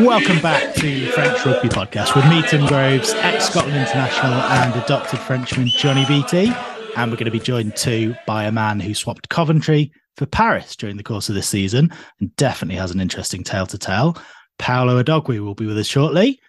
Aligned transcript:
Welcome 0.00 0.40
back 0.40 0.74
to 0.76 1.10
French 1.12 1.44
Rugby 1.44 1.68
Podcast 1.68 2.16
with 2.16 2.26
me, 2.26 2.42
Tim 2.48 2.66
Groves, 2.66 3.12
ex 3.16 3.50
Scotland 3.50 3.76
international 3.76 4.32
and 4.32 4.74
adopted 4.82 5.20
Frenchman 5.20 5.68
Johnny 5.68 6.06
Beattie. 6.06 6.52
And 6.96 7.10
we're 7.10 7.18
going 7.18 7.26
to 7.26 7.30
be 7.30 7.38
joined 7.38 7.76
too 7.76 8.16
by 8.26 8.44
a 8.44 8.52
man 8.52 8.80
who 8.80 8.94
swapped 8.94 9.28
Coventry 9.28 9.92
for 10.16 10.24
Paris 10.24 10.74
during 10.74 10.96
the 10.96 11.02
course 11.02 11.28
of 11.28 11.34
this 11.34 11.48
season 11.48 11.90
and 12.18 12.34
definitely 12.36 12.76
has 12.76 12.90
an 12.90 13.00
interesting 13.00 13.44
tale 13.44 13.66
to 13.66 13.76
tell. 13.76 14.16
Paolo 14.58 15.02
Odogwu 15.02 15.44
will 15.44 15.54
be 15.54 15.66
with 15.66 15.76
us 15.76 15.86
shortly. 15.86 16.40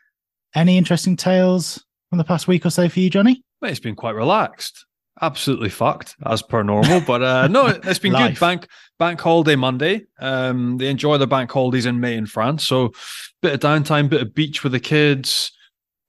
Any 0.55 0.77
interesting 0.77 1.17
tales 1.17 1.83
from 2.09 2.19
the 2.19 2.23
past 2.23 2.47
week 2.47 2.65
or 2.65 2.69
so 2.69 2.87
for 2.87 3.01
you, 3.01 3.09
Johnny? 3.09 3.43
Well, 3.61 3.69
it's 3.69 3.81
been 3.81 3.95
quite 3.95 4.15
relaxed. 4.15 4.85
Absolutely 5.21 5.69
fucked 5.69 6.15
as 6.25 6.41
per 6.41 6.63
normal, 6.63 6.99
but 7.01 7.21
uh, 7.21 7.47
no, 7.47 7.67
it's 7.83 7.99
been 7.99 8.13
good. 8.13 8.39
Bank 8.39 8.67
bank 8.97 9.21
holiday 9.21 9.55
Monday. 9.55 10.05
Um, 10.19 10.77
they 10.77 10.87
enjoy 10.87 11.17
the 11.17 11.27
bank 11.27 11.51
holidays 11.51 11.85
in 11.85 11.99
May 11.99 12.15
in 12.15 12.25
France, 12.25 12.65
so 12.65 12.91
bit 13.41 13.53
of 13.53 13.59
downtime, 13.59 14.09
bit 14.09 14.21
of 14.21 14.33
beach 14.33 14.63
with 14.63 14.71
the 14.71 14.79
kids. 14.79 15.51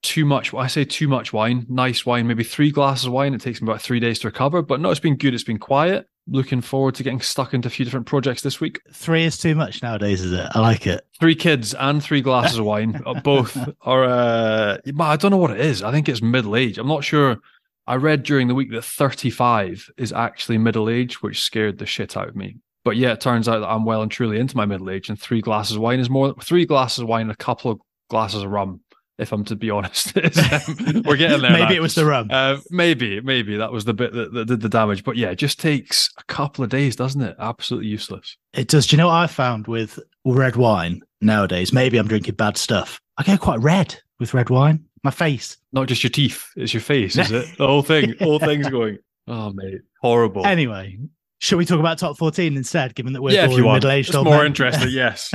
Too 0.01 0.25
much. 0.25 0.53
I 0.53 0.67
say 0.67 0.83
too 0.83 1.07
much 1.07 1.31
wine. 1.31 1.65
Nice 1.69 2.05
wine, 2.05 2.27
maybe 2.27 2.43
three 2.43 2.71
glasses 2.71 3.05
of 3.05 3.13
wine. 3.13 3.33
It 3.33 3.39
takes 3.39 3.61
me 3.61 3.67
about 3.67 3.81
three 3.81 3.99
days 3.99 4.19
to 4.19 4.27
recover, 4.27 4.61
but 4.61 4.81
no, 4.81 4.89
it's 4.89 4.99
been 4.99 5.15
good. 5.15 5.33
It's 5.33 5.43
been 5.43 5.59
quiet. 5.59 6.07
Looking 6.27 6.61
forward 6.61 6.95
to 6.95 7.03
getting 7.03 7.21
stuck 7.21 7.53
into 7.53 7.67
a 7.67 7.71
few 7.71 7.85
different 7.85 8.05
projects 8.05 8.41
this 8.41 8.59
week. 8.59 8.81
Three 8.93 9.23
is 9.25 9.37
too 9.37 9.55
much 9.55 9.81
nowadays, 9.81 10.21
is 10.21 10.31
it? 10.33 10.47
I 10.53 10.59
like 10.59 10.87
it. 10.87 11.05
Three 11.19 11.35
kids 11.35 11.73
and 11.73 12.03
three 12.03 12.21
glasses 12.21 12.57
of 12.57 12.65
wine. 12.65 13.01
Uh, 13.05 13.19
both 13.21 13.57
are. 13.81 14.05
Uh, 14.05 14.77
I 14.99 15.15
don't 15.17 15.31
know 15.31 15.37
what 15.37 15.51
it 15.51 15.59
is. 15.59 15.83
I 15.83 15.91
think 15.91 16.09
it's 16.09 16.21
middle 16.21 16.55
age. 16.55 16.77
I'm 16.77 16.87
not 16.87 17.03
sure 17.03 17.37
I 17.85 17.95
read 17.95 18.23
during 18.23 18.47
the 18.47 18.55
week 18.55 18.71
that 18.71 18.85
35 18.85 19.89
is 19.97 20.13
actually 20.13 20.57
middle 20.57 20.89
age, 20.89 21.21
which 21.21 21.41
scared 21.41 21.79
the 21.79 21.85
shit 21.85 22.15
out 22.15 22.29
of 22.29 22.35
me. 22.35 22.57
But 22.85 22.97
yeah, 22.97 23.13
it 23.13 23.21
turns 23.21 23.47
out 23.47 23.59
that 23.59 23.69
I'm 23.69 23.85
well 23.85 24.01
and 24.01 24.11
truly 24.11 24.39
into 24.39 24.57
my 24.57 24.65
middle 24.65 24.89
age, 24.89 25.09
and 25.09 25.19
three 25.19 25.41
glasses 25.41 25.75
of 25.75 25.81
wine 25.81 25.99
is 25.99 26.09
more. 26.09 26.33
Three 26.41 26.65
glasses 26.65 26.99
of 26.99 27.07
wine, 27.07 27.23
and 27.23 27.31
a 27.31 27.35
couple 27.35 27.71
of 27.71 27.79
glasses 28.09 28.43
of 28.43 28.51
rum. 28.51 28.81
If 29.17 29.31
I'm 29.31 29.45
to 29.45 29.55
be 29.55 29.69
honest, 29.69 30.15
we're 30.15 31.17
getting 31.17 31.41
there. 31.41 31.51
maybe 31.51 31.65
now. 31.65 31.71
it 31.73 31.81
was 31.81 31.95
the 31.95 32.05
rum. 32.05 32.27
Uh, 32.29 32.57
maybe, 32.71 33.21
maybe 33.21 33.57
that 33.57 33.71
was 33.71 33.85
the 33.85 33.93
bit 33.93 34.11
that, 34.13 34.33
that, 34.33 34.45
did 34.45 34.61
the 34.61 34.69
damage. 34.69 35.03
But 35.03 35.17
yeah, 35.17 35.29
it 35.29 35.35
just 35.35 35.59
takes 35.59 36.09
a 36.17 36.23
couple 36.25 36.63
of 36.63 36.69
days, 36.69 36.95
doesn't 36.95 37.21
it? 37.21 37.35
Absolutely 37.39 37.89
useless. 37.89 38.37
It 38.53 38.67
does. 38.67 38.87
Do 38.87 38.95
you 38.95 38.97
know 38.97 39.07
what 39.07 39.15
I 39.15 39.27
found 39.27 39.67
with 39.67 39.99
red 40.25 40.55
wine 40.55 41.01
nowadays? 41.21 41.71
Maybe 41.71 41.97
I'm 41.97 42.07
drinking 42.07 42.35
bad 42.35 42.57
stuff. 42.57 42.99
I 43.17 43.23
get 43.23 43.39
quite 43.39 43.59
red 43.59 43.95
with 44.19 44.33
red 44.33 44.49
wine 44.49 44.85
my 45.03 45.11
face. 45.11 45.57
Not 45.71 45.87
just 45.87 46.03
your 46.03 46.11
teeth, 46.11 46.49
it's 46.55 46.73
your 46.73 46.81
face, 46.81 47.17
is 47.17 47.31
it? 47.31 47.47
The 47.57 47.67
whole 47.67 47.83
thing, 47.83 48.15
All 48.21 48.39
thing's 48.39 48.69
going. 48.69 48.97
Oh 49.27 49.51
mate, 49.53 49.81
horrible. 50.01 50.45
Anyway, 50.45 50.97
should 51.39 51.57
we 51.57 51.65
talk 51.65 51.79
about 51.79 51.97
top 51.97 52.17
14 52.17 52.55
instead, 52.55 52.95
given 52.95 53.13
that 53.13 53.21
we're 53.21 53.33
yeah, 53.33 53.47
middle 53.47 53.91
aged? 53.91 54.09
It's 54.09 54.23
more 54.23 54.45
interesting, 54.45 54.89
yes. 54.91 55.31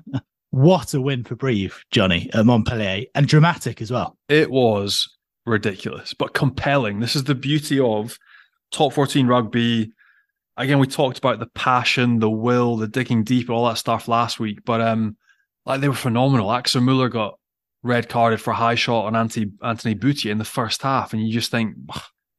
what 0.50 0.94
a 0.94 1.00
win 1.00 1.24
for 1.24 1.34
Brive, 1.34 1.84
Johnny, 1.90 2.30
at 2.32 2.46
Montpellier, 2.46 3.04
and 3.14 3.26
dramatic 3.26 3.80
as 3.82 3.90
well. 3.90 4.16
It 4.28 4.50
was 4.50 5.08
ridiculous, 5.46 6.14
but 6.14 6.34
compelling. 6.34 7.00
This 7.00 7.16
is 7.16 7.24
the 7.24 7.34
beauty 7.34 7.80
of 7.80 8.18
top 8.70 8.92
14 8.92 9.26
rugby. 9.26 9.92
Again, 10.56 10.78
we 10.78 10.86
talked 10.86 11.18
about 11.18 11.38
the 11.38 11.48
passion, 11.54 12.18
the 12.18 12.30
will, 12.30 12.76
the 12.76 12.88
digging 12.88 13.24
deep, 13.24 13.48
all 13.48 13.66
that 13.68 13.78
stuff 13.78 14.08
last 14.08 14.38
week, 14.38 14.60
but 14.64 14.80
um, 14.80 15.16
like 15.64 15.80
they 15.80 15.88
were 15.88 15.94
phenomenal. 15.94 16.52
Axel 16.52 16.80
Muller 16.80 17.08
got 17.08 17.38
red 17.82 18.08
carded 18.08 18.40
for 18.40 18.52
high 18.52 18.74
shot 18.74 19.06
on 19.06 19.16
Anthony, 19.16 19.52
Anthony 19.62 19.94
Bouthier 19.94 20.32
in 20.32 20.38
the 20.38 20.44
first 20.44 20.82
half. 20.82 21.12
And 21.12 21.26
you 21.26 21.32
just 21.32 21.50
think, 21.50 21.76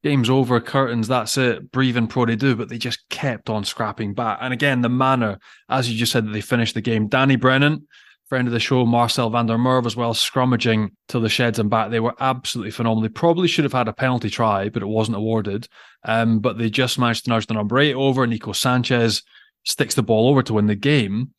game's 0.04 0.30
over, 0.30 0.60
curtains, 0.60 1.08
that's 1.08 1.38
it, 1.38 1.72
breathing 1.72 2.08
pro 2.08 2.26
they 2.26 2.36
do. 2.36 2.56
But 2.56 2.70
they 2.70 2.78
just 2.78 3.08
kept 3.10 3.50
on 3.50 3.64
scrapping 3.64 4.14
back. 4.14 4.40
And 4.42 4.54
again, 4.54 4.82
the 4.82 4.90
manner, 4.90 5.40
as 5.70 5.92
you 5.92 5.98
just 5.98 6.12
said, 6.12 6.26
that 6.26 6.32
they 6.32 6.42
finished 6.42 6.76
the 6.76 6.82
game. 6.82 7.08
Danny 7.08 7.36
Brennan, 7.36 7.88
friend 8.28 8.48
of 8.48 8.54
the 8.54 8.60
show, 8.60 8.86
Marcel 8.86 9.30
van 9.30 9.46
der 9.46 9.58
Merwe 9.58 9.86
as 9.86 9.96
well, 9.96 10.14
scrummaging 10.14 10.90
till 11.08 11.22
the 11.22 11.30
sheds 11.30 11.60
and 11.60 11.70
back. 11.70 11.92
They 11.92 12.00
were 12.00 12.16
absolutely 12.20 12.72
phenomenal. 12.72 13.04
They 13.04 13.10
probably 13.10 13.48
should 13.48 13.66
have 13.66 13.74
had 13.74 13.88
a 13.88 13.94
penalty 13.94 14.30
try, 14.30 14.70
but 14.70 14.82
it 14.82 14.88
wasn't 14.88 15.18
awarded. 15.18 15.68
Um, 16.06 16.40
but 16.40 16.58
they 16.58 16.70
just 16.70 16.98
managed 16.98 17.26
to 17.26 17.30
nudge 17.30 17.48
the 17.48 17.54
number 17.54 17.80
eight 17.80 17.94
over. 17.94 18.26
Nico 18.26 18.54
Sanchez 18.54 19.24
sticks 19.66 19.96
the 19.96 20.04
ball 20.04 20.30
over 20.30 20.42
to 20.44 20.54
win 20.54 20.68
the 20.68 20.76
game 20.76 21.34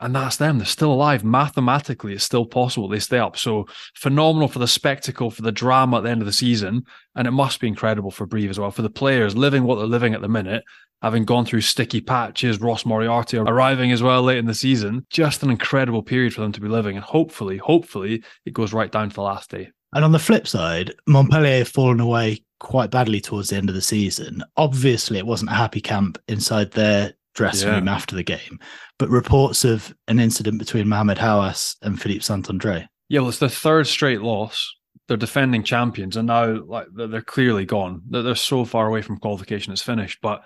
and 0.00 0.14
that's 0.14 0.36
them. 0.36 0.58
They're 0.58 0.66
still 0.66 0.92
alive. 0.92 1.22
Mathematically, 1.24 2.14
it's 2.14 2.24
still 2.24 2.46
possible 2.46 2.88
they 2.88 2.98
stay 2.98 3.18
up. 3.18 3.36
So 3.36 3.66
phenomenal 3.94 4.48
for 4.48 4.58
the 4.58 4.66
spectacle, 4.66 5.30
for 5.30 5.42
the 5.42 5.52
drama 5.52 5.98
at 5.98 6.04
the 6.04 6.10
end 6.10 6.22
of 6.22 6.26
the 6.26 6.32
season. 6.32 6.84
And 7.14 7.28
it 7.28 7.32
must 7.32 7.60
be 7.60 7.68
incredible 7.68 8.10
for 8.10 8.26
Brive 8.26 8.50
as 8.50 8.58
well, 8.58 8.70
for 8.70 8.82
the 8.82 8.90
players 8.90 9.36
living 9.36 9.64
what 9.64 9.76
they're 9.76 9.86
living 9.86 10.14
at 10.14 10.22
the 10.22 10.28
minute, 10.28 10.64
having 11.02 11.24
gone 11.24 11.44
through 11.44 11.60
sticky 11.60 12.00
patches, 12.00 12.60
Ross 12.60 12.86
Moriarty 12.86 13.36
arriving 13.36 13.92
as 13.92 14.02
well 14.02 14.22
late 14.22 14.38
in 14.38 14.46
the 14.46 14.54
season. 14.54 15.06
Just 15.10 15.42
an 15.42 15.50
incredible 15.50 16.02
period 16.02 16.32
for 16.32 16.40
them 16.40 16.52
to 16.52 16.60
be 16.60 16.68
living. 16.68 16.96
And 16.96 17.04
hopefully, 17.04 17.58
hopefully, 17.58 18.24
it 18.46 18.54
goes 18.54 18.72
right 18.72 18.90
down 18.90 19.10
to 19.10 19.14
the 19.14 19.22
last 19.22 19.50
day. 19.50 19.70
And 19.92 20.04
on 20.04 20.12
the 20.12 20.18
flip 20.18 20.46
side, 20.46 20.94
Montpellier 21.06 21.58
have 21.58 21.68
fallen 21.68 22.00
away 22.00 22.44
quite 22.60 22.90
badly 22.90 23.20
towards 23.20 23.50
the 23.50 23.56
end 23.56 23.68
of 23.68 23.74
the 23.74 23.82
season. 23.82 24.44
Obviously, 24.56 25.18
it 25.18 25.26
wasn't 25.26 25.50
a 25.50 25.54
happy 25.54 25.80
camp 25.80 26.18
inside 26.28 26.70
their 26.70 27.14
dressing 27.34 27.68
yeah. 27.68 27.76
room 27.76 27.88
after 27.88 28.16
the 28.16 28.22
game, 28.22 28.58
but 28.98 29.08
reports 29.08 29.64
of 29.64 29.94
an 30.08 30.20
incident 30.20 30.58
between 30.58 30.88
Mohamed 30.88 31.18
Haouas 31.18 31.76
and 31.82 32.00
Philippe 32.00 32.22
Saint-André. 32.22 32.86
Yeah, 33.08 33.20
well, 33.20 33.28
it's 33.28 33.38
the 33.38 33.48
third 33.48 33.86
straight 33.86 34.22
loss. 34.22 34.74
They're 35.08 35.16
defending 35.16 35.64
champions, 35.64 36.16
and 36.16 36.28
now 36.28 36.62
like 36.64 36.86
they're 36.94 37.22
clearly 37.22 37.64
gone. 37.64 38.02
They're 38.08 38.34
so 38.36 38.64
far 38.64 38.86
away 38.86 39.02
from 39.02 39.18
qualification; 39.18 39.72
it's 39.72 39.82
finished. 39.82 40.18
But 40.22 40.44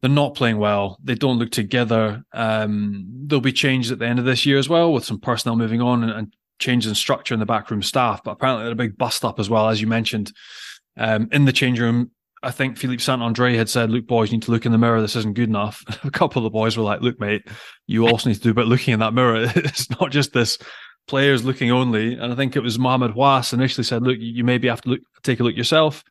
they're 0.00 0.10
not 0.10 0.34
playing 0.34 0.56
well. 0.56 0.98
They 1.04 1.14
don't 1.14 1.38
look 1.38 1.50
together. 1.50 2.22
Um, 2.32 3.06
there'll 3.26 3.42
be 3.42 3.52
changes 3.52 3.92
at 3.92 3.98
the 3.98 4.06
end 4.06 4.18
of 4.18 4.24
this 4.24 4.46
year 4.46 4.56
as 4.56 4.68
well, 4.68 4.92
with 4.92 5.04
some 5.04 5.20
personnel 5.20 5.56
moving 5.56 5.82
on 5.82 6.02
and, 6.02 6.12
and 6.12 6.34
changes 6.58 6.88
in 6.88 6.94
structure 6.94 7.34
in 7.34 7.40
the 7.40 7.46
backroom 7.46 7.82
staff. 7.82 8.22
But 8.24 8.32
apparently, 8.32 8.64
they're 8.64 8.72
a 8.72 8.76
big 8.76 8.96
bust 8.96 9.24
up 9.24 9.38
as 9.38 9.50
well, 9.50 9.68
as 9.68 9.80
you 9.80 9.86
mentioned. 9.86 10.32
Um, 10.96 11.28
in 11.32 11.44
the 11.44 11.52
change 11.52 11.78
room, 11.78 12.10
I 12.42 12.50
think 12.50 12.78
Philippe 12.78 13.02
Saint-André 13.02 13.56
had 13.56 13.68
said, 13.68 13.90
"Look, 13.90 14.06
boys, 14.06 14.30
you 14.30 14.38
need 14.38 14.44
to 14.44 14.50
look 14.50 14.64
in 14.64 14.72
the 14.72 14.78
mirror. 14.78 15.00
This 15.00 15.16
isn't 15.16 15.34
good 15.34 15.48
enough." 15.48 15.84
a 16.04 16.10
couple 16.10 16.40
of 16.40 16.44
the 16.44 16.50
boys 16.50 16.76
were 16.76 16.82
like, 16.82 17.02
"Look, 17.02 17.20
mate, 17.20 17.46
you 17.86 18.06
also 18.06 18.28
need 18.28 18.36
to 18.36 18.40
do 18.40 18.50
a 18.50 18.54
bit 18.54 18.66
looking 18.66 18.94
in 18.94 19.00
that 19.00 19.14
mirror. 19.14 19.44
it's 19.54 19.90
not 19.90 20.10
just 20.10 20.32
this 20.32 20.58
players 21.06 21.44
looking 21.44 21.70
only." 21.70 22.14
And 22.14 22.32
I 22.32 22.36
think 22.36 22.56
it 22.56 22.62
was 22.62 22.78
Mohamed 22.78 23.12
Haouas 23.12 23.52
initially 23.52 23.84
said, 23.84 24.02
"Look, 24.02 24.16
you 24.18 24.44
maybe 24.44 24.68
have 24.68 24.80
to 24.82 24.90
look, 24.90 25.00
take 25.22 25.40
a 25.40 25.42
look 25.42 25.56
yourself." 25.56 26.02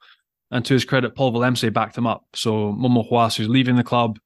And 0.52 0.66
to 0.66 0.74
his 0.74 0.86
credit, 0.86 1.16
Paul 1.16 1.32
Willemse 1.32 1.72
backed 1.74 1.98
him 1.98 2.08
up. 2.08 2.26
So 2.34 2.74
Momo 2.74 3.10
Haouas, 3.10 3.38
who's 3.38 3.50
leaving 3.50 3.76
the 3.76 3.84
club, 3.84 4.20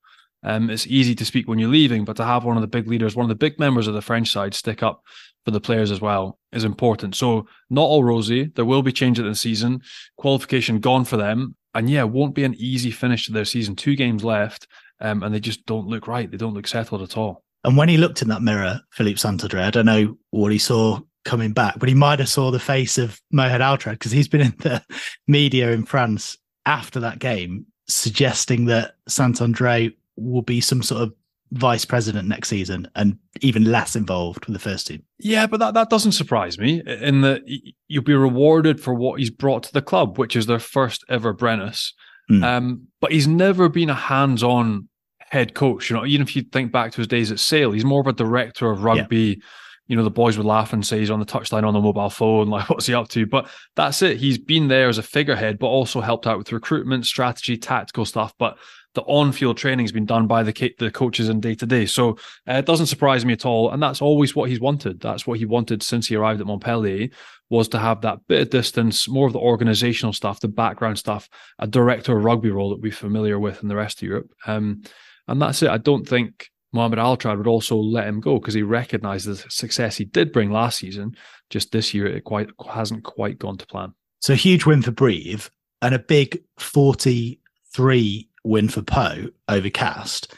um, 0.44 0.70
it's 0.70 0.88
easy 0.88 1.16
to 1.16 1.26
speak 1.26 1.48
when 1.48 1.60
you're 1.60 1.70
leaving, 1.70 2.06
but 2.06 2.18
to 2.18 2.26
have 2.26 2.46
one 2.46 2.58
of 2.58 2.62
the 2.62 2.68
big 2.68 2.88
leaders, 2.88 3.16
one 3.16 3.26
of 3.26 3.30
the 3.30 3.36
big 3.36 3.60
members 3.60 3.88
of 3.88 3.94
the 3.94 4.02
French 4.02 4.32
side, 4.32 4.54
stick 4.54 4.84
up 4.84 5.04
for 5.46 5.52
the 5.52 5.62
players 5.62 5.92
as 5.92 6.02
well 6.02 6.40
is 6.52 6.64
important. 6.64 7.16
So 7.16 7.48
not 7.70 7.84
all 7.84 8.04
rosy. 8.04 8.46
There 8.56 8.66
will 8.66 8.82
be 8.82 8.92
changes 8.92 9.24
in 9.24 9.30
the 9.30 9.36
season. 9.36 9.82
Qualification 10.18 10.80
gone 10.80 11.06
for 11.06 11.18
them, 11.18 11.56
and 11.74 11.90
yeah, 11.90 12.04
won't 12.04 12.36
be 12.36 12.44
an 12.44 12.56
easy 12.58 12.92
finish 12.92 13.26
to 13.26 13.32
their 13.32 13.46
season. 13.46 13.76
Two 13.76 13.96
games 13.96 14.24
left, 14.24 14.68
um, 15.00 15.24
and 15.24 15.34
they 15.34 15.40
just 15.40 15.66
don't 15.66 15.88
look 15.88 16.08
right. 16.08 16.30
They 16.30 16.38
don't 16.38 16.54
look 16.54 16.68
settled 16.68 17.02
at 17.02 17.18
all. 17.18 17.44
And 17.64 17.78
when 17.78 17.90
he 17.90 17.98
looked 17.98 18.22
in 18.22 18.28
that 18.28 18.42
mirror, 18.42 18.82
Philippe 18.92 19.18
Saint-André, 19.18 19.64
I 19.64 19.70
don't 19.70 19.86
know 19.86 20.18
what 20.32 20.52
he 20.52 20.58
saw 20.58 21.00
coming 21.24 21.54
back, 21.54 21.80
but 21.80 21.88
he 21.88 21.96
might 21.96 22.20
have 22.20 22.30
saw 22.30 22.52
the 22.52 22.60
face 22.60 22.98
of 22.98 23.20
Mohamed 23.32 23.62
Altrad 23.62 23.92
because 23.94 24.12
he's 24.12 24.28
been 24.28 24.42
in 24.42 24.56
the 24.60 24.84
media 25.28 25.72
in 25.72 25.86
France 25.86 26.38
after 26.66 27.00
that 27.00 27.20
game 27.20 27.66
suggesting 27.88 28.66
that 28.66 28.96
Saint-André 29.08 29.94
will 30.16 30.42
be 30.42 30.62
some 30.62 30.84
sort 30.84 31.04
of 31.04 31.14
vice 31.54 31.86
president 31.86 32.28
next 32.28 32.50
season 32.50 32.88
and 32.96 33.18
even 33.42 33.64
less 33.64 33.96
involved 33.96 34.46
with 34.46 34.54
the 34.54 34.60
first 34.60 34.88
team. 34.88 35.04
Yeah, 35.20 35.46
but 35.46 35.60
that, 35.60 35.76
that 35.76 35.90
doesn't 35.90 36.14
surprise 36.14 36.58
me 36.58 36.82
in 36.86 37.22
that 37.22 37.42
you'll 37.88 38.04
be 38.04 38.16
rewarded 38.16 38.82
for 38.82 38.94
what 38.94 39.20
he's 39.20 39.30
brought 39.30 39.64
to 39.64 39.74
the 39.74 39.82
club, 39.82 40.18
which 40.18 40.36
is 40.36 40.48
their 40.48 40.60
first 40.60 41.06
ever 41.10 41.34
Brennus. 41.34 41.94
Mm. 42.30 42.44
Um, 42.44 42.88
but 43.00 43.12
he's 43.12 43.28
never 43.28 43.70
been 43.70 43.90
a 43.90 43.96
hands 43.96 44.42
on 44.44 44.90
head 45.20 45.54
coach. 45.54 45.90
You 45.90 45.96
know, 45.96 46.06
even 46.06 46.26
if 46.26 46.36
you 46.36 46.42
think 46.42 46.72
back 46.72 46.92
to 46.94 46.98
his 46.98 47.08
days 47.08 47.32
at 47.32 47.40
Sale, 47.40 47.72
he's 47.72 47.86
more 47.86 48.02
of 48.02 48.08
a 48.08 48.14
director 48.14 48.72
of 48.72 48.84
rugby. 48.84 49.18
Yeah. 49.18 49.46
You 49.88 49.98
know, 49.98 50.04
the 50.04 50.10
boys 50.10 50.38
would 50.38 50.46
laugh 50.46 50.74
and 50.74 50.86
say 50.86 51.00
he's 51.00 51.12
on 51.12 51.20
the 51.20 51.26
touchline 51.26 51.66
on 51.66 51.74
the 51.74 51.82
mobile 51.82 52.10
phone, 52.10 52.48
like 52.50 52.70
what's 52.70 52.88
he 52.88 52.96
up 52.96 53.10
to? 53.10 53.28
But 53.28 53.48
that's 53.76 54.02
it. 54.02 54.18
He's 54.18 54.40
been 54.40 54.70
there 54.70 54.90
as 54.90 54.98
a 54.98 55.04
figurehead, 55.04 55.60
but 55.60 55.68
also 55.68 56.02
helped 56.02 56.26
out 56.26 56.40
with 56.40 56.52
recruitment, 56.52 57.06
strategy, 57.06 57.58
tactical 57.58 58.06
stuff. 58.06 58.34
But 58.40 58.58
the 58.94 59.02
on-field 59.04 59.58
training 59.58 59.86
has 59.86 59.92
been 59.92 60.06
done 60.06 60.28
by 60.28 60.44
the 60.44 60.74
the 60.80 60.92
coaches 60.92 61.30
in 61.30 61.40
day 61.40 61.56
to 61.56 61.66
day. 61.66 61.86
So 61.86 62.12
uh, 62.48 62.54
it 62.54 62.66
doesn't 62.66 62.88
surprise 62.88 63.26
me 63.26 63.34
at 63.34 63.46
all, 63.46 63.72
and 63.72 63.82
that's 63.82 64.02
always 64.02 64.36
what 64.36 64.50
he's 64.50 64.60
wanted. 64.60 65.00
That's 65.00 65.26
what 65.26 65.40
he 65.40 65.46
wanted 65.46 65.84
since 65.84 66.08
he 66.08 66.16
arrived 66.16 66.42
at 66.42 66.48
Montpellier 66.48 67.10
was 67.50 67.68
to 67.70 67.80
have 67.80 68.02
that 68.02 68.20
bit 68.28 68.42
of 68.42 68.50
distance, 68.50 69.08
more 69.08 69.28
of 69.28 69.34
the 69.34 69.40
organizational 69.40 70.12
stuff, 70.12 70.40
the 70.40 70.48
background 70.48 70.98
stuff, 70.98 71.30
a 71.60 71.68
director 71.68 72.18
of 72.18 72.24
rugby 72.24 72.50
role 72.50 72.72
that 72.72 72.82
we're 72.82 72.92
familiar 72.92 73.38
with 73.38 73.62
in 73.62 73.70
the 73.70 73.76
rest 73.76 74.00
of 74.00 74.08
Europe. 74.08 74.32
Um, 74.48 74.82
and 75.28 75.40
that's 75.40 75.62
it. 75.62 75.70
I 75.70 75.78
don't 75.78 76.08
think 76.08 76.50
Mohamed 76.72 76.98
Altrad 76.98 77.38
would 77.38 77.48
also 77.48 77.78
let 77.78 78.08
him 78.08 78.20
go 78.20 78.40
because 78.40 78.56
he 78.56 78.64
recognised 78.64 79.28
the 79.28 79.36
success 79.50 79.98
he 79.98 80.06
did 80.06 80.32
bring 80.32 80.52
last 80.52 80.80
season. 80.80 81.16
Just 81.52 81.72
this 81.72 81.94
year, 81.94 82.08
it 82.08 82.24
quite 82.24 82.50
hasn't 82.68 83.04
quite 83.04 83.38
gone 83.38 83.58
to 83.58 83.68
plan. 83.68 83.94
So 84.20 84.34
huge 84.34 84.66
win 84.66 84.82
for 84.82 84.92
Brive 84.92 85.52
and 85.82 85.94
a 85.94 86.00
big 86.00 86.44
43 86.58 88.30
win 88.44 88.70
for 88.70 88.82
Pau 88.82 89.16
over 89.48 89.70
Castres. 89.70 90.38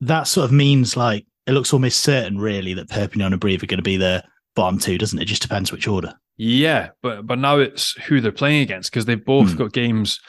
That 0.00 0.24
sort 0.24 0.44
of 0.44 0.52
means 0.52 0.96
like 0.96 1.26
it 1.46 1.52
looks 1.52 1.72
almost 1.72 2.00
certain, 2.00 2.38
really, 2.38 2.74
that 2.74 2.90
Perpignan 2.90 3.32
and 3.32 3.40
Brive 3.40 3.62
are 3.62 3.66
going 3.66 3.78
to 3.78 3.82
be 3.82 3.96
the 3.96 4.24
bottom 4.54 4.78
two, 4.78 4.98
doesn't 4.98 5.18
it? 5.18 5.26
Just 5.26 5.42
depends 5.42 5.72
which 5.72 5.88
order. 5.88 6.14
Yeah, 6.36 6.90
but 7.02 7.26
but 7.26 7.38
now 7.38 7.58
it's 7.58 7.92
who 8.02 8.20
they're 8.20 8.32
playing 8.32 8.62
against 8.62 8.90
because 8.90 9.06
they've 9.06 9.24
both 9.24 9.52
hmm. 9.52 9.56
got 9.56 9.72
games 9.72 10.20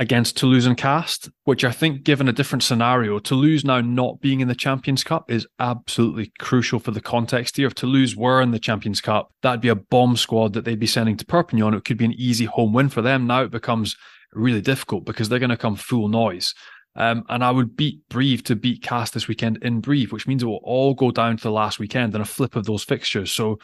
against 0.00 0.36
Toulouse 0.36 0.64
and 0.64 0.78
Castres, 0.78 1.30
which 1.44 1.62
I 1.62 1.72
think, 1.72 2.04
given 2.04 2.26
a 2.26 2.32
different 2.32 2.62
scenario, 2.62 3.18
Toulouse 3.18 3.64
now 3.64 3.82
not 3.82 4.20
being 4.20 4.40
in 4.40 4.48
the 4.48 4.54
Champions 4.54 5.04
Cup 5.04 5.30
is 5.30 5.46
absolutely 5.58 6.32
crucial 6.38 6.78
for 6.78 6.90
the 6.90 7.02
context 7.02 7.58
here. 7.58 7.66
If 7.66 7.74
Toulouse 7.74 8.16
were 8.16 8.40
in 8.40 8.50
the 8.50 8.58
Champions 8.58 9.02
Cup, 9.02 9.30
that'd 9.42 9.60
be 9.60 9.68
a 9.68 9.74
bomb 9.74 10.16
squad 10.16 10.54
that 10.54 10.64
they'd 10.64 10.80
be 10.80 10.86
sending 10.86 11.18
to 11.18 11.26
Perpignan. 11.26 11.74
It 11.74 11.84
could 11.84 11.98
be 11.98 12.06
an 12.06 12.14
easy 12.14 12.46
home 12.46 12.72
win 12.72 12.88
for 12.88 13.02
them. 13.02 13.26
Now 13.26 13.42
it 13.42 13.50
becomes 13.50 13.94
really 14.32 14.60
difficult 14.60 15.04
because 15.04 15.28
they're 15.28 15.38
going 15.38 15.50
to 15.50 15.56
come 15.56 15.76
full 15.76 16.08
noise. 16.08 16.54
Um, 16.96 17.24
and 17.28 17.44
I 17.44 17.50
would 17.50 17.76
beat 17.76 18.00
Brive 18.08 18.42
to 18.44 18.56
beat 18.56 18.82
Castres 18.82 19.22
this 19.22 19.28
weekend 19.28 19.58
in 19.62 19.80
Brive, 19.80 20.12
which 20.12 20.26
means 20.26 20.42
it 20.42 20.46
will 20.46 20.60
all 20.64 20.94
go 20.94 21.10
down 21.10 21.36
to 21.36 21.42
the 21.42 21.52
last 21.52 21.78
weekend 21.78 22.14
and 22.14 22.22
a 22.22 22.26
flip 22.26 22.56
of 22.56 22.66
those 22.66 22.82
fixtures. 22.82 23.30
So 23.30 23.58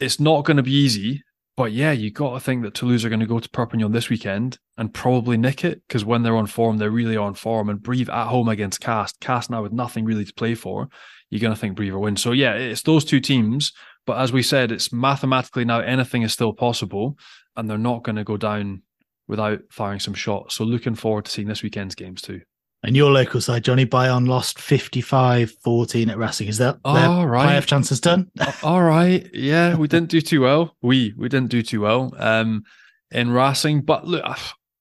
it's 0.00 0.18
not 0.18 0.44
going 0.44 0.56
to 0.56 0.62
be 0.62 0.72
easy. 0.72 1.22
But 1.56 1.72
yeah, 1.72 1.92
you 1.92 2.10
got 2.10 2.32
to 2.32 2.40
think 2.40 2.62
that 2.62 2.74
Toulouse 2.74 3.04
are 3.04 3.10
going 3.10 3.20
to 3.20 3.26
go 3.26 3.38
to 3.38 3.48
Perpignan 3.50 3.92
this 3.92 4.08
weekend 4.08 4.58
and 4.78 4.94
probably 4.94 5.36
nick 5.36 5.64
it 5.64 5.82
because 5.86 6.04
when 6.04 6.22
they're 6.22 6.36
on 6.36 6.46
form, 6.46 6.78
they're 6.78 6.90
really 6.90 7.18
on 7.18 7.34
form. 7.34 7.68
And 7.68 7.82
Brive 7.82 8.08
at 8.08 8.28
home 8.28 8.48
against 8.48 8.80
Castres, 8.80 9.18
Castres 9.20 9.50
now 9.50 9.62
with 9.62 9.72
nothing 9.72 10.06
really 10.06 10.24
to 10.24 10.32
play 10.32 10.54
for, 10.54 10.88
you're 11.28 11.40
going 11.40 11.52
to 11.52 11.60
think 11.60 11.76
Brive 11.76 11.92
will 11.92 12.00
win. 12.00 12.16
So 12.16 12.32
yeah, 12.32 12.54
it's 12.54 12.82
those 12.82 13.04
two 13.04 13.20
teams. 13.20 13.72
But 14.06 14.18
as 14.18 14.32
we 14.32 14.42
said, 14.42 14.72
it's 14.72 14.92
mathematically 14.92 15.64
now 15.64 15.80
anything 15.80 16.22
is 16.22 16.32
still 16.32 16.52
possible, 16.54 17.18
and 17.56 17.68
they're 17.68 17.78
not 17.78 18.04
going 18.04 18.16
to 18.16 18.24
go 18.24 18.36
down 18.36 18.82
without 19.30 19.60
firing 19.70 20.00
some 20.00 20.12
shots. 20.12 20.56
So 20.56 20.64
looking 20.64 20.96
forward 20.96 21.24
to 21.24 21.30
seeing 21.30 21.48
this 21.48 21.62
weekend's 21.62 21.94
games 21.94 22.20
too. 22.20 22.42
And 22.82 22.96
your 22.96 23.10
local 23.10 23.40
side, 23.40 23.62
Johnny 23.62 23.84
Bayonne 23.84 24.26
lost 24.26 24.58
55 24.58 25.52
14 25.62 26.10
at 26.10 26.18
Racing. 26.18 26.48
Is 26.48 26.58
that 26.58 26.78
all 26.84 27.26
right? 27.28 27.62
Playoff 27.62 27.66
chances 27.66 28.00
done? 28.00 28.30
all 28.62 28.82
right. 28.82 29.28
Yeah, 29.32 29.76
we 29.76 29.86
didn't 29.86 30.10
do 30.10 30.20
too 30.20 30.40
well. 30.40 30.76
We 30.82 31.14
we 31.16 31.28
didn't 31.28 31.50
do 31.50 31.62
too 31.62 31.82
well 31.82 32.12
um, 32.16 32.64
in 33.10 33.30
Racing. 33.30 33.82
But 33.82 34.06
look, 34.06 34.24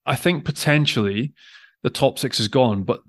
I 0.05 0.15
think 0.15 0.45
potentially 0.45 1.33
the 1.83 1.89
top 1.89 2.17
six 2.17 2.39
is 2.39 2.47
gone, 2.47 2.83
but 2.83 3.01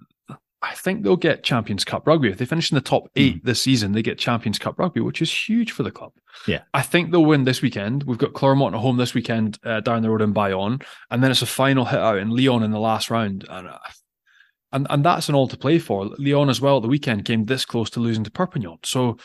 I 0.63 0.75
think 0.75 1.03
they'll 1.03 1.17
get 1.17 1.43
Champions 1.43 1.85
Cup 1.85 2.07
rugby. 2.07 2.29
If 2.29 2.37
they 2.39 2.45
finish 2.45 2.71
in 2.71 2.75
the 2.75 2.83
top 2.83 3.09
eight 3.17 3.37
mm. 3.37 3.45
this 3.45 3.63
season, 3.63 3.93
they 3.93 4.03
get 4.03 4.19
Champions 4.19 4.59
Cup 4.59 4.79
rugby, 4.79 5.01
which 5.01 5.23
is 5.23 5.33
huge 5.33 5.73
for 5.73 5.83
the 5.83 5.91
club. 5.91 6.13
Yeah. 6.47 6.63
I 6.75 6.83
think 6.83 7.11
they'll 7.11 7.25
win 7.25 7.45
this 7.45 7.63
weekend. 7.63 8.03
We've 8.03 8.19
got 8.19 8.35
Clermont 8.35 8.75
at 8.75 8.81
home 8.81 8.99
this 8.99 9.15
weekend 9.15 9.59
uh, 9.65 9.81
down 9.81 10.03
the 10.03 10.11
road 10.11 10.21
in 10.21 10.33
Bayonne, 10.33 10.81
and 11.11 11.23
then 11.23 11.31
it's 11.31 11.43
a 11.43 11.47
final 11.47 11.87
hit 11.87 11.99
out 11.99 12.19
in 12.19 12.31
Lyon 12.31 12.63
in 12.63 12.73
the 12.73 12.79
last 12.79 13.11
round. 13.11 13.47
And 13.49 13.69
uh, 13.69 13.79
and 14.73 14.87
and 14.91 15.05
that's 15.05 15.29
an 15.29 15.35
all 15.35 15.49
to 15.49 15.57
play 15.57 15.79
for. 15.79 16.11
Lyon 16.19 16.51
as 16.51 16.61
well 16.61 16.77
at 16.77 16.83
the 16.83 16.89
weekend 16.89 17.25
came 17.25 17.45
this 17.45 17.65
close 17.65 17.89
to 17.91 18.01
losing 18.01 18.25
to 18.25 18.31
Perpignan. 18.31 18.79
So 18.85 19.17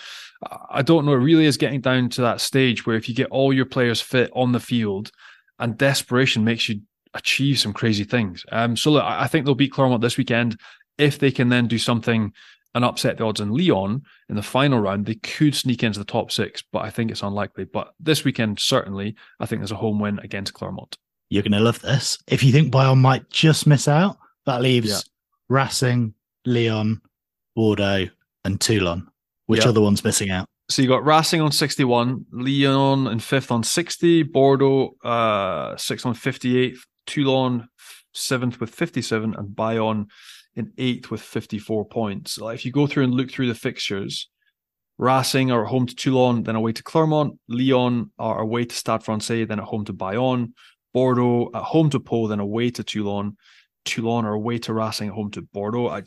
I 0.70 0.82
don't 0.82 1.06
know. 1.06 1.14
It 1.14 1.18
really 1.18 1.46
is 1.46 1.58
getting 1.58 1.82
down 1.82 2.10
to 2.12 2.22
that 2.22 2.42
stage 2.42 2.86
where 2.86 2.96
if 2.96 3.10
you 3.10 3.16
get 3.16 3.30
all 3.30 3.54
your 3.54 3.66
players 3.66 4.00
fit 4.02 4.32
on 4.34 4.54
the 4.54 4.60
field, 4.60 5.12
and 5.60 5.78
desperation 5.78 6.44
makes 6.44 6.70
you 6.70 6.82
achieve 7.14 7.60
some 7.60 7.74
crazy 7.74 8.04
things. 8.04 8.46
Um, 8.52 8.76
so 8.76 8.92
look, 8.92 9.04
I 9.04 9.28
think 9.28 9.46
they'll 9.46 9.56
beat 9.56 9.72
Clermont 9.72 10.02
this 10.02 10.18
weekend. 10.18 10.60
If 10.98 11.20
they 11.20 11.32
can 11.32 11.50
then 11.50 11.68
do 11.68 11.78
something 11.78 12.34
and 12.74 12.84
upset 12.86 13.18
the 13.18 13.26
odds 13.26 13.40
in 13.40 13.50
Lyon 13.50 14.02
in 14.30 14.36
the 14.36 14.44
final 14.44 14.80
round, 14.80 15.06
they 15.06 15.16
could 15.16 15.56
sneak 15.56 15.84
into 15.84 16.00
the 16.00 16.06
top 16.06 16.32
six, 16.32 16.62
but 16.72 16.80
I 16.80 16.90
think 16.90 17.10
it's 17.10 17.24
unlikely. 17.24 17.66
But 17.66 17.94
this 18.00 18.24
weekend, 18.24 18.60
certainly, 18.60 19.16
I 19.40 19.46
think 19.46 19.62
there's 19.62 19.72
a 19.72 19.78
home 19.78 20.00
win 20.00 20.20
against 20.20 20.54
Clermont. 20.54 20.98
You're 21.30 21.44
going 21.44 21.54
to 21.54 21.60
love 21.60 21.80
this. 21.80 22.18
If 22.28 22.44
you 22.44 22.52
think 22.52 22.72
Bayonne 22.72 23.00
might 23.00 23.30
just 23.30 23.66
miss 23.66 23.88
out, 23.88 24.18
that 24.46 24.62
leaves 24.62 24.90
yeah. 24.90 25.00
Racing, 25.50 26.14
Lyon, 26.46 27.02
Bordeaux, 27.56 28.08
and 28.44 28.62
Toulon. 28.62 29.08
Which 29.48 29.62
yep. 29.62 29.70
other 29.70 29.82
one's 29.82 30.04
missing 30.04 30.30
out? 30.30 30.48
So 30.70 30.82
you 30.82 30.88
got 30.88 31.06
Racing 31.06 31.42
on 31.42 31.52
61, 31.52 32.26
Lyon 32.32 33.08
in 33.08 33.20
fifth 33.20 33.52
on 33.52 33.64
60, 33.64 34.24
Bordeaux 34.24 34.96
uh 35.04 35.78
sixth 35.78 36.06
on 36.06 36.16
58, 36.16 36.76
Toulon 37.06 37.68
seventh 38.14 38.60
with 38.60 38.74
57, 38.74 39.36
and 39.36 39.56
Bayonne 39.56 40.08
in 40.56 40.72
eighth 40.78 41.12
with 41.12 41.22
54 41.22 41.86
points. 41.86 42.38
Like 42.38 42.56
if 42.56 42.66
you 42.66 42.72
go 42.72 42.88
through 42.88 43.04
and 43.04 43.14
look 43.14 43.32
through 43.32 43.48
the 43.48 43.56
fixtures, 43.56 44.30
Racing 44.98 45.52
are 45.52 45.66
at 45.66 45.70
home 45.70 45.86
to 45.88 45.96
Toulon, 45.96 46.44
then 46.44 46.56
away 46.56 46.72
to 46.72 46.84
Clermont. 46.84 47.38
Lyon 47.50 48.12
are 48.18 48.40
away 48.40 48.64
to 48.64 48.76
Stade 48.76 49.04
Francais, 49.04 49.44
then 49.44 49.60
at 49.60 49.66
home 49.66 49.84
to 49.86 49.94
Bayonne. 49.94 50.54
Bordeaux 50.94 51.50
at 51.54 51.64
home 51.64 51.90
to 51.90 52.00
Pau, 52.00 52.28
then 52.28 52.40
away 52.40 52.70
to 52.72 52.84
Toulon. 52.84 53.36
Toulon 53.84 54.26
are 54.26 54.34
away 54.34 54.58
to 54.60 54.74
Racing, 54.74 55.10
at 55.10 55.14
home 55.14 55.32
to 55.32 55.42
Bordeaux. 55.42 55.90
I, 55.90 56.04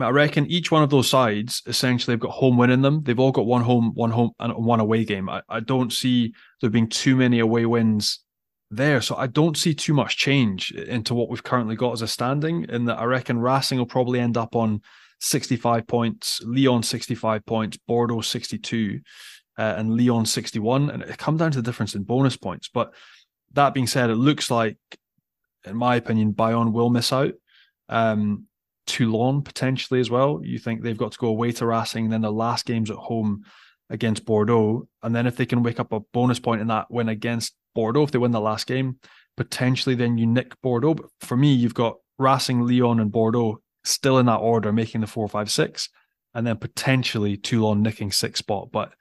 I 0.00 0.08
reckon 0.08 0.46
each 0.46 0.70
one 0.70 0.82
of 0.82 0.88
those 0.88 1.10
sides 1.10 1.62
essentially 1.66 2.14
have 2.14 2.20
got 2.20 2.30
home 2.30 2.56
win 2.56 2.70
in 2.70 2.80
them. 2.80 3.02
They've 3.02 3.20
all 3.20 3.32
got 3.32 3.44
one 3.44 3.62
home, 3.62 3.92
one 3.94 4.10
home, 4.10 4.30
and 4.40 4.54
one 4.54 4.80
away 4.80 5.04
game. 5.04 5.28
I, 5.28 5.42
I 5.50 5.60
don't 5.60 5.92
see 5.92 6.32
there 6.62 6.70
being 6.70 6.88
too 6.88 7.16
many 7.16 7.40
away 7.40 7.66
wins 7.66 8.20
there. 8.70 9.00
So 9.00 9.16
I 9.16 9.26
don't 9.26 9.56
see 9.56 9.74
too 9.74 9.94
much 9.94 10.16
change 10.16 10.72
into 10.72 11.14
what 11.14 11.28
we've 11.28 11.42
currently 11.42 11.76
got 11.76 11.92
as 11.92 12.02
a 12.02 12.08
standing. 12.08 12.66
In 12.68 12.86
that 12.86 12.98
I 12.98 13.04
reckon 13.04 13.38
Racing 13.38 13.78
will 13.78 13.86
probably 13.86 14.20
end 14.20 14.36
up 14.36 14.56
on 14.56 14.82
65 15.20 15.86
points, 15.86 16.42
Lyon 16.44 16.82
65 16.82 17.46
points, 17.46 17.78
Bordeaux 17.86 18.20
62, 18.20 19.00
uh, 19.58 19.74
and 19.76 19.96
Lyon 19.96 20.26
61. 20.26 20.90
And 20.90 21.02
it 21.02 21.18
comes 21.18 21.38
down 21.38 21.52
to 21.52 21.62
the 21.62 21.68
difference 21.68 21.94
in 21.94 22.02
bonus 22.02 22.36
points. 22.36 22.68
But 22.68 22.92
that 23.52 23.74
being 23.74 23.86
said, 23.86 24.10
it 24.10 24.16
looks 24.16 24.50
like 24.50 24.76
in 25.66 25.76
my 25.76 25.96
opinion, 25.96 26.30
Bayonne 26.32 26.72
will 26.72 26.90
miss 26.90 27.12
out. 27.12 27.34
Um, 27.88 28.46
Toulon 28.86 29.42
potentially 29.42 30.00
as 30.00 30.10
well. 30.10 30.40
You 30.42 30.58
think 30.58 30.82
they've 30.82 30.96
got 30.96 31.12
to 31.12 31.18
go 31.18 31.28
away 31.28 31.52
to 31.52 31.66
Racing, 31.66 32.08
then 32.08 32.22
the 32.22 32.32
last 32.32 32.66
game's 32.66 32.90
at 32.90 32.96
home 32.96 33.44
against 33.90 34.24
Bordeaux, 34.24 34.88
and 35.02 35.14
then 35.14 35.26
if 35.26 35.36
they 35.36 35.46
can 35.46 35.62
wake 35.62 35.80
up 35.80 35.92
a 35.92 36.00
bonus 36.00 36.38
point 36.38 36.60
in 36.60 36.68
that 36.68 36.90
win 36.90 37.08
against 37.08 37.54
Bordeaux, 37.76 38.02
if 38.02 38.10
they 38.10 38.18
win 38.18 38.32
the 38.32 38.40
last 38.40 38.66
game, 38.66 38.98
potentially 39.36 39.94
then 39.94 40.18
you 40.18 40.26
nick 40.26 40.60
Bordeaux. 40.62 40.94
But 40.94 41.06
for 41.20 41.36
me, 41.36 41.54
you've 41.54 41.74
got 41.74 41.98
Racing, 42.18 42.66
Lyon, 42.66 42.98
and 42.98 43.12
Bordeaux 43.12 43.60
still 43.84 44.18
in 44.18 44.26
that 44.26 44.38
order, 44.38 44.72
making 44.72 45.02
the 45.02 45.06
four, 45.06 45.28
five, 45.28 45.48
six, 45.48 45.88
and 46.34 46.44
then 46.44 46.56
potentially 46.56 47.36
Toulon 47.36 47.82
nicking 47.82 48.10
six 48.10 48.40
spot. 48.40 48.70
But 48.72 48.92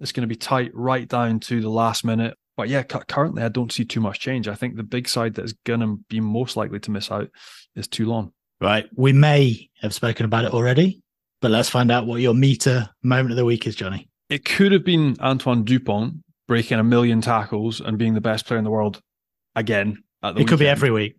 it's 0.00 0.10
going 0.10 0.22
to 0.22 0.34
be 0.34 0.34
tight 0.34 0.72
right 0.74 1.06
down 1.06 1.38
to 1.40 1.60
the 1.60 1.70
last 1.70 2.04
minute 2.04 2.36
but 2.56 2.68
yeah, 2.68 2.82
currently 2.82 3.42
I 3.42 3.48
don't 3.48 3.72
see 3.72 3.84
too 3.84 4.00
much 4.00 4.20
change. 4.20 4.48
I 4.48 4.54
think 4.54 4.76
the 4.76 4.82
big 4.82 5.08
side 5.08 5.34
that 5.34 5.44
is 5.44 5.54
going 5.64 5.80
to 5.80 5.98
be 6.08 6.20
most 6.20 6.56
likely 6.56 6.80
to 6.80 6.90
miss 6.90 7.10
out 7.10 7.28
is 7.74 7.88
Toulon. 7.88 8.32
Right. 8.60 8.86
We 8.94 9.12
may 9.12 9.70
have 9.80 9.92
spoken 9.92 10.24
about 10.24 10.44
it 10.44 10.54
already, 10.54 11.02
but 11.40 11.50
let's 11.50 11.68
find 11.68 11.90
out 11.90 12.06
what 12.06 12.20
your 12.20 12.34
Meater 12.34 12.88
moment 13.02 13.32
of 13.32 13.36
the 13.36 13.44
week 13.44 13.66
is, 13.66 13.74
Johnny. 13.74 14.08
It 14.30 14.44
could 14.44 14.72
have 14.72 14.84
been 14.84 15.16
Antoine 15.20 15.64
Dupont 15.64 16.14
breaking 16.46 16.78
a 16.78 16.84
million 16.84 17.20
tackles 17.20 17.80
and 17.80 17.98
being 17.98 18.14
the 18.14 18.20
best 18.20 18.46
player 18.46 18.58
in 18.58 18.64
the 18.64 18.70
world 18.70 19.00
again. 19.54 20.02
it 20.22 20.28
weekend. 20.28 20.48
could 20.48 20.58
be 20.58 20.68
every 20.68 20.90
week. 20.90 21.16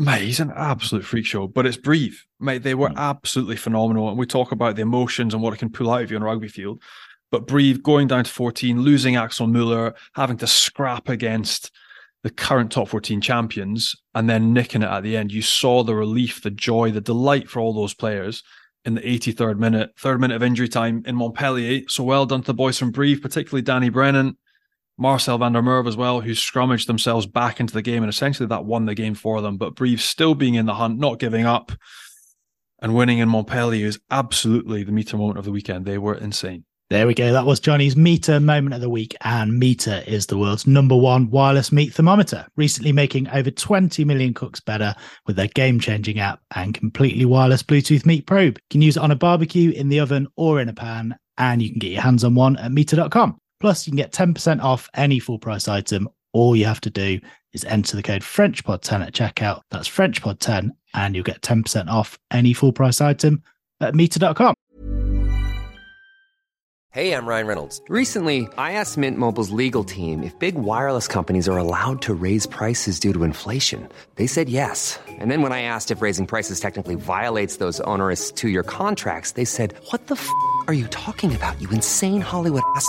Mate, 0.00 0.22
he's 0.22 0.40
an 0.40 0.52
absolute 0.56 1.04
freak 1.04 1.26
show, 1.26 1.46
but 1.46 1.66
it's 1.66 1.76
Brive. 1.76 2.24
Mate, 2.40 2.62
they 2.62 2.74
were 2.74 2.88
mm. 2.88 2.96
absolutely 2.96 3.56
phenomenal. 3.56 4.08
And 4.08 4.18
we 4.18 4.24
talk 4.24 4.50
about 4.50 4.76
the 4.76 4.82
emotions 4.82 5.34
and 5.34 5.42
what 5.42 5.52
it 5.52 5.58
can 5.58 5.70
pull 5.70 5.90
out 5.90 6.02
of 6.02 6.10
you 6.10 6.16
on 6.16 6.22
a 6.22 6.26
rugby 6.26 6.48
field. 6.48 6.82
But 7.30 7.46
Brive 7.46 7.82
going 7.82 8.08
down 8.08 8.24
to 8.24 8.30
14, 8.30 8.80
losing 8.80 9.16
Axel 9.16 9.46
Muller, 9.46 9.94
having 10.14 10.38
to 10.38 10.46
scrap 10.46 11.08
against 11.08 11.70
the 12.22 12.30
current 12.30 12.70
top 12.70 12.88
14 12.88 13.20
champions, 13.20 13.94
and 14.14 14.30
then 14.30 14.52
nicking 14.52 14.82
it 14.82 14.88
at 14.88 15.02
the 15.02 15.16
end. 15.16 15.32
You 15.32 15.42
saw 15.42 15.82
the 15.82 15.94
relief, 15.94 16.42
the 16.42 16.50
joy, 16.50 16.90
the 16.90 17.00
delight 17.00 17.50
for 17.50 17.60
all 17.60 17.72
those 17.72 17.94
players 17.94 18.42
in 18.84 18.94
the 18.94 19.00
83rd 19.00 19.58
minute, 19.58 19.90
third 19.98 20.20
minute 20.20 20.36
of 20.36 20.42
injury 20.42 20.68
time 20.68 21.02
in 21.06 21.16
Montpellier. 21.16 21.82
So 21.88 22.04
well 22.04 22.26
done 22.26 22.42
to 22.42 22.46
the 22.46 22.54
boys 22.54 22.78
from 22.78 22.92
Brive, 22.92 23.20
particularly 23.20 23.62
Danny 23.62 23.88
Brennan, 23.88 24.36
Marcel 25.02 25.36
van 25.36 25.52
der 25.52 25.60
Merwe 25.60 25.88
as 25.88 25.96
well, 25.96 26.20
who 26.20 26.34
scrummaged 26.34 26.86
themselves 26.86 27.26
back 27.26 27.60
into 27.60 27.74
the 27.74 27.82
game. 27.82 28.02
And 28.02 28.10
essentially 28.10 28.46
that 28.46 28.64
won 28.64 28.86
the 28.86 28.94
game 28.94 29.14
for 29.14 29.42
them. 29.42 29.58
But 29.58 29.74
Brive 29.74 30.00
still 30.00 30.34
being 30.34 30.54
in 30.54 30.66
the 30.66 30.74
hunt, 30.74 30.98
not 30.98 31.18
giving 31.18 31.44
up 31.44 31.72
and 32.82 32.94
winning 32.94 33.18
in 33.18 33.28
Montpellier 33.28 33.86
is 33.86 34.00
absolutely 34.10 34.82
the 34.82 34.92
Meater 34.92 35.16
moment 35.16 35.38
of 35.38 35.44
the 35.44 35.52
weekend. 35.52 35.86
They 35.86 35.98
were 35.98 36.14
insane. 36.14 36.64
There 36.90 37.06
we 37.06 37.14
go. 37.14 37.32
That 37.32 37.46
was 37.46 37.60
Johnny's 37.60 37.96
Meater 37.96 38.38
moment 38.38 38.74
of 38.74 38.82
the 38.82 38.90
week. 38.90 39.16
And 39.22 39.58
Meater 39.58 40.02
is 40.06 40.26
the 40.26 40.36
world's 40.36 40.66
number 40.66 40.96
one 40.96 41.30
wireless 41.30 41.72
meat 41.72 41.94
thermometer, 41.94 42.46
recently 42.56 42.92
making 42.92 43.28
over 43.28 43.50
20 43.50 44.04
million 44.04 44.34
cooks 44.34 44.60
better 44.60 44.94
with 45.26 45.36
their 45.36 45.46
game 45.46 45.80
changing 45.80 46.18
app 46.18 46.40
and 46.54 46.74
completely 46.74 47.24
wireless 47.24 47.62
Bluetooth 47.62 48.04
meat 48.04 48.26
probe. 48.26 48.58
You 48.58 48.64
can 48.68 48.82
use 48.82 48.96
it 48.96 49.02
on 49.02 49.12
a 49.12 49.16
barbecue, 49.16 49.70
in 49.70 49.88
the 49.88 50.00
oven, 50.00 50.26
or 50.36 50.60
in 50.60 50.68
a 50.68 50.74
pan. 50.74 51.16
And 51.38 51.62
you 51.62 51.70
can 51.70 51.78
get 51.78 51.92
your 51.92 52.02
hands 52.02 52.24
on 52.24 52.34
one 52.34 52.56
at 52.58 52.72
Meater.com. 52.72 53.38
Plus, 53.62 53.86
you 53.86 53.92
can 53.92 53.96
get 53.96 54.10
10% 54.10 54.60
off 54.60 54.90
any 54.92 55.20
full 55.20 55.38
price 55.38 55.68
item. 55.68 56.08
All 56.32 56.56
you 56.56 56.64
have 56.64 56.80
to 56.80 56.90
do 56.90 57.20
is 57.52 57.64
enter 57.64 57.96
the 57.96 58.02
code 58.02 58.22
FrenchPod10 58.22 59.06
at 59.06 59.12
checkout. 59.12 59.60
That's 59.70 59.88
FrenchPod10, 59.88 60.70
and 60.94 61.14
you'll 61.14 61.22
get 61.22 61.42
10% 61.42 61.86
off 61.88 62.18
any 62.32 62.54
full 62.54 62.72
price 62.72 63.00
item 63.00 63.44
at 63.80 63.94
Meater.com. 63.94 64.54
Hey, 66.90 67.14
I'm 67.14 67.24
Ryan 67.24 67.46
Reynolds. 67.46 67.80
Recently, 67.88 68.48
I 68.58 68.72
asked 68.72 68.98
Mint 68.98 69.16
Mobile's 69.16 69.50
legal 69.50 69.84
team 69.84 70.24
if 70.24 70.36
big 70.40 70.56
wireless 70.56 71.06
companies 71.06 71.48
are 71.48 71.56
allowed 71.56 72.02
to 72.02 72.14
raise 72.14 72.46
prices 72.46 72.98
due 72.98 73.12
to 73.12 73.22
inflation. 73.22 73.88
They 74.16 74.26
said 74.26 74.48
yes. 74.48 74.98
And 75.08 75.30
then 75.30 75.40
when 75.40 75.52
I 75.52 75.62
asked 75.62 75.92
if 75.92 76.02
raising 76.02 76.26
prices 76.26 76.58
technically 76.58 76.96
violates 76.96 77.58
those 77.58 77.80
onerous 77.82 78.32
two 78.32 78.48
year 78.48 78.64
contracts, 78.64 79.32
they 79.32 79.44
said, 79.44 79.74
What 79.90 80.08
the 80.08 80.16
f 80.16 80.28
are 80.66 80.74
you 80.74 80.88
talking 80.88 81.32
about, 81.32 81.62
you 81.62 81.70
insane 81.70 82.20
Hollywood 82.20 82.64
ass? 82.74 82.88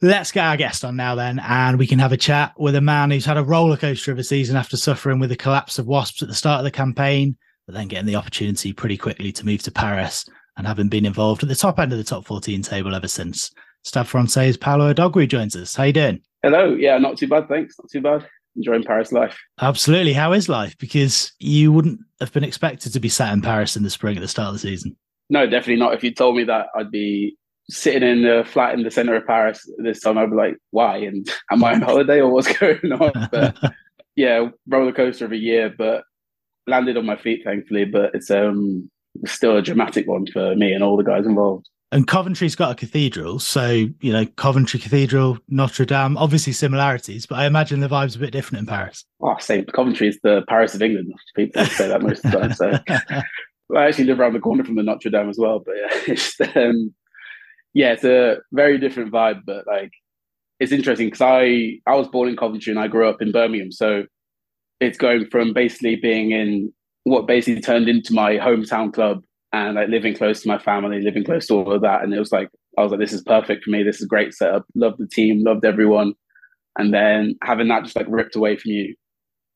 Let's 0.00 0.30
get 0.30 0.44
our 0.44 0.56
guest 0.56 0.84
on 0.84 0.94
now, 0.94 1.16
then, 1.16 1.40
and 1.40 1.76
we 1.76 1.86
can 1.86 1.98
have 1.98 2.12
a 2.12 2.16
chat 2.16 2.52
with 2.56 2.76
a 2.76 2.80
man 2.80 3.10
who's 3.10 3.24
had 3.24 3.36
a 3.36 3.42
roller 3.42 3.76
coaster 3.76 4.12
of 4.12 4.18
a 4.18 4.24
season 4.24 4.56
after 4.56 4.76
suffering 4.76 5.18
with 5.18 5.30
the 5.30 5.36
collapse 5.36 5.76
of 5.78 5.88
Wasps 5.88 6.22
at 6.22 6.28
the 6.28 6.34
start 6.34 6.60
of 6.60 6.64
the 6.64 6.70
campaign, 6.70 7.36
but 7.66 7.74
then 7.74 7.88
getting 7.88 8.06
the 8.06 8.14
opportunity 8.14 8.72
pretty 8.72 8.96
quickly 8.96 9.32
to 9.32 9.44
move 9.44 9.62
to 9.64 9.72
Paris 9.72 10.24
and 10.56 10.68
having 10.68 10.88
been 10.88 11.04
involved 11.04 11.42
at 11.42 11.48
the 11.48 11.54
top 11.56 11.80
end 11.80 11.90
of 11.92 11.98
the 11.98 12.04
top 12.04 12.24
14 12.26 12.62
table 12.62 12.94
ever 12.94 13.08
since. 13.08 13.50
Stade 13.82 14.06
Francais 14.06 14.56
Paolo 14.56 14.92
Odogwu 14.92 15.28
joins 15.28 15.56
us. 15.56 15.74
How 15.74 15.84
you 15.84 15.92
doing? 15.92 16.20
Hello. 16.42 16.74
Yeah, 16.74 16.98
not 16.98 17.16
too 17.16 17.26
bad. 17.26 17.48
Thanks. 17.48 17.76
Not 17.78 17.90
too 17.90 18.00
bad. 18.00 18.24
Enjoying 18.54 18.84
Paris 18.84 19.10
life. 19.10 19.36
Absolutely. 19.60 20.12
How 20.12 20.32
is 20.32 20.48
life? 20.48 20.76
Because 20.78 21.32
you 21.40 21.72
wouldn't 21.72 22.00
have 22.20 22.32
been 22.32 22.44
expected 22.44 22.92
to 22.92 23.00
be 23.00 23.08
sat 23.08 23.32
in 23.32 23.42
Paris 23.42 23.76
in 23.76 23.82
the 23.82 23.90
spring 23.90 24.16
at 24.16 24.20
the 24.20 24.28
start 24.28 24.48
of 24.48 24.54
the 24.54 24.60
season. 24.60 24.96
No, 25.30 25.44
definitely 25.44 25.76
not. 25.76 25.94
If 25.94 26.04
you 26.04 26.12
told 26.12 26.36
me 26.36 26.44
that, 26.44 26.66
I'd 26.76 26.90
be 26.90 27.36
sitting 27.70 28.02
in 28.02 28.22
the 28.22 28.44
flat 28.46 28.74
in 28.74 28.82
the 28.82 28.90
center 28.90 29.14
of 29.14 29.26
Paris 29.26 29.68
this 29.78 30.00
time. 30.00 30.18
I'd 30.18 30.30
be 30.30 30.36
like, 30.36 30.56
why? 30.70 30.98
And 30.98 31.28
am 31.50 31.64
I 31.64 31.74
on 31.74 31.82
holiday 31.82 32.20
or 32.20 32.30
what's 32.30 32.52
going 32.58 32.92
on? 32.92 33.28
But 33.30 33.56
yeah, 34.16 34.48
roller 34.66 34.92
coaster 34.92 35.24
of 35.24 35.32
a 35.32 35.36
year, 35.36 35.72
but 35.76 36.04
landed 36.66 36.96
on 36.96 37.06
my 37.06 37.16
feet, 37.16 37.42
thankfully. 37.44 37.84
But 37.84 38.14
it's 38.14 38.30
um 38.30 38.90
still 39.26 39.56
a 39.56 39.62
dramatic 39.62 40.06
one 40.06 40.26
for 40.26 40.54
me 40.54 40.72
and 40.72 40.84
all 40.84 40.96
the 40.96 41.04
guys 41.04 41.26
involved. 41.26 41.68
And 41.90 42.06
Coventry's 42.06 42.54
got 42.54 42.72
a 42.72 42.74
cathedral, 42.74 43.38
so 43.38 43.70
you 43.70 44.12
know 44.12 44.26
Coventry 44.36 44.78
Cathedral, 44.78 45.38
Notre 45.48 45.86
Dame, 45.86 46.18
obviously 46.18 46.52
similarities, 46.52 47.24
but 47.24 47.38
I 47.38 47.46
imagine 47.46 47.80
the 47.80 47.88
vibe's 47.88 48.14
a 48.14 48.18
bit 48.18 48.30
different 48.30 48.60
in 48.60 48.66
Paris. 48.66 49.06
Oh, 49.22 49.36
same. 49.40 49.64
Coventry 49.64 50.08
is 50.08 50.18
the 50.22 50.44
Paris 50.48 50.74
of 50.74 50.82
England. 50.82 51.14
People 51.34 51.64
say 51.64 51.88
that 51.88 52.02
most 52.02 52.26
of 52.26 52.32
the 52.32 52.38
time. 52.38 52.52
So 52.52 52.78
I 53.74 53.86
actually 53.86 54.04
live 54.04 54.20
around 54.20 54.34
the 54.34 54.40
corner 54.40 54.64
from 54.64 54.74
the 54.74 54.82
Notre 54.82 55.08
Dame 55.08 55.30
as 55.30 55.38
well. 55.38 55.60
But 55.60 55.76
yeah, 55.76 56.12
it's 56.12 56.38
um, 56.56 56.94
yeah, 57.74 57.92
it's 57.92 58.04
a 58.04 58.38
very 58.52 58.78
different 58.78 59.12
vibe. 59.12 59.42
But 59.46 59.66
like, 59.66 59.92
it's 60.60 60.72
interesting 60.72 61.08
because 61.08 61.20
I 61.22 61.78
I 61.86 61.94
was 61.94 62.08
born 62.08 62.28
in 62.28 62.36
Coventry 62.36 62.70
and 62.70 62.80
I 62.80 62.88
grew 62.88 63.08
up 63.08 63.22
in 63.22 63.32
Birmingham, 63.32 63.72
so 63.72 64.04
it's 64.80 64.98
going 64.98 65.26
from 65.30 65.52
basically 65.52 65.96
being 65.96 66.30
in 66.30 66.72
what 67.04 67.26
basically 67.26 67.60
turned 67.60 67.88
into 67.88 68.12
my 68.12 68.36
hometown 68.36 68.92
club 68.92 69.22
and 69.52 69.74
like 69.76 69.88
living 69.88 70.14
close 70.14 70.42
to 70.42 70.48
my 70.48 70.58
family, 70.58 71.00
living 71.00 71.24
close 71.24 71.46
to 71.46 71.54
all 71.54 71.72
of 71.72 71.82
that. 71.82 72.02
And 72.02 72.12
it 72.12 72.18
was 72.18 72.32
like, 72.32 72.48
I 72.76 72.82
was 72.82 72.90
like, 72.92 73.00
this 73.00 73.12
is 73.12 73.22
perfect 73.22 73.64
for 73.64 73.70
me. 73.70 73.82
This 73.82 73.96
is 73.96 74.02
a 74.02 74.08
great 74.08 74.34
setup. 74.34 74.66
Loved 74.74 74.98
the 74.98 75.08
team, 75.08 75.42
loved 75.42 75.64
everyone. 75.64 76.12
And 76.78 76.92
then 76.92 77.36
having 77.42 77.68
that 77.68 77.84
just 77.84 77.96
like 77.96 78.06
ripped 78.08 78.36
away 78.36 78.56
from 78.56 78.72
you 78.72 78.94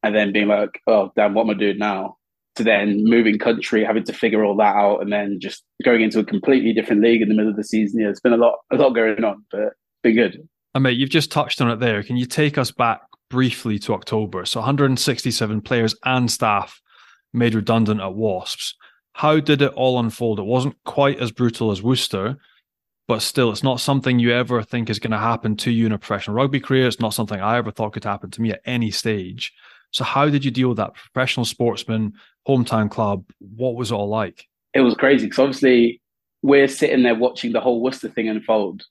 and 0.02 0.14
then 0.14 0.32
being 0.32 0.48
like, 0.48 0.80
oh, 0.86 1.12
damn, 1.14 1.34
what 1.34 1.42
am 1.44 1.50
I 1.50 1.54
doing 1.54 1.78
now? 1.78 2.16
To 2.56 2.64
then 2.64 3.04
moving 3.04 3.38
country, 3.38 3.82
having 3.82 4.04
to 4.04 4.12
figure 4.12 4.44
all 4.44 4.54
that 4.56 4.76
out 4.76 4.98
and 4.98 5.10
then 5.10 5.38
just 5.40 5.64
going 5.82 6.02
into 6.02 6.18
a 6.18 6.24
completely 6.24 6.74
different 6.74 7.00
league 7.00 7.22
in 7.22 7.30
the 7.30 7.34
middle 7.34 7.50
of 7.50 7.56
the 7.56 7.64
season. 7.64 8.00
Yeah, 8.00 8.10
it's 8.10 8.20
been 8.20 8.34
a 8.34 8.36
lot, 8.36 8.56
a 8.70 8.76
lot 8.76 8.90
going 8.90 9.24
on, 9.24 9.42
but 9.50 9.72
been 10.02 10.16
good. 10.16 10.46
I 10.74 10.78
mean, 10.78 10.98
you've 10.98 11.08
just 11.08 11.32
touched 11.32 11.62
on 11.62 11.70
it 11.70 11.80
there. 11.80 12.02
Can 12.02 12.16
you 12.16 12.26
take 12.26 12.58
us 12.58 12.70
back 12.70 13.00
briefly 13.30 13.78
to 13.80 13.94
October? 13.94 14.44
So 14.44 14.60
167 14.60 15.62
players 15.62 15.94
and 16.04 16.30
staff 16.30 16.80
made 17.32 17.54
redundant 17.54 18.00
at 18.00 18.14
Wasps. 18.14 18.74
How 19.14 19.40
did 19.40 19.62
it 19.62 19.72
all 19.72 19.98
unfold? 19.98 20.38
It 20.38 20.44
wasn't 20.44 20.76
quite 20.84 21.20
as 21.20 21.32
brutal 21.32 21.70
as 21.70 21.82
Worcester, 21.82 22.36
but 23.08 23.20
still, 23.20 23.50
it's 23.50 23.62
not 23.62 23.80
something 23.80 24.18
you 24.18 24.32
ever 24.32 24.62
think 24.62 24.88
is 24.88 24.98
going 24.98 25.10
to 25.10 25.18
happen 25.18 25.56
to 25.56 25.70
you 25.70 25.86
in 25.86 25.92
a 25.92 25.98
professional 25.98 26.36
rugby 26.36 26.60
career. 26.60 26.86
It's 26.86 27.00
not 27.00 27.14
something 27.14 27.40
I 27.40 27.58
ever 27.58 27.70
thought 27.70 27.92
could 27.92 28.04
happen 28.04 28.30
to 28.30 28.42
me 28.42 28.52
at 28.52 28.60
any 28.64 28.90
stage. 28.90 29.52
So, 29.92 30.04
how 30.04 30.28
did 30.28 30.44
you 30.44 30.50
deal 30.50 30.68
with 30.68 30.78
that? 30.78 30.94
Professional 30.94 31.44
sportsman, 31.44 32.14
hometown 32.48 32.90
club, 32.90 33.24
what 33.38 33.76
was 33.76 33.90
it 33.90 33.94
all 33.94 34.08
like? 34.08 34.46
It 34.74 34.80
was 34.80 34.94
crazy 34.94 35.26
because 35.26 35.38
obviously 35.38 36.00
we're 36.42 36.68
sitting 36.68 37.02
there 37.02 37.14
watching 37.14 37.52
the 37.52 37.60
whole 37.60 37.82
Worcester 37.82 38.08
thing 38.08 38.28
unfold, 38.28 38.84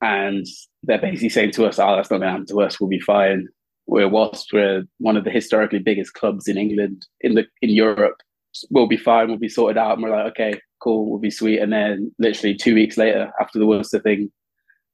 and 0.00 0.46
they're 0.84 1.00
basically 1.00 1.28
saying 1.28 1.52
to 1.52 1.66
us, 1.66 1.78
"Oh, 1.78 1.96
that's 1.96 2.10
not 2.10 2.18
going 2.18 2.28
to 2.28 2.32
happen 2.32 2.46
to 2.46 2.62
us. 2.62 2.80
We'll 2.80 2.88
be 2.88 3.00
fine." 3.00 3.48
We're 3.88 4.08
Wasps. 4.08 4.52
We're 4.52 4.84
one 4.98 5.16
of 5.16 5.24
the 5.24 5.30
historically 5.30 5.78
biggest 5.78 6.12
clubs 6.12 6.46
in 6.46 6.58
England, 6.58 7.06
in 7.22 7.34
the 7.34 7.46
in 7.62 7.70
Europe. 7.70 8.20
We'll 8.70 8.86
be 8.86 8.98
fine. 8.98 9.28
We'll 9.28 9.38
be 9.38 9.48
sorted 9.48 9.78
out. 9.78 9.94
And 9.94 10.02
we're 10.02 10.14
like, 10.14 10.32
okay, 10.32 10.60
cool. 10.82 11.08
We'll 11.08 11.18
be 11.18 11.30
sweet. 11.30 11.58
And 11.58 11.72
then 11.72 12.14
literally 12.18 12.54
two 12.54 12.74
weeks 12.74 12.98
later, 12.98 13.32
after 13.40 13.58
the 13.58 13.66
Worcester 13.66 13.98
thing, 13.98 14.30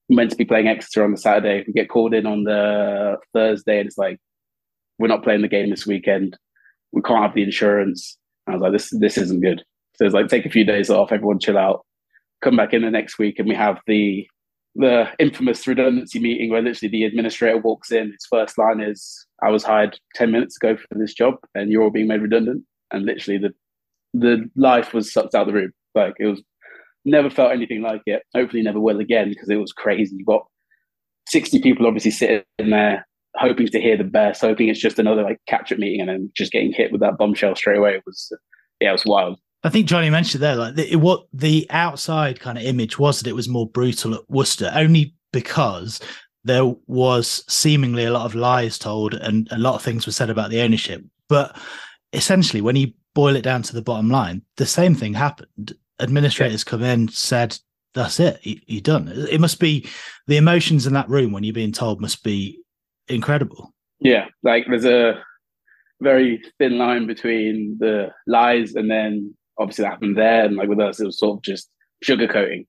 meant 0.08 0.30
to 0.30 0.36
be 0.36 0.44
playing 0.44 0.68
Exeter 0.68 1.04
on 1.04 1.10
the 1.10 1.16
Saturday. 1.16 1.64
We 1.66 1.72
get 1.72 1.88
called 1.88 2.14
in 2.14 2.24
on 2.24 2.44
the 2.44 3.16
Thursday, 3.32 3.80
and 3.80 3.88
it's 3.88 3.98
like, 3.98 4.20
we're 4.98 5.08
not 5.08 5.22
playing 5.24 5.42
the 5.42 5.48
game 5.48 5.70
this 5.70 5.86
weekend. 5.86 6.36
We 6.92 7.02
can't 7.02 7.22
have 7.22 7.34
the 7.34 7.42
insurance. 7.42 8.16
I 8.46 8.52
was 8.52 8.60
like, 8.62 8.72
this 8.72 8.90
this 8.90 9.18
isn't 9.18 9.40
good. 9.40 9.62
So 9.96 10.04
it's 10.04 10.14
like, 10.14 10.28
take 10.28 10.46
a 10.46 10.50
few 10.50 10.64
days 10.64 10.90
off. 10.90 11.12
Everyone 11.12 11.38
chill 11.38 11.58
out. 11.58 11.84
come 12.42 12.56
back 12.56 12.72
in 12.74 12.82
the 12.82 12.90
next 12.90 13.18
week 13.18 13.38
and 13.38 13.48
we 13.48 13.54
have 13.54 13.78
the 13.86 14.26
the 14.76 15.08
infamous 15.20 15.66
redundancy 15.66 16.18
meeting 16.18 16.50
where 16.50 16.60
literally 16.60 16.90
the 16.90 17.04
administrator 17.04 17.58
walks 17.58 17.92
in. 17.92 18.10
His 18.10 18.26
first 18.28 18.58
line 18.58 18.80
is, 18.80 19.26
"I 19.42 19.50
was 19.50 19.62
hired 19.64 19.98
ten 20.14 20.32
minutes 20.32 20.56
ago 20.56 20.76
for 20.76 20.98
this 20.98 21.14
job, 21.14 21.36
and 21.54 21.70
you're 21.70 21.82
all 21.82 21.90
being 21.90 22.08
made 22.08 22.22
redundant." 22.22 22.64
And 22.90 23.04
literally, 23.04 23.38
the 23.38 23.54
the 24.14 24.50
life 24.56 24.92
was 24.92 25.12
sucked 25.12 25.34
out 25.34 25.42
of 25.42 25.54
the 25.54 25.60
room. 25.60 25.72
Like 25.94 26.14
it 26.18 26.26
was 26.26 26.42
never 27.04 27.30
felt 27.30 27.52
anything 27.52 27.82
like 27.82 28.02
it. 28.06 28.22
Hopefully, 28.34 28.62
never 28.62 28.80
will 28.80 29.00
again 29.00 29.28
because 29.28 29.48
it 29.48 29.56
was 29.56 29.72
crazy. 29.72 30.16
You 30.16 30.24
got 30.24 30.46
sixty 31.28 31.60
people 31.60 31.86
obviously 31.86 32.10
sitting 32.10 32.44
there 32.58 33.06
hoping 33.36 33.66
to 33.66 33.80
hear 33.80 33.96
the 33.96 34.04
best, 34.04 34.40
hoping 34.40 34.68
it's 34.68 34.80
just 34.80 34.98
another 34.98 35.22
like 35.22 35.40
catch 35.46 35.72
up 35.72 35.78
meeting, 35.78 36.00
and 36.00 36.08
then 36.08 36.30
just 36.36 36.52
getting 36.52 36.72
hit 36.72 36.92
with 36.92 37.00
that 37.00 37.18
bombshell 37.18 37.56
straight 37.56 37.78
away. 37.78 37.94
It 37.94 38.02
was 38.06 38.32
yeah, 38.80 38.90
it 38.90 38.92
was 38.92 39.06
wild. 39.06 39.38
I 39.62 39.70
think 39.70 39.86
Johnny 39.86 40.10
mentioned 40.10 40.42
there, 40.42 40.56
like 40.56 40.74
the, 40.74 40.96
what 40.96 41.26
the 41.32 41.66
outside 41.70 42.38
kind 42.38 42.58
of 42.58 42.64
image 42.64 42.98
was 42.98 43.20
that 43.20 43.30
it 43.30 43.34
was 43.34 43.48
more 43.48 43.66
brutal 43.66 44.14
at 44.14 44.28
Worcester, 44.28 44.70
only 44.74 45.14
because 45.32 46.00
there 46.44 46.66
was 46.86 47.44
seemingly 47.48 48.04
a 48.04 48.12
lot 48.12 48.26
of 48.26 48.34
lies 48.34 48.78
told 48.78 49.14
and 49.14 49.48
a 49.50 49.58
lot 49.58 49.74
of 49.74 49.82
things 49.82 50.04
were 50.04 50.12
said 50.12 50.28
about 50.28 50.50
the 50.50 50.60
ownership. 50.60 51.02
But 51.30 51.56
essentially, 52.12 52.60
when 52.60 52.76
you 52.76 52.92
boil 53.14 53.36
it 53.36 53.42
down 53.42 53.62
to 53.62 53.74
the 53.74 53.80
bottom 53.80 54.10
line, 54.10 54.42
the 54.58 54.66
same 54.66 54.94
thing 54.94 55.14
happened. 55.14 55.72
Administrators 55.98 56.62
come 56.62 56.82
in, 56.82 57.08
said, 57.08 57.58
"That's 57.94 58.20
it, 58.20 58.40
you, 58.42 58.60
you're 58.66 58.82
done." 58.82 59.08
It 59.30 59.40
must 59.40 59.60
be 59.60 59.88
the 60.26 60.36
emotions 60.36 60.86
in 60.86 60.92
that 60.92 61.08
room 61.08 61.32
when 61.32 61.42
you're 61.42 61.54
being 61.54 61.72
told 61.72 62.02
must 62.02 62.22
be 62.22 62.60
incredible. 63.08 63.72
Yeah, 64.00 64.26
like 64.42 64.66
there's 64.68 64.84
a 64.84 65.22
very 66.00 66.42
thin 66.58 66.78
line 66.78 67.06
between 67.06 67.76
the 67.80 68.10
lies 68.26 68.74
and 68.74 68.90
then 68.90 69.34
obviously 69.58 69.84
that 69.84 69.90
happened 69.90 70.16
there, 70.16 70.44
and 70.44 70.56
like 70.56 70.68
with 70.68 70.80
us, 70.80 71.00
it 71.00 71.06
was 71.06 71.18
sort 71.18 71.38
of 71.38 71.42
just 71.42 71.68
sugarcoating, 72.04 72.66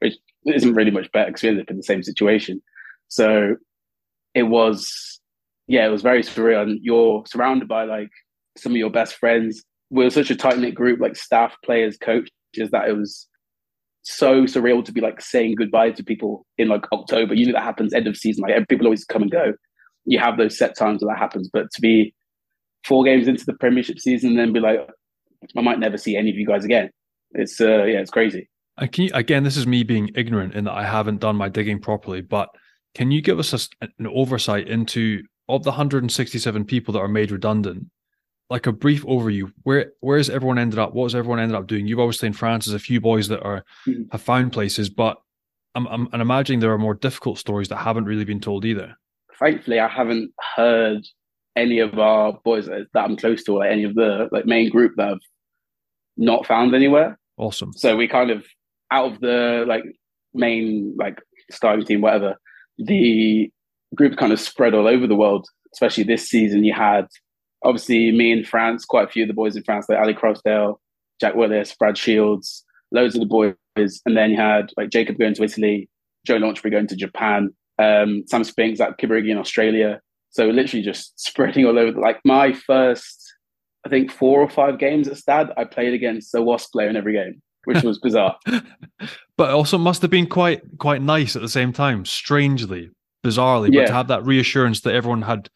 which 0.00 0.14
isn't 0.46 0.74
really 0.74 0.90
much 0.90 1.10
better 1.12 1.26
because 1.26 1.42
we 1.42 1.48
ended 1.48 1.64
up 1.64 1.70
in 1.70 1.76
the 1.76 1.82
same 1.82 2.02
situation. 2.02 2.62
So 3.08 3.56
it 4.34 4.44
was, 4.44 5.20
yeah, 5.66 5.86
it 5.86 5.90
was 5.90 6.02
very 6.02 6.22
surreal. 6.22 6.62
And 6.62 6.80
you're 6.82 7.24
surrounded 7.26 7.68
by 7.68 7.84
like 7.84 8.10
some 8.58 8.72
of 8.72 8.76
your 8.76 8.90
best 8.90 9.14
friends. 9.16 9.62
We 9.90 10.04
are 10.04 10.10
such 10.10 10.30
a 10.30 10.36
tight 10.36 10.58
knit 10.58 10.74
group, 10.74 11.00
like 11.00 11.16
staff, 11.16 11.54
players, 11.64 11.96
coaches, 11.96 12.30
that 12.72 12.88
it 12.88 12.96
was 12.96 13.28
so 14.02 14.44
surreal 14.44 14.84
to 14.84 14.92
be 14.92 15.00
like 15.00 15.20
saying 15.20 15.54
goodbye 15.54 15.90
to 15.92 16.04
people 16.04 16.44
in 16.58 16.68
like 16.68 16.84
October. 16.92 17.34
You 17.34 17.46
know 17.46 17.52
that 17.52 17.62
happens 17.62 17.94
end 17.94 18.06
of 18.06 18.16
season. 18.16 18.42
Like 18.42 18.68
people 18.68 18.86
always 18.86 19.04
come 19.04 19.22
and 19.22 19.30
go. 19.30 19.54
You 20.04 20.18
have 20.18 20.36
those 20.36 20.58
set 20.58 20.76
times 20.76 21.02
where 21.02 21.14
that 21.14 21.18
happens, 21.18 21.48
but 21.52 21.70
to 21.72 21.80
be 21.80 22.14
four 22.84 23.04
games 23.04 23.28
into 23.28 23.44
the 23.44 23.54
Premiership 23.54 23.98
season 23.98 24.30
and 24.30 24.38
then 24.38 24.52
be 24.52 24.60
like, 24.60 24.88
I 25.56 25.60
might 25.60 25.78
never 25.78 25.96
see 25.96 26.16
any 26.16 26.30
of 26.30 26.36
you 26.36 26.46
guys 26.46 26.64
again. 26.64 26.90
It's 27.32 27.60
uh, 27.60 27.84
yeah, 27.84 28.00
it's 28.00 28.10
crazy. 28.10 28.48
And 28.78 28.90
can 28.90 29.04
you, 29.04 29.10
again, 29.14 29.44
this 29.44 29.56
is 29.56 29.66
me 29.66 29.82
being 29.82 30.10
ignorant 30.14 30.54
in 30.54 30.64
that 30.64 30.72
I 30.72 30.84
haven't 30.84 31.20
done 31.20 31.36
my 31.36 31.48
digging 31.48 31.80
properly, 31.80 32.20
but 32.20 32.48
can 32.94 33.10
you 33.10 33.22
give 33.22 33.38
us 33.38 33.52
a, 33.80 33.88
an 33.98 34.06
oversight 34.06 34.68
into 34.68 35.22
of 35.48 35.62
the 35.62 35.70
167 35.70 36.64
people 36.64 36.92
that 36.92 37.00
are 37.00 37.08
made 37.08 37.30
redundant? 37.30 37.86
Like 38.50 38.66
a 38.66 38.72
brief 38.72 39.04
overview. 39.04 39.50
Where 39.62 39.92
where 40.00 40.18
has 40.18 40.30
everyone 40.30 40.58
ended 40.58 40.78
up? 40.78 40.94
What 40.94 41.06
has 41.06 41.14
everyone 41.14 41.40
ended 41.40 41.56
up 41.56 41.66
doing? 41.66 41.86
You've 41.86 42.00
obviously 42.00 42.28
in 42.28 42.34
France, 42.34 42.66
there's 42.66 42.74
a 42.74 42.84
few 42.84 43.00
boys 43.00 43.28
that 43.28 43.42
are 43.42 43.64
mm-hmm. 43.86 44.02
have 44.12 44.22
found 44.22 44.52
places, 44.52 44.90
but 44.90 45.18
I'm, 45.74 45.86
I'm, 45.88 46.08
I'm 46.12 46.20
imagining 46.20 46.60
there 46.60 46.72
are 46.72 46.78
more 46.78 46.94
difficult 46.94 47.38
stories 47.38 47.68
that 47.68 47.76
haven't 47.76 48.04
really 48.04 48.24
been 48.24 48.40
told 48.40 48.64
either. 48.64 48.96
Thankfully, 49.38 49.80
I 49.80 49.88
haven't 49.88 50.32
heard 50.56 51.02
any 51.56 51.78
of 51.78 51.98
our 51.98 52.32
boys 52.44 52.66
that 52.66 52.86
I'm 52.94 53.16
close 53.16 53.44
to, 53.44 53.56
or 53.56 53.64
any 53.64 53.84
of 53.84 53.94
the 53.94 54.28
like 54.32 54.46
main 54.46 54.70
group 54.70 54.94
that 54.96 55.08
I've 55.08 55.18
not 56.16 56.46
found 56.46 56.74
anywhere. 56.74 57.18
Awesome. 57.36 57.72
So 57.72 57.96
we 57.96 58.08
kind 58.08 58.30
of 58.30 58.44
out 58.90 59.12
of 59.12 59.20
the 59.20 59.64
like 59.66 59.84
main 60.32 60.94
like 60.98 61.20
starting 61.50 61.84
team, 61.84 62.00
whatever, 62.00 62.36
the 62.78 63.50
group 63.94 64.16
kind 64.16 64.32
of 64.32 64.40
spread 64.40 64.74
all 64.74 64.88
over 64.88 65.06
the 65.06 65.16
world. 65.16 65.46
Especially 65.72 66.04
this 66.04 66.28
season, 66.28 66.62
you 66.62 66.72
had 66.72 67.06
obviously 67.64 68.12
me 68.12 68.30
in 68.30 68.44
France, 68.44 68.84
quite 68.84 69.08
a 69.08 69.10
few 69.10 69.24
of 69.24 69.28
the 69.28 69.34
boys 69.34 69.56
in 69.56 69.64
France, 69.64 69.86
like 69.88 69.98
Ali 69.98 70.14
Crossdale, 70.14 70.76
Jack 71.20 71.34
Willis, 71.34 71.74
Brad 71.74 71.98
Shields, 71.98 72.64
loads 72.92 73.16
of 73.16 73.20
the 73.20 73.26
boys, 73.26 73.54
and 73.76 74.16
then 74.16 74.30
you 74.30 74.36
had 74.36 74.70
like 74.76 74.90
Jacob 74.90 75.18
going 75.18 75.34
to 75.34 75.42
Italy, 75.42 75.88
Joe 76.24 76.38
Launchbury 76.38 76.70
going 76.70 76.86
to 76.86 76.96
Japan, 76.96 77.50
um, 77.78 78.24
Sam 78.26 78.44
Spinks 78.44 78.80
at 78.80 78.98
Kibirigi 78.98 79.30
in 79.30 79.38
Australia. 79.38 80.00
So 80.30 80.46
literally 80.46 80.82
just 80.82 81.18
spreading 81.20 81.66
all 81.66 81.78
over. 81.78 81.98
Like 81.98 82.20
my 82.24 82.52
first 82.52 83.24
I 83.84 83.88
think 83.90 84.10
four 84.10 84.40
or 84.40 84.48
five 84.48 84.78
games 84.78 85.08
at 85.08 85.18
Stad, 85.18 85.52
I 85.56 85.64
played 85.64 85.92
against 85.92 86.34
a 86.34 86.42
Wasp 86.42 86.72
player 86.72 86.88
in 86.88 86.96
every 86.96 87.12
game, 87.12 87.42
which 87.64 87.82
was 87.82 87.98
bizarre. 87.98 88.36
but 89.36 89.50
also 89.50 89.76
must 89.76 90.02
have 90.02 90.10
been 90.10 90.26
quite 90.26 90.62
quite 90.78 91.02
nice 91.02 91.36
at 91.36 91.42
the 91.42 91.48
same 91.48 91.72
time, 91.72 92.04
strangely, 92.04 92.90
bizarrely, 93.24 93.72
yeah. 93.72 93.82
but 93.82 93.86
to 93.88 93.92
have 93.92 94.08
that 94.08 94.24
reassurance 94.24 94.80
that 94.82 94.94
everyone 94.94 95.22
had 95.22 95.50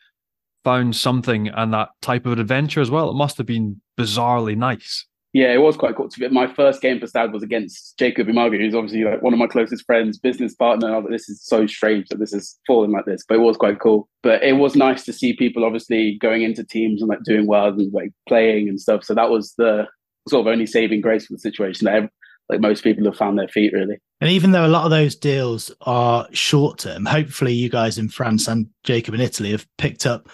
found 0.62 0.94
something 0.94 1.48
and 1.48 1.72
that 1.72 1.88
type 2.02 2.26
of 2.26 2.38
adventure 2.38 2.80
as 2.80 2.90
well, 2.90 3.10
it 3.10 3.14
must 3.14 3.38
have 3.38 3.46
been 3.46 3.80
bizarrely 3.98 4.56
nice 4.56 5.06
yeah, 5.32 5.52
it 5.52 5.58
was 5.58 5.76
quite 5.76 5.94
cool. 5.94 6.08
To 6.08 6.20
be, 6.20 6.28
my 6.28 6.52
first 6.54 6.80
game 6.80 6.98
for 6.98 7.06
Stad 7.06 7.32
was 7.32 7.42
against 7.42 7.98
Jacob 7.98 8.28
Umaga, 8.28 8.58
who's 8.58 8.74
obviously 8.74 9.04
like 9.04 9.22
one 9.22 9.34
of 9.34 9.38
my 9.38 9.46
closest 9.46 9.84
friends, 9.84 10.18
business 10.18 10.54
partner. 10.54 10.88
I 10.92 10.96
was 10.96 11.04
like, 11.04 11.12
this 11.12 11.28
is 11.28 11.44
so 11.44 11.66
strange 11.66 12.08
that 12.08 12.18
this 12.18 12.32
is 12.32 12.58
falling 12.66 12.92
like 12.92 13.04
this, 13.04 13.24
but 13.28 13.34
it 13.36 13.42
was 13.42 13.56
quite 13.56 13.78
cool. 13.78 14.08
But 14.22 14.42
it 14.42 14.54
was 14.54 14.74
nice 14.74 15.04
to 15.04 15.12
see 15.12 15.34
people 15.34 15.64
obviously 15.64 16.16
going 16.20 16.42
into 16.42 16.64
teams 16.64 17.02
and 17.02 17.10
like 17.10 17.22
doing 17.24 17.46
well 17.46 17.68
and 17.68 17.92
like 17.92 18.10
playing 18.26 18.68
and 18.68 18.80
stuff. 18.80 19.04
So 19.04 19.14
that 19.14 19.30
was 19.30 19.52
the 19.58 19.86
sort 20.28 20.46
of 20.46 20.50
only 20.50 20.66
saving 20.66 21.02
grace 21.02 21.26
for 21.26 21.34
the 21.34 21.38
situation 21.38 21.84
that 21.86 22.08
like 22.48 22.60
most 22.60 22.82
people 22.82 23.04
have 23.04 23.16
found 23.16 23.38
their 23.38 23.48
feet 23.48 23.72
really. 23.74 23.98
And 24.20 24.30
even 24.30 24.52
though 24.52 24.66
a 24.66 24.68
lot 24.68 24.84
of 24.84 24.90
those 24.90 25.14
deals 25.14 25.70
are 25.82 26.26
short 26.32 26.78
term, 26.78 27.04
hopefully 27.04 27.52
you 27.52 27.68
guys 27.68 27.98
in 27.98 28.08
France 28.08 28.48
and 28.48 28.66
Jacob 28.82 29.14
in 29.14 29.20
Italy 29.20 29.50
have 29.50 29.66
picked 29.76 30.06
up 30.06 30.28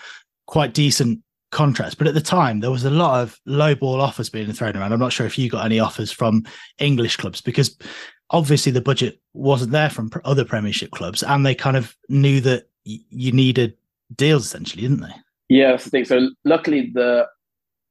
quite 0.46 0.72
decent 0.72 1.20
contracts. 1.54 1.94
But 1.94 2.06
at 2.06 2.14
the 2.14 2.20
time, 2.20 2.60
there 2.60 2.70
was 2.70 2.84
a 2.84 2.90
lot 2.90 3.22
of 3.22 3.40
low 3.46 3.74
ball 3.74 4.00
offers 4.00 4.28
being 4.28 4.52
thrown 4.52 4.76
around. 4.76 4.92
I'm 4.92 4.98
not 4.98 5.12
sure 5.12 5.26
if 5.26 5.38
you 5.38 5.48
got 5.48 5.64
any 5.64 5.80
offers 5.80 6.12
from 6.12 6.44
English 6.78 7.16
clubs 7.16 7.40
because 7.40 7.78
obviously 8.30 8.72
the 8.72 8.82
budget 8.82 9.20
wasn't 9.32 9.72
there 9.72 9.88
from 9.88 10.10
other 10.24 10.44
Premiership 10.44 10.90
clubs, 10.90 11.22
and 11.22 11.46
they 11.46 11.54
kind 11.54 11.76
of 11.76 11.96
knew 12.08 12.40
that 12.42 12.68
you 12.84 13.32
needed 13.32 13.74
deals 14.14 14.44
essentially, 14.44 14.82
didn't 14.82 15.00
they? 15.00 15.14
Yeah, 15.48 15.70
that's 15.70 15.84
the 15.84 15.90
thing. 15.90 16.04
So 16.04 16.28
luckily, 16.44 16.90
the 16.92 17.26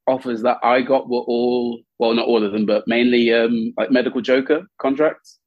offers 0.06 0.42
that 0.44 0.58
I 0.64 0.82
got 0.82 1.10
were 1.10 1.22
all 1.22 1.82
well, 2.00 2.14
not 2.14 2.28
all 2.28 2.44
of 2.44 2.52
them, 2.52 2.66
but 2.66 2.88
mainly 2.88 3.34
um, 3.34 3.74
like 3.78 3.92
medical 3.92 4.22
joker 4.22 4.64
contracts, 4.78 5.40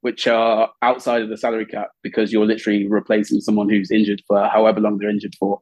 which 0.00 0.26
are 0.26 0.70
outside 0.82 1.22
of 1.22 1.28
the 1.28 1.36
salary 1.36 1.66
cap 1.66 1.90
because 2.02 2.32
you're 2.32 2.46
literally 2.46 2.88
replacing 2.88 3.40
someone 3.40 3.68
who's 3.68 3.90
injured 3.90 4.22
for 4.26 4.48
however 4.48 4.80
long 4.80 4.98
they're 4.98 5.10
injured 5.10 5.34
for. 5.38 5.60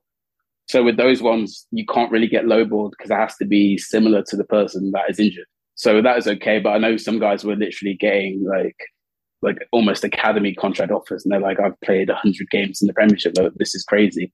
So 0.69 0.85
with 0.85 0.97
those 0.97 1.23
ones, 1.23 1.67
you 1.71 1.87
can't 1.87 2.13
really 2.13 2.27
get 2.29 2.45
lowballed 2.45 2.91
because 2.91 3.11
it 3.11 3.15
has 3.15 3.37
to 3.37 3.47
be 3.47 3.79
similar 3.79 4.23
to 4.29 4.37
the 4.37 4.45
person 4.45 4.91
that 4.93 5.09
is 5.09 5.19
injured. 5.19 5.47
So 5.75 6.03
that 6.03 6.19
is 6.19 6.27
okay. 6.27 6.59
But 6.59 6.71
I 6.71 6.79
know 6.79 6.97
some 6.97 7.19
guys 7.19 7.45
were 7.45 7.57
literally 7.57 7.97
getting 7.99 8.45
like 8.45 8.77
like 9.41 9.59
almost 9.71 10.03
academy 10.03 10.53
contract 10.53 10.91
offers, 10.91 11.25
and 11.25 11.33
they're 11.33 11.41
like, 11.41 11.61
"I've 11.61 11.81
played 11.81 12.11
hundred 12.11 12.51
games 12.51 12.83
in 12.83 12.87
the 12.87 12.93
Premiership. 12.93 13.35
This 13.57 13.75
is 13.75 13.85
crazy." 13.85 14.33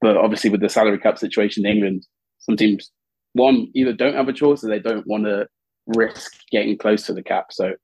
But 0.00 0.16
obviously, 0.16 0.50
with 0.50 0.62
the 0.62 0.68
salary 0.68 0.98
cap 0.98 1.18
situation 1.18 1.66
in 1.66 1.72
England, 1.72 2.06
some 2.38 2.56
teams 2.56 2.90
one 3.34 3.68
either 3.74 3.92
don't 3.92 4.14
have 4.14 4.28
a 4.28 4.32
choice 4.32 4.64
or 4.64 4.68
they 4.68 4.78
don't 4.78 5.06
want 5.06 5.24
to 5.24 5.46
risk 5.86 6.32
getting 6.50 6.76
close 6.76 7.04
to 7.06 7.12
the 7.12 7.22
cap. 7.22 7.46
So 7.50 7.74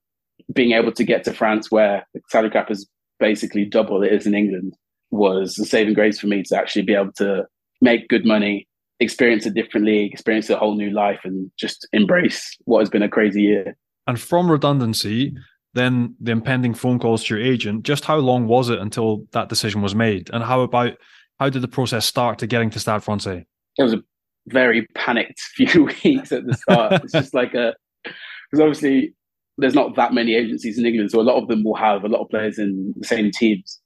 being 0.53 0.73
able 0.73 0.93
to 0.93 1.05
get 1.05 1.25
to 1.25 1.33
France, 1.33 1.71
where 1.71 2.07
the 2.15 2.21
salary 2.31 2.51
cap 2.51 2.71
is 2.71 2.89
basically 3.21 3.65
double 3.65 4.03
it 4.03 4.13
is 4.13 4.27
in 4.27 4.35
England, 4.35 4.75
was 5.11 5.59
a 5.59 5.65
saving 5.65 5.95
grace 5.95 6.19
for 6.19 6.27
me 6.27 6.43
to 6.43 6.59
actually 6.59 6.83
be 6.83 6.95
able 6.95 7.13
to 7.13 7.45
make 7.85 8.09
good 8.09 8.25
money, 8.25 8.67
experience 8.99 9.47
a 9.47 9.51
different 9.51 9.87
league, 9.87 10.13
experience 10.13 10.51
a 10.51 10.57
whole 10.57 10.75
new 10.75 10.91
life, 10.91 11.21
and 11.23 11.51
just 11.57 11.87
embrace 11.93 12.57
what 12.65 12.81
has 12.81 12.91
been 12.91 13.03
a 13.03 13.09
crazy 13.09 13.43
year. 13.43 13.77
And 14.07 14.19
from 14.19 14.51
redundancy, 14.51 15.35
then 15.75 16.17
the 16.21 16.33
impending 16.33 16.75
phone 16.75 16.99
calls 16.99 17.25
to 17.25 17.37
your 17.37 17.45
agent. 17.45 17.85
Just 17.85 18.05
how 18.05 18.17
long 18.17 18.49
was 18.49 18.71
it 18.71 18.79
until 18.79 19.27
that 19.33 19.49
decision 19.49 19.83
was 19.83 19.95
made? 19.95 20.31
And 20.33 20.43
how 20.43 20.63
about 20.63 20.95
how 21.39 21.51
did 21.51 21.63
the 21.63 21.69
process 21.69 22.07
start 22.07 22.39
to 22.39 22.47
getting 22.47 22.71
to 22.71 22.81
Stade 22.81 23.03
Francais? 23.03 23.45
It 23.77 23.83
was 23.83 23.93
a 23.93 24.03
very 24.49 24.87
panicked 24.95 25.41
few 25.55 25.85
weeks 25.85 26.33
at 26.33 26.47
the 26.47 26.55
start. 26.55 27.05
it's 27.05 27.13
just 27.13 27.35
like 27.35 27.55
a 27.55 27.75
because 28.05 28.61
obviously 28.61 29.15
there's 29.59 29.75
not 29.75 29.95
that 29.97 30.13
many 30.13 30.35
agencies 30.35 30.79
in 30.79 30.87
England, 30.87 31.11
so 31.11 31.21
a 31.21 31.23
lot 31.23 31.41
of 31.41 31.49
them 31.49 31.63
will 31.63 31.77
have 31.77 32.05
a 32.05 32.09
lot 32.09 32.23
of 32.23 32.29
players 32.29 32.59
in 32.59 32.95
the 32.97 33.07
same 33.07 33.31
teams. 33.31 33.81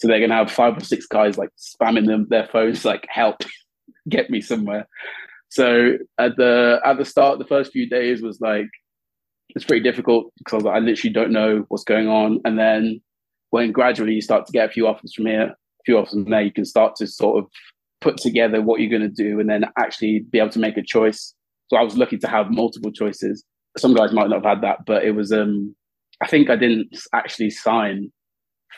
So 0.00 0.08
they're 0.08 0.18
going 0.18 0.30
to 0.30 0.36
have 0.36 0.50
five 0.50 0.76
or 0.76 0.80
six 0.80 1.06
guys 1.06 1.36
like 1.36 1.50
spamming 1.58 2.06
them 2.06 2.26
their 2.30 2.46
phones, 2.46 2.84
like 2.84 3.06
help, 3.10 3.42
get 4.08 4.30
me 4.30 4.40
somewhere. 4.40 4.88
So 5.50 5.98
at 6.18 6.36
the 6.36 6.80
at 6.84 6.96
the 6.96 7.04
start, 7.04 7.38
the 7.38 7.44
first 7.44 7.72
few 7.72 7.88
days 7.88 8.22
was 8.22 8.40
like 8.40 8.68
it's 9.50 9.64
pretty 9.64 9.82
difficult 9.82 10.32
because 10.38 10.64
I, 10.64 10.78
literally 10.78 11.12
don't 11.12 11.32
know 11.32 11.64
what's 11.68 11.84
going 11.84 12.08
on. 12.08 12.40
And 12.44 12.58
then 12.58 13.00
when 13.50 13.72
gradually 13.72 14.14
you 14.14 14.20
start 14.20 14.46
to 14.46 14.52
get 14.52 14.68
a 14.68 14.72
few 14.72 14.86
offers 14.86 15.12
from 15.12 15.26
here, 15.26 15.48
a 15.48 15.84
few 15.84 15.98
offers 15.98 16.12
from 16.12 16.30
there, 16.30 16.42
you 16.42 16.52
can 16.52 16.64
start 16.64 16.94
to 16.96 17.06
sort 17.06 17.42
of 17.42 17.50
put 18.00 18.16
together 18.16 18.62
what 18.62 18.80
you're 18.80 18.96
going 18.96 19.02
to 19.02 19.22
do 19.22 19.40
and 19.40 19.50
then 19.50 19.64
actually 19.76 20.20
be 20.20 20.38
able 20.38 20.50
to 20.50 20.60
make 20.60 20.76
a 20.76 20.82
choice. 20.82 21.34
So 21.68 21.76
I 21.76 21.82
was 21.82 21.96
lucky 21.96 22.16
to 22.18 22.28
have 22.28 22.50
multiple 22.50 22.92
choices. 22.92 23.44
Some 23.76 23.94
guys 23.94 24.12
might 24.12 24.28
not 24.28 24.44
have 24.44 24.56
had 24.56 24.62
that, 24.62 24.86
but 24.86 25.04
it 25.04 25.12
was 25.12 25.32
um 25.32 25.74
I 26.22 26.26
think 26.26 26.48
I 26.48 26.56
didn't 26.56 26.96
actually 27.12 27.50
sign 27.50 28.12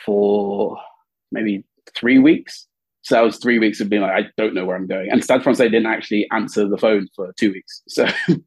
for 0.04 0.78
maybe 1.32 1.64
three 1.96 2.18
weeks. 2.18 2.66
So 3.02 3.16
that 3.16 3.22
was 3.22 3.38
three 3.38 3.58
weeks 3.58 3.80
of 3.80 3.88
being 3.88 4.02
like, 4.02 4.12
I 4.12 4.28
don't 4.36 4.54
know 4.54 4.64
where 4.64 4.76
I'm 4.76 4.86
going. 4.86 5.10
And 5.10 5.24
Stade 5.24 5.42
Francais 5.42 5.68
didn't 5.68 5.86
actually 5.86 6.28
answer 6.30 6.68
the 6.68 6.78
phone 6.78 7.08
for 7.14 7.32
two 7.38 7.52
weeks. 7.52 7.82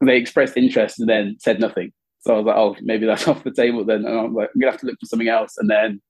So 0.00 0.06
they 0.06 0.18
expressed 0.18 0.56
interest 0.56 0.98
and 1.00 1.08
then 1.08 1.36
said 1.38 1.60
nothing. 1.60 1.92
So 2.20 2.34
I 2.34 2.36
was 2.36 2.46
like, 2.46 2.56
oh, 2.56 2.76
maybe 2.82 3.06
that's 3.06 3.28
off 3.28 3.44
the 3.44 3.52
table 3.52 3.84
then. 3.84 4.04
And 4.04 4.18
I'm 4.18 4.34
like, 4.34 4.50
I'm 4.54 4.60
gonna 4.60 4.72
have 4.72 4.80
to 4.80 4.86
look 4.86 4.98
for 5.00 5.06
something 5.06 5.28
else. 5.28 5.54
And 5.56 5.70
then 5.70 6.02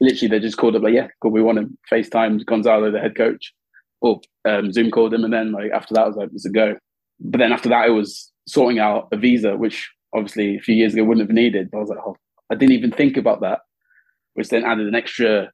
literally 0.00 0.28
they 0.28 0.38
just 0.38 0.58
called 0.58 0.76
up 0.76 0.82
like, 0.82 0.94
yeah, 0.94 1.08
cool, 1.20 1.30
we 1.30 1.42
want 1.42 1.58
to 1.58 1.68
FaceTime 1.92 2.44
Gonzalo, 2.46 2.90
the 2.90 3.00
head 3.00 3.16
coach. 3.16 3.52
Or 4.00 4.20
um, 4.44 4.72
Zoom 4.72 4.90
called 4.90 5.14
him. 5.14 5.24
And 5.24 5.32
then 5.32 5.52
like 5.52 5.72
after 5.72 5.94
that 5.94 6.02
I 6.02 6.08
was 6.08 6.16
like, 6.16 6.30
it's 6.32 6.46
a 6.46 6.50
go. 6.50 6.76
But 7.20 7.38
then 7.38 7.52
after 7.52 7.68
that 7.68 7.88
it 7.88 7.92
was 7.92 8.30
sorting 8.46 8.78
out 8.78 9.08
a 9.12 9.16
visa, 9.16 9.56
which 9.56 9.90
obviously 10.14 10.56
a 10.56 10.60
few 10.60 10.74
years 10.74 10.94
ago 10.94 11.04
wouldn't 11.04 11.26
have 11.26 11.34
needed. 11.34 11.70
But 11.70 11.78
I 11.78 11.80
was 11.80 11.90
like, 11.90 11.98
oh, 12.04 12.16
I 12.50 12.54
didn't 12.54 12.74
even 12.74 12.90
think 12.90 13.16
about 13.16 13.40
that, 13.40 13.60
which 14.34 14.48
then 14.48 14.64
added 14.64 14.86
an 14.86 14.94
extra 14.94 15.50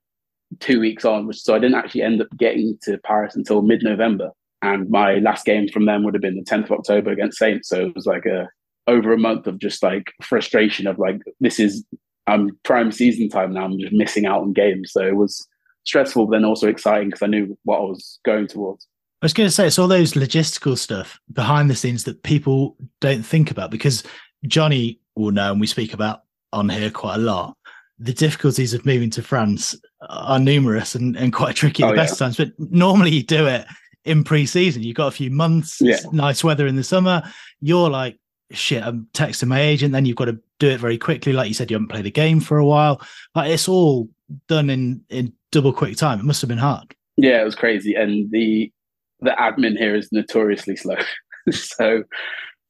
two 0.61 0.81
weeks 0.81 1.05
on, 1.05 1.27
which 1.27 1.41
so 1.41 1.55
I 1.55 1.59
didn't 1.59 1.77
actually 1.77 2.03
end 2.03 2.23
up 2.23 2.29
getting 2.37 2.79
to 2.83 2.99
Paris 2.99 3.37
until 3.37 3.63
mid 3.63 3.83
November. 3.83 4.31
And 4.63 4.91
my 4.91 5.15
last 5.17 5.45
game 5.45 5.69
from 5.69 5.87
them 5.87 6.03
would 6.03 6.15
have 6.15 6.23
been 6.23 6.37
the 6.37 6.43
10th 6.43 6.65
of 6.65 6.73
October 6.73 7.11
against 7.11 7.39
Saints. 7.39 7.69
So 7.69 7.87
it 7.87 7.95
was 7.95 8.07
like 8.07 8.27
a 8.27 8.49
over 8.89 9.13
a 9.13 9.19
month 9.19 9.47
of 9.47 9.59
just 9.59 9.83
like 9.83 10.13
frustration 10.23 10.87
of 10.87 10.99
like 10.99 11.21
this 11.41 11.61
is 11.61 11.85
I'm 12.27 12.59
prime 12.65 12.93
season 12.93 13.29
time 13.29 13.55
now. 13.55 13.65
I'm 13.65 13.79
just 13.79 13.93
missing 13.93 14.27
out 14.27 14.43
on 14.43 14.53
games. 14.53 14.93
So 14.93 15.07
it 15.07 15.17
was 15.17 15.47
stressful, 15.87 16.27
but 16.27 16.33
then 16.33 16.45
also 16.45 16.69
exciting 16.69 17.09
because 17.09 17.23
I 17.23 17.27
knew 17.27 17.57
what 17.65 17.79
I 17.79 17.83
was 17.83 18.19
going 18.25 18.47
towards. 18.47 18.87
I 19.23 19.25
was 19.25 19.33
going 19.33 19.49
to 19.49 19.55
say 19.55 19.67
it's 19.67 19.79
all 19.79 19.89
those 19.89 20.13
logistical 20.13 20.79
stuff 20.79 21.19
behind 21.33 21.69
the 21.69 21.75
scenes 21.75 22.05
that 22.05 22.23
people 22.23 22.77
don't 23.01 23.25
think 23.25 23.51
about 23.51 23.71
because 23.71 24.05
Johnny 24.47 25.01
will 25.17 25.33
know, 25.33 25.51
and 25.51 25.61
we 25.61 25.67
speak 25.67 25.93
about 25.93 26.23
on 26.53 26.69
here 26.69 26.91
quite 26.91 27.17
a 27.17 27.19
lot. 27.19 27.57
The 27.99 28.13
difficulties 28.13 28.75
of 28.75 28.87
moving 28.87 29.11
to 29.11 29.23
France 29.23 29.75
are 30.09 30.39
numerous 30.39 30.95
and, 30.95 31.17
and 31.17 31.33
quite 31.33 31.57
tricky 31.57 31.83
at 31.83 31.89
oh, 31.89 31.91
the 31.91 31.97
best 31.97 32.21
yeah. 32.21 32.27
times, 32.27 32.37
but 32.37 32.53
normally 32.59 33.11
you 33.11 33.23
do 33.23 33.47
it 33.47 33.67
in 34.05 34.25
pre-season. 34.25 34.83
You've 34.83 34.97
got 34.97 35.09
a 35.09 35.13
few 35.13 35.31
months, 35.31 35.81
yeah. 35.81 35.99
nice 36.13 36.45
weather 36.45 36.67
in 36.67 36.77
the 36.77 36.85
summer. 36.85 37.23
You're 37.61 37.91
like, 37.91 38.19
shit, 38.53 38.83
I'm 38.83 39.09
texting 39.13 39.49
my 39.49 39.61
agent. 39.61 39.93
Then 39.93 40.07
you've 40.07 40.17
got 40.17 40.27
to 40.27 40.39
do 40.59 40.69
it 40.69 40.81
very 40.81 40.99
quickly. 40.99 41.33
Like 41.33 41.49
you 41.49 41.55
said, 41.55 41.71
you 41.71 41.75
haven't 41.75 41.89
played 41.89 42.07
a 42.07 42.11
game 42.11 42.41
for 42.41 42.59
a 42.59 42.65
while. 42.65 43.01
Like 43.35 43.51
it's 43.51 43.69
all 43.69 44.09
done 44.47 44.71
in 44.71 45.03
in 45.09 45.33
double 45.51 45.73
quick 45.73 45.97
time. 45.97 46.21
It 46.21 46.25
must 46.25 46.41
have 46.41 46.49
been 46.49 46.59
hard. 46.59 46.95
Yeah, 47.17 47.41
it 47.41 47.45
was 47.45 47.55
crazy, 47.55 47.95
and 47.95 48.31
the 48.31 48.73
the 49.21 49.31
admin 49.39 49.77
here 49.77 49.95
is 49.95 50.09
notoriously 50.13 50.77
slow. 50.77 50.97
so 51.51 52.05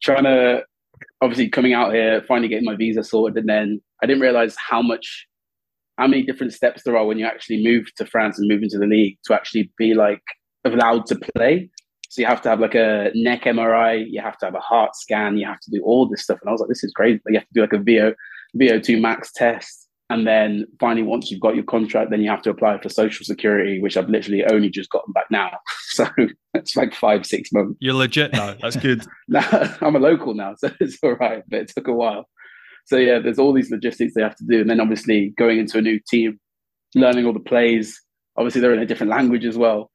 trying 0.03 0.25
to 0.25 0.64
obviously 1.21 1.49
coming 1.49 1.75
out 1.75 1.93
here, 1.93 2.23
finally 2.27 2.49
getting 2.49 2.64
my 2.64 2.77
visa 2.77 3.05
sorted, 3.05 3.38
and 3.38 3.49
then 3.49 3.81
I 4.03 4.07
didn't 4.07 4.23
realize 4.23 4.57
how 4.57 4.83
much 4.83 5.27
how 5.99 6.07
many 6.07 6.23
different 6.23 6.53
steps 6.53 6.83
there 6.85 6.97
are 6.97 7.05
when 7.05 7.19
you 7.19 7.27
actually 7.27 7.63
move 7.63 7.93
to 7.97 8.07
France 8.07 8.39
and 8.39 8.49
move 8.49 8.63
into 8.63 8.79
the 8.79 8.87
league 8.87 9.19
to 9.25 9.35
actually 9.35 9.71
be 9.77 9.95
like 9.95 10.23
allowed 10.65 11.07
to 11.07 11.17
play. 11.35 11.69
So 12.09 12.23
you 12.23 12.27
have 12.27 12.41
to 12.43 12.49
have 12.49 12.61
like 12.61 12.77
a 12.77 13.11
neck 13.15 13.43
MRI, 13.45 14.07
you 14.09 14.21
have 14.21 14.39
to 14.39 14.47
have 14.47 14.55
a 14.55 14.61
heart 14.61 14.95
scan, 14.95 15.37
you 15.37 15.47
have 15.47 15.61
to 15.61 15.71
do 15.71 15.83
all 15.83 16.09
this 16.09 16.23
stuff. 16.23 16.39
And 16.41 16.49
I 16.49 16.53
was 16.53 16.61
like, 16.61 16.69
this 16.69 16.85
is 16.85 16.93
crazy. 16.93 17.21
You 17.27 17.39
have 17.39 17.49
to 17.49 17.55
do 17.55 17.61
like 17.61 17.73
a 17.73 17.79
VO 17.79 18.15
VO2 18.57 19.01
max 19.01 19.33
test. 19.33 19.89
And 20.11 20.27
then 20.27 20.65
finally, 20.81 21.03
once 21.03 21.31
you've 21.31 21.41
got 21.41 21.55
your 21.55 21.65
contract, 21.65 22.11
then 22.11 22.23
you 22.23 22.31
have 22.31 22.41
to 22.43 22.51
apply 22.51 22.81
for 22.81 22.89
social 22.89 23.27
security, 23.27 23.79
which 23.83 23.95
I've 23.97 24.09
literally 24.09 24.43
only 24.51 24.71
just 24.71 24.91
gotten 24.91 25.13
back 25.13 25.27
now. 25.31 25.51
So 25.91 26.07
it's 26.55 26.77
like 26.77 26.95
five, 26.95 27.27
six 27.27 27.51
months. 27.51 27.77
You're 27.81 27.95
legit 27.95 28.33
now. 28.33 28.55
That's 28.61 28.77
good. 28.77 29.05
I'm 29.35 29.97
a 29.97 29.99
local 29.99 30.33
now, 30.33 30.55
so 30.57 30.71
it's 30.81 30.97
all 31.03 31.15
right. 31.15 31.43
But 31.49 31.61
it 31.61 31.73
took 31.75 31.89
a 31.89 31.93
while. 31.93 32.29
So 32.88 32.96
yeah, 32.96 33.18
there's 33.18 33.38
all 33.38 33.53
these 33.53 33.70
logistics 33.70 34.14
they 34.14 34.22
have 34.22 34.37
to 34.37 34.44
do. 34.44 34.62
And 34.62 34.70
then 34.70 34.81
obviously 34.81 35.35
going 35.37 35.59
into 35.59 35.77
a 35.77 35.83
new 35.83 36.01
team, 36.09 36.40
learning 36.94 37.27
all 37.27 37.35
the 37.35 37.38
plays. 37.38 38.01
Obviously, 38.38 38.62
they're 38.62 38.72
in 38.72 38.79
a 38.79 38.87
different 38.87 39.11
language 39.11 39.44
as 39.44 39.59
well. 39.59 39.90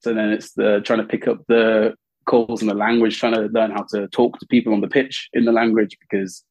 So 0.00 0.12
then 0.12 0.28
it's 0.28 0.52
the 0.52 0.82
trying 0.84 0.98
to 0.98 1.06
pick 1.06 1.26
up 1.26 1.38
the 1.48 1.94
calls 2.26 2.60
in 2.60 2.68
the 2.68 2.74
language, 2.74 3.18
trying 3.18 3.32
to 3.32 3.48
learn 3.52 3.70
how 3.70 3.86
to 3.94 4.06
talk 4.08 4.38
to 4.38 4.46
people 4.48 4.74
on 4.74 4.82
the 4.82 4.88
pitch 4.88 5.30
in 5.32 5.46
the 5.46 5.52
language 5.52 5.96
because 5.98 6.44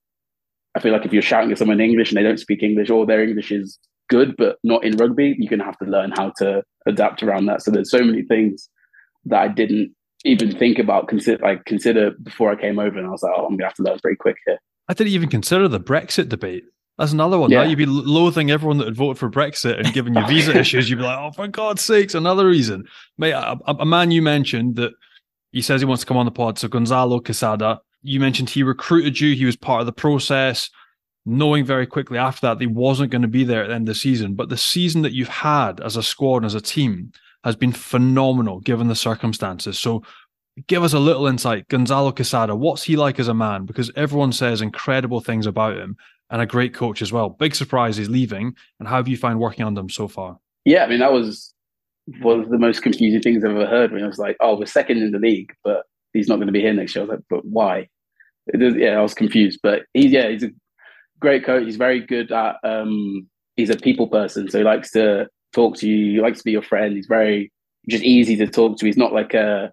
I 0.73 0.79
feel 0.79 0.91
like 0.91 1.05
if 1.05 1.13
you're 1.13 1.21
shouting 1.21 1.51
at 1.51 1.59
someone 1.59 1.79
in 1.79 1.87
English 1.87 2.09
and 2.09 2.17
they 2.17 2.23
don't 2.23 2.39
speak 2.39 2.63
English 2.63 2.89
or 2.89 3.05
their 3.05 3.23
English 3.23 3.51
is 3.51 3.77
good 4.09 4.35
but 4.37 4.57
not 4.63 4.83
in 4.83 4.97
rugby, 4.97 5.35
you're 5.37 5.51
gonna 5.51 5.63
have 5.63 5.77
to 5.77 5.85
learn 5.85 6.13
how 6.15 6.31
to 6.37 6.63
adapt 6.87 7.21
around 7.21 7.45
that. 7.45 7.61
So 7.61 7.69
there's 7.69 7.91
so 7.91 8.03
many 8.03 8.23
things 8.23 8.69
that 9.25 9.39
I 9.39 9.47
didn't 9.49 9.93
even 10.23 10.57
think 10.57 10.79
about 10.79 11.09
consider 11.09 11.43
like 11.43 11.63
consider 11.65 12.11
before 12.23 12.51
I 12.51 12.59
came 12.59 12.79
over 12.79 12.97
and 12.97 13.05
I 13.05 13.11
was 13.11 13.21
like, 13.21 13.33
oh, 13.37 13.45
I'm 13.45 13.55
gonna 13.55 13.67
have 13.67 13.75
to 13.75 13.83
learn 13.83 13.99
very 14.01 14.15
quick 14.15 14.37
here. 14.47 14.57
I 14.87 14.93
didn't 14.93 15.13
even 15.13 15.29
consider 15.29 15.67
the 15.67 15.79
Brexit 15.79 16.29
debate. 16.29 16.65
That's 16.97 17.11
another 17.11 17.37
one. 17.37 17.51
Yeah. 17.51 17.59
Right? 17.59 17.69
You'd 17.69 17.77
be 17.77 17.85
loathing 17.85 18.51
everyone 18.51 18.77
that 18.77 18.85
had 18.85 18.95
voted 18.95 19.17
for 19.17 19.29
Brexit 19.29 19.79
and 19.79 19.93
giving 19.93 20.15
you 20.15 20.25
visa 20.27 20.57
issues. 20.57 20.89
You'd 20.89 20.97
be 20.97 21.03
like, 21.03 21.19
oh, 21.19 21.31
for 21.31 21.47
God's 21.47 21.81
sakes, 21.81 22.15
another 22.15 22.47
reason. 22.47 22.85
Mate, 23.17 23.31
a, 23.31 23.57
a, 23.67 23.85
man 23.85 24.11
you 24.11 24.21
mentioned 24.21 24.77
that 24.77 24.93
he 25.51 25.61
says 25.61 25.81
he 25.81 25.85
wants 25.85 26.03
to 26.03 26.07
come 26.07 26.17
on 26.17 26.25
the 26.25 26.31
pod. 26.31 26.57
So 26.57 26.69
Gonzalo 26.69 27.19
Quesada, 27.19 27.81
you 28.01 28.19
mentioned 28.19 28.49
he 28.49 28.63
recruited 28.63 29.19
you. 29.19 29.35
He 29.35 29.45
was 29.45 29.57
part 29.57 29.81
of 29.81 29.87
the 29.87 29.91
process, 29.91 30.69
knowing 31.25 31.65
very 31.65 31.85
quickly 31.85 32.17
after 32.17 32.47
that, 32.47 32.59
that 32.59 32.63
he 32.63 32.67
wasn't 32.67 33.11
going 33.11 33.23
to 33.23 33.27
be 33.27 33.43
there 33.43 33.63
at 33.63 33.67
the 33.67 33.75
end 33.75 33.89
of 33.89 33.93
the 33.95 33.99
season. 33.99 34.35
But 34.35 34.47
the 34.47 34.57
season 34.57 35.01
that 35.01 35.13
you've 35.13 35.27
had 35.27 35.81
as 35.81 35.97
a 35.97 36.03
squad 36.03 36.37
and 36.37 36.45
as 36.45 36.55
a 36.55 36.61
team 36.61 37.11
has 37.43 37.57
been 37.57 37.73
phenomenal 37.73 38.61
given 38.61 38.87
the 38.87 38.95
circumstances. 38.95 39.77
So 39.77 40.01
give 40.67 40.83
us 40.83 40.93
a 40.93 40.99
little 40.99 41.27
insight. 41.27 41.67
Gonzalo 41.67 42.11
Quesada, 42.11 42.55
what's 42.55 42.83
he 42.83 42.95
like 42.95 43.19
as 43.19 43.27
a 43.27 43.33
man? 43.33 43.65
Because 43.65 43.91
everyone 43.95 44.31
says 44.31 44.61
incredible 44.61 45.21
things 45.21 45.45
about 45.45 45.77
him 45.77 45.97
and 46.29 46.41
a 46.41 46.45
great 46.45 46.73
coach 46.73 47.01
as 47.01 47.11
well. 47.11 47.29
Big 47.29 47.55
surprise 47.55 47.97
he's 47.97 48.09
leaving. 48.09 48.55
And 48.79 48.87
how 48.87 48.97
have 48.97 49.07
you 49.07 49.17
found 49.17 49.39
working 49.39 49.65
on 49.65 49.73
them 49.73 49.89
so 49.89 50.07
far? 50.07 50.39
Yeah, 50.63 50.83
I 50.83 50.87
mean, 50.87 50.99
that 50.99 51.13
was 51.13 51.53
one 52.21 52.39
of 52.39 52.49
the 52.49 52.57
most 52.57 52.81
confusing 52.81 53.21
things 53.21 53.43
I've 53.43 53.51
ever 53.51 53.67
heard 53.67 53.91
when 53.91 54.03
I 54.03 54.07
was 54.07 54.17
like, 54.17 54.37
oh, 54.39 54.57
we're 54.57 54.65
second 54.65 54.97
in 54.97 55.11
the 55.11 55.19
league, 55.19 55.53
but 55.63 55.83
he's 56.13 56.27
not 56.27 56.35
going 56.35 56.47
to 56.47 56.53
be 56.53 56.61
here 56.61 56.73
next 56.73 56.95
year. 56.95 57.03
I 57.03 57.07
was 57.07 57.15
like, 57.17 57.25
but 57.29 57.45
why? 57.45 57.89
yeah, 58.53 58.97
I 58.97 59.01
was 59.01 59.13
confused. 59.13 59.59
But 59.61 59.83
he's, 59.93 60.11
yeah, 60.11 60.29
he's 60.29 60.43
a 60.43 60.51
great 61.19 61.45
coach. 61.45 61.65
He's 61.65 61.77
very 61.77 61.99
good 61.99 62.31
at, 62.31 62.55
um, 62.63 63.27
he's 63.55 63.69
a 63.69 63.77
people 63.77 64.07
person. 64.07 64.49
So 64.49 64.59
he 64.59 64.63
likes 64.63 64.91
to 64.91 65.27
talk 65.53 65.77
to 65.77 65.87
you. 65.87 66.13
He 66.13 66.21
likes 66.21 66.39
to 66.39 66.45
be 66.45 66.51
your 66.51 66.61
friend. 66.61 66.95
He's 66.95 67.07
very 67.07 67.51
just 67.89 68.03
easy 68.03 68.35
to 68.37 68.47
talk 68.47 68.77
to. 68.79 68.85
He's 68.85 68.97
not 68.97 69.13
like 69.13 69.33
a 69.33 69.71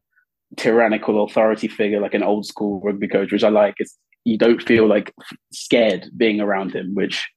tyrannical 0.57 1.25
authority 1.25 1.69
figure, 1.69 2.01
like 2.01 2.15
an 2.15 2.23
old 2.23 2.47
school 2.47 2.81
rugby 2.81 3.09
coach, 3.09 3.33
which 3.33 3.45
I 3.45 3.49
like. 3.49 3.75
It's 3.79 3.97
you 4.25 4.39
don't 4.39 4.63
feel 4.63 4.87
like 4.87 5.13
scared 5.53 6.11
being 6.17 6.41
around 6.41 6.75
him, 6.75 6.95
which 6.95 7.29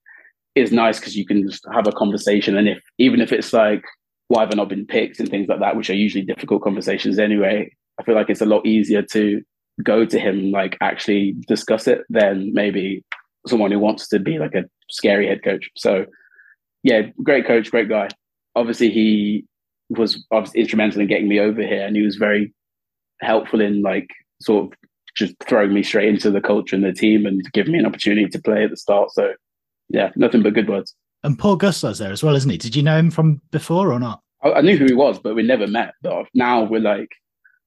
is 0.56 0.71
nice 0.71 0.99
because 0.99 1.15
you 1.15 1.25
can 1.25 1.47
just 1.47 1.65
have 1.73 1.88
a 1.88 1.91
conversation. 1.91 2.58
And 2.58 2.67
if 2.67 2.80
even 2.97 3.21
if 3.21 3.32
it's 3.32 3.54
like, 3.54 3.84
why 4.28 4.41
have 4.41 4.51
I 4.51 4.56
not 4.56 4.69
been 4.69 4.86
picked 4.86 5.19
and 5.19 5.30
things 5.30 5.47
like 5.47 5.60
that, 5.60 5.75
which 5.75 5.89
are 5.89 5.95
usually 5.95 6.23
difficult 6.23 6.63
conversations 6.63 7.19
anyway, 7.19 7.69
I 7.99 8.04
feel 8.04 8.15
like 8.15 8.30
it's 8.30 8.41
a 8.41 8.45
lot 8.45 8.65
easier 8.65 9.01
to 9.12 9.41
go 9.84 10.06
to 10.06 10.19
him 10.19 10.51
like 10.51 10.78
actually 10.82 11.36
discuss 11.47 11.88
it 11.88 12.01
than 12.10 12.54
maybe 12.54 13.04
someone 13.45 13.71
who 13.71 13.80
wants 13.80 14.08
to 14.08 14.19
be 14.19 14.39
like 14.39 14.56
a 14.56 14.63
scary 14.89 15.28
head 15.28 15.43
coach. 15.43 15.69
So 15.75 16.06
yeah, 16.84 17.01
great 17.21 17.45
coach, 17.45 17.71
great 17.71 17.89
guy. 17.89 18.08
Obviously 18.56 18.89
he 18.89 19.45
was 19.89 20.23
obviously 20.32 20.62
instrumental 20.62 21.01
in 21.01 21.08
getting 21.08 21.28
me 21.28 21.39
over 21.39 21.62
here 21.62 21.86
and 21.86 21.95
he 21.95 22.01
was 22.01 22.15
very 22.15 22.54
helpful 23.21 23.62
in 23.62 23.82
like 23.82 24.10
sort 24.41 24.65
of 24.65 24.78
just 25.15 25.36
throwing 25.47 25.73
me 25.73 25.82
straight 25.84 26.10
into 26.10 26.30
the 26.30 26.41
culture 26.41 26.75
and 26.75 26.84
the 26.84 26.93
team 26.93 27.25
and 27.25 27.41
giving 27.54 27.73
me 27.73 27.80
an 27.80 27.86
opportunity 27.86 28.28
to 28.28 28.41
play 28.41 28.63
at 28.63 28.69
the 28.69 28.78
start. 28.78 29.12
So 29.12 29.34
yeah, 29.89 30.12
nothing 30.15 30.43
but 30.43 30.54
good 30.54 30.69
words. 30.69 30.93
And 31.23 31.39
Paul 31.39 31.56
Gustard's 31.56 31.99
there 31.99 32.12
as 32.12 32.23
well, 32.23 32.36
isn't 32.36 32.49
he? 32.49 32.58
Did 32.58 32.75
you 32.75 32.84
know 32.84 32.97
him 32.97 33.10
from 33.10 33.41
before 33.51 33.91
or 33.91 33.99
not? 33.99 34.21
I, 34.43 34.54
I 34.54 34.62
knew 34.62 34.78
who 34.78 34.86
he 34.86 34.93
was, 34.93 35.19
but 35.19 35.36
we 35.36 35.43
never 35.43 35.67
met. 35.67 35.93
But 36.01 36.28
now 36.34 36.63
we're 36.63 36.82
like, 36.82 37.10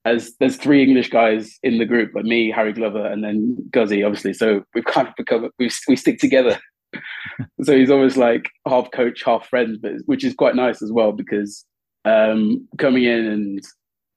as 0.04 0.34
there's 0.38 0.56
three 0.56 0.82
English 0.82 1.10
guys 1.10 1.58
in 1.62 1.78
the 1.78 1.84
group, 1.84 2.14
like 2.14 2.24
me, 2.24 2.50
Harry 2.50 2.72
Glover, 2.72 3.04
and 3.04 3.24
then 3.24 3.56
Guzzy, 3.70 4.02
obviously. 4.02 4.32
So 4.32 4.62
we've 4.74 4.84
kind 4.84 5.08
of 5.08 5.14
become 5.16 5.50
we 5.58 5.70
we 5.88 5.96
stick 5.96 6.18
together. 6.18 6.58
so 7.62 7.76
he's 7.76 7.90
almost 7.90 8.16
like 8.16 8.48
half 8.66 8.90
coach, 8.92 9.22
half 9.24 9.48
friend, 9.48 9.78
but 9.80 9.92
which 10.06 10.24
is 10.24 10.34
quite 10.34 10.54
nice 10.54 10.82
as 10.82 10.92
well 10.92 11.12
because 11.12 11.64
um, 12.04 12.66
coming 12.78 13.04
in 13.04 13.26
and 13.26 13.64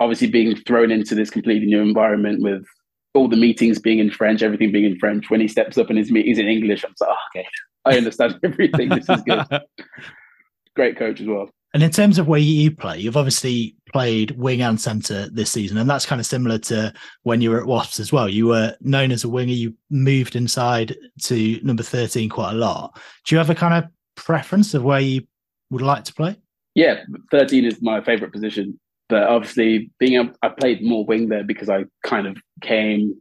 obviously 0.01 0.27
being 0.27 0.55
thrown 0.55 0.89
into 0.91 1.13
this 1.13 1.29
completely 1.29 1.67
new 1.67 1.79
environment 1.79 2.41
with 2.41 2.65
all 3.13 3.27
the 3.27 3.37
meetings 3.37 3.77
being 3.77 3.99
in 3.99 4.09
French, 4.09 4.41
everything 4.41 4.71
being 4.71 4.85
in 4.85 4.97
French. 4.97 5.29
When 5.29 5.39
he 5.39 5.47
steps 5.47 5.77
up 5.77 5.89
and 5.89 5.97
his 5.97 6.11
meetings 6.11 6.39
in 6.39 6.47
English, 6.47 6.83
I'm 6.83 6.95
like, 6.99 7.09
oh, 7.09 7.39
okay, 7.39 7.47
I 7.85 7.97
understand 7.97 8.39
everything. 8.43 8.89
This 8.89 9.07
is 9.07 9.21
good. 9.21 9.45
Great 10.75 10.97
coach 10.97 11.21
as 11.21 11.27
well. 11.27 11.49
And 11.73 11.83
in 11.83 11.91
terms 11.91 12.17
of 12.17 12.27
where 12.27 12.39
you 12.39 12.71
play, 12.75 12.97
you've 12.97 13.15
obviously 13.15 13.75
played 13.93 14.31
wing 14.31 14.61
and 14.61 14.81
centre 14.81 15.29
this 15.29 15.51
season, 15.51 15.77
and 15.77 15.89
that's 15.89 16.05
kind 16.05 16.19
of 16.19 16.25
similar 16.25 16.57
to 16.57 16.91
when 17.23 17.39
you 17.39 17.51
were 17.51 17.61
at 17.61 17.67
Wasps 17.67 17.99
as 17.99 18.11
well. 18.11 18.27
You 18.27 18.47
were 18.47 18.75
known 18.81 19.11
as 19.11 19.23
a 19.23 19.29
winger. 19.29 19.53
You 19.53 19.75
moved 19.89 20.35
inside 20.35 20.97
to 21.23 21.59
number 21.63 21.83
thirteen 21.83 22.27
quite 22.27 22.51
a 22.51 22.55
lot. 22.55 22.99
Do 23.25 23.35
you 23.35 23.37
have 23.37 23.49
a 23.49 23.55
kind 23.55 23.83
of 23.85 23.89
preference 24.15 24.73
of 24.73 24.83
where 24.83 24.99
you 24.99 25.27
would 25.69 25.81
like 25.81 26.03
to 26.05 26.13
play? 26.13 26.35
Yeah, 26.75 27.03
thirteen 27.29 27.65
is 27.65 27.81
my 27.81 28.01
favourite 28.01 28.33
position. 28.33 28.77
But 29.11 29.23
obviously, 29.23 29.91
being 29.99 30.17
a, 30.17 30.31
I 30.41 30.47
played 30.47 30.81
more 30.81 31.05
wing 31.05 31.27
there 31.27 31.43
because 31.43 31.67
I 31.67 31.83
kind 32.05 32.27
of 32.27 32.37
came 32.61 33.13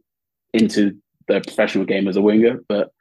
into 0.53 0.97
the 1.27 1.41
professional 1.41 1.83
game 1.83 2.07
as 2.07 2.15
a 2.15 2.21
winger. 2.21 2.61
But 2.69 2.91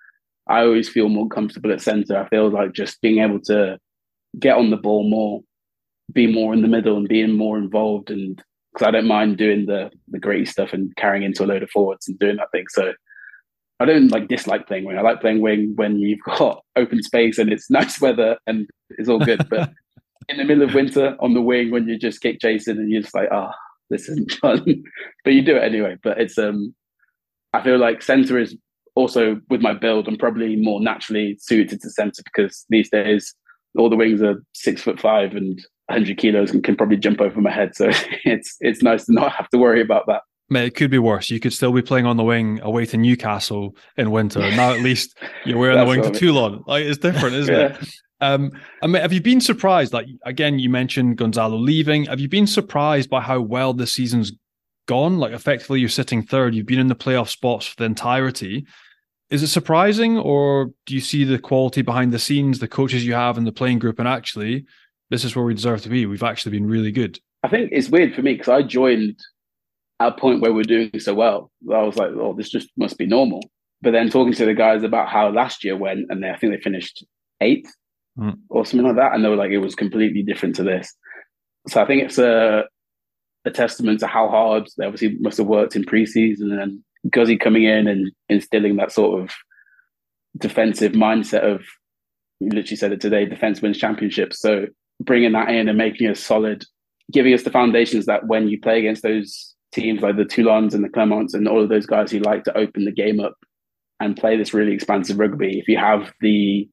I 0.49 0.63
always 0.63 0.89
feel 0.89 1.09
more 1.09 1.29
comfortable 1.29 1.71
at 1.71 1.81
centre. 1.81 2.19
I 2.19 2.29
feel 2.29 2.51
like 2.51 2.73
just 2.73 3.01
being 3.01 3.23
able 3.23 3.39
to 3.43 3.79
get 4.41 4.57
on 4.57 4.71
the 4.71 4.77
ball 4.77 5.09
more, 5.09 5.41
be 6.13 6.27
more 6.27 6.53
in 6.53 6.63
the 6.63 6.69
middle, 6.69 6.97
and 6.97 7.09
being 7.09 7.37
more 7.37 7.59
involved. 7.59 8.11
And 8.11 8.43
because 8.73 8.89
I 8.89 8.91
don't 8.91 9.07
mind 9.07 9.39
doing 9.39 9.67
the 9.67 9.93
the 10.09 10.19
gritty 10.19 10.47
stuff 10.47 10.73
and 10.73 10.95
carrying 10.97 11.23
into 11.23 11.45
a 11.45 11.47
load 11.47 11.63
of 11.63 11.71
forwards 11.71 12.09
and 12.09 12.19
doing 12.19 12.39
that 12.39 12.51
thing. 12.51 12.65
So 12.71 12.93
I 13.79 13.85
don't 13.85 14.09
like 14.09 14.27
dislike 14.27 14.67
playing 14.67 14.85
wing. 14.85 14.99
I 14.99 15.03
like 15.03 15.21
playing 15.21 15.43
wing 15.43 15.75
when 15.77 16.01
you've 16.01 16.19
got 16.39 16.65
open 16.75 17.05
space 17.05 17.39
and 17.39 17.53
it's 17.53 17.71
nice 17.71 18.01
weather 18.01 18.37
and 18.49 18.69
it's 18.91 19.09
all 19.09 19.21
good. 19.21 19.49
But 19.49 19.71
in 20.29 20.37
the 20.37 20.45
middle 20.45 20.63
of 20.63 20.75
winter 20.75 21.17
on 21.21 21.35
the 21.35 21.41
wing 21.41 21.71
when 21.71 21.89
you 21.89 21.99
just 21.99 22.21
kick 22.21 22.41
chasing 22.41 22.77
and 22.77 22.91
you're 22.91 23.03
just 23.03 23.15
like, 23.15 23.29
oh, 23.33 23.51
this 23.89 24.09
isn't 24.09 24.33
fun. 24.41 24.65
but 25.25 25.33
you 25.33 25.43
do 25.43 25.57
it 25.57 25.65
anyway. 25.65 25.97
But 26.03 26.21
it's 26.21 26.39
um 26.39 26.75
I 27.53 27.63
feel 27.63 27.79
like 27.79 28.03
centre 28.03 28.39
is 28.39 28.57
also 28.95 29.41
with 29.49 29.61
my 29.61 29.73
build, 29.73 30.09
I'm 30.09 30.17
probably 30.17 30.57
more 30.57 30.81
naturally 30.81 31.37
suited 31.41 31.81
to 31.81 31.91
centre 31.91 32.23
because 32.25 32.65
these 32.69 32.91
days 32.91 33.35
all 33.77 33.89
the 33.89 33.97
wings 33.97 34.23
are 34.23 34.43
six 34.53 34.83
foot 34.83 35.01
five 35.01 35.35
and 35.35 35.61
100 35.87 36.19
kilos 36.19 36.51
and 36.51 36.63
can 36.63 36.77
probably 36.77 36.97
jump 36.97 37.21
over 37.21 37.41
my 37.41 37.51
head. 37.51 37.75
So 37.75 37.91
it's 38.25 38.57
it's 38.61 38.83
nice 38.83 39.07
to 39.07 39.13
not 39.13 39.33
have 39.33 39.49
to 39.51 39.59
worry 39.59 39.81
about 39.81 40.07
that. 40.07 40.23
Mate, 40.53 40.67
it 40.67 40.75
could 40.75 40.91
be 40.91 40.99
worse. 40.99 41.31
You 41.31 41.39
could 41.39 41.53
still 41.53 41.73
be 41.73 41.83
playing 41.83 42.07
on 42.07 42.17
the 42.17 42.25
wing 42.25 42.61
away 42.63 42.85
to 42.87 42.97
Newcastle 42.97 43.77
in 43.97 44.11
winter. 44.11 44.41
Now 44.41 44.73
at 44.73 44.81
least 44.81 45.17
you're 45.45 45.59
wearing 45.59 45.79
the 45.79 45.85
wing 45.85 46.03
to 46.03 46.11
Toulon. 46.11 46.65
Like 46.67 46.85
it's 46.85 46.99
different, 46.99 47.37
isn't 47.37 47.55
yeah. 47.55 47.79
it? 47.81 47.89
Um, 48.21 48.53
I 48.83 48.87
mean, 48.87 49.01
have 49.01 49.13
you 49.13 49.21
been 49.21 49.41
surprised? 49.41 49.93
Like 49.93 50.07
again, 50.25 50.59
you 50.59 50.69
mentioned 50.69 51.17
Gonzalo 51.17 51.57
leaving. 51.57 52.05
Have 52.07 52.21
you 52.21 52.29
been 52.29 52.47
surprised 52.47 53.09
by 53.09 53.21
how 53.21 53.41
well 53.41 53.73
this 53.73 53.93
season's 53.93 54.33
gone? 54.87 55.19
Like 55.19 55.33
effectively, 55.33 55.81
you're 55.81 55.89
sitting 55.89 56.23
third. 56.23 56.55
You've 56.55 56.67
been 56.67 56.79
in 56.79 56.89
the 56.89 56.95
playoff 56.95 57.29
spots 57.29 57.67
for 57.67 57.77
the 57.77 57.85
entirety. 57.85 58.67
Is 59.31 59.43
it 59.43 59.49
surprising, 59.49 60.19
or 60.19 60.73
do 60.87 60.95
you 60.95 61.01
see 61.01 61.25
the 61.25 61.39
quality 61.39 61.83
behind 61.83 62.13
the 62.13 62.19
scenes, 62.19 62.59
the 62.59 62.69
coaches 62.69 63.07
you 63.07 63.15
have, 63.15 63.39
and 63.39 63.47
the 63.47 63.53
playing 63.53 63.79
group, 63.79 64.01
and 64.01 64.09
actually, 64.09 64.65
this 65.09 65.25
is 65.25 65.37
where 65.37 65.45
we 65.45 65.55
deserve 65.55 65.83
to 65.83 65.89
be? 65.89 66.05
We've 66.05 66.23
actually 66.23 66.53
been 66.53 66.67
really 66.67 66.91
good. 66.91 67.19
I 67.43 67.49
think 67.49 67.71
it's 67.73 67.89
weird 67.89 68.15
for 68.15 68.23
me 68.23 68.35
because 68.35 68.49
I 68.49 68.63
joined 68.63 69.19
at 70.01 70.09
a 70.09 70.13
point 70.13 70.41
where 70.41 70.53
we're 70.53 70.65
doing 70.65 70.91
so 70.99 71.15
well. 71.15 71.51
I 71.73 71.83
was 71.83 71.97
like, 71.97 72.11
"Oh, 72.11 72.35
this 72.35 72.51
just 72.51 72.71
must 72.77 72.99
be 72.99 73.07
normal." 73.07 73.41
But 73.83 73.93
then 73.93 74.11
talking 74.11 74.35
to 74.35 74.45
the 74.45 74.53
guys 74.53 74.83
about 74.83 75.09
how 75.09 75.31
last 75.31 75.65
year 75.65 75.77
went, 75.77 76.07
and 76.11 76.23
they, 76.23 76.29
I 76.29 76.37
think 76.37 76.53
they 76.53 76.61
finished 76.61 77.07
eighth 77.41 77.73
mm. 78.19 78.37
or 78.49 78.65
something 78.65 78.87
like 78.87 78.97
that, 78.97 79.15
and 79.15 79.25
they 79.25 79.29
were 79.29 79.37
like, 79.37 79.51
"It 79.51 79.59
was 79.59 79.75
completely 79.75 80.23
different 80.23 80.57
to 80.57 80.63
this." 80.63 80.95
So 81.69 81.83
I 81.83 81.87
think 81.87 82.03
it's 82.03 82.19
a 82.19 82.65
a 83.45 83.51
testament 83.51 84.01
to 84.01 84.07
how 84.07 84.29
hard 84.29 84.69
they 84.77 84.85
obviously 84.85 85.17
must 85.19 85.39
have 85.39 85.47
worked 85.47 85.75
in 85.75 85.85
preseason 85.85 86.61
and 86.63 86.81
Guzzi 87.09 87.41
coming 87.41 87.65
in 87.65 87.87
and 87.87 88.13
instilling 88.29 88.77
that 88.77 88.93
sort 88.93 89.23
of 89.23 89.31
defensive 90.39 90.93
mindset 90.93 91.41
of 91.41 91.63
you 92.41 92.49
literally 92.51 92.77
said 92.77 92.93
it 92.93 93.01
today, 93.01 93.27
defense 93.27 93.61
wins 93.61 93.79
championships. 93.79 94.41
So 94.41 94.67
bringing 95.01 95.33
that 95.33 95.51
in 95.51 95.69
and 95.69 95.79
making 95.79 96.09
us 96.09 96.21
solid, 96.21 96.65
giving 97.13 97.35
us 97.35 97.43
the 97.43 97.51
foundations 97.51 98.07
that 98.07 98.27
when 98.27 98.49
you 98.49 98.61
play 98.61 98.79
against 98.79 99.03
those 99.03 99.55
teams 99.73 100.01
like 100.01 100.17
the 100.17 100.25
Toulons 100.25 100.75
and 100.75 100.83
the 100.83 100.89
Clermonts 100.89 101.35
and 101.35 101.47
all 101.47 101.63
of 101.63 101.69
those 101.69 101.87
guys 101.87 102.11
who 102.11 102.19
like 102.19 102.45
to 102.45 102.57
open 102.57 102.85
the 102.85 102.93
game 102.93 103.21
up 103.21 103.37
and 104.01 104.17
play 104.17 104.37
this 104.37 104.55
really 104.55 104.73
expansive 104.73 105.19
rugby, 105.19 105.59
if 105.59 105.69
you 105.69 105.77
have 105.77 106.13
the 106.21 106.69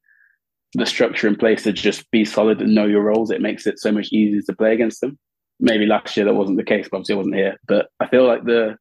the 0.74 0.86
structure 0.86 1.28
in 1.28 1.36
place 1.36 1.64
to 1.64 1.74
just 1.74 2.10
be 2.12 2.26
solid 2.26 2.62
and 2.62 2.76
know 2.76 2.86
your 2.86 3.04
roles, 3.04 3.32
it 3.32 3.42
makes 3.42 3.66
it 3.66 3.80
so 3.80 3.92
much 3.92 4.10
easier 4.12 4.42
to 4.42 4.56
play 4.56 4.74
against 4.74 5.02
them. 5.02 5.18
Maybe 5.60 5.86
last 5.86 6.16
year 6.16 6.26
that 6.26 6.36
wasn't 6.36 6.58
the 6.58 6.64
case, 6.64 6.88
but 6.90 6.98
obviously 6.98 7.16
I 7.16 7.18
wasn't 7.18 7.36
here. 7.36 7.58
But 7.68 7.88
I 8.00 8.08
feel 8.08 8.28
like 8.28 8.44
the 8.44 8.78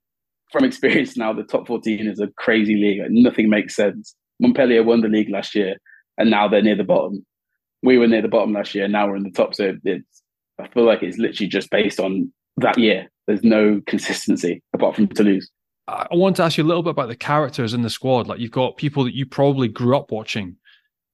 from 0.53 0.65
experience 0.69 1.17
now, 1.17 1.33
the 1.33 1.43
top 1.43 1.67
14 1.67 2.07
is 2.07 2.21
a 2.21 2.29
crazy 2.37 2.77
league. 2.77 3.01
Like, 3.01 3.11
nothing 3.11 3.49
makes 3.49 3.75
sense. 3.75 4.15
Montpellier 4.41 4.83
won 4.83 5.01
the 5.01 5.09
league 5.09 5.31
last 5.31 5.55
year, 5.55 5.77
and 6.19 6.31
now 6.31 6.49
they're 6.49 6.63
near 6.63 6.77
the 6.77 6.85
bottom. 6.85 7.25
We 7.83 7.99
were 7.99 8.07
near 8.07 8.23
the 8.23 8.29
bottom 8.29 8.53
last 8.53 8.75
year, 8.75 8.85
and 8.85 8.93
now 8.93 9.07
we're 9.07 9.17
in 9.17 9.23
the 9.23 9.31
top. 9.31 9.55
So 9.55 9.77
it's, 9.85 10.23
I 10.61 10.69
feel 10.69 10.85
like 10.85 11.03
it's 11.03 11.19
literally 11.19 11.49
just 11.49 11.71
based 11.71 12.01
on 12.01 12.33
that 12.59 12.79
year. 12.79 13.11
There's 13.27 13.43
no 13.43 13.81
consistency 13.87 14.63
apart 14.75 14.97
from 14.97 15.09
Toulouse. 15.09 15.51
I 15.89 16.09
want 16.13 16.37
to 16.37 16.43
ask 16.43 16.59
you 16.59 16.65
a 16.65 16.67
little 16.67 16.83
bit 16.83 16.91
about 16.91 17.09
the 17.09 17.17
characters 17.17 17.73
in 17.73 17.83
the 17.83 17.91
squad. 17.91 18.27
Like 18.27 18.41
you've 18.41 18.51
got 18.51 18.77
people 18.77 19.05
that 19.05 19.15
you 19.15 19.25
probably 19.25 19.69
grew 19.69 19.97
up 19.97 20.11
watching 20.11 20.57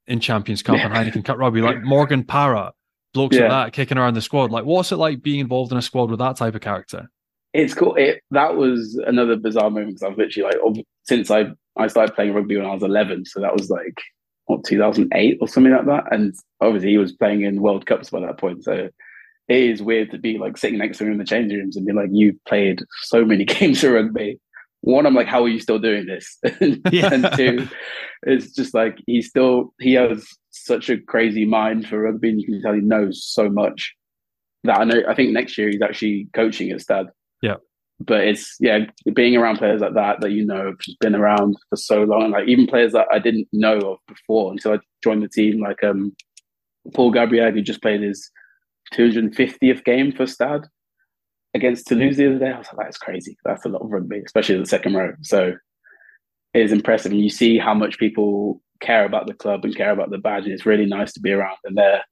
in 0.06 0.20
Champions 0.20 0.62
Cup 0.62 0.78
and 0.78 0.92
Heineken 0.92 1.24
Cup 1.24 1.38
rugby, 1.38 1.60
like 1.60 1.82
Morgan 1.82 2.24
Parra, 2.24 2.72
blokes 3.14 3.36
yeah. 3.36 3.42
like 3.42 3.50
that 3.50 3.72
kicking 3.72 3.98
around 3.98 4.14
the 4.14 4.22
squad. 4.22 4.50
Like, 4.50 4.64
what's 4.64 4.92
it 4.92 4.96
like 4.96 5.22
being 5.22 5.40
involved 5.40 5.72
in 5.72 5.78
a 5.78 5.82
squad 5.82 6.10
with 6.10 6.18
that 6.18 6.36
type 6.36 6.54
of 6.54 6.60
character? 6.60 7.08
it's 7.52 7.74
cool. 7.74 7.94
It 7.96 8.22
that 8.30 8.56
was 8.56 9.00
another 9.06 9.36
bizarre 9.36 9.70
moment 9.70 9.88
because 9.88 10.02
I've 10.02 10.18
literally 10.18 10.56
like 10.56 10.86
since 11.02 11.30
I 11.30 11.46
I 11.76 11.86
started 11.86 12.14
playing 12.14 12.34
rugby 12.34 12.56
when 12.56 12.66
I 12.66 12.74
was 12.74 12.82
eleven, 12.82 13.24
so 13.24 13.40
that 13.40 13.52
was 13.52 13.70
like 13.70 14.00
what 14.46 14.64
2008 14.64 15.38
or 15.40 15.48
something 15.48 15.72
like 15.72 15.86
that. 15.86 16.12
And 16.12 16.34
obviously 16.60 16.90
he 16.90 16.98
was 16.98 17.12
playing 17.12 17.42
in 17.42 17.62
World 17.62 17.86
Cups 17.86 18.10
by 18.10 18.20
that 18.20 18.38
point, 18.38 18.64
so 18.64 18.88
it 19.48 19.56
is 19.56 19.82
weird 19.82 20.10
to 20.12 20.18
be 20.18 20.38
like 20.38 20.56
sitting 20.56 20.78
next 20.78 20.98
to 20.98 21.04
him 21.04 21.12
in 21.12 21.18
the 21.18 21.24
changing 21.24 21.58
rooms 21.58 21.76
and 21.76 21.86
be 21.86 21.92
like, 21.92 22.08
"You've 22.10 22.42
played 22.46 22.80
so 23.02 23.24
many 23.24 23.44
games 23.44 23.84
of 23.84 23.92
rugby." 23.92 24.40
One, 24.82 25.06
I'm 25.06 25.14
like, 25.14 25.28
"How 25.28 25.44
are 25.44 25.48
you 25.48 25.60
still 25.60 25.78
doing 25.78 26.06
this?" 26.06 26.38
yeah. 26.90 27.12
and 27.12 27.28
two, 27.36 27.68
it's 28.24 28.52
just 28.52 28.74
like 28.74 28.98
he 29.06 29.22
still 29.22 29.72
he 29.80 29.94
has 29.94 30.26
such 30.50 30.90
a 30.90 30.98
crazy 30.98 31.44
mind 31.44 31.86
for 31.86 32.00
rugby, 32.00 32.30
and 32.30 32.40
you 32.40 32.46
can 32.46 32.60
tell 32.60 32.74
he 32.74 32.80
knows 32.80 33.24
so 33.24 33.48
much 33.48 33.94
that 34.64 34.78
I 34.78 34.84
know. 34.84 35.02
I 35.08 35.14
think 35.14 35.30
next 35.30 35.56
year 35.56 35.68
he's 35.68 35.82
actually 35.82 36.28
coaching 36.34 36.70
at 36.70 36.80
Stad. 36.80 37.06
Yeah. 37.42 37.56
But 38.00 38.26
it's 38.26 38.56
yeah, 38.58 38.86
being 39.14 39.36
around 39.36 39.58
players 39.58 39.80
like 39.80 39.94
that 39.94 40.20
that 40.20 40.32
you 40.32 40.44
know 40.44 40.66
have 40.66 40.78
just 40.78 40.98
been 40.98 41.14
around 41.14 41.56
for 41.70 41.76
so 41.76 42.02
long, 42.02 42.32
like 42.32 42.48
even 42.48 42.66
players 42.66 42.92
that 42.92 43.06
I 43.12 43.20
didn't 43.20 43.46
know 43.52 43.78
of 43.78 43.98
before 44.08 44.50
until 44.50 44.74
I 44.74 44.78
joined 45.04 45.22
the 45.22 45.28
team, 45.28 45.60
like 45.60 45.84
um 45.84 46.12
Paul 46.92 47.12
Gabriel, 47.12 47.52
who 47.52 47.62
just 47.62 47.82
played 47.82 48.02
his 48.02 48.28
250th 48.94 49.84
game 49.84 50.10
for 50.10 50.26
Stade 50.26 50.62
against 51.54 51.86
Toulouse 51.86 52.16
the 52.16 52.26
other 52.26 52.38
day. 52.38 52.50
I 52.50 52.58
was 52.58 52.66
like, 52.74 52.86
that's 52.86 52.98
crazy. 52.98 53.36
That's 53.44 53.64
a 53.64 53.68
lot 53.68 53.82
of 53.82 53.90
rugby, 53.90 54.22
especially 54.24 54.58
the 54.58 54.66
second 54.66 54.94
row. 54.94 55.12
So 55.22 55.54
it 56.54 56.60
is 56.60 56.72
impressive. 56.72 57.12
And 57.12 57.20
you 57.20 57.30
see 57.30 57.58
how 57.58 57.74
much 57.74 57.98
people 57.98 58.60
care 58.80 59.04
about 59.04 59.26
the 59.26 59.34
club 59.34 59.64
and 59.64 59.76
care 59.76 59.90
about 59.90 60.10
the 60.10 60.18
badge. 60.18 60.44
And 60.44 60.52
it's 60.52 60.66
really 60.66 60.86
nice 60.86 61.12
to 61.12 61.20
be 61.20 61.32
around. 61.32 61.58
And 61.64 61.76
they're 61.76 62.02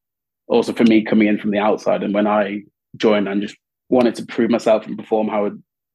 also 0.49 0.73
for 0.73 0.85
me 0.85 1.05
coming 1.05 1.29
in 1.29 1.39
from 1.39 1.51
the 1.51 1.59
outside. 1.59 2.03
And 2.03 2.15
when 2.15 2.27
I 2.27 2.63
joined, 2.97 3.29
and 3.29 3.43
just 3.43 3.57
wanted 3.89 4.15
to 4.17 4.27
prove 4.27 4.51
myself 4.51 4.87
and 4.87 4.99
perform 4.99 5.29
how 5.29 5.47
I, 5.47 5.51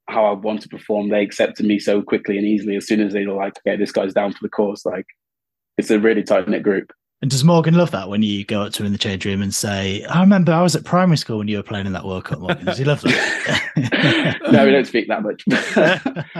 how 0.08 0.26
I 0.26 0.32
want 0.32 0.62
to 0.62 0.68
perform, 0.68 1.08
they 1.08 1.22
accepted 1.22 1.66
me 1.66 1.78
so 1.78 2.02
quickly 2.02 2.38
and 2.38 2.46
easily. 2.46 2.76
As 2.76 2.86
soon 2.86 3.00
as 3.00 3.12
they 3.12 3.26
were 3.26 3.34
like, 3.34 3.54
"Okay, 3.58 3.76
this 3.76 3.92
guy's 3.92 4.14
down 4.14 4.32
for 4.32 4.38
the 4.42 4.48
course," 4.48 4.86
like 4.86 5.06
it's 5.78 5.90
a 5.90 5.98
really 5.98 6.22
tight 6.22 6.48
knit 6.48 6.62
group. 6.62 6.92
And 7.22 7.30
does 7.30 7.44
Morgan 7.44 7.74
love 7.74 7.92
that 7.92 8.10
when 8.10 8.22
you 8.22 8.44
go 8.44 8.62
up 8.62 8.72
to 8.74 8.82
him 8.82 8.86
in 8.86 8.92
the 8.92 8.98
change 8.98 9.24
room 9.24 9.40
and 9.40 9.54
say, 9.54 10.04
I 10.04 10.20
remember 10.20 10.52
I 10.52 10.62
was 10.62 10.76
at 10.76 10.84
primary 10.84 11.16
school 11.16 11.38
when 11.38 11.48
you 11.48 11.56
were 11.56 11.62
playing 11.62 11.86
in 11.86 11.94
that 11.94 12.04
World 12.04 12.24
Cup, 12.24 12.40
Morgan? 12.40 12.66
Does 12.66 12.76
he 12.76 12.84
love 12.84 13.00
that? 13.00 14.38
no, 14.52 14.66
we 14.66 14.70
don't 14.70 14.86
speak 14.86 15.08
that 15.08 15.22
much. 15.22 15.42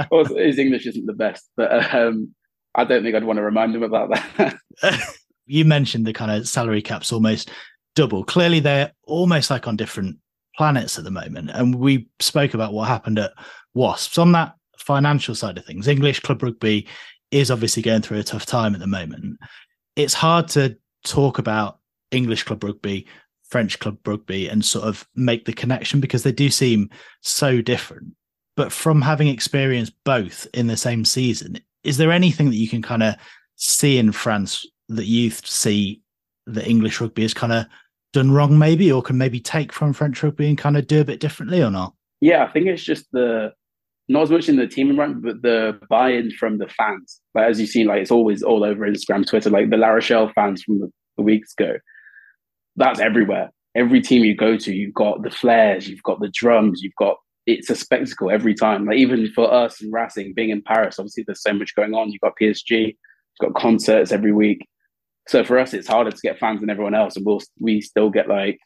also, 0.10 0.36
his 0.36 0.58
English 0.58 0.86
isn't 0.86 1.06
the 1.06 1.14
best, 1.14 1.48
but 1.56 1.94
um, 1.94 2.34
I 2.74 2.84
don't 2.84 3.02
think 3.02 3.16
I'd 3.16 3.24
want 3.24 3.38
to 3.38 3.42
remind 3.42 3.74
him 3.74 3.82
about 3.82 4.10
that. 4.10 4.58
you 5.46 5.64
mentioned 5.64 6.06
the 6.06 6.12
kind 6.12 6.30
of 6.30 6.46
salary 6.46 6.82
caps 6.82 7.10
almost 7.10 7.50
double. 7.94 8.22
Clearly, 8.22 8.60
they're 8.60 8.92
almost 9.04 9.50
like 9.50 9.66
on 9.66 9.76
different 9.76 10.18
planets 10.56 10.98
at 10.98 11.04
the 11.04 11.10
moment. 11.10 11.50
And 11.54 11.76
we 11.76 12.06
spoke 12.20 12.52
about 12.52 12.74
what 12.74 12.86
happened 12.86 13.18
at 13.18 13.32
Wasps. 13.72 14.18
On 14.18 14.32
that 14.32 14.54
financial 14.78 15.34
side 15.34 15.56
of 15.56 15.64
things, 15.64 15.88
English 15.88 16.20
club 16.20 16.42
rugby 16.42 16.86
is 17.30 17.50
obviously 17.50 17.82
going 17.82 18.02
through 18.02 18.18
a 18.18 18.22
tough 18.22 18.44
time 18.44 18.74
at 18.74 18.80
the 18.80 18.86
moment. 18.86 19.38
It's 19.96 20.14
hard 20.14 20.48
to 20.48 20.76
talk 21.04 21.38
about 21.38 21.78
English 22.10 22.44
club 22.44 22.62
rugby, 22.62 23.06
French 23.48 23.78
club 23.78 23.98
rugby, 24.06 24.48
and 24.48 24.64
sort 24.64 24.86
of 24.86 25.06
make 25.14 25.44
the 25.44 25.52
connection 25.52 26.00
because 26.00 26.22
they 26.22 26.32
do 26.32 26.50
seem 26.50 26.90
so 27.22 27.60
different. 27.60 28.14
But 28.56 28.72
from 28.72 29.02
having 29.02 29.28
experienced 29.28 29.92
both 30.04 30.46
in 30.54 30.66
the 30.66 30.76
same 30.76 31.04
season, 31.04 31.58
is 31.84 31.96
there 31.98 32.10
anything 32.10 32.50
that 32.50 32.56
you 32.56 32.68
can 32.68 32.82
kind 32.82 33.02
of 33.02 33.14
see 33.56 33.98
in 33.98 34.12
France 34.12 34.66
that 34.88 35.06
you 35.06 35.30
see 35.30 36.02
that 36.46 36.68
English 36.68 37.00
rugby 37.00 37.24
is 37.24 37.34
kind 37.34 37.52
of 37.52 37.66
done 38.12 38.30
wrong, 38.30 38.58
maybe, 38.58 38.90
or 38.90 39.02
can 39.02 39.18
maybe 39.18 39.40
take 39.40 39.72
from 39.72 39.92
French 39.92 40.22
rugby 40.22 40.48
and 40.48 40.58
kind 40.58 40.76
of 40.76 40.86
do 40.86 41.00
a 41.00 41.04
bit 41.04 41.20
differently 41.20 41.62
or 41.62 41.70
not? 41.70 41.94
Yeah, 42.20 42.44
I 42.44 42.52
think 42.52 42.66
it's 42.66 42.82
just 42.82 43.10
the 43.12 43.52
not 44.08 44.22
as 44.22 44.30
much 44.30 44.48
in 44.48 44.56
the 44.56 44.66
team 44.66 44.90
environment, 44.90 45.24
but 45.24 45.42
the 45.42 45.78
buy-in 45.88 46.30
from 46.30 46.58
the 46.58 46.68
fans. 46.68 47.20
Like 47.34 47.48
as 47.48 47.60
you 47.60 47.66
see, 47.66 47.84
like 47.84 48.00
it's 48.00 48.10
always 48.10 48.42
all 48.42 48.64
over 48.64 48.86
Instagram, 48.86 49.26
Twitter. 49.26 49.50
Like 49.50 49.70
the 49.70 49.76
La 49.76 49.88
Rochelle 49.88 50.30
fans 50.34 50.62
from 50.62 50.80
the, 50.80 50.92
the 51.16 51.22
weeks 51.22 51.54
ago, 51.58 51.78
that's 52.76 53.00
everywhere. 53.00 53.50
Every 53.74 54.00
team 54.00 54.24
you 54.24 54.36
go 54.36 54.56
to, 54.56 54.74
you've 54.74 54.94
got 54.94 55.22
the 55.22 55.30
flares, 55.30 55.88
you've 55.88 56.02
got 56.02 56.20
the 56.20 56.30
drums, 56.32 56.82
you've 56.82 56.94
got 56.98 57.16
it's 57.46 57.70
a 57.70 57.76
spectacle 57.76 58.30
every 58.30 58.54
time. 58.54 58.86
Like 58.86 58.98
even 58.98 59.30
for 59.32 59.52
us 59.52 59.80
and 59.80 59.92
Racing, 59.92 60.34
being 60.34 60.50
in 60.50 60.62
Paris, 60.62 60.98
obviously 60.98 61.24
there's 61.26 61.42
so 61.42 61.52
much 61.52 61.74
going 61.74 61.94
on. 61.94 62.10
You've 62.10 62.20
got 62.20 62.34
PSG, 62.40 62.70
you've 62.70 62.96
got 63.40 63.60
concerts 63.60 64.12
every 64.12 64.32
week. 64.32 64.66
So 65.28 65.44
for 65.44 65.58
us, 65.58 65.74
it's 65.74 65.88
harder 65.88 66.10
to 66.10 66.20
get 66.22 66.38
fans 66.38 66.60
than 66.60 66.70
everyone 66.70 66.94
else, 66.94 67.16
and 67.16 67.26
we'll 67.26 67.40
we 67.60 67.80
still 67.80 68.10
get 68.10 68.28
like 68.28 68.58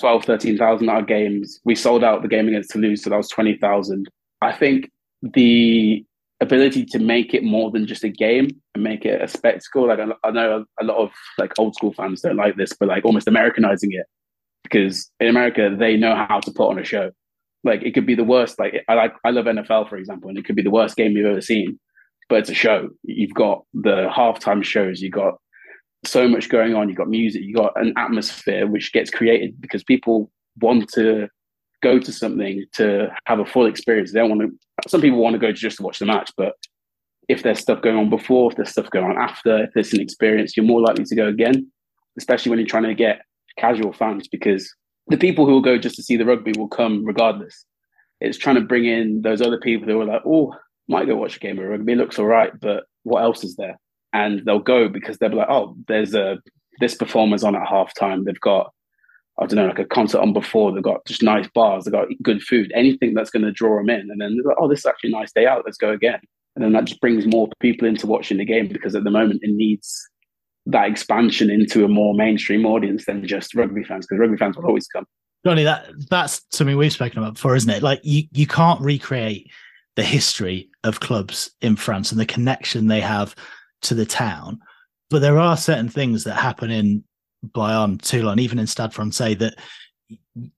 12, 0.00 0.24
13,000 0.24 0.88
our 0.88 1.02
games. 1.02 1.60
We 1.64 1.74
sold 1.74 2.02
out 2.02 2.22
the 2.22 2.28
game 2.28 2.48
against 2.48 2.70
Toulouse, 2.70 3.02
so 3.02 3.10
that 3.10 3.16
was 3.16 3.28
20,000. 3.28 4.08
I 4.40 4.52
think 4.52 4.90
the 5.22 6.04
ability 6.40 6.84
to 6.84 6.98
make 6.98 7.34
it 7.34 7.42
more 7.42 7.70
than 7.70 7.86
just 7.86 8.04
a 8.04 8.08
game 8.08 8.48
and 8.74 8.84
make 8.84 9.04
it 9.04 9.20
a 9.20 9.28
spectacle. 9.28 9.88
Like 9.88 9.98
I, 9.98 10.28
I 10.28 10.30
know 10.30 10.64
a 10.80 10.84
lot 10.84 10.98
of 10.98 11.10
like 11.38 11.58
old 11.58 11.74
school 11.74 11.92
fans 11.92 12.20
don't 12.20 12.36
like 12.36 12.56
this, 12.56 12.72
but 12.78 12.88
like 12.88 13.04
almost 13.04 13.28
Americanizing 13.28 13.92
it 13.92 14.06
because 14.62 15.10
in 15.20 15.28
America 15.28 15.74
they 15.76 15.96
know 15.96 16.14
how 16.14 16.40
to 16.40 16.52
put 16.52 16.68
on 16.70 16.78
a 16.78 16.84
show. 16.84 17.10
Like 17.64 17.82
it 17.82 17.92
could 17.92 18.06
be 18.06 18.14
the 18.14 18.24
worst. 18.24 18.58
Like 18.58 18.84
I 18.88 18.94
like 18.94 19.14
I 19.24 19.30
love 19.30 19.46
NFL 19.46 19.88
for 19.88 19.96
example, 19.96 20.28
and 20.28 20.38
it 20.38 20.44
could 20.44 20.56
be 20.56 20.62
the 20.62 20.70
worst 20.70 20.96
game 20.96 21.12
you've 21.12 21.26
ever 21.26 21.40
seen, 21.40 21.78
but 22.28 22.38
it's 22.38 22.50
a 22.50 22.54
show. 22.54 22.88
You've 23.02 23.34
got 23.34 23.64
the 23.74 24.08
halftime 24.14 24.62
shows. 24.62 25.00
You've 25.00 25.12
got 25.12 25.34
so 26.04 26.28
much 26.28 26.48
going 26.48 26.74
on. 26.74 26.88
You've 26.88 26.98
got 26.98 27.08
music. 27.08 27.42
You've 27.44 27.56
got 27.56 27.72
an 27.74 27.94
atmosphere 27.96 28.68
which 28.68 28.92
gets 28.92 29.10
created 29.10 29.60
because 29.60 29.82
people 29.82 30.30
want 30.60 30.88
to 30.90 31.28
go 31.82 31.98
to 31.98 32.12
something 32.12 32.64
to 32.74 33.08
have 33.26 33.38
a 33.38 33.46
full 33.46 33.66
experience. 33.66 34.12
They 34.12 34.20
don't 34.20 34.30
want 34.30 34.42
to. 34.42 34.88
Some 34.88 35.00
people 35.00 35.18
want 35.18 35.34
to 35.34 35.38
go 35.38 35.52
just 35.52 35.78
to 35.78 35.82
watch 35.82 35.98
the 35.98 36.06
match, 36.06 36.30
but 36.36 36.54
if 37.28 37.42
there's 37.42 37.60
stuff 37.60 37.82
going 37.82 37.96
on 37.96 38.08
before, 38.08 38.50
if 38.50 38.56
there's 38.56 38.70
stuff 38.70 38.90
going 38.90 39.04
on 39.04 39.18
after, 39.18 39.64
if 39.64 39.70
there's 39.74 39.92
an 39.92 40.00
experience, 40.00 40.56
you're 40.56 40.66
more 40.66 40.80
likely 40.80 41.04
to 41.04 41.16
go 41.16 41.26
again. 41.26 41.70
Especially 42.16 42.50
when 42.50 42.58
you're 42.58 42.66
trying 42.66 42.84
to 42.84 42.94
get 42.94 43.20
casual 43.58 43.92
fans, 43.92 44.28
because 44.28 44.72
the 45.08 45.16
people 45.16 45.46
who 45.46 45.52
will 45.52 45.62
go 45.62 45.78
just 45.78 45.96
to 45.96 46.02
see 46.02 46.16
the 46.16 46.24
rugby 46.24 46.52
will 46.56 46.68
come 46.68 47.04
regardless. 47.04 47.64
It's 48.20 48.38
trying 48.38 48.56
to 48.56 48.62
bring 48.62 48.84
in 48.84 49.22
those 49.22 49.40
other 49.40 49.58
people 49.58 49.86
who 49.86 50.00
are 50.00 50.04
like, 50.04 50.22
oh, 50.26 50.54
might 50.88 51.06
go 51.06 51.16
watch 51.16 51.36
a 51.36 51.40
game 51.40 51.58
of 51.58 51.66
rugby. 51.66 51.92
It 51.92 51.98
looks 51.98 52.18
all 52.18 52.26
right, 52.26 52.50
but 52.60 52.84
what 53.04 53.22
else 53.22 53.44
is 53.44 53.56
there? 53.56 53.78
And 54.12 54.44
they'll 54.44 54.58
go 54.58 54.88
because 54.88 55.18
they'll 55.18 55.30
be 55.30 55.36
like, 55.36 55.50
oh, 55.50 55.76
there's 55.86 56.14
a 56.14 56.38
this 56.80 56.94
performer's 56.94 57.44
on 57.44 57.56
at 57.56 57.68
halftime. 57.68 58.24
They've 58.24 58.40
got 58.40 58.72
I 59.40 59.46
don't 59.46 59.56
know, 59.56 59.66
like 59.66 59.78
a 59.78 59.84
concert 59.84 60.20
on 60.20 60.32
before. 60.32 60.72
They've 60.72 60.82
got 60.82 61.04
just 61.06 61.22
nice 61.22 61.48
bars. 61.54 61.84
They've 61.84 61.92
got 61.92 62.08
good 62.22 62.42
food. 62.42 62.72
Anything 62.74 63.14
that's 63.14 63.30
going 63.30 63.44
to 63.44 63.52
draw 63.52 63.76
them 63.76 63.90
in. 63.90 64.10
And 64.10 64.20
then 64.20 64.36
they're 64.36 64.48
like, 64.48 64.56
oh, 64.58 64.68
this 64.68 64.80
is 64.80 64.86
actually 64.86 65.10
a 65.10 65.16
nice 65.16 65.32
day 65.32 65.46
out. 65.46 65.62
Let's 65.64 65.78
go 65.78 65.90
again. 65.90 66.20
And 66.56 66.64
then 66.64 66.72
that 66.72 66.86
just 66.86 67.00
brings 67.00 67.24
more 67.26 67.48
people 67.60 67.86
into 67.86 68.08
watching 68.08 68.38
the 68.38 68.44
game 68.44 68.66
because 68.66 68.96
at 68.96 69.04
the 69.04 69.10
moment 69.10 69.40
it 69.44 69.50
needs 69.52 70.08
that 70.66 70.88
expansion 70.88 71.50
into 71.50 71.84
a 71.84 71.88
more 71.88 72.14
mainstream 72.14 72.66
audience 72.66 73.06
than 73.06 73.26
just 73.26 73.54
rugby 73.54 73.84
fans 73.84 74.06
because 74.06 74.20
rugby 74.20 74.36
fans 74.36 74.56
will 74.56 74.66
always 74.66 74.86
come. 74.88 75.06
Johnny, 75.46 75.62
that 75.62 75.86
that's 76.10 76.42
something 76.50 76.76
we've 76.76 76.92
spoken 76.92 77.18
about 77.18 77.34
before, 77.34 77.54
isn't 77.54 77.70
it? 77.70 77.82
Like 77.82 78.00
you 78.02 78.24
you 78.32 78.46
can't 78.46 78.80
recreate 78.80 79.50
the 79.94 80.02
history 80.02 80.68
of 80.84 81.00
clubs 81.00 81.50
in 81.60 81.76
France 81.76 82.10
and 82.10 82.20
the 82.20 82.26
connection 82.26 82.86
they 82.86 83.00
have 83.00 83.34
to 83.82 83.94
the 83.94 84.06
town. 84.06 84.58
But 85.10 85.20
there 85.20 85.38
are 85.38 85.56
certain 85.56 85.88
things 85.88 86.24
that 86.24 86.34
happen 86.34 86.70
in 86.70 87.04
Bayonne, 87.54 87.98
Toulon, 87.98 88.38
even 88.38 88.58
in 88.58 88.66
Stade 88.66 88.92
Francais, 88.92 89.34
that 89.34 89.54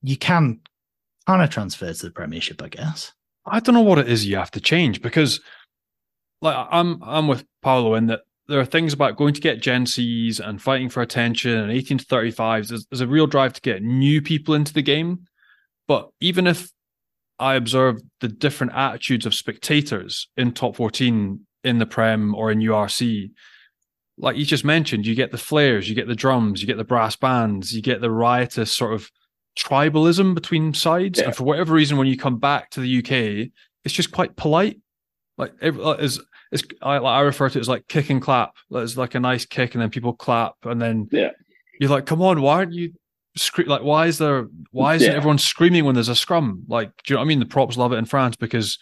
you 0.03 0.17
can 0.17 0.61
kind 1.27 1.43
of 1.43 1.51
transfer 1.51 1.93
to 1.93 2.07
the 2.07 2.11
Premiership, 2.11 2.63
I 2.63 2.69
guess. 2.69 3.13
I 3.47 3.61
don't 3.61 3.75
know 3.75 3.81
what 3.81 3.99
it 3.99 4.09
is 4.09 4.27
you 4.27 4.37
have 4.37 4.51
to 4.53 4.61
change 4.61 5.03
because, 5.03 5.41
like, 6.41 6.67
I'm 6.71 7.03
I'm 7.03 7.29
with 7.29 7.45
Paolo 7.63 7.95
in 7.95 8.07
that 8.07 8.21
there 8.51 8.61
are 8.61 8.67
things 8.67 8.93
about 8.93 9.17
going 9.17 9.33
to 9.33 9.41
get 9.41 9.63
Gen 9.63 9.87
Cs 9.87 10.41
and 10.41 10.61
fighting 10.61 10.89
for 10.89 11.03
attention 11.03 11.57
and 11.57 11.71
18 11.71 11.99
to 11.99 12.05
35s. 12.05 12.69
There's, 12.69 12.87
there's 12.87 13.01
a 13.01 13.07
real 13.07 13.29
drive 13.29 13.53
to 13.53 13.61
get 13.61 13.83
new 13.83 14.21
people 14.21 14.55
into 14.55 14.73
the 14.73 14.83
game. 14.83 15.27
But 15.87 16.11
even 16.21 16.49
if 16.49 16.69
I 17.39 17.55
observe 17.55 18.01
the 18.21 18.29
different 18.29 18.75
attitudes 18.75 19.25
of 19.25 19.35
spectators 19.35 20.29
in 20.37 20.53
top 20.53 20.77
14 20.77 21.47
in 21.63 21.79
the 21.79 21.87
Prem 21.87 22.35
or 22.35 22.51
in 22.51 22.59
URC, 22.59 23.31
like 24.21 24.37
you 24.37 24.45
just 24.45 24.65
mentioned, 24.65 25.07
you 25.07 25.15
get 25.15 25.33
the 25.33 25.39
flares, 25.39 25.89
you 25.89 25.95
get 25.95 26.07
the 26.07 26.15
drums, 26.15 26.61
you 26.61 26.67
get 26.67 26.77
the 26.77 26.85
brass 26.85 27.17
bands, 27.17 27.75
you 27.75 27.83
get 27.83 28.01
the 28.01 28.11
riotous 28.11 28.73
sort 28.73 28.93
of 28.93 29.11
tribalism 29.59 30.35
between 30.35 30.75
sides. 30.75 31.19
Yeah. 31.19 31.27
And 31.27 31.37
for 31.37 31.45
whatever 31.45 31.75
reason, 31.75 31.97
when 31.97 32.07
you 32.07 32.17
come 32.17 32.39
back 32.39 32.71
to 32.71 32.81
the 32.81 32.99
UK, 32.99 33.51
it's 33.85 33.95
just 33.95 34.13
quite 34.13 34.37
polite. 34.37 34.79
Like 35.39 35.55
is 35.63 36.21
it's 36.53 36.65
I, 36.83 36.97
I 36.97 37.21
refer 37.21 37.49
to 37.49 37.59
it 37.59 37.61
as 37.61 37.69
like 37.69 37.89
kick 37.89 38.11
and 38.11 38.21
clap. 38.21 38.55
It's 38.71 38.97
like 38.97 39.15
a 39.15 39.21
nice 39.21 39.47
kick, 39.47 39.75
and 39.75 39.83
then 39.83 39.91
people 39.91 40.13
clap, 40.13 40.55
and 40.65 40.83
then 40.83 41.09
yeah, 41.11 41.31
you're 41.81 41.91
like, 41.91 42.07
come 42.07 42.21
on, 42.21 42.43
why 42.43 42.57
aren't 42.57 42.75
you 42.75 42.93
scream? 43.37 43.69
Like, 43.69 43.83
why 43.83 44.07
is 44.07 44.19
there? 44.19 44.49
Why 44.71 44.97
isn't 44.97 45.11
yeah. 45.11 45.17
everyone 45.17 45.39
screaming 45.39 45.85
when 45.85 45.95
there's 45.95 46.09
a 46.09 46.17
scrum? 46.17 46.65
Like, 46.69 46.91
do 47.05 47.13
you 47.13 47.17
know 47.17 47.21
what 47.21 47.25
I 47.25 47.29
mean? 47.29 47.39
The 47.39 47.47
props 47.47 47.77
love 47.77 47.93
it 47.93 47.97
in 47.97 48.05
France 48.05 48.37
because 48.37 48.79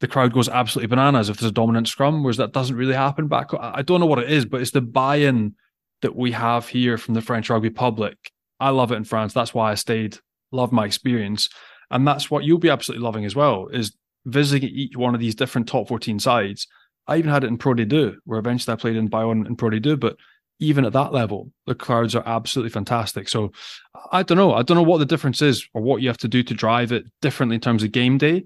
the 0.00 0.08
crowd 0.08 0.32
goes 0.32 0.48
absolutely 0.48 0.88
bananas 0.88 1.28
if 1.28 1.38
there's 1.38 1.50
a 1.50 1.54
dominant 1.54 1.88
scrum, 1.88 2.22
whereas 2.22 2.38
that 2.38 2.52
doesn't 2.52 2.76
really 2.76 2.94
happen 2.94 3.28
back. 3.28 3.50
I 3.58 3.82
don't 3.82 4.00
know 4.00 4.06
what 4.06 4.18
it 4.18 4.30
is, 4.30 4.44
but 4.44 4.60
it's 4.60 4.70
the 4.70 4.80
buy-in 4.80 5.54
that 6.02 6.16
we 6.16 6.32
have 6.32 6.68
here 6.68 6.96
from 6.98 7.14
the 7.14 7.20
French 7.20 7.50
rugby 7.50 7.70
public. 7.70 8.32
I 8.58 8.70
love 8.70 8.92
it 8.92 8.96
in 8.96 9.04
France. 9.04 9.32
That's 9.32 9.54
why 9.54 9.70
I 9.70 9.74
stayed. 9.74 10.18
Love 10.52 10.72
my 10.72 10.84
experience, 10.84 11.48
and 11.90 12.06
that's 12.06 12.30
what 12.30 12.44
you'll 12.44 12.58
be 12.58 12.70
absolutely 12.70 13.04
loving 13.04 13.24
as 13.24 13.36
well. 13.36 13.68
Is 13.68 13.94
visiting 14.26 14.68
each 14.68 14.96
one 14.96 15.14
of 15.14 15.20
these 15.20 15.34
different 15.34 15.68
top 15.68 15.88
14 15.88 16.18
sides. 16.18 16.66
I 17.06 17.16
even 17.16 17.30
had 17.30 17.44
it 17.44 17.48
in 17.48 17.58
Pro 17.58 17.74
D2, 17.74 18.16
where 18.24 18.38
eventually 18.38 18.72
I 18.72 18.76
played 18.76 18.96
in 18.96 19.08
Bayonne 19.08 19.46
and 19.46 19.56
Pro 19.56 19.70
D2, 19.70 19.98
but 19.98 20.16
even 20.60 20.84
at 20.84 20.92
that 20.92 21.12
level, 21.12 21.50
the 21.66 21.74
crowds 21.74 22.14
are 22.14 22.22
absolutely 22.26 22.70
fantastic. 22.70 23.28
So 23.28 23.50
I 24.12 24.22
don't 24.22 24.36
know. 24.36 24.54
I 24.54 24.62
don't 24.62 24.76
know 24.76 24.82
what 24.82 24.98
the 24.98 25.06
difference 25.06 25.40
is 25.40 25.66
or 25.72 25.82
what 25.82 26.02
you 26.02 26.08
have 26.08 26.18
to 26.18 26.28
do 26.28 26.42
to 26.42 26.54
drive 26.54 26.92
it 26.92 27.04
differently 27.22 27.54
in 27.54 27.60
terms 27.60 27.82
of 27.82 27.92
game 27.92 28.18
day. 28.18 28.44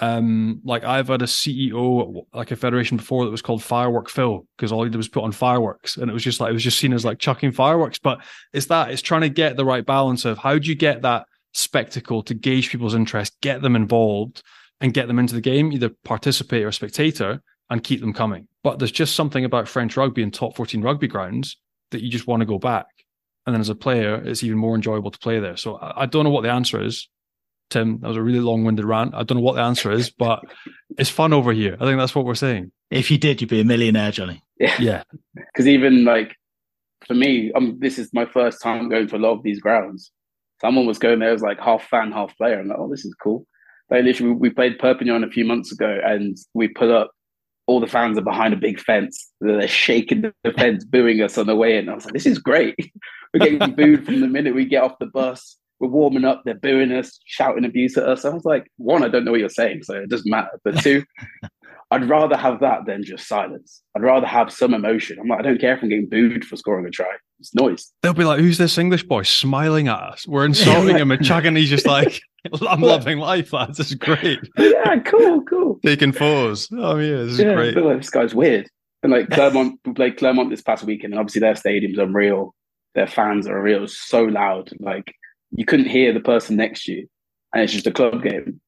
Um, 0.00 0.60
like 0.64 0.84
I've 0.84 1.08
had 1.08 1.22
a 1.22 1.26
CEO 1.26 2.22
like 2.32 2.52
a 2.52 2.56
federation 2.56 2.96
before 2.96 3.24
that 3.24 3.30
was 3.30 3.42
called 3.42 3.64
Firework 3.64 4.08
Phil 4.08 4.46
because 4.56 4.70
all 4.70 4.84
he 4.84 4.90
did 4.90 4.96
was 4.96 5.08
put 5.08 5.24
on 5.24 5.32
fireworks, 5.32 5.96
and 5.96 6.08
it 6.08 6.14
was 6.14 6.22
just 6.22 6.40
like 6.40 6.50
it 6.50 6.54
was 6.54 6.62
just 6.62 6.78
seen 6.78 6.92
as 6.92 7.04
like 7.04 7.18
chucking 7.18 7.52
fireworks. 7.52 7.98
But 7.98 8.20
it's 8.52 8.66
that 8.66 8.90
it's 8.90 9.02
trying 9.02 9.22
to 9.22 9.28
get 9.28 9.56
the 9.56 9.64
right 9.64 9.84
balance 9.84 10.24
of 10.24 10.38
how 10.38 10.58
do 10.58 10.68
you 10.68 10.76
get 10.76 11.02
that 11.02 11.26
spectacle 11.52 12.22
to 12.22 12.34
gauge 12.34 12.70
people's 12.70 12.94
interest, 12.94 13.36
get 13.40 13.62
them 13.62 13.74
involved, 13.74 14.42
and 14.80 14.94
get 14.94 15.08
them 15.08 15.18
into 15.18 15.34
the 15.34 15.40
game, 15.40 15.72
either 15.72 15.90
participate 16.04 16.64
or 16.64 16.72
spectator, 16.72 17.42
and 17.70 17.82
keep 17.82 18.00
them 18.00 18.12
coming. 18.12 18.46
But 18.62 18.78
there's 18.78 18.92
just 18.92 19.16
something 19.16 19.44
about 19.44 19.68
French 19.68 19.96
rugby 19.96 20.22
and 20.22 20.32
top 20.32 20.56
14 20.56 20.82
rugby 20.82 21.08
grounds 21.08 21.56
that 21.90 22.02
you 22.02 22.10
just 22.10 22.26
want 22.26 22.40
to 22.40 22.46
go 22.46 22.58
back. 22.58 22.86
And 23.46 23.54
then 23.54 23.60
as 23.60 23.68
a 23.70 23.74
player, 23.74 24.16
it's 24.16 24.44
even 24.44 24.58
more 24.58 24.74
enjoyable 24.74 25.10
to 25.10 25.18
play 25.18 25.40
there. 25.40 25.56
So 25.56 25.78
I 25.80 26.06
don't 26.06 26.24
know 26.24 26.30
what 26.30 26.42
the 26.42 26.52
answer 26.52 26.82
is. 26.82 27.08
Tim. 27.70 28.00
That 28.00 28.08
was 28.08 28.16
a 28.16 28.22
really 28.22 28.40
long 28.40 28.64
winded 28.64 28.84
rant. 28.84 29.14
I 29.14 29.22
don't 29.22 29.38
know 29.38 29.44
what 29.44 29.56
the 29.56 29.62
answer 29.62 29.90
is, 29.90 30.10
but 30.10 30.40
it's 30.96 31.10
fun 31.10 31.32
over 31.32 31.52
here. 31.52 31.76
I 31.80 31.84
think 31.84 31.98
that's 31.98 32.14
what 32.14 32.24
we're 32.24 32.34
saying. 32.34 32.72
If 32.90 33.10
you 33.10 33.18
did, 33.18 33.40
you'd 33.40 33.50
be 33.50 33.60
a 33.60 33.64
millionaire, 33.64 34.10
Johnny. 34.10 34.42
Yeah. 34.58 35.02
Because 35.34 35.66
yeah. 35.66 35.72
even 35.72 36.04
like 36.04 36.34
for 37.06 37.14
me, 37.14 37.52
um, 37.52 37.78
this 37.80 37.98
is 37.98 38.10
my 38.12 38.26
first 38.26 38.62
time 38.62 38.88
going 38.88 39.08
to 39.08 39.16
a 39.16 39.18
lot 39.18 39.32
of 39.32 39.42
these 39.42 39.60
grounds. 39.60 40.10
Someone 40.60 40.86
was 40.86 40.98
going 40.98 41.20
there 41.20 41.32
as 41.32 41.42
like 41.42 41.60
half 41.60 41.84
fan, 41.84 42.12
half 42.12 42.36
player. 42.36 42.58
I'm 42.58 42.68
like, 42.68 42.78
oh, 42.78 42.88
this 42.88 43.04
is 43.04 43.14
cool. 43.22 43.46
Like 43.90 44.04
literally, 44.04 44.32
we 44.32 44.50
played 44.50 44.78
Perpignan 44.78 45.24
a 45.24 45.30
few 45.30 45.44
months 45.44 45.72
ago, 45.72 45.98
and 46.04 46.36
we 46.54 46.68
put 46.68 46.90
up. 46.90 47.10
All 47.66 47.80
the 47.80 47.86
fans 47.86 48.16
are 48.16 48.22
behind 48.22 48.54
a 48.54 48.56
big 48.56 48.80
fence. 48.80 49.30
They're 49.42 49.68
shaking 49.68 50.22
the 50.22 50.52
fence, 50.52 50.86
booing 50.86 51.20
us 51.20 51.36
on 51.36 51.46
the 51.46 51.54
way 51.54 51.76
in. 51.76 51.90
I 51.90 51.94
was 51.94 52.06
like, 52.06 52.14
this 52.14 52.24
is 52.24 52.38
great. 52.38 52.74
We're 53.34 53.40
getting 53.40 53.74
booed 53.74 54.06
from 54.06 54.20
the 54.20 54.26
minute 54.26 54.54
we 54.54 54.64
get 54.64 54.82
off 54.82 54.98
the 54.98 55.06
bus 55.06 55.58
we're 55.80 55.88
warming 55.88 56.24
up, 56.24 56.42
they're 56.44 56.54
booing 56.54 56.92
us, 56.92 57.18
shouting 57.24 57.64
abuse 57.64 57.96
at 57.96 58.08
us. 58.08 58.24
I 58.24 58.30
was 58.30 58.44
like, 58.44 58.70
one, 58.76 59.04
I 59.04 59.08
don't 59.08 59.24
know 59.24 59.30
what 59.30 59.40
you're 59.40 59.48
saying, 59.48 59.84
so 59.84 59.94
it 59.94 60.08
doesn't 60.08 60.30
matter. 60.30 60.60
But 60.64 60.78
two, 60.82 61.04
I'd 61.90 62.08
rather 62.08 62.36
have 62.36 62.60
that 62.60 62.84
than 62.86 63.02
just 63.02 63.26
silence. 63.26 63.82
I'd 63.96 64.02
rather 64.02 64.26
have 64.26 64.52
some 64.52 64.74
emotion. 64.74 65.18
I'm 65.18 65.28
like, 65.28 65.38
I 65.38 65.42
don't 65.42 65.60
care 65.60 65.74
if 65.74 65.82
I'm 65.82 65.88
getting 65.88 66.08
booed 66.08 66.44
for 66.44 66.56
scoring 66.56 66.86
a 66.86 66.90
try. 66.90 67.10
It's 67.40 67.54
noise. 67.54 67.92
They'll 68.02 68.12
be 68.12 68.24
like, 68.24 68.40
who's 68.40 68.58
this 68.58 68.76
English 68.76 69.04
boy 69.04 69.22
smiling 69.22 69.88
at 69.88 69.98
us? 69.98 70.26
We're 70.26 70.44
insulting 70.44 70.96
him 70.96 71.10
and 71.10 71.24
chugging. 71.24 71.56
He's 71.56 71.70
just 71.70 71.86
like, 71.86 72.20
I'm 72.68 72.80
loving 72.80 73.18
life, 73.18 73.52
lads. 73.52 73.78
This 73.78 73.88
is 73.88 73.94
great. 73.94 74.40
yeah, 74.58 74.98
cool, 74.98 75.42
cool. 75.44 75.78
Taking 75.84 76.12
fours. 76.12 76.68
Oh, 76.72 76.98
yeah, 76.98 77.22
this 77.22 77.34
is 77.34 77.40
yeah, 77.40 77.54
great. 77.54 77.76
Like, 77.76 77.98
this 77.98 78.10
guy's 78.10 78.34
weird. 78.34 78.68
And 79.02 79.12
like 79.12 79.30
Clermont, 79.30 79.78
we 79.84 79.92
played 79.92 80.16
Clermont 80.16 80.50
this 80.50 80.60
past 80.60 80.82
weekend, 80.84 81.12
and 81.12 81.20
obviously 81.20 81.40
their 81.40 81.54
stadium's 81.54 81.98
unreal. 81.98 82.54
Their 82.94 83.06
fans 83.06 83.46
are 83.46 83.62
real, 83.62 83.86
so 83.86 84.24
loud. 84.24 84.70
Like 84.80 85.14
you 85.52 85.64
couldn't 85.64 85.88
hear 85.88 86.12
the 86.12 86.20
person 86.20 86.56
next 86.56 86.84
to 86.84 86.92
you, 86.92 87.08
and 87.52 87.62
it's 87.62 87.72
just 87.72 87.86
a 87.86 87.92
club 87.92 88.22
game. 88.22 88.60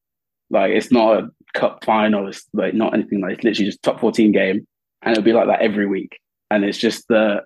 Like 0.50 0.72
it's 0.72 0.90
not 0.90 1.18
a 1.18 1.28
cup 1.54 1.84
final. 1.84 2.28
It's 2.28 2.44
like 2.52 2.74
not 2.74 2.94
anything 2.94 3.20
like. 3.20 3.34
It's 3.34 3.44
literally 3.44 3.70
just 3.70 3.82
top 3.82 4.00
fourteen 4.00 4.32
game, 4.32 4.66
and 5.02 5.12
it'll 5.12 5.24
be 5.24 5.32
like 5.32 5.46
that 5.46 5.62
every 5.62 5.86
week. 5.86 6.18
And 6.50 6.64
it's 6.64 6.78
just 6.78 7.06
the 7.08 7.42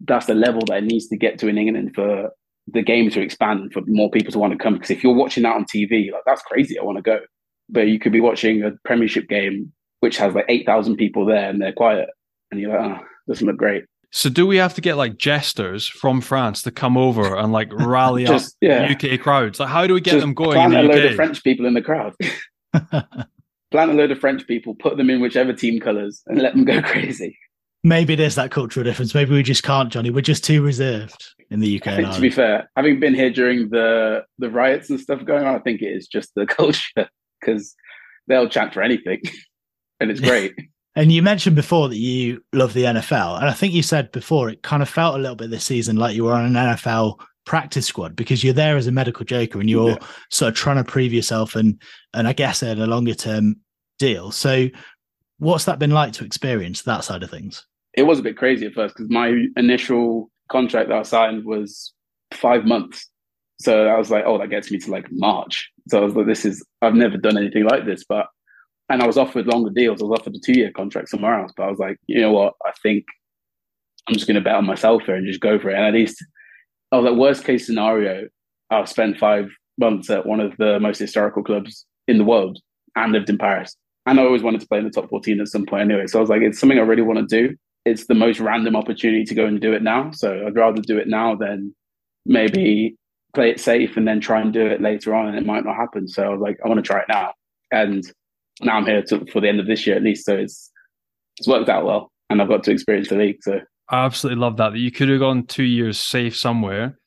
that's 0.00 0.26
the 0.26 0.34
level 0.34 0.62
that 0.66 0.78
it 0.78 0.84
needs 0.84 1.08
to 1.08 1.16
get 1.16 1.38
to 1.38 1.48
in 1.48 1.56
England 1.56 1.94
for 1.94 2.30
the 2.68 2.82
game 2.82 3.08
to 3.10 3.20
expand 3.20 3.60
and 3.60 3.72
for 3.72 3.82
more 3.86 4.10
people 4.10 4.32
to 4.32 4.38
want 4.38 4.52
to 4.52 4.58
come. 4.58 4.74
Because 4.74 4.90
if 4.90 5.02
you're 5.02 5.14
watching 5.14 5.44
that 5.44 5.54
on 5.54 5.64
TV, 5.64 6.12
like 6.12 6.22
that's 6.26 6.42
crazy. 6.42 6.78
I 6.78 6.84
want 6.84 6.98
to 6.98 7.02
go. 7.02 7.20
But 7.68 7.88
you 7.88 7.98
could 7.98 8.12
be 8.12 8.20
watching 8.20 8.62
a 8.62 8.72
Premiership 8.84 9.28
game 9.28 9.72
which 10.00 10.18
has 10.18 10.34
like 10.34 10.44
eight 10.48 10.66
thousand 10.66 10.96
people 10.96 11.24
there 11.24 11.48
and 11.48 11.60
they're 11.60 11.72
quiet, 11.72 12.08
and 12.50 12.60
you're 12.60 12.70
like, 12.70 13.00
oh, 13.00 13.04
doesn't 13.28 13.46
look 13.46 13.56
great. 13.56 13.84
So 14.16 14.30
do 14.30 14.46
we 14.46 14.56
have 14.56 14.72
to 14.72 14.80
get 14.80 14.96
like 14.96 15.18
jesters 15.18 15.86
from 15.86 16.22
France 16.22 16.62
to 16.62 16.70
come 16.70 16.96
over 16.96 17.36
and 17.36 17.52
like 17.52 17.70
rally 17.74 18.24
Just, 18.24 18.48
up 18.48 18.54
yeah. 18.62 18.90
UK 18.90 19.20
crowds? 19.20 19.60
Like, 19.60 19.68
how 19.68 19.86
do 19.86 19.92
we 19.92 20.00
get 20.00 20.12
Just 20.12 20.22
them 20.22 20.32
going? 20.32 20.52
Plant 20.52 20.74
a 20.74 20.82
load 20.84 21.04
of 21.04 21.14
French 21.16 21.44
people 21.44 21.66
in 21.66 21.74
the 21.74 21.82
crowd. 21.82 22.14
plant 23.70 23.90
a 23.90 23.92
load 23.92 24.10
of 24.10 24.18
French 24.18 24.46
people, 24.46 24.74
put 24.74 24.96
them 24.96 25.10
in 25.10 25.20
whichever 25.20 25.52
team 25.52 25.80
colours, 25.80 26.22
and 26.28 26.40
let 26.40 26.54
them 26.54 26.64
go 26.64 26.80
crazy. 26.90 27.38
Maybe 27.84 28.14
there's 28.14 28.36
that 28.36 28.50
cultural 28.50 28.84
difference. 28.84 29.14
Maybe 29.14 29.34
we 29.34 29.42
just 29.42 29.62
can't, 29.62 29.92
Johnny. 29.92 30.08
We're 30.08 30.22
just 30.22 30.42
too 30.42 30.62
reserved 30.62 31.22
in 31.50 31.60
the 31.60 31.78
UK. 31.78 31.96
Think, 31.96 32.14
to 32.14 32.20
be 32.22 32.30
fair, 32.30 32.70
having 32.74 32.98
been 32.98 33.14
here 33.14 33.30
during 33.30 33.68
the 33.68 34.24
the 34.38 34.48
riots 34.48 34.88
and 34.88 34.98
stuff 34.98 35.26
going 35.26 35.44
on, 35.44 35.54
I 35.54 35.58
think 35.58 35.82
it 35.82 35.92
is 35.94 36.08
just 36.08 36.30
the 36.34 36.46
culture 36.46 37.06
because 37.42 37.74
they'll 38.28 38.48
chant 38.48 38.72
for 38.72 38.80
anything. 38.80 39.20
and 40.00 40.10
it's 40.10 40.20
great. 40.20 40.54
And 40.96 41.12
you 41.12 41.22
mentioned 41.22 41.54
before 41.54 41.90
that 41.90 41.98
you 41.98 42.42
love 42.54 42.72
the 42.72 42.84
NFL. 42.84 43.36
And 43.36 43.48
I 43.48 43.52
think 43.52 43.74
you 43.74 43.82
said 43.82 44.10
before 44.12 44.48
it 44.48 44.62
kind 44.62 44.82
of 44.82 44.88
felt 44.88 45.14
a 45.14 45.18
little 45.18 45.36
bit 45.36 45.50
this 45.50 45.64
season 45.64 45.96
like 45.96 46.16
you 46.16 46.24
were 46.24 46.32
on 46.32 46.46
an 46.46 46.54
NFL 46.54 47.20
practice 47.44 47.86
squad 47.86 48.16
because 48.16 48.42
you're 48.42 48.54
there 48.54 48.76
as 48.78 48.86
a 48.86 48.92
medical 48.92 49.24
joker 49.24 49.60
and 49.60 49.68
you're 49.68 49.90
yeah. 49.90 50.06
sort 50.30 50.48
of 50.48 50.56
trying 50.56 50.76
to 50.76 50.84
prove 50.84 51.12
yourself 51.12 51.54
and 51.54 51.80
and 52.14 52.26
I 52.26 52.32
guess 52.32 52.62
in 52.62 52.80
a 52.80 52.86
longer 52.86 53.14
term 53.14 53.56
deal. 53.98 54.32
So 54.32 54.68
what's 55.38 55.66
that 55.66 55.78
been 55.78 55.90
like 55.90 56.14
to 56.14 56.24
experience 56.24 56.82
that 56.82 57.04
side 57.04 57.22
of 57.22 57.30
things? 57.30 57.66
It 57.92 58.02
was 58.02 58.18
a 58.18 58.22
bit 58.22 58.38
crazy 58.38 58.66
at 58.66 58.72
first 58.72 58.96
because 58.96 59.10
my 59.10 59.44
initial 59.56 60.30
contract 60.50 60.88
that 60.88 60.98
I 60.98 61.02
signed 61.02 61.44
was 61.44 61.92
five 62.32 62.64
months. 62.64 63.08
So 63.58 63.86
I 63.86 63.96
was 63.96 64.10
like, 64.10 64.24
oh, 64.26 64.38
that 64.38 64.50
gets 64.50 64.70
me 64.70 64.78
to 64.78 64.90
like 64.90 65.06
March. 65.10 65.70
So 65.88 66.00
I 66.00 66.04
was 66.04 66.14
like, 66.14 66.26
this 66.26 66.44
is 66.44 66.64
I've 66.80 66.94
never 66.94 67.18
done 67.18 67.36
anything 67.36 67.64
like 67.64 67.84
this, 67.84 68.04
but 68.06 68.26
and 68.88 69.02
I 69.02 69.06
was 69.06 69.18
offered 69.18 69.46
longer 69.46 69.70
deals. 69.70 70.00
I 70.00 70.04
was 70.04 70.20
offered 70.20 70.36
a 70.36 70.38
two 70.38 70.52
year 70.52 70.70
contract 70.70 71.08
somewhere 71.08 71.40
else, 71.40 71.52
but 71.56 71.64
I 71.64 71.70
was 71.70 71.78
like, 71.78 71.98
you 72.06 72.20
know 72.20 72.32
what? 72.32 72.54
I 72.64 72.72
think 72.82 73.04
I'm 74.08 74.14
just 74.14 74.26
going 74.26 74.36
to 74.36 74.40
bet 74.40 74.54
on 74.54 74.66
myself 74.66 75.02
here 75.04 75.16
and 75.16 75.26
just 75.26 75.40
go 75.40 75.58
for 75.58 75.70
it. 75.70 75.74
And 75.74 75.84
at 75.84 75.94
least, 75.94 76.24
was 76.92 77.04
like, 77.04 77.18
worst 77.18 77.44
case 77.44 77.66
scenario, 77.66 78.28
I'll 78.70 78.86
spend 78.86 79.18
five 79.18 79.50
months 79.78 80.08
at 80.10 80.26
one 80.26 80.40
of 80.40 80.56
the 80.58 80.78
most 80.80 80.98
historical 80.98 81.42
clubs 81.42 81.84
in 82.08 82.18
the 82.18 82.24
world 82.24 82.58
and 82.94 83.12
lived 83.12 83.28
in 83.28 83.38
Paris. 83.38 83.76
And 84.06 84.20
I 84.20 84.22
always 84.22 84.42
wanted 84.42 84.60
to 84.60 84.68
play 84.68 84.78
in 84.78 84.84
the 84.84 84.90
top 84.90 85.10
14 85.10 85.40
at 85.40 85.48
some 85.48 85.66
point 85.66 85.82
anyway. 85.90 86.06
So 86.06 86.18
I 86.18 86.20
was 86.20 86.30
like, 86.30 86.42
it's 86.42 86.60
something 86.60 86.78
I 86.78 86.82
really 86.82 87.02
want 87.02 87.28
to 87.28 87.48
do. 87.48 87.56
It's 87.84 88.06
the 88.06 88.14
most 88.14 88.40
random 88.40 88.76
opportunity 88.76 89.24
to 89.24 89.34
go 89.34 89.46
and 89.46 89.60
do 89.60 89.72
it 89.72 89.82
now. 89.82 90.10
So 90.12 90.44
I'd 90.46 90.56
rather 90.56 90.80
do 90.80 90.96
it 90.98 91.08
now 91.08 91.34
than 91.34 91.74
maybe 92.24 92.96
play 93.34 93.50
it 93.50 93.60
safe 93.60 93.96
and 93.96 94.06
then 94.06 94.20
try 94.20 94.40
and 94.40 94.52
do 94.52 94.66
it 94.66 94.80
later 94.80 95.14
on 95.14 95.26
and 95.26 95.36
it 95.36 95.44
might 95.44 95.64
not 95.64 95.76
happen. 95.76 96.08
So 96.08 96.24
I 96.24 96.28
was 96.28 96.40
like, 96.40 96.58
I 96.64 96.68
want 96.68 96.78
to 96.78 96.82
try 96.82 97.00
it 97.00 97.08
now. 97.08 97.32
And 97.72 98.04
now 98.62 98.76
I'm 98.76 98.86
here 98.86 99.02
to, 99.02 99.26
for 99.26 99.40
the 99.40 99.48
end 99.48 99.60
of 99.60 99.66
this 99.66 99.86
year 99.86 99.96
at 99.96 100.02
least. 100.02 100.24
So 100.24 100.36
it's 100.36 100.70
it's 101.38 101.48
worked 101.48 101.68
out 101.68 101.84
well, 101.84 102.10
and 102.30 102.40
I've 102.40 102.48
got 102.48 102.64
to 102.64 102.70
experience 102.70 103.08
the 103.08 103.16
league. 103.16 103.38
So 103.42 103.60
I 103.88 104.04
absolutely 104.04 104.40
love 104.40 104.56
that. 104.56 104.70
That 104.70 104.78
you 104.78 104.90
could 104.90 105.08
have 105.08 105.20
gone 105.20 105.44
two 105.44 105.64
years 105.64 105.98
safe 105.98 106.36
somewhere, 106.36 106.98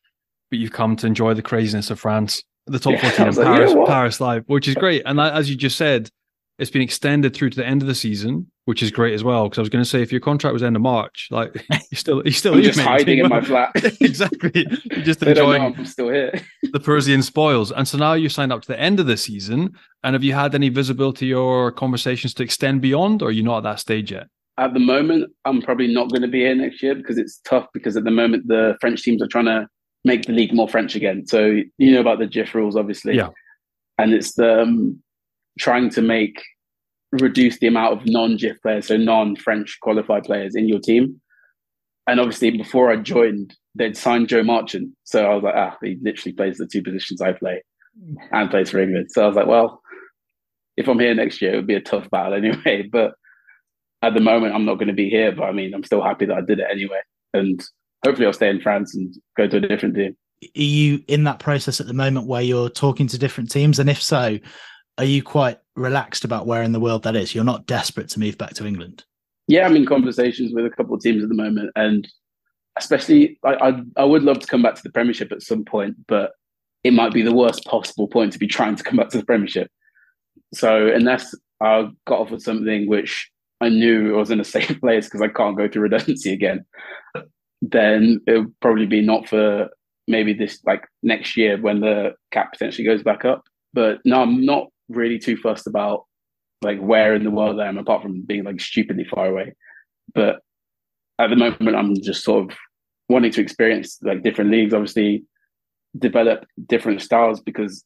but 0.49 0.59
you've 0.59 0.71
come 0.71 0.95
to 0.97 1.07
enjoy 1.07 1.33
the 1.33 1.41
craziness 1.41 1.89
of 1.89 1.99
France, 1.99 2.43
the 2.67 2.79
top 2.79 2.93
yeah, 2.93 3.09
14 3.09 3.27
in 3.27 3.35
Paris, 3.35 3.73
like, 3.73 3.87
Paris 3.87 4.21
live, 4.21 4.43
which 4.47 4.67
is 4.67 4.75
great. 4.75 5.03
And 5.05 5.19
as 5.19 5.49
you 5.49 5.55
just 5.55 5.77
said, 5.77 6.09
it's 6.59 6.69
been 6.69 6.81
extended 6.81 7.33
through 7.33 7.49
to 7.51 7.55
the 7.55 7.65
end 7.65 7.81
of 7.81 7.87
the 7.87 7.95
season, 7.95 8.51
which 8.65 8.83
is 8.83 8.91
great 8.91 9.13
as 9.13 9.23
well. 9.23 9.45
Because 9.45 9.59
I 9.59 9.61
was 9.61 9.69
going 9.69 9.83
to 9.83 9.89
say, 9.89 10.01
if 10.01 10.11
your 10.11 10.19
contract 10.21 10.53
was 10.53 10.61
end 10.61 10.75
of 10.75 10.81
March, 10.81 11.29
like 11.31 11.65
you 11.89 11.97
still, 11.97 12.21
you 12.25 12.31
still, 12.31 12.59
just 12.61 12.79
hiding 12.79 13.19
in 13.19 13.29
my 13.29 13.41
flat. 13.45 13.71
exactly, 14.01 14.67
you're 14.91 15.03
just 15.03 15.23
enjoying. 15.23 15.61
I'm 15.61 15.85
still 15.85 16.09
here. 16.09 16.39
the 16.71 16.79
Parisian 16.79 17.23
spoils, 17.23 17.71
and 17.71 17.87
so 17.87 17.97
now 17.97 18.13
you 18.13 18.29
signed 18.29 18.51
up 18.51 18.61
to 18.63 18.67
the 18.67 18.79
end 18.79 18.99
of 18.99 19.07
the 19.07 19.17
season. 19.17 19.73
And 20.03 20.13
have 20.13 20.23
you 20.23 20.33
had 20.33 20.53
any 20.53 20.69
visibility 20.69 21.33
or 21.33 21.71
conversations 21.71 22.33
to 22.35 22.43
extend 22.43 22.81
beyond, 22.81 23.21
or 23.21 23.29
are 23.29 23.31
you 23.31 23.43
not 23.43 23.57
at 23.59 23.63
that 23.63 23.79
stage 23.79 24.11
yet? 24.11 24.27
At 24.57 24.73
the 24.73 24.79
moment, 24.79 25.31
I'm 25.45 25.61
probably 25.61 25.87
not 25.87 26.09
going 26.09 26.21
to 26.21 26.27
be 26.27 26.39
here 26.39 26.55
next 26.55 26.83
year 26.83 26.93
because 26.93 27.17
it's 27.17 27.39
tough. 27.45 27.67
Because 27.73 27.95
at 27.95 28.03
the 28.03 28.11
moment, 28.11 28.47
the 28.47 28.75
French 28.81 29.01
teams 29.01 29.21
are 29.21 29.27
trying 29.27 29.45
to 29.45 29.67
make 30.03 30.25
the 30.25 30.33
league 30.33 30.53
more 30.53 30.67
French 30.67 30.95
again. 30.95 31.25
So 31.25 31.61
you 31.77 31.91
know 31.91 32.01
about 32.01 32.19
the 32.19 32.27
JIFF 32.27 32.53
rules, 32.53 32.75
obviously. 32.75 33.15
Yeah. 33.15 33.29
And 33.97 34.13
it's 34.13 34.35
the 34.35 34.61
um, 34.61 35.01
trying 35.59 35.89
to 35.91 36.01
make 36.01 36.41
reduce 37.11 37.59
the 37.59 37.67
amount 37.67 37.99
of 37.99 38.05
non-JIFF 38.05 38.61
players, 38.61 38.87
so 38.87 38.97
non-French 38.97 39.77
qualified 39.81 40.23
players 40.23 40.55
in 40.55 40.67
your 40.67 40.79
team. 40.79 41.19
And 42.07 42.19
obviously, 42.19 42.51
before 42.51 42.91
I 42.91 42.97
joined, 42.97 43.55
they'd 43.75 43.97
signed 43.97 44.29
Joe 44.29 44.43
Marchant, 44.43 44.91
so 45.03 45.25
I 45.25 45.35
was 45.35 45.43
like, 45.43 45.55
ah, 45.55 45.77
he 45.81 45.97
literally 46.01 46.33
plays 46.33 46.57
the 46.57 46.67
two 46.67 46.81
positions 46.81 47.21
I 47.21 47.33
play, 47.33 47.63
and 48.31 48.49
plays 48.49 48.71
for 48.71 48.79
England. 48.79 49.11
So 49.11 49.23
I 49.23 49.27
was 49.27 49.35
like, 49.35 49.47
well, 49.47 49.81
if 50.77 50.87
I'm 50.87 50.99
here 50.99 51.13
next 51.13 51.41
year, 51.41 51.53
it 51.53 51.57
would 51.57 51.67
be 51.67 51.75
a 51.75 51.81
tough 51.81 52.09
battle 52.09 52.33
anyway. 52.33 52.87
But 52.91 53.13
at 54.01 54.13
the 54.13 54.21
moment, 54.21 54.55
I'm 54.55 54.65
not 54.65 54.75
going 54.75 54.87
to 54.87 54.93
be 54.93 55.09
here. 55.09 55.31
But 55.31 55.43
I 55.43 55.51
mean, 55.51 55.73
I'm 55.73 55.83
still 55.83 56.01
happy 56.01 56.25
that 56.25 56.37
I 56.37 56.41
did 56.41 56.59
it 56.59 56.67
anyway, 56.71 57.01
and 57.33 57.63
hopefully, 58.05 58.25
I'll 58.25 58.33
stay 58.33 58.49
in 58.49 58.61
France 58.61 58.95
and 58.95 59.13
go 59.37 59.47
to 59.47 59.57
a 59.57 59.61
different 59.61 59.95
team. 59.95 60.15
Are 60.43 60.61
you 60.61 61.03
in 61.07 61.25
that 61.25 61.39
process 61.39 61.81
at 61.81 61.87
the 61.87 61.93
moment 61.93 62.27
where 62.27 62.41
you're 62.41 62.69
talking 62.69 63.07
to 63.07 63.17
different 63.17 63.51
teams? 63.51 63.77
And 63.77 63.89
if 63.89 64.01
so, 64.01 64.39
are 64.99 65.05
you 65.05 65.23
quite 65.23 65.59
relaxed 65.75 66.25
about 66.25 66.45
where 66.45 66.61
in 66.61 66.73
the 66.73 66.79
world 66.79 67.03
that 67.03 67.15
is? 67.15 67.33
You're 67.33 67.45
not 67.45 67.65
desperate 67.65 68.09
to 68.09 68.19
move 68.19 68.37
back 68.37 68.53
to 68.55 68.67
England. 68.67 69.05
Yeah, 69.47 69.65
I'm 69.65 69.77
in 69.77 69.85
conversations 69.85 70.53
with 70.53 70.65
a 70.65 70.69
couple 70.69 70.93
of 70.93 71.01
teams 71.01 71.23
at 71.23 71.29
the 71.29 71.35
moment, 71.35 71.71
and 71.75 72.07
especially 72.77 73.39
I, 73.45 73.53
I, 73.53 73.81
I 73.95 74.03
would 74.03 74.23
love 74.23 74.39
to 74.39 74.47
come 74.47 74.61
back 74.61 74.75
to 74.75 74.83
the 74.83 74.91
Premiership 74.91 75.31
at 75.31 75.41
some 75.41 75.63
point, 75.63 75.95
but 76.07 76.33
it 76.83 76.93
might 76.93 77.13
be 77.13 77.21
the 77.21 77.33
worst 77.33 77.63
possible 77.65 78.09
point 78.09 78.33
to 78.33 78.39
be 78.39 78.47
trying 78.47 78.75
to 78.75 78.83
come 78.83 78.97
back 78.97 79.09
to 79.09 79.17
the 79.17 79.25
Premiership. 79.25 79.71
So 80.53 80.87
unless 80.87 81.33
I 81.61 81.89
got 82.05 82.19
offered 82.19 82.41
something 82.41 82.87
which 82.87 83.31
I 83.61 83.69
knew 83.69 84.15
I 84.15 84.19
was 84.19 84.31
in 84.31 84.39
a 84.41 84.45
safe 84.55 84.79
place 84.81 85.05
because 85.05 85.21
I 85.21 85.29
can't 85.29 85.57
go 85.57 85.69
through 85.69 85.83
redundancy 85.83 86.33
again, 86.33 86.65
then 87.61 88.19
it 88.27 88.37
would 88.37 88.59
probably 88.59 88.85
be 88.85 89.01
not 89.01 89.29
for 89.29 89.69
maybe 90.09 90.33
this 90.33 90.59
like 90.65 90.85
next 91.03 91.37
year 91.37 91.57
when 91.57 91.79
the 91.79 92.15
cap 92.31 92.51
potentially 92.51 92.85
goes 92.85 93.01
back 93.01 93.23
up. 93.23 93.43
But 93.73 93.99
no, 94.03 94.21
I'm 94.21 94.45
not 94.45 94.67
really 94.89 95.19
too 95.19 95.37
fussed 95.37 95.67
about 95.67 96.05
like 96.61 96.79
where 96.79 97.13
in 97.15 97.23
the 97.23 97.31
world 97.31 97.59
I 97.59 97.67
am, 97.67 97.77
apart 97.77 98.01
from 98.01 98.21
being 98.21 98.43
like 98.43 98.59
stupidly 98.59 99.05
far 99.05 99.27
away. 99.27 99.53
But 100.13 100.41
at 101.19 101.29
the 101.29 101.35
moment, 101.35 101.75
I'm 101.75 101.95
just 102.01 102.23
sort 102.23 102.49
of 102.51 102.57
wanting 103.07 103.31
to 103.31 103.41
experience 103.41 103.97
like 104.01 104.23
different 104.23 104.51
leagues, 104.51 104.73
obviously 104.73 105.23
develop 105.97 106.45
different 106.67 107.01
styles 107.01 107.39
because 107.39 107.83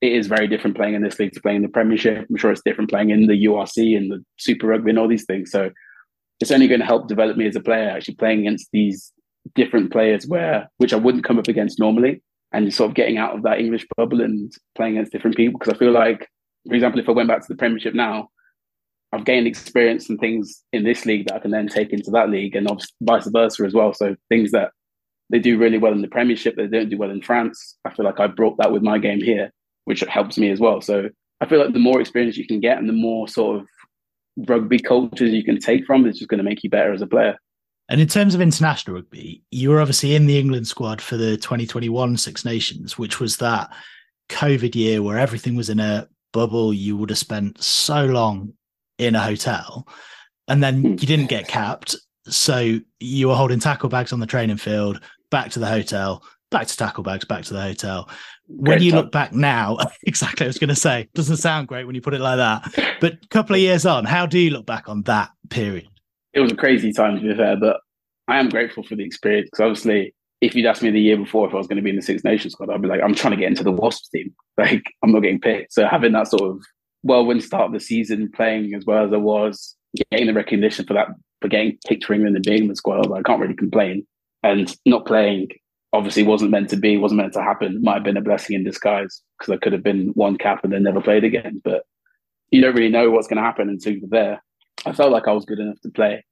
it 0.00 0.12
is 0.12 0.26
very 0.26 0.48
different 0.48 0.76
playing 0.76 0.94
in 0.94 1.02
this 1.02 1.18
league 1.18 1.32
to 1.32 1.40
playing 1.40 1.56
in 1.56 1.62
the 1.62 1.68
Premiership. 1.68 2.26
I'm 2.28 2.36
sure 2.36 2.50
it's 2.50 2.62
different 2.64 2.90
playing 2.90 3.10
in 3.10 3.26
the 3.26 3.44
URC 3.46 3.96
and 3.96 4.10
the 4.10 4.24
Super 4.38 4.66
Rugby 4.66 4.90
and 4.90 4.98
all 4.98 5.08
these 5.08 5.24
things. 5.24 5.50
So 5.50 5.70
it's 6.40 6.50
only 6.50 6.66
going 6.66 6.80
to 6.80 6.86
help 6.86 7.06
develop 7.06 7.36
me 7.36 7.46
as 7.46 7.54
a 7.54 7.60
player, 7.60 7.88
actually 7.88 8.16
playing 8.16 8.40
against 8.40 8.68
these 8.72 9.12
different 9.54 9.92
players 9.92 10.26
where 10.26 10.68
which 10.78 10.92
I 10.92 10.96
wouldn't 10.96 11.24
come 11.24 11.38
up 11.38 11.48
against 11.48 11.78
normally, 11.78 12.22
and 12.52 12.72
sort 12.74 12.90
of 12.90 12.96
getting 12.96 13.18
out 13.18 13.36
of 13.36 13.42
that 13.44 13.60
English 13.60 13.86
bubble 13.96 14.20
and 14.20 14.52
playing 14.74 14.96
against 14.96 15.12
different 15.12 15.36
people. 15.36 15.58
Because 15.58 15.72
I 15.72 15.78
feel 15.78 15.92
like 15.92 16.28
for 16.66 16.74
example, 16.74 17.00
if 17.00 17.08
I 17.08 17.12
went 17.12 17.28
back 17.28 17.40
to 17.40 17.48
the 17.48 17.56
Premiership 17.56 17.94
now, 17.94 18.28
I've 19.12 19.24
gained 19.24 19.46
experience 19.46 20.08
and 20.08 20.18
things 20.18 20.62
in 20.72 20.84
this 20.84 21.04
league 21.04 21.26
that 21.26 21.34
I 21.34 21.38
can 21.38 21.50
then 21.50 21.68
take 21.68 21.92
into 21.92 22.10
that 22.12 22.30
league, 22.30 22.56
and 22.56 22.68
vice 23.02 23.26
versa 23.26 23.64
as 23.64 23.74
well. 23.74 23.92
So 23.92 24.16
things 24.28 24.52
that 24.52 24.70
they 25.30 25.38
do 25.38 25.58
really 25.58 25.78
well 25.78 25.92
in 25.92 26.02
the 26.02 26.08
Premiership, 26.08 26.56
they 26.56 26.66
don't 26.66 26.88
do 26.88 26.96
well 26.96 27.10
in 27.10 27.22
France. 27.22 27.76
I 27.84 27.92
feel 27.92 28.06
like 28.06 28.20
I 28.20 28.26
brought 28.26 28.56
that 28.58 28.72
with 28.72 28.82
my 28.82 28.98
game 28.98 29.20
here, 29.20 29.50
which 29.84 30.00
helps 30.00 30.38
me 30.38 30.50
as 30.50 30.60
well. 30.60 30.80
So 30.80 31.08
I 31.40 31.46
feel 31.46 31.58
like 31.58 31.72
the 31.72 31.78
more 31.78 32.00
experience 32.00 32.36
you 32.36 32.46
can 32.46 32.60
get, 32.60 32.78
and 32.78 32.88
the 32.88 32.94
more 32.94 33.28
sort 33.28 33.60
of 33.60 33.68
rugby 34.48 34.78
cultures 34.78 35.32
you 35.32 35.44
can 35.44 35.58
take 35.58 35.84
from, 35.84 36.06
is 36.06 36.18
just 36.18 36.28
going 36.28 36.38
to 36.38 36.44
make 36.44 36.62
you 36.62 36.70
better 36.70 36.92
as 36.92 37.02
a 37.02 37.06
player. 37.06 37.36
And 37.88 38.00
in 38.00 38.08
terms 38.08 38.34
of 38.34 38.40
international 38.40 38.96
rugby, 38.96 39.42
you 39.50 39.68
were 39.68 39.80
obviously 39.80 40.14
in 40.14 40.26
the 40.26 40.38
England 40.38 40.68
squad 40.68 41.02
for 41.02 41.18
the 41.18 41.36
2021 41.36 42.16
Six 42.16 42.44
Nations, 42.44 42.96
which 42.96 43.20
was 43.20 43.36
that 43.38 43.70
COVID 44.30 44.74
year 44.74 45.02
where 45.02 45.18
everything 45.18 45.56
was 45.56 45.68
in 45.68 45.80
a 45.80 46.08
bubble, 46.32 46.72
you 46.72 46.96
would 46.96 47.10
have 47.10 47.18
spent 47.18 47.62
so 47.62 48.04
long 48.04 48.52
in 48.98 49.14
a 49.14 49.20
hotel 49.20 49.86
and 50.48 50.62
then 50.62 50.80
hmm. 50.80 50.88
you 50.92 51.06
didn't 51.06 51.28
get 51.28 51.48
capped. 51.48 51.96
So 52.26 52.78
you 53.00 53.28
were 53.28 53.34
holding 53.34 53.60
tackle 53.60 53.88
bags 53.88 54.12
on 54.12 54.20
the 54.20 54.26
training 54.26 54.58
field, 54.58 55.00
back 55.30 55.50
to 55.52 55.58
the 55.58 55.66
hotel, 55.66 56.22
back 56.50 56.66
to 56.66 56.76
tackle 56.76 57.02
bags, 57.02 57.24
back 57.24 57.44
to 57.44 57.54
the 57.54 57.60
hotel. 57.62 58.08
When 58.46 58.78
great 58.78 58.82
you 58.82 58.90
time. 58.92 59.00
look 59.00 59.12
back 59.12 59.32
now, 59.32 59.78
exactly, 60.04 60.46
I 60.46 60.48
was 60.48 60.58
going 60.58 60.68
to 60.68 60.76
say, 60.76 61.08
doesn't 61.14 61.38
sound 61.38 61.68
great 61.68 61.84
when 61.84 61.94
you 61.94 62.00
put 62.00 62.14
it 62.14 62.20
like 62.20 62.36
that. 62.36 62.96
But 63.00 63.14
a 63.14 63.28
couple 63.28 63.56
of 63.56 63.60
years 63.60 63.86
on, 63.86 64.04
how 64.04 64.26
do 64.26 64.38
you 64.38 64.50
look 64.50 64.66
back 64.66 64.88
on 64.88 65.02
that 65.02 65.30
period? 65.50 65.88
It 66.32 66.40
was 66.40 66.52
a 66.52 66.56
crazy 66.56 66.92
time 66.92 67.16
to 67.16 67.22
be 67.22 67.34
fair, 67.34 67.56
but 67.56 67.80
I 68.28 68.38
am 68.38 68.48
grateful 68.48 68.82
for 68.82 68.94
the 68.94 69.04
experience 69.04 69.48
because 69.50 69.64
obviously 69.64 70.14
if 70.42 70.56
you'd 70.56 70.66
asked 70.66 70.82
me 70.82 70.90
the 70.90 71.00
year 71.00 71.16
before 71.16 71.46
if 71.46 71.54
I 71.54 71.56
was 71.56 71.68
going 71.68 71.76
to 71.76 71.82
be 71.82 71.90
in 71.90 71.96
the 71.96 72.02
Six 72.02 72.24
Nations 72.24 72.54
squad, 72.54 72.68
I'd 72.68 72.82
be 72.82 72.88
like, 72.88 73.00
I'm 73.00 73.14
trying 73.14 73.30
to 73.30 73.36
get 73.36 73.46
into 73.46 73.62
the 73.62 73.72
Wasps 73.72 74.10
team. 74.10 74.34
Like, 74.58 74.82
I'm 75.02 75.12
not 75.12 75.20
getting 75.20 75.40
picked. 75.40 75.72
So 75.72 75.86
having 75.86 76.12
that 76.12 76.28
sort 76.28 76.42
of 76.42 76.62
whirlwind 77.02 77.42
start 77.42 77.68
of 77.68 77.72
the 77.72 77.80
season, 77.80 78.30
playing 78.36 78.74
as 78.74 78.84
well 78.84 79.06
as 79.06 79.12
I 79.14 79.16
was, 79.16 79.74
getting 80.10 80.26
the 80.26 80.34
recognition 80.34 80.84
for 80.84 80.92
that, 80.92 81.08
for 81.40 81.48
getting 81.48 81.78
picked 81.88 82.04
for 82.04 82.12
England 82.12 82.36
and 82.36 82.44
being 82.44 82.64
in 82.64 82.68
the 82.68 82.76
squad, 82.76 83.10
I 83.10 83.22
can't 83.22 83.40
really 83.40 83.54
complain. 83.54 84.06
And 84.42 84.76
not 84.84 85.06
playing 85.06 85.48
obviously 85.94 86.22
wasn't 86.22 86.50
meant 86.50 86.68
to 86.68 86.76
be, 86.76 86.98
wasn't 86.98 87.22
meant 87.22 87.32
to 87.32 87.42
happen. 87.42 87.80
Might 87.80 87.94
have 87.94 88.04
been 88.04 88.18
a 88.18 88.20
blessing 88.22 88.56
in 88.56 88.62
disguise 88.62 89.22
because 89.38 89.54
I 89.54 89.56
could 89.56 89.72
have 89.72 89.82
been 89.82 90.08
one 90.08 90.36
cap 90.36 90.64
and 90.64 90.72
then 90.72 90.82
never 90.82 91.00
played 91.00 91.24
again. 91.24 91.62
But 91.64 91.84
you 92.50 92.60
don't 92.60 92.76
really 92.76 92.90
know 92.90 93.10
what's 93.10 93.26
going 93.26 93.38
to 93.38 93.42
happen 93.42 93.70
until 93.70 93.94
you're 93.94 94.10
there. 94.10 94.44
I 94.84 94.92
felt 94.92 95.12
like 95.12 95.26
I 95.26 95.32
was 95.32 95.46
good 95.46 95.60
enough 95.60 95.80
to 95.80 95.88
play 95.88 96.24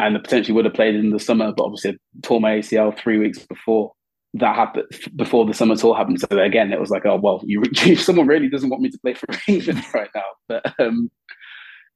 and 0.00 0.22
potentially 0.22 0.54
would 0.54 0.64
have 0.64 0.74
played 0.74 0.94
in 0.94 1.10
the 1.10 1.18
summer, 1.18 1.52
but 1.52 1.64
obviously 1.64 1.92
I 1.92 1.96
tore 2.22 2.40
my 2.40 2.52
ACL 2.52 2.96
three 2.98 3.18
weeks 3.18 3.38
before 3.40 3.92
that 4.34 4.54
happened, 4.54 4.86
before 5.16 5.44
the 5.44 5.54
summer 5.54 5.76
tour 5.76 5.96
happened. 5.96 6.20
So 6.20 6.38
again, 6.38 6.72
it 6.72 6.80
was 6.80 6.90
like, 6.90 7.04
oh 7.06 7.16
well, 7.16 7.42
you, 7.44 7.96
someone 7.96 8.26
really 8.26 8.48
doesn't 8.48 8.70
want 8.70 8.82
me 8.82 8.90
to 8.90 8.98
play 8.98 9.14
for 9.14 9.26
England 9.48 9.84
right 9.92 10.10
now. 10.14 10.22
But 10.48 10.74
um, 10.78 11.10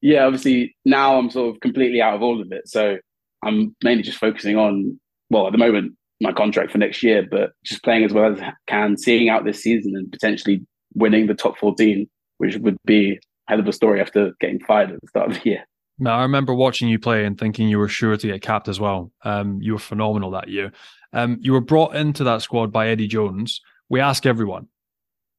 yeah, 0.00 0.24
obviously 0.24 0.76
now 0.84 1.18
I'm 1.18 1.30
sort 1.30 1.54
of 1.54 1.60
completely 1.60 2.00
out 2.00 2.14
of 2.14 2.22
all 2.22 2.40
of 2.40 2.52
it. 2.52 2.68
So 2.68 2.98
I'm 3.44 3.74
mainly 3.82 4.02
just 4.02 4.18
focusing 4.18 4.56
on 4.56 4.98
well, 5.30 5.46
at 5.46 5.52
the 5.52 5.58
moment 5.58 5.96
my 6.20 6.32
contract 6.32 6.70
for 6.70 6.78
next 6.78 7.02
year, 7.02 7.26
but 7.28 7.52
just 7.64 7.82
playing 7.82 8.04
as 8.04 8.12
well 8.12 8.32
as 8.32 8.40
I 8.40 8.52
can, 8.66 8.96
seeing 8.96 9.28
out 9.28 9.44
this 9.44 9.62
season 9.62 9.94
and 9.96 10.10
potentially 10.10 10.64
winning 10.94 11.26
the 11.26 11.34
top 11.34 11.58
14, 11.58 12.08
which 12.38 12.56
would 12.56 12.76
be 12.84 13.18
hell 13.48 13.60
of 13.60 13.68
a 13.68 13.72
story 13.72 14.00
after 14.00 14.32
getting 14.40 14.60
fired 14.60 14.92
at 14.92 15.00
the 15.00 15.08
start 15.08 15.30
of 15.30 15.42
the 15.42 15.50
year. 15.50 15.66
Now, 15.98 16.18
I 16.18 16.22
remember 16.22 16.52
watching 16.52 16.88
you 16.88 16.98
play 16.98 17.24
and 17.24 17.38
thinking 17.38 17.68
you 17.68 17.78
were 17.78 17.88
sure 17.88 18.16
to 18.16 18.26
get 18.26 18.42
capped 18.42 18.68
as 18.68 18.80
well. 18.80 19.12
Um, 19.22 19.60
you 19.62 19.74
were 19.74 19.78
phenomenal 19.78 20.32
that 20.32 20.48
year. 20.48 20.72
Um, 21.12 21.38
you 21.40 21.52
were 21.52 21.60
brought 21.60 21.94
into 21.94 22.24
that 22.24 22.42
squad 22.42 22.72
by 22.72 22.88
Eddie 22.88 23.06
Jones. 23.06 23.60
We 23.88 24.00
ask 24.00 24.26
everyone, 24.26 24.68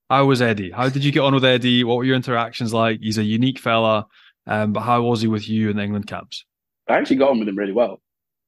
how 0.09 0.25
was 0.25 0.41
Eddie? 0.41 0.71
How 0.71 0.87
did 0.87 1.03
you 1.03 1.11
get 1.11 1.21
on 1.21 1.33
with 1.33 1.43
Eddie? 1.43 1.83
What 1.83 1.97
were 1.97 2.05
your 2.05 2.15
interactions 2.15 2.73
like? 2.73 2.99
He's 3.01 3.17
a 3.17 3.23
unique 3.23 3.59
fella, 3.59 4.07
um, 4.47 4.71
but 4.71 4.81
how 4.81 5.01
was 5.01 5.21
he 5.21 5.27
with 5.27 5.49
you 5.49 5.69
in 5.69 5.77
the 5.77 5.83
England 5.83 6.07
camps? 6.07 6.45
I 6.87 6.93
actually 6.93 7.17
got 7.17 7.31
on 7.31 7.39
with 7.39 7.49
him 7.49 7.57
really 7.57 7.73
well. 7.73 8.01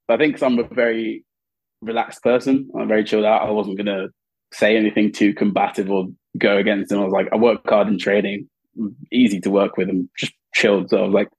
I 0.07 0.15
think 0.17 0.41
I'm 0.41 0.59
a 0.59 0.63
very 0.63 1.25
relaxed 1.81 2.23
person. 2.23 2.69
I'm 2.79 2.87
very 2.87 3.03
chilled 3.03 3.25
out. 3.25 3.47
I 3.47 3.51
wasn't 3.51 3.77
going 3.77 3.87
to 3.87 4.09
say 4.53 4.77
anything 4.77 5.11
too 5.11 5.33
combative 5.33 5.91
or 5.91 6.07
go 6.37 6.57
against 6.57 6.91
him. 6.91 6.99
I 6.99 7.03
was 7.03 7.11
like, 7.11 7.27
I 7.33 7.35
work 7.35 7.61
hard 7.67 7.87
in 7.87 7.97
training, 7.97 8.47
easy 9.11 9.41
to 9.41 9.49
work 9.49 9.75
with, 9.75 9.89
and 9.89 10.07
just 10.17 10.33
chilled. 10.53 10.89
So 10.89 10.99
I 10.99 11.05
was 11.07 11.13
like, 11.13 11.29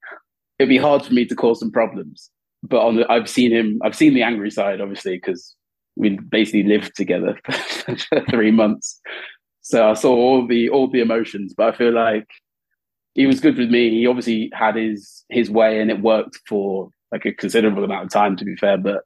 it'd 0.59 0.69
be 0.69 0.79
hard 0.79 1.05
for 1.05 1.13
me 1.13 1.25
to 1.27 1.35
cause 1.35 1.61
some 1.61 1.71
problems. 1.71 2.31
But 2.63 2.85
on 2.85 2.97
the, 2.97 3.11
I've 3.11 3.29
seen 3.29 3.53
him. 3.53 3.81
I've 3.85 3.95
seen 3.95 4.15
the 4.15 4.23
angry 4.23 4.51
side, 4.51 4.81
obviously, 4.81 5.17
because 5.17 5.55
we 5.97 6.19
basically 6.19 6.65
lived 6.65 6.95
together 6.97 7.39
for 7.51 8.25
three 8.31 8.51
months. 8.51 9.01
So 9.63 9.89
I 9.89 9.95
saw 9.95 10.15
all 10.15 10.47
the 10.47 10.69
all 10.71 10.91
the 10.91 11.01
emotions. 11.01 11.55
But 11.57 11.75
I 11.75 11.77
feel 11.77 11.93
like 11.93 12.27
he 13.15 13.27
was 13.27 13.41
good 13.41 13.57
with 13.57 13.71
me. 13.71 13.91
He 13.91 14.07
obviously 14.07 14.51
had 14.53 14.75
his 14.75 15.25
his 15.29 15.51
way, 15.51 15.81
and 15.81 15.91
it 15.91 16.03
worked 16.03 16.41
for 16.49 16.91
like 17.13 17.25
a 17.27 17.33
considerable 17.33 17.85
amount 17.85 18.07
of 18.07 18.11
time. 18.11 18.37
To 18.37 18.45
be 18.45 18.57
fair, 18.57 18.77
but 18.77 19.03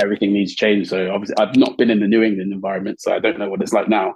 everything 0.00 0.32
needs 0.32 0.54
change. 0.54 0.88
So 0.88 1.10
obviously, 1.10 1.36
I've 1.38 1.56
not 1.56 1.76
been 1.76 1.90
in 1.90 2.00
the 2.00 2.08
New 2.08 2.22
England 2.22 2.52
environment, 2.52 3.00
so 3.00 3.14
I 3.14 3.18
don't 3.18 3.38
know 3.38 3.50
what 3.50 3.60
it's 3.60 3.74
like 3.74 3.88
now. 3.88 4.14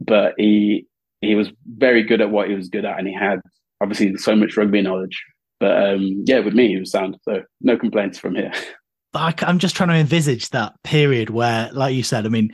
But 0.00 0.34
he 0.38 0.86
he 1.20 1.34
was 1.34 1.50
very 1.76 2.02
good 2.02 2.22
at 2.22 2.30
what 2.30 2.48
he 2.48 2.54
was 2.54 2.70
good 2.70 2.86
at, 2.86 2.98
and 2.98 3.06
he 3.06 3.14
had 3.14 3.40
obviously 3.82 4.16
so 4.16 4.34
much 4.34 4.56
rugby 4.56 4.80
knowledge 4.80 5.22
but 5.62 5.94
um, 5.94 6.24
yeah, 6.26 6.40
with 6.40 6.54
me, 6.54 6.74
it 6.74 6.80
was 6.80 6.90
sound. 6.90 7.16
So 7.22 7.44
no 7.60 7.76
complaints 7.76 8.18
from 8.18 8.34
here. 8.34 8.52
I, 9.14 9.32
I'm 9.42 9.60
just 9.60 9.76
trying 9.76 9.90
to 9.90 9.94
envisage 9.94 10.50
that 10.50 10.72
period 10.82 11.30
where, 11.30 11.70
like 11.72 11.94
you 11.94 12.02
said, 12.02 12.26
I 12.26 12.30
mean, 12.30 12.52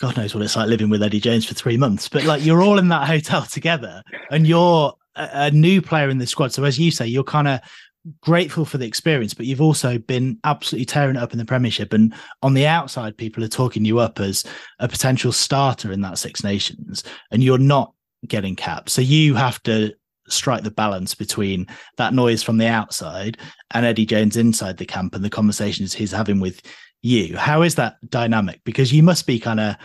God 0.00 0.16
knows 0.16 0.34
what 0.34 0.42
it's 0.42 0.56
like 0.56 0.68
living 0.68 0.90
with 0.90 1.04
Eddie 1.04 1.20
Jones 1.20 1.46
for 1.46 1.54
three 1.54 1.76
months, 1.76 2.08
but 2.08 2.24
like 2.24 2.44
you're 2.44 2.60
all 2.60 2.78
in 2.80 2.88
that 2.88 3.06
hotel 3.06 3.42
together 3.42 4.02
and 4.32 4.44
you're 4.44 4.92
a, 5.14 5.28
a 5.32 5.50
new 5.52 5.80
player 5.80 6.08
in 6.08 6.18
the 6.18 6.26
squad. 6.26 6.52
So 6.52 6.64
as 6.64 6.80
you 6.80 6.90
say, 6.90 7.06
you're 7.06 7.22
kind 7.22 7.46
of 7.46 7.60
grateful 8.20 8.64
for 8.64 8.78
the 8.78 8.86
experience, 8.86 9.34
but 9.34 9.46
you've 9.46 9.60
also 9.60 9.98
been 9.98 10.36
absolutely 10.42 10.86
tearing 10.86 11.14
it 11.14 11.22
up 11.22 11.30
in 11.30 11.38
the 11.38 11.44
Premiership. 11.44 11.92
And 11.92 12.12
on 12.42 12.54
the 12.54 12.66
outside, 12.66 13.16
people 13.16 13.44
are 13.44 13.48
talking 13.48 13.84
you 13.84 14.00
up 14.00 14.18
as 14.18 14.44
a 14.80 14.88
potential 14.88 15.30
starter 15.30 15.92
in 15.92 16.00
that 16.00 16.18
Six 16.18 16.42
Nations, 16.42 17.04
and 17.30 17.40
you're 17.44 17.58
not 17.58 17.92
getting 18.26 18.56
capped. 18.56 18.90
So 18.90 19.02
you 19.02 19.36
have 19.36 19.62
to 19.62 19.94
strike 20.28 20.62
the 20.62 20.70
balance 20.70 21.14
between 21.14 21.66
that 21.96 22.14
noise 22.14 22.42
from 22.42 22.58
the 22.58 22.66
outside 22.66 23.38
and 23.72 23.84
Eddie 23.84 24.06
Jones 24.06 24.36
inside 24.36 24.78
the 24.78 24.86
camp 24.86 25.14
and 25.14 25.24
the 25.24 25.30
conversations 25.30 25.92
he's 25.92 26.12
having 26.12 26.40
with 26.40 26.62
you. 27.02 27.36
How 27.36 27.62
is 27.62 27.74
that 27.76 27.96
dynamic? 28.08 28.60
Because 28.64 28.92
you 28.92 29.02
must 29.02 29.26
be 29.26 29.38
kind 29.38 29.60
of 29.60 29.76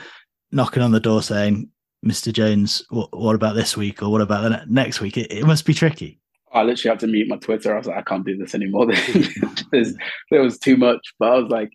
knocking 0.51 0.83
on 0.83 0.91
the 0.91 0.99
door 0.99 1.21
saying, 1.21 1.69
Mr. 2.05 2.31
Jones, 2.31 2.85
what, 2.89 3.09
what 3.17 3.35
about 3.35 3.55
this 3.55 3.75
week 3.75 4.01
or 4.01 4.09
what 4.11 4.21
about 4.21 4.43
the 4.43 4.63
next 4.67 5.01
week? 5.01 5.17
It, 5.17 5.31
it, 5.31 5.45
must 5.45 5.65
be 5.65 5.73
tricky. 5.73 6.19
I 6.53 6.63
literally 6.63 6.93
had 6.93 6.99
to 6.99 7.07
mute 7.07 7.27
my 7.27 7.37
Twitter. 7.37 7.73
I 7.73 7.77
was 7.77 7.87
like, 7.87 7.97
I 7.97 8.01
can't 8.03 8.25
do 8.25 8.37
this 8.37 8.55
anymore. 8.55 8.85
there 9.71 10.41
was 10.41 10.59
too 10.59 10.77
much, 10.77 11.13
but 11.19 11.31
I 11.31 11.35
was 11.37 11.49
like, 11.49 11.71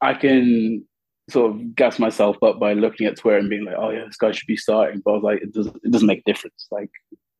I 0.00 0.14
can 0.14 0.84
sort 1.30 1.52
of 1.52 1.74
gas 1.74 1.98
myself 1.98 2.36
up 2.42 2.60
by 2.60 2.74
looking 2.74 3.06
at 3.06 3.16
Twitter 3.16 3.38
and 3.38 3.48
being 3.48 3.64
like, 3.64 3.76
oh 3.78 3.90
yeah, 3.90 4.04
this 4.04 4.16
guy 4.16 4.32
should 4.32 4.46
be 4.46 4.56
starting. 4.56 5.00
But 5.04 5.12
I 5.12 5.14
was 5.14 5.22
like, 5.22 5.42
it 5.42 5.52
doesn't, 5.52 5.76
it 5.82 5.90
doesn't 5.90 6.06
make 6.06 6.20
a 6.20 6.30
difference. 6.30 6.66
Like 6.70 6.90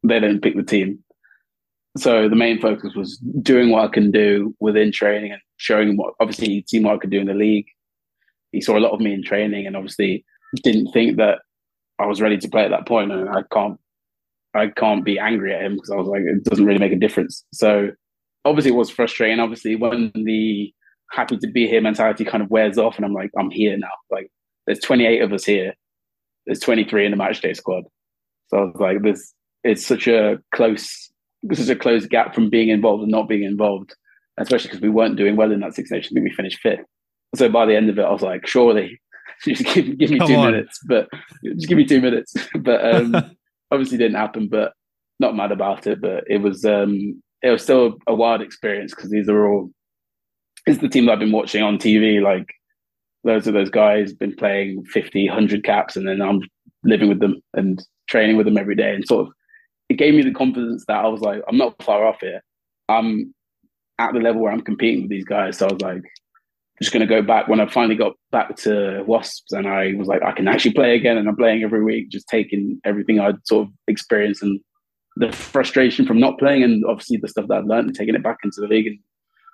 they 0.03 0.21
didn't 0.21 0.43
pick 0.43 0.57
the 0.57 0.63
team. 0.63 1.03
So 1.97 2.29
the 2.29 2.37
main 2.37 2.61
focus 2.61 2.95
was 2.95 3.19
doing 3.43 3.71
what 3.71 3.85
I 3.85 3.89
can 3.89 4.11
do 4.11 4.55
within 4.61 4.93
training 4.93 5.33
and 5.33 5.41
showing 5.59 5.97
what 5.97 6.15
obviously 6.21 6.49
he'd 6.49 6.69
seen 6.69 6.85
what 6.85 6.95
I 6.95 6.99
could 6.99 7.11
do 7.11 7.21
in 7.21 7.27
the 7.27 7.35
league. 7.35 7.67
He 8.51 8.61
saw 8.61 8.79
a 8.79 8.81
lot 8.81 8.93
of 8.93 9.01
me 9.01 9.13
in 9.13 9.23
training 9.23 9.67
and 9.67 9.77
obviously 9.77 10.25
didn't 10.63 10.93
think 10.93 11.17
that 11.19 11.41
I 11.99 12.07
was 12.07 12.21
ready 12.21 12.39
to 12.39 12.49
play 12.49 12.65
at 12.65 12.71
that 12.71 12.87
point 12.87 13.13
and 13.13 13.29
I 13.29 13.43
can't 13.53 13.79
I 14.55 14.69
can't 14.69 15.05
be 15.05 15.19
angry 15.19 15.55
at 15.55 15.63
him 15.63 15.75
because 15.75 15.91
I 15.91 15.97
was 15.97 16.09
like 16.09 16.23
it 16.23 16.45
doesn't 16.45 16.65
really 16.65 16.79
make 16.79 16.93
a 16.93 16.99
difference. 16.99 17.45
So 17.53 17.91
obviously 18.45 18.73
it 18.73 18.77
was 18.77 18.91
frustrating. 18.91 19.41
Obviously 19.41 19.77
when 19.77 20.13
the 20.15 20.73
happy 21.11 21.37
to 21.37 21.47
be 21.47 21.69
here 21.69 21.83
mentality 21.83 22.25
kind 22.25 22.43
of 22.43 22.51
wears 22.51 22.79
off 22.79 22.97
and 22.97 23.05
I'm 23.05 23.13
like, 23.13 23.31
I'm 23.39 23.51
here 23.51 23.77
now. 23.77 23.89
Like 24.11 24.31
there's 24.67 24.81
28 24.81 25.21
of 25.21 25.33
us 25.33 25.45
here. 25.45 25.75
There's 26.47 26.61
23 26.61 27.05
in 27.05 27.11
the 27.11 27.17
match 27.17 27.41
day 27.43 27.53
squad. 27.53 27.85
So 28.49 28.59
I 28.59 28.61
was 28.63 28.77
like, 28.81 29.03
this 29.03 29.35
it's 29.65 29.87
such 29.87 30.07
a 30.07 30.39
close 30.55 31.13
this 31.43 31.59
is 31.59 31.69
a 31.69 31.77
close 31.77 32.07
gap 32.07 32.35
from 32.35 32.51
being 32.51 32.69
involved 32.69 33.03
and 33.03 33.11
not 33.11 33.29
being 33.29 33.43
involved, 33.43 33.95
especially 34.39 34.69
because 34.69 34.81
we 34.81 34.89
weren't 34.89 35.17
doing 35.17 35.37
well 35.37 35.51
in 35.51 35.61
that 35.61 35.75
Six 35.75 35.91
Nations. 35.91 36.13
I 36.13 36.15
think 36.15 36.31
we 36.31 36.35
finished 36.35 36.61
fifth. 36.61 36.85
So 37.35 37.49
by 37.49 37.67
the 37.67 37.77
end 37.77 37.91
of 37.91 37.99
it, 37.99 38.05
I 38.05 38.11
was 38.11 38.23
like, 38.23 38.47
surely, 38.47 39.01
just 39.45 39.65
give, 39.65 39.99
give 39.99 40.11
me 40.11 40.19
Come 40.19 40.29
two 40.29 40.37
on. 40.37 40.53
minutes, 40.53 40.79
but 40.87 41.09
just 41.45 41.69
give 41.69 41.79
me 41.79 41.85
two 41.85 42.01
minutes. 42.01 42.35
But 42.61 42.95
um, 42.95 43.17
obviously 43.71 43.99
didn't 43.99 44.17
happen. 44.17 44.49
But 44.49 44.73
not 45.19 45.37
mad 45.37 45.53
about 45.53 45.87
it. 45.87 46.01
But 46.01 46.25
it 46.29 46.39
was 46.39 46.65
um, 46.65 47.21
it 47.43 47.51
was 47.51 47.63
still 47.63 47.97
a 48.07 48.15
wild 48.15 48.41
experience 48.41 48.95
because 48.95 49.11
these 49.11 49.29
are 49.29 49.49
all 49.49 49.71
it's 50.67 50.81
the 50.81 50.89
team 50.89 51.07
that 51.07 51.13
I've 51.13 51.19
been 51.19 51.33
watching 51.33 51.63
on 51.63 51.79
TV. 51.79 52.23
Like 52.23 52.55
loads 53.25 53.49
of 53.49 53.55
those 53.55 53.71
guys 53.71 54.13
been 54.13 54.35
playing 54.35 54.85
50, 54.85 55.29
100 55.29 55.65
caps, 55.65 55.97
and 55.97 56.07
then 56.07 56.23
I'm 56.23 56.43
living 56.85 57.09
with 57.09 57.21
them 57.21 57.41
and 57.55 57.85
training 58.09 58.37
with 58.37 58.47
them 58.47 58.59
every 58.59 58.77
day 58.77 58.95
and 58.95 59.05
sort 59.07 59.27
of 59.27 59.33
it 59.93 59.99
gave 59.99 60.15
me 60.15 60.23
the 60.23 60.33
confidence 60.33 60.85
that 60.89 61.05
I 61.05 61.09
was 61.09 61.21
like, 61.21 61.43
I'm 61.47 61.59
not 61.59 61.81
far 61.83 62.07
off 62.07 62.21
here. 62.21 62.43
I'm 62.89 63.35
at 63.99 64.13
the 64.13 64.21
level 64.21 64.43
where 64.43 64.53
I'm 64.53 64.63
competing 64.63 65.03
with 65.03 65.11
these 65.11 65.25
guys. 65.25 65.59
So 65.59 65.69
I 65.69 65.73
was 65.73 65.83
like, 65.83 66.03
just 66.81 66.93
going 66.93 67.07
to 67.07 67.15
go 67.15 67.23
back 67.23 67.47
when 67.47 67.61
I 67.61 67.69
finally 67.69 67.95
got 67.95 68.15
back 68.31 68.57
to 68.57 69.05
Wasps 69.07 69.53
and 69.53 69.69
I 69.69 69.93
was 69.97 70.09
like, 70.09 70.23
I 70.23 70.33
can 70.33 70.49
actually 70.49 70.73
play 70.73 70.97
again. 70.97 71.19
And 71.19 71.29
I'm 71.29 71.37
playing 71.37 71.63
every 71.63 71.85
week, 71.85 72.11
just 72.11 72.27
taking 72.27 72.81
everything 72.85 73.21
I'd 73.21 73.47
sort 73.47 73.69
of 73.69 73.73
experienced 73.87 74.43
and 74.43 74.59
the 75.17 75.31
frustration 75.31 76.07
from 76.07 76.19
not 76.19 76.39
playing 76.39 76.63
and 76.63 76.83
obviously 76.87 77.19
the 77.19 77.29
stuff 77.29 77.47
that 77.49 77.59
I'd 77.59 77.67
learned 77.67 77.89
and 77.89 77.97
taking 77.97 78.15
it 78.15 78.23
back 78.23 78.39
into 78.43 78.61
the 78.61 78.67
league 78.67 78.87
and 78.87 78.99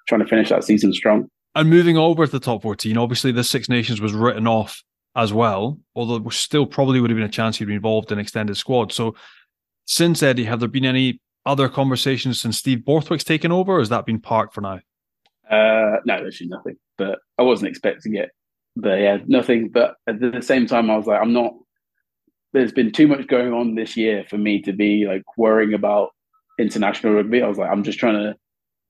trying 0.07 0.21
to 0.21 0.27
finish 0.27 0.51
that 0.51 0.65
season 0.65 0.93
strong. 0.93 1.29
And 1.57 1.69
moving 1.69 1.97
over 1.99 2.25
to 2.25 2.33
the 2.33 2.39
top 2.39 2.63
14, 2.63 2.97
obviously 2.97 3.33
the 3.33 3.43
Six 3.43 3.69
Nations 3.69 4.01
was 4.01 4.13
written 4.13 4.47
off 4.47 4.83
as 5.17 5.33
well, 5.33 5.81
although 5.97 6.29
still 6.31 6.65
probably 6.65 7.01
would 7.01 7.11
have 7.11 7.17
been 7.17 7.25
a 7.25 7.29
chance 7.29 7.59
he'd 7.59 7.65
be 7.65 7.75
involved 7.75 8.13
in 8.13 8.21
extended 8.21 8.57
squad. 8.57 8.93
So 8.93 9.17
since 9.89 10.23
Eddie, 10.23 10.45
have 10.45 10.61
there 10.61 10.69
been 10.69 10.85
any 10.85 11.21
other 11.47 11.69
conversations 11.69 12.41
since 12.41 12.59
Steve 12.59 12.85
Borthwick's 12.85 13.25
taken 13.25 13.51
over, 13.51 13.77
or 13.77 13.79
has 13.79 13.89
that 13.89 14.05
been 14.05 14.21
parked 14.21 14.55
for 14.55 14.61
now? 14.61 14.81
Uh, 15.51 15.97
no, 16.05 16.27
actually 16.27 16.49
nothing. 16.49 16.77
But 16.99 17.19
I 17.39 17.43
wasn't 17.43 17.71
expecting 17.71 18.15
it. 18.15 18.31
But 18.77 19.01
yeah, 19.01 19.19
nothing. 19.27 19.71
But 19.71 19.95
at 20.07 20.21
the 20.21 20.43
same 20.43 20.67
time, 20.67 20.91
I 20.91 20.97
was 20.97 21.07
like, 21.07 21.21
I'm 21.21 21.33
not. 21.33 21.55
There's 22.53 22.73
been 22.73 22.93
too 22.93 23.09
much 23.09 23.27
going 23.27 23.53
on 23.53 23.75
this 23.75 23.97
year 23.97 24.25
for 24.29 24.37
me 24.37 24.61
to 24.63 24.73
be 24.73 25.07
like 25.07 25.23
worrying 25.37 25.73
about 25.73 26.11
international 26.59 27.15
rugby. 27.15 27.43
I 27.43 27.49
was 27.49 27.59
like, 27.59 27.71
I'm 27.71 27.83
just 27.83 27.99
trying 27.99 28.15
to 28.15 28.37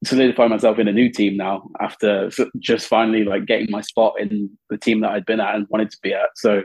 solidify 0.05 0.49
myself 0.49 0.79
in 0.79 0.89
a 0.89 0.93
new 0.93 1.11
team 1.11 1.37
now 1.37 1.69
after 1.81 2.31
just 2.59 2.87
finally 2.87 3.25
like 3.25 3.47
getting 3.47 3.71
my 3.71 3.81
spot 3.81 4.15
in 4.21 4.51
the 4.71 4.79
team 4.79 5.01
that 5.01 5.11
I'd 5.11 5.27
been 5.27 5.41
at 5.41 5.55
and 5.55 5.67
wanted 5.71 5.91
to 5.91 5.99
be 6.03 6.13
at. 6.13 6.31
So 6.37 6.63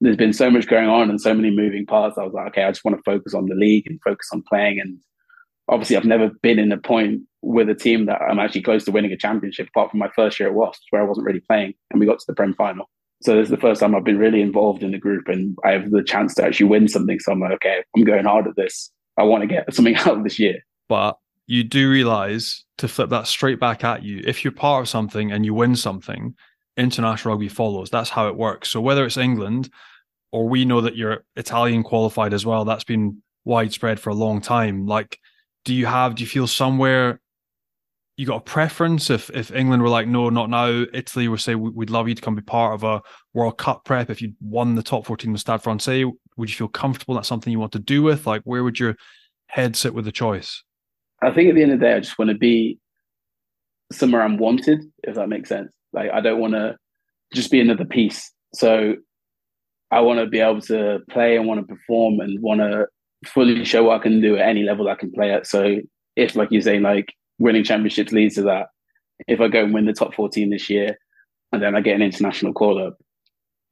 there's 0.00 0.16
been 0.16 0.32
so 0.32 0.50
much 0.50 0.66
going 0.66 0.88
on 0.88 1.10
and 1.10 1.20
so 1.20 1.34
many 1.34 1.50
moving 1.50 1.86
parts. 1.86 2.18
I 2.18 2.24
was 2.24 2.32
like, 2.32 2.48
okay, 2.48 2.62
I 2.62 2.70
just 2.70 2.84
want 2.84 2.96
to 2.96 3.02
focus 3.02 3.34
on 3.34 3.46
the 3.46 3.54
league 3.54 3.86
and 3.86 4.00
focus 4.02 4.28
on 4.32 4.42
playing. 4.48 4.80
And 4.80 4.98
obviously, 5.68 5.96
I've 5.96 6.04
never 6.04 6.30
been 6.42 6.58
in 6.58 6.70
a 6.72 6.78
point 6.78 7.22
with 7.42 7.68
a 7.68 7.74
team 7.74 8.06
that 8.06 8.20
I'm 8.22 8.38
actually 8.38 8.62
close 8.62 8.84
to 8.84 8.92
winning 8.92 9.12
a 9.12 9.16
championship, 9.16 9.68
apart 9.68 9.90
from 9.90 10.00
my 10.00 10.10
first 10.14 10.38
year 10.38 10.48
at 10.48 10.54
Wasps, 10.54 10.86
where 10.90 11.02
I 11.02 11.04
wasn't 11.04 11.26
really 11.26 11.40
playing, 11.40 11.74
and 11.90 12.00
we 12.00 12.06
got 12.06 12.18
to 12.18 12.24
the 12.26 12.34
Prem 12.34 12.54
final. 12.54 12.88
So 13.22 13.34
this 13.34 13.44
is 13.44 13.50
the 13.50 13.56
first 13.56 13.80
time 13.80 13.94
I've 13.94 14.04
been 14.04 14.18
really 14.18 14.40
involved 14.40 14.82
in 14.82 14.92
the 14.92 14.98
group, 14.98 15.28
and 15.28 15.56
I 15.64 15.72
have 15.72 15.90
the 15.90 16.02
chance 16.02 16.34
to 16.34 16.44
actually 16.44 16.66
win 16.66 16.88
something. 16.88 17.18
So 17.18 17.32
I'm 17.32 17.40
like, 17.40 17.52
okay, 17.52 17.82
I'm 17.96 18.04
going 18.04 18.24
hard 18.24 18.46
at 18.46 18.56
this. 18.56 18.90
I 19.16 19.24
want 19.24 19.42
to 19.42 19.48
get 19.48 19.72
something 19.74 19.96
out 19.96 20.18
of 20.18 20.24
this 20.24 20.38
year. 20.38 20.60
But 20.88 21.18
you 21.46 21.64
do 21.64 21.90
realize 21.90 22.64
to 22.76 22.86
flip 22.86 23.10
that 23.10 23.26
straight 23.26 23.58
back 23.58 23.82
at 23.82 24.02
you, 24.02 24.22
if 24.24 24.44
you're 24.44 24.52
part 24.52 24.82
of 24.82 24.88
something 24.88 25.32
and 25.32 25.44
you 25.44 25.54
win 25.54 25.74
something, 25.74 26.34
international 26.76 27.34
rugby 27.34 27.48
follows. 27.48 27.90
That's 27.90 28.10
how 28.10 28.28
it 28.28 28.36
works. 28.36 28.70
So 28.70 28.80
whether 28.80 29.04
it's 29.04 29.16
England 29.16 29.70
or 30.32 30.48
we 30.48 30.64
know 30.64 30.80
that 30.80 30.96
you're 30.96 31.24
Italian 31.36 31.82
qualified 31.82 32.34
as 32.34 32.44
well, 32.44 32.64
that's 32.64 32.84
been 32.84 33.22
widespread 33.44 33.98
for 33.98 34.10
a 34.10 34.14
long 34.14 34.40
time. 34.40 34.86
Like, 34.86 35.18
do 35.64 35.74
you 35.74 35.86
have, 35.86 36.14
do 36.14 36.22
you 36.22 36.28
feel 36.28 36.46
somewhere 36.46 37.20
you 38.18 38.26
got 38.26 38.36
a 38.36 38.40
preference 38.40 39.10
if 39.10 39.30
if 39.30 39.52
England 39.52 39.80
were 39.80 39.88
like, 39.88 40.08
no, 40.08 40.28
not 40.28 40.50
now. 40.50 40.84
Italy 40.92 41.28
would 41.28 41.40
say 41.40 41.54
we'd 41.54 41.88
love 41.88 42.08
you 42.08 42.16
to 42.16 42.20
come 42.20 42.34
be 42.34 42.42
part 42.42 42.74
of 42.74 42.82
a 42.82 43.00
World 43.32 43.58
Cup 43.58 43.84
prep. 43.84 44.10
If 44.10 44.20
you 44.20 44.32
won 44.40 44.74
the 44.74 44.82
top 44.82 45.06
fourteen 45.06 45.30
with 45.30 45.40
Stade 45.40 45.62
Francais, 45.62 46.04
would 46.36 46.50
you 46.50 46.56
feel 46.56 46.68
comfortable? 46.68 47.14
That's 47.14 47.28
something 47.28 47.52
you 47.52 47.60
want 47.60 47.72
to 47.72 47.78
do 47.78 48.02
with. 48.02 48.26
Like, 48.26 48.42
where 48.42 48.64
would 48.64 48.80
your 48.80 48.96
head 49.46 49.76
sit 49.76 49.94
with 49.94 50.04
the 50.04 50.10
choice? 50.10 50.64
I 51.22 51.30
think 51.30 51.48
at 51.48 51.54
the 51.54 51.62
end 51.62 51.70
of 51.70 51.78
the 51.78 51.86
day, 51.86 51.94
I 51.94 52.00
just 52.00 52.18
want 52.18 52.32
to 52.32 52.36
be 52.36 52.80
somewhere 53.92 54.22
I'm 54.22 54.36
wanted, 54.36 54.84
if 55.04 55.14
that 55.14 55.28
makes 55.28 55.48
sense. 55.48 55.70
Like 55.92 56.10
I 56.12 56.20
don't 56.20 56.40
want 56.40 56.54
to 56.54 56.76
just 57.32 57.52
be 57.52 57.60
another 57.60 57.84
piece. 57.84 58.32
So 58.52 58.96
I 59.90 60.00
want 60.00 60.20
to 60.20 60.26
be 60.26 60.40
able 60.40 60.60
to 60.62 61.00
play 61.10 61.36
and 61.36 61.46
want 61.46 61.60
to 61.60 61.74
perform 61.74 62.20
and 62.20 62.40
want 62.42 62.60
to 62.60 62.86
fully 63.26 63.64
show 63.64 63.84
what 63.84 64.00
I 64.00 64.02
can 64.02 64.20
do 64.20 64.36
at 64.36 64.46
any 64.46 64.62
level 64.62 64.88
I 64.88 64.94
can 64.94 65.10
play 65.10 65.32
at. 65.32 65.46
So 65.46 65.76
if, 66.16 66.36
like 66.36 66.50
you're 66.50 66.62
saying, 66.62 66.82
like 66.82 67.14
winning 67.38 67.64
championships 67.64 68.12
leads 68.12 68.34
to 68.36 68.42
that, 68.42 68.66
if 69.26 69.40
I 69.40 69.48
go 69.48 69.64
and 69.64 69.74
win 69.74 69.86
the 69.86 69.92
top 69.92 70.14
14 70.14 70.50
this 70.50 70.68
year 70.70 70.98
and 71.52 71.62
then 71.62 71.74
I 71.74 71.80
get 71.80 71.96
an 71.96 72.02
international 72.02 72.52
call 72.52 72.84
up, 72.84 72.96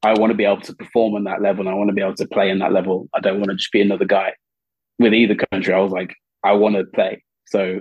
I 0.03 0.15
want 0.15 0.31
to 0.31 0.37
be 0.37 0.45
able 0.45 0.61
to 0.63 0.75
perform 0.75 1.15
on 1.15 1.25
that 1.25 1.43
level 1.43 1.67
and 1.67 1.69
I 1.69 1.75
want 1.75 1.89
to 1.89 1.95
be 1.95 2.03
able 2.03 2.15
to 2.17 2.29
play 2.29 2.51
in 2.51 2.59
that 2.61 2.73
level. 2.73 3.09
I 3.15 3.21
don't 3.21 3.39
want 3.39 3.51
to 3.51 3.57
just 3.57 3.73
be 3.73 3.81
another 3.81 4.05
guy 4.05 4.33
with 4.99 5.13
either 5.13 5.37
country. 5.53 5.75
I 5.75 5.81
was 5.81 5.93
like, 5.93 6.15
I 6.45 6.53
want 6.53 6.77
to 6.77 6.85
play. 6.85 7.23
So 7.47 7.81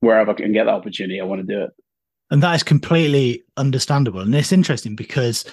wherever 0.00 0.30
I 0.30 0.34
can 0.34 0.52
get 0.52 0.64
that 0.64 0.74
opportunity, 0.74 1.20
I 1.20 1.24
want 1.24 1.46
to 1.46 1.54
do 1.54 1.62
it. 1.62 1.70
And 2.30 2.42
that 2.42 2.54
is 2.54 2.62
completely 2.62 3.44
understandable. 3.56 4.20
And 4.20 4.34
it's 4.34 4.52
interesting 4.52 4.96
because 4.96 5.44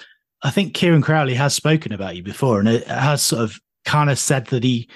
I 0.44 0.50
think 0.50 0.74
Kieran 0.74 1.00
Crowley 1.00 1.34
has 1.34 1.54
spoken 1.54 1.92
about 1.92 2.16
you 2.16 2.22
before 2.22 2.60
and 2.60 2.68
it 2.68 2.86
has 2.86 3.22
sort 3.22 3.42
of 3.42 3.58
kind 3.86 4.10
of 4.10 4.18
said 4.18 4.46
that 4.48 4.62
he 4.62 4.88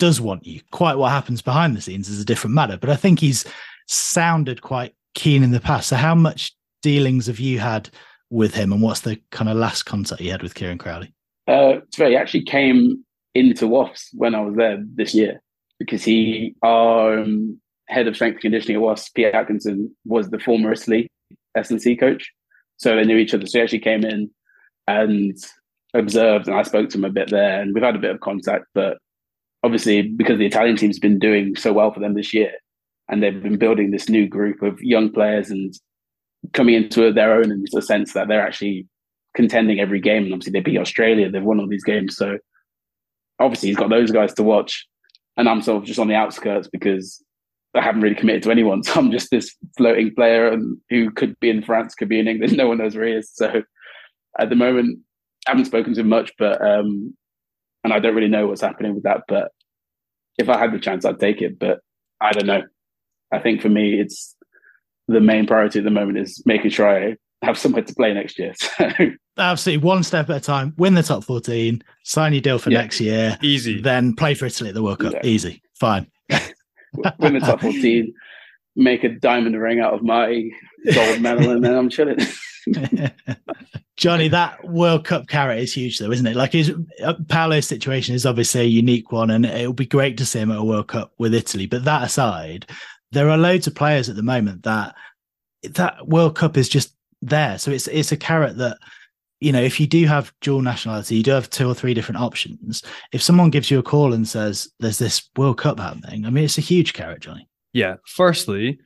does 0.00 0.20
want 0.20 0.44
you. 0.44 0.60
Quite 0.72 0.98
what 0.98 1.12
happens 1.12 1.40
behind 1.40 1.76
the 1.76 1.80
scenes 1.80 2.08
is 2.08 2.20
a 2.20 2.24
different 2.24 2.54
matter. 2.54 2.76
But 2.76 2.90
I 2.90 2.96
think 2.96 3.20
he's 3.20 3.44
sounded 3.86 4.62
quite 4.62 4.92
keen 5.14 5.44
in 5.44 5.52
the 5.52 5.60
past. 5.60 5.88
So 5.88 5.96
how 5.96 6.16
much 6.16 6.52
dealings 6.82 7.28
have 7.28 7.38
you 7.38 7.60
had 7.60 7.88
with 8.30 8.52
him 8.52 8.72
and 8.72 8.82
what's 8.82 9.00
the 9.00 9.20
kind 9.30 9.48
of 9.48 9.56
last 9.56 9.84
contact 9.84 10.20
you 10.20 10.32
had 10.32 10.42
with 10.42 10.56
Kieran 10.56 10.78
Crowley? 10.78 11.14
Uh, 11.46 11.74
he 11.96 12.16
actually 12.16 12.42
came 12.42 13.04
into 13.32 13.68
Wasps 13.68 14.10
when 14.14 14.34
I 14.34 14.40
was 14.40 14.56
there 14.56 14.82
this 14.94 15.14
year 15.14 15.40
because 15.78 16.02
he, 16.02 16.56
um, 16.64 17.60
head 17.86 18.08
of 18.08 18.16
strength 18.16 18.34
and 18.34 18.42
conditioning 18.42 18.76
at 18.76 18.82
Wasps, 18.82 19.10
Peter 19.10 19.36
Atkinson, 19.36 19.94
was 20.04 20.30
the 20.30 20.40
former 20.40 20.72
Italy 20.72 21.06
S&C 21.54 21.96
coach. 21.96 22.32
So 22.78 22.96
they 22.96 23.04
knew 23.04 23.18
each 23.18 23.34
other. 23.34 23.46
So 23.46 23.58
he 23.58 23.62
actually 23.62 23.78
came 23.80 24.04
in 24.04 24.30
and 24.86 25.36
observed, 25.94 26.48
and 26.48 26.56
I 26.56 26.62
spoke 26.62 26.90
to 26.90 26.98
him 26.98 27.04
a 27.04 27.10
bit 27.10 27.30
there, 27.30 27.60
and 27.60 27.74
we've 27.74 27.84
had 27.84 27.96
a 27.96 28.00
bit 28.00 28.10
of 28.10 28.20
contact. 28.20 28.66
But 28.74 28.98
obviously, 29.62 30.02
because 30.02 30.38
the 30.38 30.46
Italian 30.46 30.76
team's 30.76 30.98
been 30.98 31.18
doing 31.18 31.56
so 31.56 31.72
well 31.72 31.92
for 31.92 32.00
them 32.00 32.14
this 32.14 32.34
year, 32.34 32.52
and 33.08 33.22
they've 33.22 33.42
been 33.42 33.58
building 33.58 33.90
this 33.90 34.08
new 34.08 34.26
group 34.28 34.62
of 34.62 34.80
young 34.80 35.10
players 35.10 35.50
and 35.50 35.74
coming 36.52 36.74
into 36.74 37.12
their 37.12 37.34
own 37.34 37.50
in 37.50 37.64
the 37.72 37.82
sense 37.82 38.12
that 38.12 38.28
they're 38.28 38.46
actually 38.46 38.86
contending 39.34 39.80
every 39.80 40.00
game. 40.00 40.24
And 40.24 40.32
obviously, 40.32 40.52
they 40.52 40.60
beat 40.60 40.78
Australia, 40.78 41.30
they've 41.30 41.42
won 41.42 41.60
all 41.60 41.68
these 41.68 41.84
games. 41.84 42.16
So 42.16 42.38
obviously, 43.38 43.68
he's 43.68 43.78
got 43.78 43.90
those 43.90 44.10
guys 44.10 44.34
to 44.34 44.42
watch, 44.42 44.86
and 45.36 45.48
I'm 45.48 45.62
sort 45.62 45.82
of 45.82 45.86
just 45.86 46.00
on 46.00 46.08
the 46.08 46.14
outskirts 46.14 46.68
because 46.68 47.22
I 47.74 47.82
haven't 47.82 48.02
really 48.02 48.14
committed 48.14 48.42
to 48.44 48.50
anyone. 48.50 48.82
So 48.84 49.00
I'm 49.00 49.10
just 49.10 49.30
this 49.30 49.54
floating 49.76 50.14
player 50.14 50.48
and 50.48 50.78
who 50.90 51.10
could 51.10 51.38
be 51.40 51.50
in 51.50 51.62
France, 51.62 51.94
could 51.94 52.08
be 52.08 52.20
in 52.20 52.28
England. 52.28 52.56
No 52.56 52.68
one 52.68 52.78
knows 52.78 52.96
where 52.96 53.06
he 53.06 53.14
is. 53.14 53.30
So 53.32 53.62
at 54.38 54.48
the 54.48 54.56
moment, 54.56 55.00
I 55.46 55.50
haven't 55.50 55.66
spoken 55.66 55.94
to 55.94 56.00
him 56.00 56.08
much, 56.08 56.32
but 56.38 56.60
um, 56.60 57.14
and 57.82 57.92
I 57.92 57.98
don't 57.98 58.14
really 58.14 58.28
know 58.28 58.46
what's 58.46 58.62
happening 58.62 58.94
with 58.94 59.04
that. 59.04 59.22
But 59.28 59.52
if 60.38 60.48
I 60.48 60.58
had 60.58 60.72
the 60.72 60.78
chance, 60.78 61.04
I'd 61.04 61.20
take 61.20 61.42
it. 61.42 61.58
But 61.58 61.80
I 62.20 62.32
don't 62.32 62.46
know. 62.46 62.62
I 63.32 63.38
think 63.38 63.60
for 63.60 63.68
me, 63.68 64.00
it's 64.00 64.34
the 65.08 65.20
main 65.20 65.46
priority 65.46 65.80
at 65.80 65.84
the 65.84 65.90
moment 65.90 66.18
is 66.18 66.42
making 66.46 66.70
sure 66.70 66.88
I 66.88 67.16
have 67.44 67.58
somewhere 67.58 67.82
to 67.82 67.94
play 67.94 68.12
next 68.14 68.38
year. 68.38 68.54
So. 69.36 69.42
Absolutely, 69.42 69.84
one 69.84 70.04
step 70.04 70.30
at 70.30 70.36
a 70.36 70.40
time. 70.40 70.74
Win 70.78 70.94
the 70.94 71.02
top 71.02 71.24
fourteen, 71.24 71.82
sign 72.04 72.32
your 72.32 72.40
deal 72.40 72.60
for 72.60 72.70
yeah. 72.70 72.82
next 72.82 73.00
year. 73.00 73.36
Easy. 73.42 73.80
Then 73.80 74.14
play 74.14 74.34
for 74.34 74.46
Italy 74.46 74.68
at 74.68 74.76
the 74.76 74.82
World 74.82 75.00
Cup. 75.00 75.12
Yeah. 75.12 75.20
Easy. 75.24 75.60
Fine. 75.74 76.06
Win 77.18 77.34
the 77.34 77.40
top 77.40 77.60
fourteen. 77.60 78.14
Make 78.76 79.02
a 79.02 79.08
diamond 79.08 79.60
ring 79.60 79.80
out 79.80 79.92
of 79.92 80.04
my 80.04 80.48
gold 80.94 81.20
medal, 81.20 81.50
and 81.50 81.64
then 81.64 81.74
I'm 81.74 81.88
chilling. 81.88 82.18
Johnny, 83.96 84.28
that 84.28 84.68
World 84.68 85.04
Cup 85.04 85.28
carrot 85.28 85.58
is 85.58 85.72
huge, 85.72 85.98
though, 85.98 86.10
isn't 86.10 86.26
it? 86.26 86.36
Like 86.36 86.52
his 86.52 86.72
uh, 87.04 87.14
Paolo's 87.28 87.66
situation 87.66 88.14
is 88.14 88.26
obviously 88.26 88.62
a 88.62 88.64
unique 88.64 89.12
one, 89.12 89.30
and 89.30 89.46
it'll 89.46 89.72
be 89.72 89.86
great 89.86 90.16
to 90.18 90.26
see 90.26 90.40
him 90.40 90.50
at 90.50 90.58
a 90.58 90.64
World 90.64 90.88
Cup 90.88 91.12
with 91.18 91.34
Italy. 91.34 91.66
But 91.66 91.84
that 91.84 92.02
aside, 92.02 92.66
there 93.12 93.30
are 93.30 93.38
loads 93.38 93.66
of 93.66 93.74
players 93.74 94.08
at 94.08 94.16
the 94.16 94.22
moment 94.22 94.64
that 94.64 94.94
that 95.62 96.08
World 96.08 96.36
Cup 96.36 96.56
is 96.56 96.68
just 96.68 96.94
there. 97.22 97.58
So 97.58 97.70
it's 97.70 97.86
it's 97.88 98.12
a 98.12 98.16
carrot 98.16 98.56
that 98.58 98.78
you 99.40 99.52
know 99.52 99.62
if 99.62 99.78
you 99.78 99.86
do 99.86 100.06
have 100.06 100.32
dual 100.40 100.62
nationality, 100.62 101.16
you 101.16 101.22
do 101.22 101.30
have 101.30 101.50
two 101.50 101.68
or 101.68 101.74
three 101.74 101.94
different 101.94 102.20
options. 102.20 102.82
If 103.12 103.22
someone 103.22 103.50
gives 103.50 103.70
you 103.70 103.78
a 103.78 103.82
call 103.82 104.12
and 104.12 104.26
says 104.26 104.68
there's 104.80 104.98
this 104.98 105.28
World 105.36 105.58
Cup 105.58 105.78
happening, 105.78 106.26
I 106.26 106.30
mean 106.30 106.44
it's 106.44 106.58
a 106.58 106.62
huge 106.62 106.92
carrot, 106.92 107.20
Johnny. 107.20 107.48
Yeah. 107.72 107.96
Firstly, 108.06 108.78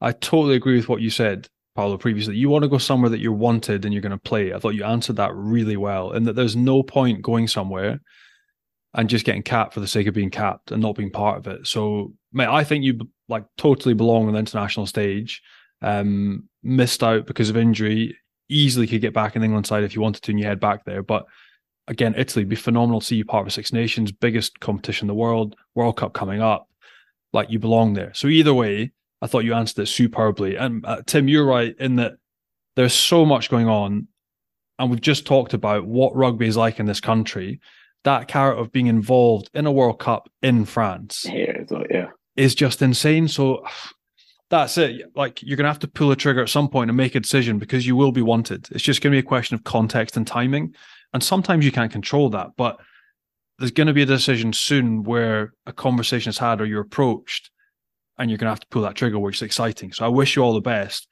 I 0.00 0.12
totally 0.12 0.56
agree 0.56 0.76
with 0.76 0.88
what 0.88 1.02
you 1.02 1.10
said. 1.10 1.48
Paolo 1.76 1.96
previously. 1.96 2.36
You 2.36 2.48
want 2.48 2.62
to 2.62 2.68
go 2.68 2.78
somewhere 2.78 3.10
that 3.10 3.20
you're 3.20 3.32
wanted 3.32 3.84
and 3.84 3.94
you're 3.94 4.02
going 4.02 4.10
to 4.10 4.18
play. 4.18 4.52
I 4.52 4.58
thought 4.58 4.74
you 4.74 4.84
answered 4.84 5.16
that 5.16 5.34
really 5.34 5.76
well, 5.76 6.12
and 6.12 6.26
that 6.26 6.34
there's 6.34 6.56
no 6.56 6.82
point 6.82 7.22
going 7.22 7.48
somewhere 7.48 8.00
and 8.94 9.08
just 9.08 9.24
getting 9.24 9.42
capped 9.42 9.74
for 9.74 9.80
the 9.80 9.86
sake 9.86 10.06
of 10.06 10.14
being 10.14 10.30
capped 10.30 10.72
and 10.72 10.82
not 10.82 10.96
being 10.96 11.10
part 11.10 11.38
of 11.38 11.46
it. 11.46 11.66
So, 11.66 12.12
mate, 12.32 12.48
I 12.48 12.64
think 12.64 12.84
you 12.84 12.98
like 13.28 13.44
totally 13.56 13.94
belong 13.94 14.26
on 14.26 14.32
the 14.32 14.38
international 14.40 14.86
stage. 14.86 15.42
Um, 15.80 16.48
missed 16.62 17.02
out 17.02 17.26
because 17.26 17.50
of 17.50 17.56
injury. 17.56 18.16
Easily 18.48 18.88
could 18.88 19.00
get 19.00 19.14
back 19.14 19.36
in 19.36 19.44
England 19.44 19.66
side 19.66 19.84
if 19.84 19.94
you 19.94 20.00
wanted 20.00 20.22
to, 20.24 20.32
and 20.32 20.40
you 20.40 20.46
head 20.46 20.58
back 20.58 20.84
there. 20.84 21.04
But 21.04 21.24
again, 21.86 22.14
Italy 22.16 22.44
be 22.44 22.56
phenomenal 22.56 23.00
to 23.00 23.06
see 23.06 23.16
you 23.16 23.24
part 23.24 23.46
of 23.46 23.52
Six 23.52 23.72
Nations, 23.72 24.10
biggest 24.10 24.58
competition 24.58 25.04
in 25.04 25.08
the 25.08 25.14
world, 25.14 25.54
World 25.76 25.96
Cup 25.96 26.12
coming 26.12 26.42
up. 26.42 26.68
Like 27.32 27.48
you 27.48 27.60
belong 27.60 27.94
there. 27.94 28.12
So 28.12 28.26
either 28.26 28.52
way, 28.52 28.90
I 29.22 29.26
thought 29.26 29.44
you 29.44 29.54
answered 29.54 29.82
it 29.82 29.86
superbly. 29.86 30.56
And 30.56 30.84
uh, 30.86 31.02
Tim, 31.06 31.28
you're 31.28 31.46
right 31.46 31.74
in 31.78 31.96
that 31.96 32.14
there's 32.76 32.94
so 32.94 33.24
much 33.24 33.50
going 33.50 33.68
on. 33.68 34.08
And 34.78 34.90
we've 34.90 35.00
just 35.00 35.26
talked 35.26 35.52
about 35.52 35.86
what 35.86 36.16
rugby 36.16 36.46
is 36.46 36.56
like 36.56 36.80
in 36.80 36.86
this 36.86 37.00
country. 37.00 37.60
That 38.04 38.28
carrot 38.28 38.58
of 38.58 38.72
being 38.72 38.86
involved 38.86 39.50
in 39.52 39.66
a 39.66 39.72
World 39.72 39.98
Cup 39.98 40.30
in 40.40 40.64
France 40.64 41.26
yeah, 41.28 41.64
yeah. 41.90 42.06
is 42.34 42.54
just 42.54 42.80
insane. 42.80 43.28
So 43.28 43.66
that's 44.48 44.78
it. 44.78 45.14
Like 45.14 45.42
you're 45.42 45.58
going 45.58 45.64
to 45.64 45.70
have 45.70 45.80
to 45.80 45.88
pull 45.88 46.10
a 46.10 46.16
trigger 46.16 46.42
at 46.42 46.48
some 46.48 46.68
point 46.68 46.88
and 46.88 46.96
make 46.96 47.14
a 47.14 47.20
decision 47.20 47.58
because 47.58 47.86
you 47.86 47.94
will 47.94 48.10
be 48.10 48.22
wanted. 48.22 48.68
It's 48.70 48.82
just 48.82 49.02
going 49.02 49.12
to 49.12 49.16
be 49.16 49.24
a 49.24 49.28
question 49.28 49.54
of 49.54 49.64
context 49.64 50.16
and 50.16 50.26
timing. 50.26 50.74
And 51.12 51.22
sometimes 51.22 51.66
you 51.66 51.72
can't 51.72 51.92
control 51.92 52.30
that. 52.30 52.52
But 52.56 52.78
there's 53.58 53.70
going 53.70 53.88
to 53.88 53.92
be 53.92 54.02
a 54.02 54.06
decision 54.06 54.54
soon 54.54 55.02
where 55.02 55.52
a 55.66 55.72
conversation 55.74 56.30
is 56.30 56.38
had 56.38 56.62
or 56.62 56.64
you're 56.64 56.80
approached 56.80 57.49
and 58.20 58.30
you're 58.30 58.36
going 58.36 58.46
to 58.46 58.52
have 58.52 58.60
to 58.60 58.66
pull 58.68 58.82
that 58.82 58.94
trigger, 58.94 59.18
which 59.18 59.36
is 59.36 59.42
exciting. 59.42 59.92
So 59.92 60.04
I 60.04 60.08
wish 60.08 60.36
you 60.36 60.42
all 60.42 60.52
the 60.52 60.60
best. 60.60 61.08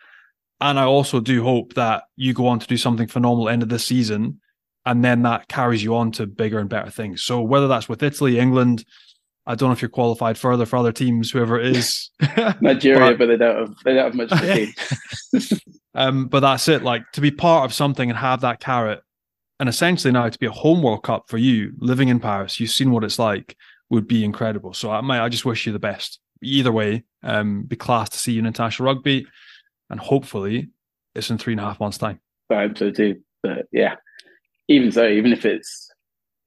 And 0.60 0.78
I 0.78 0.84
also 0.84 1.20
do 1.20 1.42
hope 1.42 1.74
that 1.74 2.04
you 2.16 2.34
go 2.34 2.46
on 2.46 2.58
to 2.58 2.66
do 2.66 2.76
something 2.76 3.08
phenomenal 3.08 3.48
end 3.48 3.62
of 3.62 3.70
this 3.70 3.84
season, 3.84 4.40
and 4.84 5.02
then 5.02 5.22
that 5.22 5.48
carries 5.48 5.82
you 5.82 5.96
on 5.96 6.12
to 6.12 6.26
bigger 6.26 6.58
and 6.58 6.68
better 6.68 6.90
things. 6.90 7.24
So 7.24 7.40
whether 7.40 7.66
that's 7.66 7.88
with 7.88 8.02
Italy, 8.02 8.38
England, 8.38 8.84
I 9.46 9.54
don't 9.54 9.70
know 9.70 9.72
if 9.72 9.80
you're 9.80 9.88
qualified 9.88 10.36
further 10.36 10.66
for 10.66 10.76
other 10.76 10.92
teams, 10.92 11.30
whoever 11.30 11.58
it 11.58 11.76
is. 11.76 12.10
Nigeria, 12.60 13.12
but, 13.12 13.18
but, 13.18 13.26
they 13.26 13.36
don't 13.36 13.58
have 13.58 13.74
they 13.84 13.94
don't 13.94 14.04
have 14.04 14.14
much 14.14 14.30
to 14.30 14.54
team. 14.54 15.58
um, 15.94 16.26
but 16.26 16.40
that's 16.40 16.68
it. 16.68 16.82
Like 16.82 17.04
to 17.12 17.22
be 17.22 17.30
part 17.30 17.64
of 17.64 17.72
something 17.72 18.10
and 18.10 18.18
have 18.18 18.42
that 18.42 18.60
carrot, 18.60 19.00
and 19.58 19.68
essentially 19.68 20.12
now 20.12 20.28
to 20.28 20.38
be 20.38 20.46
a 20.46 20.50
home 20.50 20.82
World 20.82 21.04
Cup 21.04 21.24
for 21.28 21.38
you, 21.38 21.72
living 21.78 22.08
in 22.08 22.20
Paris, 22.20 22.60
you've 22.60 22.70
seen 22.70 22.90
what 22.90 23.04
it's 23.04 23.18
like, 23.18 23.56
would 23.88 24.06
be 24.06 24.24
incredible. 24.24 24.74
So 24.74 24.90
I 24.90 25.00
might 25.00 25.24
I 25.24 25.30
just 25.30 25.46
wish 25.46 25.66
you 25.66 25.72
the 25.72 25.78
best 25.78 26.18
either 26.42 26.72
way, 26.72 27.04
um, 27.22 27.62
be 27.62 27.76
classed 27.76 28.12
to 28.12 28.18
see 28.18 28.32
you 28.32 28.40
in 28.40 28.46
international 28.46 28.86
rugby, 28.86 29.26
and 29.90 30.00
hopefully 30.00 30.68
it's 31.14 31.30
in 31.30 31.38
three 31.38 31.52
and 31.52 31.60
a 31.60 31.64
half 31.64 31.80
months' 31.80 31.98
time. 31.98 32.20
I 32.50 32.62
hope 32.62 32.78
so 32.78 32.90
too. 32.90 33.20
But 33.42 33.66
yeah, 33.72 33.96
even 34.68 34.92
so, 34.92 35.06
even 35.06 35.32
if 35.32 35.44
it's 35.44 35.90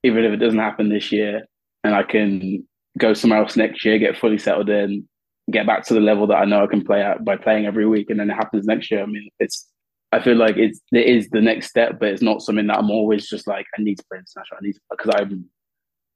even 0.03 0.23
if 0.25 0.31
it 0.31 0.37
doesn't 0.37 0.59
happen 0.59 0.89
this 0.89 1.11
year, 1.11 1.45
and 1.83 1.95
I 1.95 2.03
can 2.03 2.67
go 2.97 3.13
somewhere 3.13 3.39
else 3.39 3.55
next 3.55 3.85
year, 3.85 3.97
get 3.99 4.17
fully 4.17 4.37
settled 4.37 4.69
in, 4.69 5.07
get 5.49 5.67
back 5.67 5.85
to 5.85 5.93
the 5.93 5.99
level 5.99 6.27
that 6.27 6.37
I 6.37 6.45
know 6.45 6.63
I 6.63 6.67
can 6.67 6.83
play 6.83 7.01
at 7.01 7.23
by 7.23 7.37
playing 7.37 7.65
every 7.65 7.87
week, 7.87 8.09
and 8.09 8.19
then 8.19 8.29
it 8.29 8.35
happens 8.35 8.65
next 8.65 8.91
year. 8.91 9.03
I 9.03 9.05
mean, 9.05 9.29
it's 9.39 9.67
I 10.11 10.21
feel 10.21 10.35
like 10.35 10.57
it's 10.57 10.81
it 10.91 11.05
is 11.05 11.29
the 11.29 11.41
next 11.41 11.67
step, 11.67 11.99
but 11.99 12.09
it's 12.09 12.21
not 12.21 12.41
something 12.41 12.67
that 12.67 12.77
I'm 12.77 12.91
always 12.91 13.27
just 13.27 13.47
like 13.47 13.65
I 13.77 13.81
need 13.81 13.97
to 13.97 14.03
play 14.09 14.19
international. 14.19 14.59
I 14.61 14.65
need 14.65 14.75
because 14.89 15.15
I'm 15.15 15.45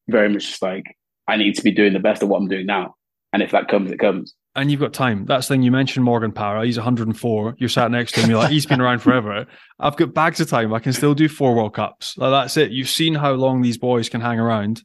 very 0.08 0.30
much 0.30 0.48
just 0.48 0.62
like 0.62 0.86
I 1.28 1.38
need 1.38 1.56
to 1.56 1.64
be 1.64 1.72
doing 1.72 1.94
the 1.94 2.00
best 2.00 2.22
of 2.22 2.30
what 2.30 2.38
I'm 2.38 2.48
doing 2.48 2.66
now. 2.66 2.96
And 3.36 3.44
if 3.44 3.52
that 3.52 3.68
comes, 3.68 3.92
it 3.92 4.00
comes. 4.00 4.34
And 4.56 4.72
you've 4.72 4.80
got 4.80 4.94
time. 4.94 5.26
That's 5.26 5.50
the 5.50 5.56
thing 5.56 5.62
you 5.62 5.70
mentioned 5.70 6.06
Morgan 6.06 6.32
Parra. 6.32 6.66
He's 6.66 6.78
104. 6.78 7.56
You're 7.58 7.68
sat 7.68 7.92
next 7.92 8.14
to 8.14 8.22
him. 8.22 8.30
You're 8.30 8.40
like, 8.40 8.50
he's 8.50 8.66
been 8.66 8.80
around 8.80 9.00
forever. 9.00 9.46
I've 9.78 9.98
got 9.98 10.14
bags 10.14 10.40
of 10.40 10.50
time. 10.50 10.74
I 10.74 10.80
can 10.80 10.94
still 10.94 11.14
do 11.14 11.28
four 11.28 11.54
World 11.54 11.74
Cups. 11.74 12.18
Like, 12.18 12.32
that's 12.32 12.56
it. 12.56 12.72
You've 12.72 12.88
seen 12.88 13.14
how 13.14 13.34
long 13.34 13.62
these 13.62 13.78
boys 13.78 14.08
can 14.08 14.22
hang 14.22 14.40
around 14.40 14.84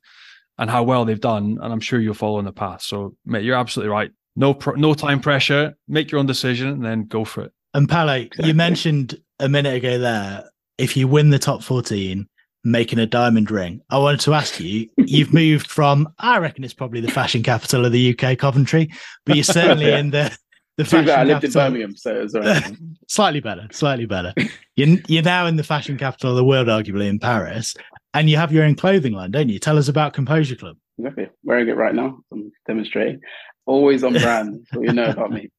and 0.59 0.69
how 0.69 0.83
well 0.83 1.05
they've 1.05 1.21
done. 1.21 1.59
And 1.63 1.73
I'm 1.73 1.79
sure 1.79 2.01
you'll 2.01 2.15
follow 2.15 2.41
in 2.41 2.45
the 2.45 2.53
path. 2.53 2.83
So, 2.83 3.15
mate, 3.25 3.45
you're 3.45 3.55
absolutely 3.55 3.93
right. 3.93 4.11
No, 4.35 4.53
pr- 4.53 4.75
no 4.75 4.95
time 4.95 5.21
pressure. 5.21 5.77
Make 5.87 6.11
your 6.11 6.19
own 6.19 6.27
decision 6.27 6.71
and 6.71 6.85
then 6.85 7.05
go 7.05 7.25
for 7.25 7.45
it. 7.45 7.53
And 7.73 7.89
Pele, 7.89 8.23
exactly. 8.23 8.49
you 8.49 8.55
mentioned 8.55 9.23
a 9.39 9.49
minute 9.49 9.75
ago 9.77 9.97
there, 9.97 10.51
if 10.77 10.97
you 10.97 11.07
win 11.07 11.31
the 11.31 11.39
top 11.39 11.63
14, 11.63 12.27
making 12.65 12.99
a 12.99 13.07
diamond 13.07 13.51
ring. 13.51 13.81
I 13.91 13.99
wanted 13.99 14.21
to 14.21 14.35
ask 14.35 14.61
you, 14.61 14.89
you've 14.97 15.33
moved 15.33 15.71
from, 15.71 16.13
I 16.19 16.39
reckon 16.39 16.65
it's 16.65 16.75
probably 16.75 17.01
the 17.01 17.11
fashion 17.11 17.43
capital 17.43 17.85
of 17.85 17.93
the 17.93 18.19
UK, 18.19 18.39
Coventry, 18.39 18.91
but 19.25 19.37
you're 19.37 19.45
certainly 19.45 19.87
yeah. 19.89 19.99
in 19.99 20.11
the, 20.11 20.37
the 20.77 20.85
fashion 20.85 21.11
I 21.11 21.25
lived 21.25 21.43
capital. 21.43 21.63
in 21.63 21.73
Birmingham, 21.73 21.97
so 21.97 22.17
it 22.17 22.23
was 22.23 22.35
right. 22.35 22.77
slightly 23.09 23.41
better, 23.41 23.67
slightly 23.73 24.07
better. 24.07 24.35
You're, 24.77 24.99
you're 25.09 25.23
now 25.23 25.47
in 25.47 25.57
the 25.57 25.65
fashion 25.65 25.97
capital 25.97 26.31
of 26.31 26.37
the 26.37 26.45
world, 26.45 26.69
arguably 26.69 27.09
in 27.09 27.19
Paris, 27.19 27.75
and 28.15 28.29
you 28.29 28.37
have 28.37 28.53
your 28.53 28.65
own 28.65 28.75
clothing 28.75 29.13
line, 29.13 29.31
don't 29.31 29.49
you? 29.49 29.59
Tell 29.59 29.79
us 29.79 29.89
about 29.89 30.13
Composure 30.13 30.57
Club. 30.57 30.77
exactly. 30.99 31.29
Wearing 31.45 31.69
it 31.69 31.77
right 31.77 31.95
now. 31.95 32.19
I'm 32.33 32.53
demonstrating. 32.67 33.21
Always 33.67 34.03
on 34.03 34.15
brand. 34.15 34.67
so 34.73 34.83
you 34.83 34.93
know 34.93 35.11
about 35.11 35.31
me. 35.31 35.51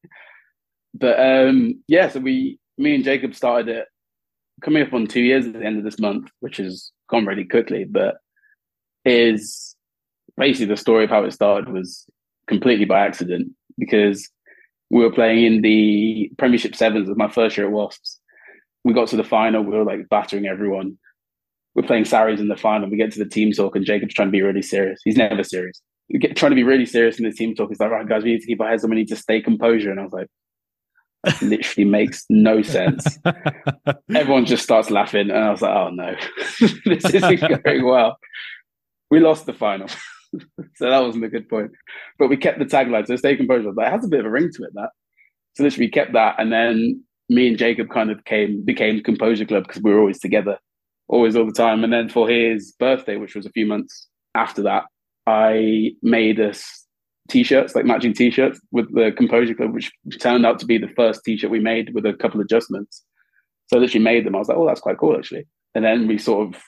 But 0.94 1.20
um, 1.20 1.82
yeah, 1.88 2.10
so 2.10 2.20
we, 2.20 2.60
me 2.78 2.96
and 2.96 3.04
Jacob 3.04 3.34
started 3.34 3.70
it 3.70 3.88
coming 4.62 4.84
up 4.84 4.94
on 4.94 5.08
two 5.08 5.22
years 5.22 5.46
at 5.46 5.54
the 5.54 5.66
end 5.66 5.78
of 5.78 5.84
this 5.84 6.00
month, 6.00 6.30
which 6.40 6.58
has 6.58 6.92
gone 7.10 7.26
really 7.26 7.46
quickly. 7.46 7.86
But 7.86 8.16
is 9.06 9.76
basically 10.38 10.68
the 10.68 10.78
story 10.78 11.04
of 11.04 11.10
how 11.10 11.24
it 11.24 11.32
started 11.32 11.74
was 11.74 12.06
completely 12.48 12.86
by 12.86 13.00
accident 13.00 13.52
because 13.78 14.30
we 14.90 15.02
were 15.02 15.12
playing 15.12 15.46
in 15.46 15.62
the 15.62 16.32
Premiership 16.38 16.76
Sevens 16.76 17.10
of 17.10 17.18
my 17.18 17.30
first 17.30 17.58
year 17.58 17.68
at 17.68 17.72
Wasps. 17.72 18.20
We 18.84 18.94
got 18.94 19.08
to 19.10 19.16
the 19.16 19.24
final, 19.24 19.64
we 19.64 19.78
were 19.78 19.86
like 19.86 20.10
battering 20.10 20.48
everyone. 20.48 20.98
We're 21.76 21.88
playing 21.88 22.06
Sarries 22.06 22.42
in 22.42 22.50
the 22.50 22.58
final. 22.58 22.90
We 22.90 22.98
get 22.98 23.14
to 23.14 23.24
the 23.24 23.30
team 23.30 23.54
talk, 23.54 23.78
and 23.78 23.86
Jacob's 23.86 24.14
trying 24.14 24.28
to 24.28 24.34
be 24.34 24.42
really 24.42 24.62
serious. 24.62 25.00
He's 25.06 25.16
never 25.16 25.44
serious. 25.44 25.82
We 26.10 26.20
get 26.20 26.36
trying 26.36 26.52
to 26.52 26.56
be 26.56 26.64
really 26.64 26.86
serious 26.86 27.18
in 27.18 27.24
the 27.24 27.32
team 27.32 27.56
talk. 27.56 27.70
He's 27.70 27.80
like, 27.80 27.92
right, 27.92 28.08
guys, 28.08 28.24
we 28.24 28.34
need 28.34 28.42
to 28.42 28.48
keep 28.48 28.60
our 28.60 28.68
heads 28.68 28.84
on. 28.84 28.90
We 28.90 28.98
need 28.98 29.08
to 29.08 29.16
stay 29.16 29.42
composure. 29.42 29.92
And 29.92 30.00
I 30.00 30.04
was 30.04 30.12
like, 30.12 30.28
literally 31.42 31.90
makes 31.90 32.26
no 32.30 32.62
sense. 32.62 33.20
Everyone 34.16 34.46
just 34.46 34.64
starts 34.64 34.90
laughing, 34.90 35.30
and 35.30 35.40
I 35.40 35.52
was 35.52 35.62
like, 35.62 35.76
oh 35.76 35.90
no, 35.90 36.16
this 36.86 37.06
isn't 37.06 37.64
going 37.64 37.86
well. 37.86 38.18
We 39.10 39.20
lost 39.20 39.46
the 39.46 39.54
final. 39.54 39.88
so 40.76 40.90
that 40.90 41.04
wasn't 41.04 41.26
a 41.26 41.30
good 41.30 41.50
point. 41.50 41.72
But 42.18 42.30
we 42.30 42.38
kept 42.38 42.60
the 42.60 42.66
tagline. 42.66 43.06
So 43.08 43.16
stay 43.18 43.36
composure. 43.36 43.74
Like, 43.74 43.88
it 43.88 43.92
has 43.92 44.06
a 44.06 44.10
bit 44.10 44.22
of 44.22 44.26
a 44.26 44.30
ring 44.30 44.50
to 44.54 44.64
it, 44.64 44.72
that. 44.74 44.90
So 45.56 45.64
literally 45.64 45.88
we 45.88 45.92
kept 45.92 46.14
that. 46.14 46.36
And 46.38 46.52
then 46.52 47.04
me 47.30 47.50
and 47.50 47.58
Jacob 47.58 47.90
kind 47.90 48.10
of 48.10 48.24
came 48.26 48.64
became 48.64 49.04
Composure 49.04 49.46
Club 49.46 49.68
because 49.68 49.82
we 49.82 49.92
were 49.92 50.00
always 50.00 50.20
together, 50.20 50.58
always 51.08 51.36
all 51.36 51.46
the 51.46 51.52
time. 51.52 51.84
And 51.84 51.92
then 51.92 52.10
for 52.10 52.30
his 52.30 52.72
birthday, 52.80 53.18
which 53.18 53.36
was 53.36 53.46
a 53.46 53.52
few 53.52 53.66
months 53.66 54.08
after 54.34 54.62
that, 54.64 54.86
I 55.28 55.92
made 56.02 56.40
us 56.40 56.81
t-shirts, 57.32 57.76
like 57.76 57.86
matching 57.86 58.14
t-shirts 58.14 58.60
with 58.72 58.94
the 58.94 59.12
Composure 59.16 59.56
Club, 59.56 59.74
which 59.74 59.92
turned 60.20 60.46
out 60.46 60.60
to 60.60 60.66
be 60.66 60.78
the 60.78 60.90
first 60.90 61.24
t-shirt 61.24 61.50
we 61.50 61.60
made 61.60 61.94
with 61.94 62.06
a 62.06 62.14
couple 62.14 62.40
of 62.40 62.46
adjustments. 62.46 63.04
So 63.68 63.78
I 63.78 63.80
literally 63.80 64.04
made 64.04 64.26
them. 64.26 64.36
I 64.36 64.40
was 64.40 64.50
like, 64.50 64.58
oh, 64.58 64.68
that's 64.68 64.82
quite 64.82 64.98
cool 64.98 65.16
actually. 65.16 65.48
And 65.74 65.86
then 65.86 66.08
we 66.08 66.18
sort 66.18 66.48
of 66.48 66.62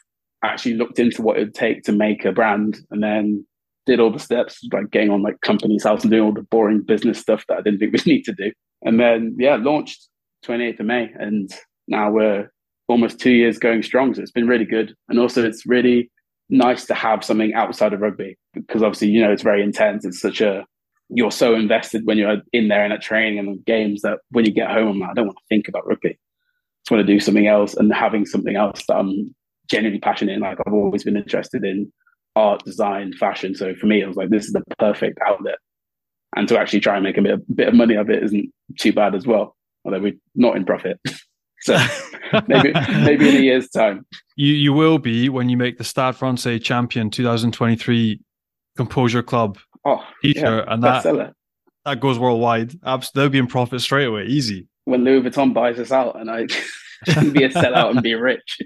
actually 0.44 0.76
looked 0.76 1.00
into 1.00 1.22
what 1.22 1.38
it 1.38 1.42
would 1.42 1.54
take 1.54 1.84
to 1.84 1.92
make 1.92 2.26
a 2.26 2.32
brand 2.32 2.80
and 2.92 3.04
then 3.04 3.46
did 3.86 4.00
all 4.00 4.12
the 4.12 4.20
steps, 4.20 4.66
like 4.72 4.92
getting 4.92 5.10
on 5.10 5.22
like 5.22 5.42
Companies 5.42 5.84
House 5.84 6.04
and 6.04 6.12
doing 6.12 6.24
all 6.24 6.34
the 6.34 6.44
boring 6.44 6.82
business 6.82 7.20
stuff 7.20 7.44
that 7.48 7.58
I 7.58 7.62
didn't 7.62 7.80
think 7.80 7.94
we 8.06 8.12
need 8.12 8.24
to 8.24 8.34
do. 8.34 8.52
And 8.84 9.00
then, 9.00 9.36
yeah, 9.38 9.56
launched 9.56 10.08
28th 10.46 10.80
of 10.80 10.86
May. 10.86 11.10
And 11.20 11.52
now 11.88 12.12
we're 12.12 12.50
almost 12.88 13.20
two 13.20 13.32
years 13.32 13.58
going 13.58 13.84
strong. 13.84 14.14
So 14.14 14.22
it's 14.22 14.32
been 14.32 14.48
really 14.48 14.66
good. 14.66 14.96
And 15.10 15.20
also, 15.20 15.46
it's 15.46 15.66
really 15.66 16.10
nice 16.50 16.86
to 16.86 16.94
have 16.94 17.24
something 17.24 17.54
outside 17.54 17.94
of 17.94 18.02
rugby 18.02 18.38
because 18.54 18.84
obviously, 18.84 19.10
you 19.10 19.22
know, 19.22 19.32
it's 19.32 19.44
very 19.44 19.64
intense. 19.64 20.06
It's 20.06 20.20
such 20.20 20.42
a, 20.42 20.66
you're 21.10 21.32
so 21.32 21.56
invested 21.56 22.06
when 22.06 22.18
you're 22.18 22.38
in 22.52 22.68
there 22.68 22.84
and 22.84 22.94
at 22.94 23.02
training 23.02 23.40
and 23.40 23.64
games 23.66 24.02
that 24.02 24.20
when 24.32 24.46
you 24.46 24.52
get 24.52 24.72
home, 24.72 24.90
I'm 24.90 25.00
like, 25.00 25.10
I 25.12 25.14
don't 25.14 25.28
want 25.28 25.38
to 25.38 25.46
think 25.50 25.68
about 25.68 25.88
rugby. 25.88 26.10
I 26.10 26.18
just 26.84 26.92
want 26.92 27.06
to 27.06 27.14
do 27.14 27.20
something 27.20 27.48
else 27.48 27.74
and 27.76 27.94
having 27.94 28.26
something 28.26 28.56
else 28.56 28.84
that 28.88 28.96
I'm 28.96 29.34
genuinely 29.70 30.00
passionate 30.00 30.34
in. 30.34 30.42
Like 30.42 30.60
I've 30.66 30.74
always 30.74 31.04
been 31.04 31.18
interested 31.18 31.64
in 31.64 31.92
art, 32.36 32.64
design, 32.66 33.14
fashion. 33.14 33.56
So 33.56 33.76
for 33.76 33.86
me, 33.86 34.04
I 34.04 34.08
was 34.08 34.18
like, 34.18 34.30
this 34.30 34.46
is 34.46 34.54
the 34.54 34.64
perfect 34.80 35.20
outlet. 35.26 35.58
And 36.36 36.48
to 36.48 36.60
actually 36.60 36.80
try 36.80 36.96
and 36.96 37.04
make 37.04 37.18
a 37.18 37.22
bit, 37.22 37.34
a 37.34 37.54
bit 37.54 37.68
of 37.68 37.76
money 37.76 37.96
of 37.96 38.10
it 38.10 38.24
isn't 38.24 38.52
too 38.80 38.92
bad 38.92 39.16
as 39.16 39.28
well. 39.28 39.56
Although 39.86 40.00
we're 40.00 40.14
not 40.36 40.56
in 40.56 40.66
profit. 40.66 41.00
so 41.64 41.78
maybe 42.48 42.74
maybe 42.90 43.30
in 43.30 43.36
a 43.38 43.40
year's 43.40 43.70
time. 43.70 44.06
You 44.36 44.54
you 44.54 44.74
will 44.74 45.00
be 45.00 45.30
when 45.30 45.50
you 45.50 45.58
make 45.58 45.78
the 45.78 45.84
Stade 45.84 46.16
Francais 46.16 46.60
Champion 46.60 47.10
2023 47.10 48.20
Composure 48.76 49.24
Club 49.24 49.58
oh, 49.86 50.04
t-shirt, 50.22 50.66
yeah, 50.68 50.74
and 50.74 50.84
that 50.84 51.34
that 51.86 52.00
goes 52.00 52.20
worldwide. 52.20 52.74
They'll 53.14 53.30
be 53.30 53.38
in 53.38 53.48
profit 53.48 53.82
straight 53.82 54.06
away, 54.06 54.26
easy. 54.26 54.68
When 54.86 55.04
Louis 55.04 55.22
Vuitton 55.22 55.54
buys 55.54 55.80
us 55.80 55.92
out, 55.92 56.20
and 56.20 56.30
I 56.30 56.48
can 57.06 57.32
be 57.32 57.44
a 57.44 57.50
sellout 57.50 57.92
and 57.92 58.02
be 58.02 58.16
rich. 58.16 58.60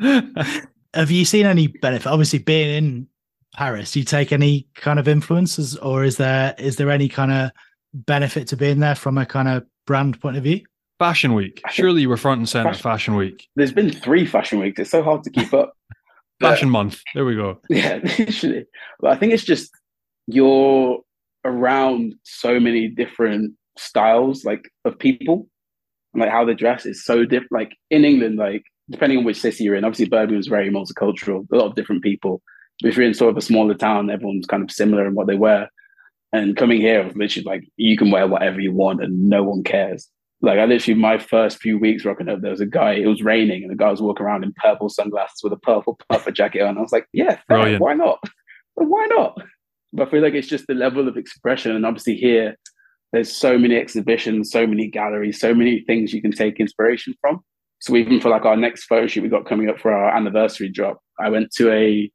have 0.00 1.10
you 1.10 1.24
seen 1.24 1.46
any 1.46 1.68
benefit? 1.68 2.08
Obviously, 2.08 2.38
being 2.38 2.70
in 2.70 3.08
Paris, 3.54 3.92
do 3.92 4.00
you 4.00 4.04
take 4.04 4.32
any 4.32 4.68
kind 4.74 4.98
of 4.98 5.08
influences, 5.08 5.76
or 5.76 6.04
is 6.04 6.16
there 6.16 6.54
is 6.58 6.76
there 6.76 6.90
any 6.90 7.08
kind 7.08 7.32
of 7.32 7.50
benefit 7.94 8.48
to 8.48 8.56
being 8.56 8.80
there 8.80 8.94
from 8.94 9.16
a 9.16 9.24
kind 9.26 9.48
of 9.48 9.64
brand 9.86 10.20
point 10.20 10.36
of 10.36 10.42
view? 10.42 10.60
Fashion 10.98 11.34
Week. 11.34 11.62
Surely 11.70 12.02
you 12.02 12.08
were 12.08 12.16
front 12.16 12.38
and 12.38 12.48
center 12.48 12.70
fashion, 12.70 12.82
fashion 12.82 13.16
Week. 13.16 13.48
There's 13.56 13.72
been 13.72 13.90
three 13.90 14.26
Fashion 14.26 14.58
Weeks. 14.58 14.80
It's 14.80 14.90
so 14.90 15.02
hard 15.02 15.22
to 15.24 15.30
keep 15.30 15.52
up. 15.52 15.74
fashion 16.40 16.70
Month. 16.70 17.00
There 17.14 17.24
we 17.24 17.34
go. 17.34 17.60
Yeah, 17.68 18.00
literally. 18.18 18.66
But 19.00 19.12
I 19.12 19.16
think 19.16 19.32
it's 19.32 19.44
just 19.44 19.70
you're 20.26 21.00
around 21.44 22.14
so 22.24 22.58
many 22.58 22.88
different 22.88 23.54
styles, 23.78 24.44
like 24.44 24.70
of 24.84 24.98
people, 24.98 25.48
and 26.14 26.22
like 26.22 26.30
how 26.30 26.44
they 26.44 26.54
dress 26.54 26.86
is 26.86 27.04
so 27.04 27.24
different. 27.24 27.52
Like 27.52 27.76
in 27.90 28.04
England, 28.04 28.38
like 28.38 28.64
depending 28.90 29.18
on 29.18 29.24
which 29.24 29.40
city 29.40 29.64
you're 29.64 29.74
in, 29.74 29.84
obviously 29.84 30.08
Birmingham 30.08 30.38
is 30.38 30.48
very 30.48 30.70
multicultural, 30.70 31.46
a 31.52 31.56
lot 31.56 31.66
of 31.66 31.74
different 31.74 32.02
people. 32.02 32.40
But 32.80 32.88
if 32.88 32.96
you're 32.96 33.06
in 33.06 33.14
sort 33.14 33.30
of 33.30 33.36
a 33.36 33.42
smaller 33.42 33.74
town, 33.74 34.10
everyone's 34.10 34.46
kind 34.46 34.62
of 34.62 34.70
similar 34.70 35.06
in 35.06 35.14
what 35.14 35.26
they 35.26 35.34
wear. 35.34 35.70
And 36.32 36.56
coming 36.56 36.80
here, 36.80 37.10
literally 37.14 37.44
like 37.44 37.64
you 37.76 37.96
can 37.96 38.10
wear 38.10 38.26
whatever 38.26 38.60
you 38.60 38.72
want 38.72 39.02
and 39.02 39.28
no 39.28 39.42
one 39.42 39.62
cares. 39.62 40.08
Like 40.42 40.58
I 40.58 40.66
literally 40.66 41.00
my 41.00 41.18
first 41.18 41.60
few 41.60 41.78
weeks 41.78 42.04
rocking 42.04 42.28
up, 42.28 42.40
there 42.42 42.50
was 42.50 42.60
a 42.60 42.66
guy, 42.66 42.92
it 42.92 43.06
was 43.06 43.22
raining, 43.22 43.62
and 43.62 43.72
the 43.72 43.76
guy 43.76 43.90
was 43.90 44.02
walking 44.02 44.26
around 44.26 44.44
in 44.44 44.52
purple 44.54 44.88
sunglasses 44.88 45.40
with 45.42 45.52
a 45.52 45.58
purple 45.58 45.98
puffer 46.10 46.30
jacket 46.30 46.62
on. 46.62 46.76
I 46.76 46.80
was 46.82 46.92
like, 46.92 47.06
yeah, 47.12 47.38
fair, 47.48 47.78
why 47.78 47.94
not? 47.94 48.18
why 48.74 49.06
not? 49.06 49.40
But 49.92 50.08
I 50.08 50.10
feel 50.10 50.22
like 50.22 50.34
it's 50.34 50.48
just 50.48 50.66
the 50.66 50.74
level 50.74 51.08
of 51.08 51.16
expression. 51.16 51.74
And 51.74 51.86
obviously 51.86 52.16
here, 52.16 52.56
there's 53.12 53.34
so 53.34 53.58
many 53.58 53.76
exhibitions, 53.76 54.50
so 54.50 54.66
many 54.66 54.88
galleries, 54.88 55.40
so 55.40 55.54
many 55.54 55.80
things 55.86 56.12
you 56.12 56.20
can 56.20 56.32
take 56.32 56.60
inspiration 56.60 57.14
from. 57.20 57.40
So 57.78 57.96
even 57.96 58.20
for 58.20 58.30
like 58.30 58.44
our 58.44 58.56
next 58.56 58.84
photo 58.84 59.06
shoot 59.06 59.22
we 59.22 59.28
got 59.28 59.46
coming 59.46 59.68
up 59.68 59.78
for 59.78 59.92
our 59.92 60.14
anniversary 60.14 60.68
drop, 60.68 60.98
I 61.18 61.28
went 61.30 61.50
to 61.52 61.72
a 61.72 62.10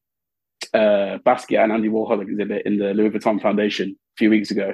uh, 0.74 1.18
Basquiat 1.26 1.64
and 1.64 1.72
Andy 1.72 1.90
Warhol 1.90 2.22
exhibit 2.22 2.66
in 2.66 2.78
the 2.78 2.94
Louis 2.94 3.10
Vuitton 3.10 3.42
Foundation 3.42 3.90
a 3.90 4.16
few 4.18 4.30
weeks 4.30 4.52
ago, 4.52 4.74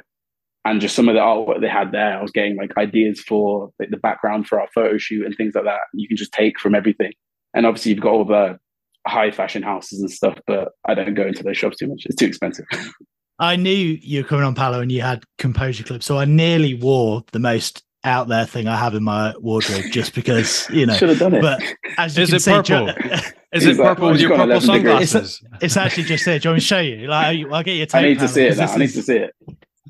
and 0.70 0.82
just 0.82 0.96
some 0.96 1.08
of 1.08 1.16
the 1.16 1.22
artwork 1.22 1.62
they 1.62 1.70
had 1.70 1.92
there, 1.92 2.18
I 2.18 2.22
was 2.22 2.32
getting 2.32 2.58
like 2.58 2.76
ideas 2.78 3.22
for 3.22 3.72
like, 3.80 3.90
the 3.90 3.98
background 3.98 4.48
for 4.48 4.60
our 4.60 4.68
photo 4.74 4.98
shoot 4.98 5.26
and 5.26 5.36
things 5.36 5.56
like 5.56 5.64
that. 5.64 5.80
You 5.94 6.08
can 6.08 6.18
just 6.18 6.34
take 6.34 6.60
from 6.60 6.76
everything, 6.76 7.14
and 7.54 7.66
obviously 7.66 7.92
you've 7.92 8.02
got 8.02 8.12
all 8.12 8.26
the 8.26 8.60
high 9.08 9.32
fashion 9.32 9.64
houses 9.64 10.02
and 10.02 10.12
stuff, 10.12 10.38
but 10.46 10.70
I 10.86 10.94
don't 10.94 11.14
go 11.14 11.26
into 11.26 11.44
those 11.44 11.58
shops 11.58 11.78
too 11.78 11.88
much. 11.88 12.06
It's 12.06 12.16
too 12.16 12.26
expensive. 12.26 12.66
I 13.40 13.56
knew 13.56 14.00
you 14.02 14.24
were 14.24 14.28
coming 14.28 14.46
on 14.46 14.56
Paolo 14.56 14.82
and 14.82 14.92
you 14.92 15.02
had 15.02 15.24
composure 15.38 15.84
clips, 15.84 16.06
so 16.06 16.18
I 16.18 16.26
nearly 16.26 16.74
wore 16.74 17.24
the 17.32 17.40
most 17.40 17.84
out 18.04 18.28
there 18.28 18.46
thing 18.46 18.68
I 18.68 18.78
have 18.78 18.96
in 18.96 19.04
my 19.04 19.34
wardrobe 19.40 19.86
just 19.92 20.14
because 20.14 20.68
you 20.70 20.86
know. 20.86 20.96
Should 20.96 21.10
have 21.10 21.20
done 21.20 21.36
it. 21.36 21.42
But 21.42 21.62
as 21.98 22.18
you 22.18 22.24
is 22.24 22.30
can 22.30 22.36
it 22.38 22.42
see, 22.42 22.52
purple? 22.52 22.90
is 23.54 23.66
it 23.66 23.78
purple 23.78 24.10
with 24.10 24.22
your 24.22 24.36
purple 24.36 24.62
sunglasses? 24.62 25.42
It's, 25.54 25.64
it's, 25.64 25.78
actually 25.78 26.04
just 26.04 26.26
here. 26.26 26.40
Do 26.40 26.48
you 26.48 26.52
want 26.52 26.56
me 26.58 26.62
to 26.62 26.66
show 26.66 26.80
you? 26.80 27.08
Like, 27.08 27.46
I'll 27.52 27.64
get 27.64 27.74
you. 27.76 27.86
I 27.94 28.02
need 28.02 28.20
to 28.20 28.28
see 28.28 28.44
it. 28.44 28.58
Now. 28.58 28.72
I 28.72 28.78
need 28.78 28.90
to 28.90 29.04
see 29.04 29.18
it. 29.18 29.36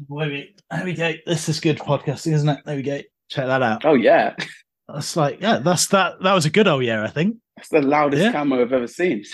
Wait, 0.08 0.62
there 0.70 0.86
we 0.86 0.94
go. 0.94 1.14
This 1.26 1.50
is 1.50 1.60
good 1.60 1.78
podcasting, 1.78 2.34
isn't 2.34 2.50
it? 2.50 2.60
There 2.66 2.76
we 2.76 2.82
go. 2.82 3.02
Check 3.30 3.48
that 3.48 3.62
out. 3.62 3.86
Oh 3.86 3.96
yeah. 3.96 4.36
That's 4.88 5.16
like 5.16 5.42
yeah. 5.42 5.60
That's 5.60 5.88
that. 5.88 6.22
That 6.22 6.34
was 6.34 6.46
a 6.46 6.50
good 6.50 6.68
old 6.68 6.84
year, 6.84 7.04
I 7.04 7.10
think. 7.10 7.38
That's 7.56 7.70
the 7.70 7.82
loudest 7.82 8.24
yeah. 8.24 8.32
camo 8.32 8.62
I've 8.62 8.74
ever 8.74 8.88
seen. 8.88 9.24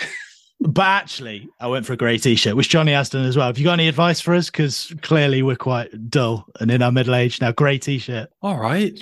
But 0.60 0.86
actually, 0.86 1.48
I 1.60 1.66
went 1.66 1.84
for 1.84 1.92
a 1.92 1.96
grey 1.96 2.16
t-shirt, 2.16 2.56
which 2.56 2.70
Johnny 2.70 2.92
has 2.92 3.10
done 3.10 3.26
as 3.26 3.36
well. 3.36 3.48
Have 3.48 3.58
you 3.58 3.64
got 3.64 3.74
any 3.74 3.88
advice 3.88 4.20
for 4.20 4.32
us? 4.32 4.48
Because 4.48 4.94
clearly 5.02 5.42
we're 5.42 5.56
quite 5.56 6.08
dull 6.08 6.46
and 6.58 6.70
in 6.70 6.80
our 6.80 6.92
middle 6.92 7.14
age 7.14 7.38
now. 7.40 7.52
Grey 7.52 7.76
t-shirt. 7.76 8.30
All 8.40 8.56
right. 8.56 8.98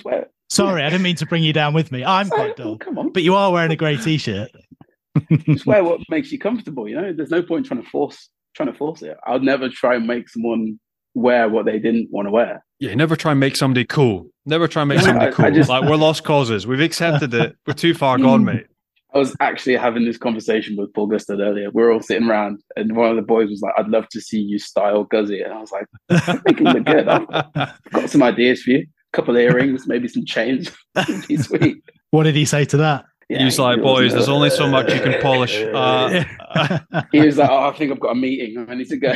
Sorry, 0.49 0.83
I 0.83 0.89
didn't 0.89 1.03
mean 1.03 1.15
to 1.17 1.25
bring 1.25 1.41
you 1.41 1.53
down 1.53 1.73
with 1.73 1.91
me. 1.91 2.03
I'm 2.03 2.27
quite 2.27 2.57
dull. 2.57 2.77
come 2.79 2.97
on. 2.97 3.13
But 3.13 3.23
you 3.23 3.35
are 3.35 3.51
wearing 3.51 3.71
a 3.71 3.77
grey 3.77 3.95
t-shirt. 3.95 4.51
Just 5.45 5.65
wear 5.65 5.83
what 5.83 6.01
makes 6.09 6.31
you 6.31 6.39
comfortable. 6.39 6.89
You 6.89 6.99
know, 6.99 7.13
there's 7.13 7.29
no 7.29 7.43
point 7.43 7.67
trying 7.67 7.83
to 7.83 7.89
force 7.89 8.29
trying 8.55 8.71
to 8.71 8.77
force 8.77 9.01
it. 9.01 9.17
I'd 9.25 9.41
never 9.41 9.69
try 9.69 9.95
and 9.95 10.05
make 10.05 10.29
someone 10.29 10.79
wear 11.13 11.49
what 11.49 11.65
they 11.65 11.79
didn't 11.79 12.09
want 12.11 12.27
to 12.27 12.31
wear. 12.31 12.63
Yeah, 12.79 12.93
never 12.95 13.15
try 13.15 13.31
and 13.31 13.39
make 13.39 13.55
somebody 13.55 13.85
cool. 13.85 14.27
Never 14.45 14.67
try 14.67 14.81
and 14.81 14.89
make 14.89 14.99
somebody 15.01 15.31
cool. 15.31 15.45
I, 15.45 15.47
I 15.49 15.51
just, 15.51 15.69
like 15.69 15.89
we're 15.89 15.95
lost 15.95 16.23
causes. 16.23 16.67
We've 16.67 16.81
accepted 16.81 17.33
it. 17.33 17.55
We're 17.65 17.73
too 17.73 17.93
far 17.93 18.17
gone, 18.17 18.43
mate. 18.45 18.67
I 19.13 19.19
was 19.19 19.35
actually 19.39 19.75
having 19.75 20.05
this 20.05 20.17
conversation 20.17 20.75
with 20.75 20.91
Paul 20.93 21.05
Gustard 21.07 21.39
earlier. 21.39 21.69
We 21.71 21.83
are 21.83 21.91
all 21.91 22.01
sitting 22.01 22.27
around, 22.27 22.61
and 22.75 22.95
one 22.95 23.11
of 23.11 23.15
the 23.15 23.21
boys 23.21 23.49
was 23.49 23.61
like, 23.61 23.73
"I'd 23.77 23.87
love 23.87 24.09
to 24.09 24.19
see 24.19 24.39
you 24.39 24.57
style 24.57 25.03
Guzzy," 25.03 25.41
and 25.41 25.53
I 25.53 25.59
was 25.59 25.71
like, 25.71 25.85
"I 26.09 26.37
think 26.37 26.61
it 26.61 26.63
look 26.63 26.83
good. 26.85 27.07
I've 27.07 27.27
got 27.91 28.09
some 28.09 28.23
ideas 28.23 28.63
for 28.63 28.71
you. 28.71 28.79
A 28.79 29.15
couple 29.15 29.35
of 29.35 29.41
earrings, 29.41 29.87
maybe 29.87 30.07
some 30.07 30.25
chains. 30.25 30.71
be 31.27 31.37
sweet." 31.37 31.83
What 32.09 32.23
did 32.23 32.35
he 32.35 32.45
say 32.45 32.65
to 32.65 32.77
that? 32.77 33.05
Yeah, 33.29 33.43
He's 33.43 33.59
like, 33.59 33.81
"Boys, 33.81 34.13
there's 34.13 34.29
only 34.29 34.49
so 34.49 34.67
much 34.67 34.91
you 34.91 34.99
can 34.99 35.21
polish." 35.21 35.57
Uh, 35.61 36.23
he 37.11 37.21
was 37.21 37.37
like, 37.37 37.49
"Oh, 37.51 37.69
I 37.69 37.77
think 37.77 37.91
I've 37.91 37.99
got 37.99 38.11
a 38.11 38.15
meeting. 38.15 38.65
I 38.67 38.73
need 38.73 38.89
to 38.89 38.97
go." 38.97 39.13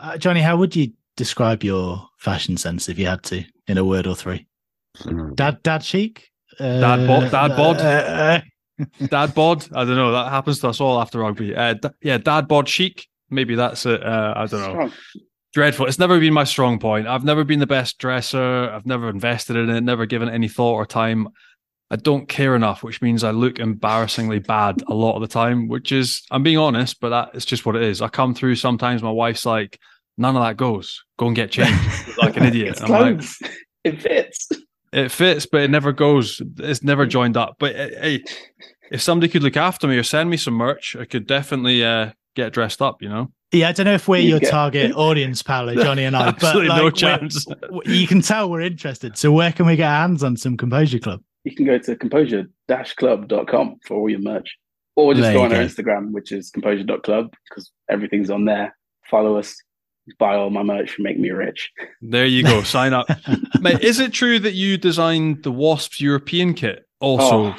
Uh, 0.00 0.18
Johnny, 0.18 0.40
how 0.40 0.56
would 0.56 0.74
you 0.74 0.92
describe 1.16 1.62
your 1.62 2.08
fashion 2.18 2.56
sense 2.56 2.88
if 2.88 2.98
you 2.98 3.06
had 3.06 3.22
to 3.24 3.44
in 3.66 3.78
a 3.78 3.84
word 3.84 4.06
or 4.06 4.14
three? 4.14 4.46
Hmm. 4.98 5.34
Dad, 5.34 5.62
dad 5.62 5.84
chic. 5.84 6.30
Dad 6.58 7.06
bod, 7.06 7.30
dad 7.30 7.56
bod, 7.56 7.76
uh, 7.78 8.40
uh, 8.82 8.84
dad 9.06 9.34
bod. 9.34 9.66
I 9.74 9.84
don't 9.84 9.96
know. 9.96 10.12
That 10.12 10.30
happens 10.30 10.60
to 10.60 10.68
us 10.68 10.80
all 10.80 11.00
after 11.00 11.20
rugby. 11.20 11.54
Uh, 11.56 11.74
d- 11.74 11.88
yeah, 12.02 12.18
dad 12.18 12.48
bod 12.48 12.68
chic. 12.68 13.06
maybe 13.30 13.54
that's 13.54 13.86
it. 13.86 14.02
Uh, 14.02 14.34
I 14.36 14.46
don't 14.46 14.78
know. 14.78 14.90
Dreadful. 15.52 15.86
It's 15.86 15.98
never 15.98 16.20
been 16.20 16.34
my 16.34 16.44
strong 16.44 16.78
point. 16.78 17.06
I've 17.08 17.24
never 17.24 17.44
been 17.44 17.58
the 17.58 17.66
best 17.66 17.98
dresser. 17.98 18.70
I've 18.70 18.86
never 18.86 19.08
invested 19.08 19.56
in 19.56 19.70
it, 19.70 19.80
never 19.80 20.06
given 20.06 20.28
it 20.28 20.34
any 20.34 20.48
thought 20.48 20.74
or 20.74 20.86
time. 20.86 21.28
I 21.90 21.96
don't 21.96 22.28
care 22.28 22.54
enough, 22.54 22.84
which 22.84 23.02
means 23.02 23.24
I 23.24 23.32
look 23.32 23.58
embarrassingly 23.58 24.38
bad 24.38 24.80
a 24.86 24.94
lot 24.94 25.16
of 25.16 25.22
the 25.22 25.26
time, 25.26 25.66
which 25.66 25.90
is, 25.90 26.22
I'm 26.30 26.44
being 26.44 26.58
honest, 26.58 27.00
but 27.00 27.08
that 27.08 27.30
is 27.34 27.44
just 27.44 27.66
what 27.66 27.74
it 27.74 27.82
is. 27.82 28.00
I 28.00 28.06
come 28.06 28.32
through 28.32 28.54
sometimes, 28.56 29.02
my 29.02 29.10
wife's 29.10 29.44
like, 29.44 29.80
none 30.20 30.36
of 30.36 30.42
that 30.42 30.56
goes. 30.56 31.02
Go 31.18 31.26
and 31.26 31.34
get 31.34 31.50
changed 31.50 32.18
like 32.18 32.36
an 32.36 32.44
idiot. 32.44 32.80
I'm 32.82 32.90
like, 32.90 33.24
it 33.84 34.00
fits. 34.00 34.48
It 34.92 35.10
fits, 35.10 35.46
but 35.46 35.62
it 35.62 35.70
never 35.70 35.92
goes. 35.92 36.42
It's 36.58 36.82
never 36.82 37.06
joined 37.06 37.36
up. 37.36 37.56
But 37.58 37.74
eh, 37.74 37.88
hey, 38.00 38.24
if 38.90 39.00
somebody 39.00 39.30
could 39.30 39.42
look 39.42 39.56
after 39.56 39.88
me 39.88 39.96
or 39.96 40.02
send 40.02 40.30
me 40.30 40.36
some 40.36 40.54
merch, 40.54 40.94
I 40.98 41.04
could 41.04 41.26
definitely 41.26 41.84
uh, 41.84 42.10
get 42.36 42.52
dressed 42.52 42.82
up, 42.82 43.00
you 43.00 43.08
know? 43.08 43.32
Yeah, 43.52 43.68
I 43.68 43.72
don't 43.72 43.86
know 43.86 43.94
if 43.94 44.06
we're 44.06 44.18
you 44.18 44.30
your 44.30 44.40
get... 44.40 44.50
target 44.50 44.92
audience, 44.96 45.42
Paolo, 45.42 45.74
Johnny 45.74 46.04
and 46.04 46.16
I, 46.16 46.30
but 46.40 46.54
like, 46.54 46.68
no 46.68 46.90
chance. 46.90 47.46
you 47.84 48.06
can 48.06 48.20
tell 48.20 48.50
we're 48.50 48.60
interested. 48.60 49.16
So 49.16 49.32
where 49.32 49.52
can 49.52 49.66
we 49.66 49.76
get 49.76 49.88
hands 49.88 50.22
on 50.22 50.36
some 50.36 50.56
Composure 50.56 50.98
Club? 50.98 51.20
You 51.44 51.54
can 51.54 51.64
go 51.64 51.78
to 51.78 51.96
composure-club.com 51.96 53.76
for 53.86 53.96
all 53.96 54.08
your 54.10 54.20
merch. 54.20 54.56
Or 54.96 55.14
just 55.14 55.22
there 55.22 55.32
go 55.32 55.44
on 55.44 55.50
go. 55.50 55.56
our 55.56 55.62
Instagram, 55.62 56.12
which 56.12 56.30
is 56.32 56.50
composure.club, 56.50 57.32
because 57.48 57.70
everything's 57.88 58.28
on 58.28 58.44
there. 58.44 58.76
Follow 59.10 59.36
us, 59.36 59.56
buy 60.18 60.34
all 60.34 60.50
my 60.50 60.62
merch, 60.62 60.96
make 60.98 61.18
me 61.18 61.30
rich. 61.30 61.70
There 62.00 62.26
you 62.26 62.42
go. 62.42 62.62
Sign 62.62 62.92
up. 62.92 63.08
Mate, 63.60 63.80
is 63.80 64.00
it 64.00 64.12
true 64.12 64.38
that 64.38 64.54
you 64.54 64.78
designed 64.78 65.42
the 65.42 65.52
Wasps 65.52 66.00
European 66.00 66.54
kit? 66.54 66.86
Also, 67.00 67.46
oh, 67.46 67.56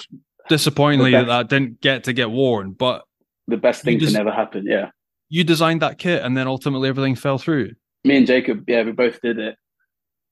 disappointingly, 0.49 1.11
that 1.11 1.25
that 1.25 1.49
didn't 1.49 1.81
get 1.81 2.03
to 2.05 2.13
get 2.13 2.29
worn, 2.29 2.73
but 2.73 3.03
the 3.47 3.57
best 3.57 3.83
thing 3.83 3.97
des- 3.97 4.07
to 4.07 4.13
never 4.13 4.31
happen. 4.31 4.65
Yeah. 4.65 4.89
You 5.29 5.43
designed 5.43 5.81
that 5.81 5.97
kit 5.97 6.23
and 6.23 6.35
then 6.35 6.47
ultimately 6.47 6.89
everything 6.89 7.15
fell 7.15 7.37
through. 7.37 7.71
Me 8.03 8.17
and 8.17 8.27
Jacob, 8.27 8.63
yeah, 8.67 8.83
we 8.83 8.91
both 8.91 9.21
did 9.21 9.39
it. 9.39 9.55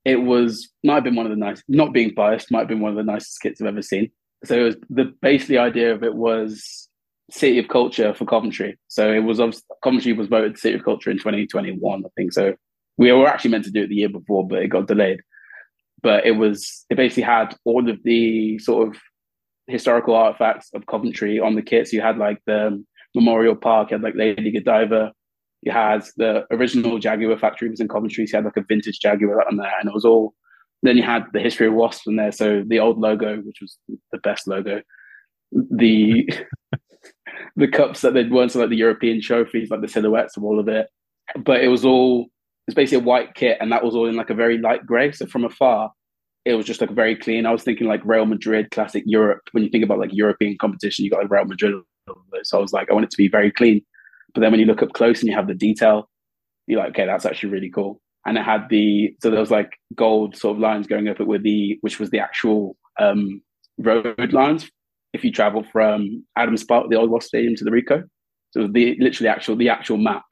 It 0.05 0.17
was 0.17 0.69
might 0.83 0.95
have 0.95 1.03
been 1.03 1.15
one 1.15 1.25
of 1.25 1.31
the 1.31 1.37
nice 1.37 1.61
not 1.67 1.93
being 1.93 2.13
biased, 2.15 2.51
might 2.51 2.59
have 2.59 2.67
been 2.67 2.79
one 2.79 2.91
of 2.91 2.97
the 2.97 3.03
nicest 3.03 3.41
kits 3.41 3.61
I've 3.61 3.67
ever 3.67 3.81
seen. 3.81 4.11
So 4.45 4.55
it 4.55 4.63
was 4.63 4.75
the 4.89 5.13
basically 5.21 5.57
idea 5.57 5.93
of 5.93 6.03
it 6.03 6.15
was 6.15 6.88
City 7.31 7.59
of 7.59 7.67
Culture 7.67 8.13
for 8.13 8.25
Coventry. 8.25 8.77
So 8.87 9.11
it 9.11 9.19
was 9.19 9.39
Coventry 9.83 10.13
was 10.13 10.27
voted 10.27 10.57
City 10.57 10.75
of 10.75 10.83
Culture 10.83 11.11
in 11.11 11.17
2021, 11.17 12.03
I 12.05 12.09
think. 12.15 12.33
So 12.33 12.53
we 12.97 13.11
were 13.11 13.27
actually 13.27 13.51
meant 13.51 13.65
to 13.65 13.71
do 13.71 13.83
it 13.83 13.89
the 13.89 13.95
year 13.95 14.09
before, 14.09 14.47
but 14.47 14.61
it 14.61 14.69
got 14.69 14.87
delayed. 14.87 15.21
But 16.01 16.25
it 16.25 16.31
was 16.31 16.85
it 16.89 16.95
basically 16.95 17.23
had 17.23 17.55
all 17.65 17.89
of 17.89 18.01
the 18.03 18.57
sort 18.59 18.87
of 18.87 18.97
historical 19.67 20.15
artifacts 20.15 20.69
of 20.73 20.85
Coventry 20.87 21.39
on 21.39 21.55
the 21.55 21.61
kit. 21.61 21.87
So 21.87 21.95
you 21.95 22.01
had 22.01 22.17
like 22.17 22.39
the 22.45 22.83
Memorial 23.15 23.55
Park, 23.55 23.91
you 23.91 23.95
had 23.95 24.03
like 24.03 24.15
Lady 24.15 24.51
Godiva. 24.51 25.11
You 25.61 25.73
had 25.73 26.03
the 26.15 26.45
original 26.51 26.99
Jaguar 26.99 27.37
factory 27.37 27.69
was 27.69 27.81
in 27.81 27.89
Coventry. 27.89 28.25
So 28.25 28.37
you 28.37 28.43
had 28.43 28.45
like 28.45 28.57
a 28.57 28.65
vintage 28.67 28.99
Jaguar 28.99 29.45
on 29.45 29.57
there, 29.57 29.73
and 29.79 29.89
it 29.89 29.93
was 29.93 30.05
all. 30.05 30.33
Then 30.81 30.95
you 30.95 31.03
had 31.03 31.25
the 31.33 31.41
history 31.41 31.67
of 31.67 31.73
Wasps 31.73 32.07
in 32.07 32.15
there. 32.15 32.31
So 32.31 32.63
the 32.65 32.79
old 32.79 32.97
logo, 32.97 33.37
which 33.41 33.57
was 33.61 33.77
the 34.13 34.17
best 34.19 34.47
logo, 34.47 34.81
the 35.51 36.29
the 37.55 37.67
cups 37.67 38.01
that 38.01 38.13
they'd 38.13 38.31
won, 38.31 38.49
so 38.49 38.59
like 38.59 38.69
the 38.69 38.75
European 38.75 39.21
trophies, 39.21 39.69
like 39.69 39.81
the 39.81 39.87
silhouettes 39.87 40.37
of 40.37 40.43
all 40.43 40.59
of 40.59 40.67
it. 40.67 40.87
But 41.37 41.61
it 41.61 41.67
was 41.67 41.85
all 41.85 42.27
it's 42.67 42.75
basically 42.75 43.03
a 43.03 43.07
white 43.07 43.35
kit, 43.35 43.57
and 43.59 43.71
that 43.71 43.83
was 43.83 43.95
all 43.95 44.07
in 44.07 44.15
like 44.15 44.29
a 44.29 44.35
very 44.35 44.57
light 44.57 44.85
grey. 44.85 45.11
So 45.11 45.25
from 45.25 45.45
afar, 45.45 45.91
it 46.45 46.53
was 46.53 46.65
just 46.65 46.81
like 46.81 46.91
very 46.91 47.15
clean. 47.15 47.45
I 47.45 47.51
was 47.51 47.63
thinking 47.63 47.87
like 47.87 48.01
Real 48.05 48.25
Madrid, 48.25 48.71
classic 48.71 49.03
Europe. 49.05 49.41
When 49.51 49.63
you 49.63 49.69
think 49.69 49.83
about 49.83 49.99
like 49.99 50.13
European 50.13 50.57
competition, 50.59 51.05
you 51.05 51.11
got 51.11 51.21
like 51.21 51.31
Real 51.31 51.45
Madrid 51.45 51.83
so 52.43 52.57
I 52.57 52.61
was 52.61 52.73
like, 52.73 52.89
I 52.89 52.93
want 52.93 53.05
it 53.05 53.11
to 53.11 53.17
be 53.17 53.27
very 53.27 53.51
clean. 53.51 53.81
But 54.33 54.41
then 54.41 54.51
when 54.51 54.59
you 54.59 54.65
look 54.65 54.83
up 54.83 54.93
close 54.93 55.19
and 55.19 55.29
you 55.29 55.35
have 55.35 55.47
the 55.47 55.53
detail, 55.53 56.09
you're 56.67 56.79
like, 56.79 56.91
okay, 56.91 57.05
that's 57.05 57.25
actually 57.25 57.49
really 57.49 57.69
cool. 57.69 58.01
And 58.25 58.37
it 58.37 58.43
had 58.43 58.67
the 58.69 59.15
so 59.21 59.29
there 59.29 59.39
was 59.39 59.51
like 59.51 59.71
gold 59.95 60.35
sort 60.35 60.55
of 60.55 60.61
lines 60.61 60.87
going 60.87 61.07
up 61.07 61.19
it 61.19 61.27
with 61.27 61.43
the 61.43 61.77
which 61.81 61.99
was 61.99 62.09
the 62.09 62.19
actual 62.19 62.75
um, 62.99 63.41
road 63.77 64.33
lines. 64.33 64.69
If 65.13 65.23
you 65.23 65.31
travel 65.31 65.63
from 65.63 66.25
Adams 66.35 66.63
Park, 66.63 66.89
the 66.89 66.95
old 66.95 67.09
Wasp 67.09 67.27
Stadium, 67.27 67.55
to 67.55 67.63
the 67.63 67.71
Ricoh, 67.71 68.03
so 68.51 68.67
the 68.67 68.97
literally 68.99 69.29
actual 69.29 69.55
the 69.55 69.69
actual 69.69 69.97
map. 69.97 70.23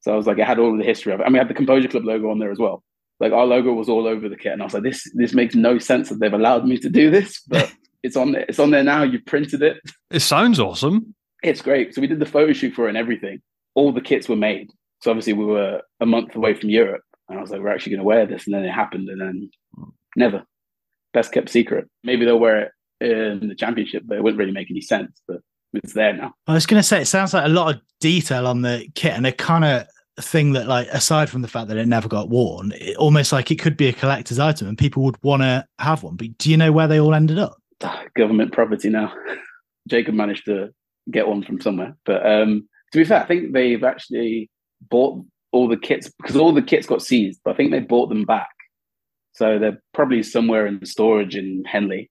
So 0.00 0.12
I 0.12 0.16
was 0.16 0.26
like, 0.26 0.38
it 0.38 0.46
had 0.46 0.58
all 0.58 0.72
of 0.72 0.78
the 0.78 0.84
history 0.84 1.12
of 1.12 1.20
it, 1.20 1.24
and 1.24 1.32
we 1.32 1.38
had 1.38 1.48
the 1.48 1.54
Composure 1.54 1.88
Club 1.88 2.04
logo 2.04 2.30
on 2.30 2.38
there 2.38 2.50
as 2.50 2.58
well. 2.58 2.82
Like 3.18 3.32
our 3.32 3.44
logo 3.44 3.72
was 3.74 3.88
all 3.88 4.06
over 4.06 4.28
the 4.28 4.36
kit, 4.36 4.52
and 4.52 4.62
I 4.62 4.64
was 4.64 4.74
like, 4.74 4.82
this 4.82 5.10
this 5.14 5.34
makes 5.34 5.54
no 5.54 5.78
sense 5.78 6.08
that 6.08 6.20
they've 6.20 6.32
allowed 6.32 6.66
me 6.66 6.78
to 6.78 6.88
do 6.88 7.10
this, 7.10 7.40
but 7.48 7.72
it's 8.02 8.16
on 8.16 8.32
there. 8.32 8.46
It's 8.48 8.58
on 8.58 8.70
there 8.70 8.82
now. 8.82 9.02
You 9.02 9.20
printed 9.20 9.62
it. 9.62 9.78
It 10.10 10.20
sounds 10.20 10.58
awesome. 10.58 11.14
It's 11.42 11.62
great. 11.62 11.94
So 11.94 12.00
we 12.00 12.06
did 12.06 12.20
the 12.20 12.26
photo 12.26 12.52
shoot 12.52 12.74
for 12.74 12.86
it 12.86 12.90
and 12.90 12.98
everything. 12.98 13.40
All 13.74 13.92
the 13.92 14.00
kits 14.00 14.28
were 14.28 14.36
made. 14.36 14.70
So 15.02 15.10
obviously 15.10 15.32
we 15.32 15.44
were 15.44 15.80
a 16.00 16.06
month 16.06 16.34
away 16.34 16.54
from 16.54 16.70
Europe, 16.70 17.02
and 17.28 17.38
I 17.38 17.40
was 17.40 17.50
like, 17.50 17.60
we're 17.60 17.72
actually 17.72 17.92
going 17.92 18.00
to 18.00 18.06
wear 18.06 18.26
this, 18.26 18.46
and 18.46 18.54
then 18.54 18.64
it 18.64 18.70
happened, 18.70 19.08
and 19.08 19.20
then 19.20 19.50
hmm. 19.76 19.90
never. 20.16 20.44
Best 21.12 21.32
kept 21.32 21.48
secret. 21.48 21.88
Maybe 22.04 22.24
they'll 22.24 22.38
wear 22.38 22.60
it 22.62 22.72
in 23.00 23.48
the 23.48 23.54
championship, 23.54 24.04
but 24.06 24.16
it 24.16 24.22
wouldn't 24.22 24.38
really 24.38 24.52
make 24.52 24.70
any 24.70 24.80
sense. 24.80 25.20
But 25.26 25.38
it's 25.72 25.92
there 25.92 26.12
now. 26.12 26.34
I 26.46 26.54
was 26.54 26.66
going 26.66 26.80
to 26.80 26.86
say 26.86 27.00
it 27.00 27.06
sounds 27.06 27.34
like 27.34 27.44
a 27.44 27.48
lot 27.48 27.74
of 27.74 27.80
detail 28.00 28.46
on 28.46 28.62
the 28.62 28.86
kit, 28.94 29.14
and 29.14 29.26
a 29.26 29.32
kind 29.32 29.64
of 29.64 29.86
thing 30.24 30.52
that, 30.52 30.66
like, 30.66 30.88
aside 30.88 31.30
from 31.30 31.42
the 31.42 31.48
fact 31.48 31.68
that 31.68 31.76
it 31.76 31.86
never 31.86 32.08
got 32.08 32.28
worn, 32.28 32.72
it, 32.72 32.96
almost 32.96 33.32
like 33.32 33.50
it 33.50 33.58
could 33.58 33.76
be 33.76 33.88
a 33.88 33.92
collector's 33.92 34.38
item, 34.38 34.68
and 34.68 34.78
people 34.78 35.02
would 35.04 35.22
want 35.22 35.42
to 35.42 35.64
have 35.78 36.02
one. 36.02 36.16
But 36.16 36.36
do 36.38 36.50
you 36.50 36.56
know 36.56 36.72
where 36.72 36.88
they 36.88 37.00
all 37.00 37.14
ended 37.14 37.38
up? 37.38 37.56
Government 38.16 38.52
property 38.52 38.88
now. 38.88 39.12
Jacob 39.88 40.14
managed 40.14 40.44
to 40.44 40.70
get 41.10 41.26
one 41.26 41.42
from 41.42 41.60
somewhere. 41.60 41.96
But 42.04 42.24
um, 42.24 42.68
to 42.92 42.98
be 42.98 43.04
fair, 43.04 43.22
I 43.22 43.26
think 43.26 43.52
they've 43.52 43.82
actually 43.82 44.50
bought 44.88 45.24
all 45.52 45.68
the 45.68 45.76
kits 45.76 46.08
because 46.08 46.36
all 46.36 46.52
the 46.52 46.62
kits 46.62 46.86
got 46.86 47.02
seized, 47.02 47.40
but 47.44 47.52
I 47.52 47.56
think 47.56 47.70
they 47.70 47.80
bought 47.80 48.08
them 48.08 48.24
back. 48.24 48.50
So 49.32 49.58
they're 49.58 49.80
probably 49.94 50.22
somewhere 50.22 50.66
in 50.66 50.84
storage 50.84 51.36
in 51.36 51.64
Henley. 51.64 52.10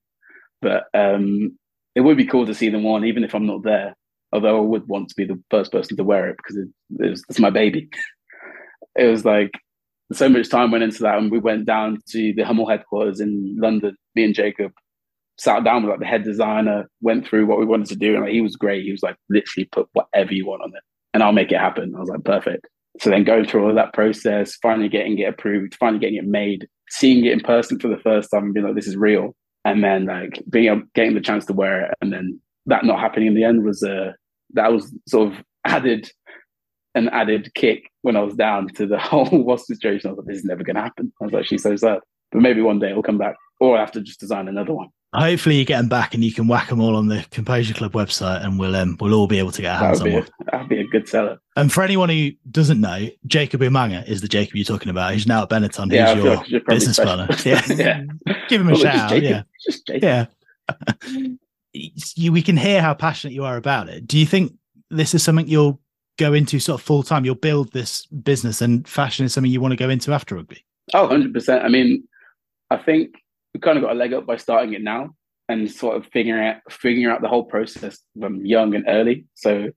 But 0.62 0.84
um, 0.94 1.56
it 1.94 2.02
would 2.02 2.16
be 2.16 2.26
cool 2.26 2.46
to 2.46 2.54
see 2.54 2.68
them 2.68 2.82
worn, 2.82 3.04
even 3.04 3.24
if 3.24 3.34
I'm 3.34 3.46
not 3.46 3.62
there. 3.62 3.94
Although 4.32 4.58
I 4.58 4.60
would 4.60 4.86
want 4.86 5.08
to 5.08 5.14
be 5.16 5.24
the 5.24 5.42
first 5.50 5.72
person 5.72 5.96
to 5.96 6.04
wear 6.04 6.28
it 6.28 6.36
because 6.36 6.56
it, 6.56 6.68
it 7.04 7.10
was, 7.10 7.24
it's 7.28 7.40
my 7.40 7.50
baby. 7.50 7.88
it 8.96 9.06
was 9.06 9.24
like 9.24 9.52
so 10.12 10.28
much 10.28 10.48
time 10.48 10.70
went 10.70 10.84
into 10.84 11.02
that, 11.02 11.18
and 11.18 11.30
we 11.30 11.38
went 11.38 11.66
down 11.66 11.98
to 12.08 12.32
the 12.34 12.42
Hummel 12.42 12.68
headquarters 12.68 13.20
in 13.20 13.56
London. 13.58 13.96
Me 14.14 14.24
and 14.24 14.34
Jacob 14.34 14.72
sat 15.38 15.64
down 15.64 15.82
with 15.82 15.90
like 15.90 16.00
the 16.00 16.06
head 16.06 16.24
designer, 16.24 16.88
went 17.00 17.26
through 17.26 17.46
what 17.46 17.58
we 17.58 17.64
wanted 17.64 17.88
to 17.88 17.96
do, 17.96 18.14
and 18.14 18.24
like, 18.24 18.32
he 18.32 18.40
was 18.40 18.56
great. 18.56 18.84
He 18.84 18.92
was 18.92 19.02
like, 19.02 19.16
literally 19.28 19.68
put 19.72 19.88
whatever 19.92 20.34
you 20.34 20.46
want 20.46 20.62
on 20.62 20.72
it, 20.74 20.82
and 21.14 21.22
I'll 21.22 21.32
make 21.32 21.52
it 21.52 21.58
happen. 21.58 21.94
I 21.96 22.00
was 22.00 22.08
like, 22.08 22.24
perfect. 22.24 22.68
So 23.00 23.08
then 23.08 23.24
going 23.24 23.46
through 23.46 23.62
all 23.62 23.70
of 23.70 23.76
that 23.76 23.94
process, 23.94 24.56
finally 24.56 24.88
getting 24.88 25.18
it 25.18 25.28
approved, 25.28 25.76
finally 25.76 26.00
getting 26.00 26.18
it 26.18 26.26
made, 26.26 26.68
seeing 26.90 27.24
it 27.24 27.32
in 27.32 27.40
person 27.40 27.78
for 27.78 27.88
the 27.88 27.98
first 27.98 28.30
time, 28.30 28.44
and 28.44 28.54
being 28.54 28.66
like, 28.66 28.74
this 28.74 28.88
is 28.88 28.96
real, 28.96 29.34
and 29.64 29.84
then 29.84 30.06
like 30.06 30.42
being 30.48 30.66
able, 30.66 30.82
getting 30.94 31.14
the 31.14 31.20
chance 31.20 31.44
to 31.46 31.52
wear 31.52 31.86
it, 31.86 31.94
and 32.00 32.12
then 32.12 32.40
that 32.66 32.84
not 32.84 33.00
happening 33.00 33.28
in 33.28 33.34
the 33.34 33.44
end 33.44 33.64
was 33.64 33.82
uh 33.82 34.12
that 34.54 34.72
was 34.72 34.94
sort 35.08 35.32
of 35.32 35.44
added 35.64 36.10
an 36.94 37.08
added 37.10 37.52
kick 37.54 37.90
when 38.02 38.16
I 38.16 38.22
was 38.22 38.34
down 38.34 38.68
to 38.74 38.86
the 38.86 38.98
whole 38.98 39.26
what 39.26 39.60
situation. 39.60 40.08
I 40.08 40.12
was 40.12 40.18
like, 40.18 40.26
this 40.26 40.38
is 40.38 40.44
never 40.44 40.64
going 40.64 40.76
to 40.76 40.82
happen. 40.82 41.12
I 41.20 41.24
was 41.24 41.34
actually 41.34 41.58
so 41.58 41.76
sad, 41.76 42.00
but 42.32 42.42
maybe 42.42 42.62
one 42.62 42.78
day 42.78 42.90
it'll 42.90 43.02
come 43.02 43.18
back, 43.18 43.36
or 43.60 43.76
I 43.76 43.80
have 43.80 43.92
to 43.92 44.00
just 44.00 44.20
design 44.20 44.48
another 44.48 44.72
one. 44.72 44.88
Hopefully, 45.12 45.56
you 45.56 45.64
get 45.64 45.78
them 45.78 45.88
back 45.88 46.14
and 46.14 46.22
you 46.22 46.32
can 46.32 46.46
whack 46.46 46.68
them 46.68 46.80
all 46.80 46.94
on 46.94 47.08
the 47.08 47.26
Composure 47.32 47.74
Club 47.74 47.92
website, 47.92 48.44
and 48.44 48.60
we'll 48.60 48.76
um, 48.76 48.96
we'll 49.00 49.12
all 49.12 49.26
be 49.26 49.40
able 49.40 49.50
to 49.50 49.60
get 49.60 49.72
our 49.72 49.86
hands 49.86 50.00
on 50.00 50.12
one. 50.12 50.28
That'd 50.52 50.68
be 50.68 50.78
a 50.78 50.86
good 50.86 51.08
seller. 51.08 51.40
And 51.56 51.72
for 51.72 51.82
anyone 51.82 52.08
who 52.08 52.30
doesn't 52.50 52.80
know, 52.80 53.08
Jacob 53.26 53.60
Umaga 53.60 54.06
is 54.06 54.20
the 54.20 54.28
Jacob 54.28 54.54
you're 54.54 54.64
talking 54.64 54.88
about. 54.88 55.12
He's 55.12 55.26
now 55.26 55.42
at 55.42 55.48
Benetton. 55.48 55.90
Yeah, 55.90 56.14
He's 56.14 56.50
your 56.50 56.60
business 56.60 57.00
partner. 57.00 57.26
Yeah. 57.44 57.62
yeah. 57.68 58.02
give 58.48 58.60
him 58.60 58.68
a 58.68 58.72
well, 58.72 58.80
shout. 58.80 59.20
Yeah, 59.20 59.42
yeah. 59.88 60.26
you, 61.72 62.30
we 62.30 62.42
can 62.42 62.56
hear 62.56 62.80
how 62.80 62.94
passionate 62.94 63.34
you 63.34 63.44
are 63.44 63.56
about 63.56 63.88
it. 63.88 64.06
Do 64.06 64.16
you 64.16 64.26
think 64.26 64.52
this 64.90 65.12
is 65.12 65.24
something 65.24 65.48
you'll 65.48 65.80
go 66.18 66.34
into 66.34 66.60
sort 66.60 66.80
of 66.80 66.86
full 66.86 67.02
time? 67.02 67.24
You'll 67.24 67.34
build 67.34 67.72
this 67.72 68.06
business, 68.06 68.60
and 68.60 68.86
fashion 68.86 69.26
is 69.26 69.34
something 69.34 69.50
you 69.50 69.60
want 69.60 69.72
to 69.72 69.76
go 69.76 69.90
into 69.90 70.12
after 70.12 70.36
rugby. 70.36 70.64
Oh, 70.94 71.02
100 71.02 71.34
percent. 71.34 71.64
I 71.64 71.68
mean, 71.68 72.06
I 72.70 72.76
think 72.76 73.16
we 73.54 73.60
kind 73.60 73.76
of 73.76 73.84
got 73.84 73.92
a 73.92 73.98
leg 73.98 74.12
up 74.12 74.26
by 74.26 74.36
starting 74.36 74.74
it 74.74 74.82
now 74.82 75.10
and 75.48 75.70
sort 75.70 75.96
of 75.96 76.06
figuring 76.06 76.46
out 76.46 76.56
figuring 76.70 77.06
out 77.06 77.22
the 77.22 77.28
whole 77.28 77.44
process 77.44 77.98
from 78.18 78.44
young 78.44 78.74
and 78.74 78.84
early. 78.88 79.26
So 79.34 79.70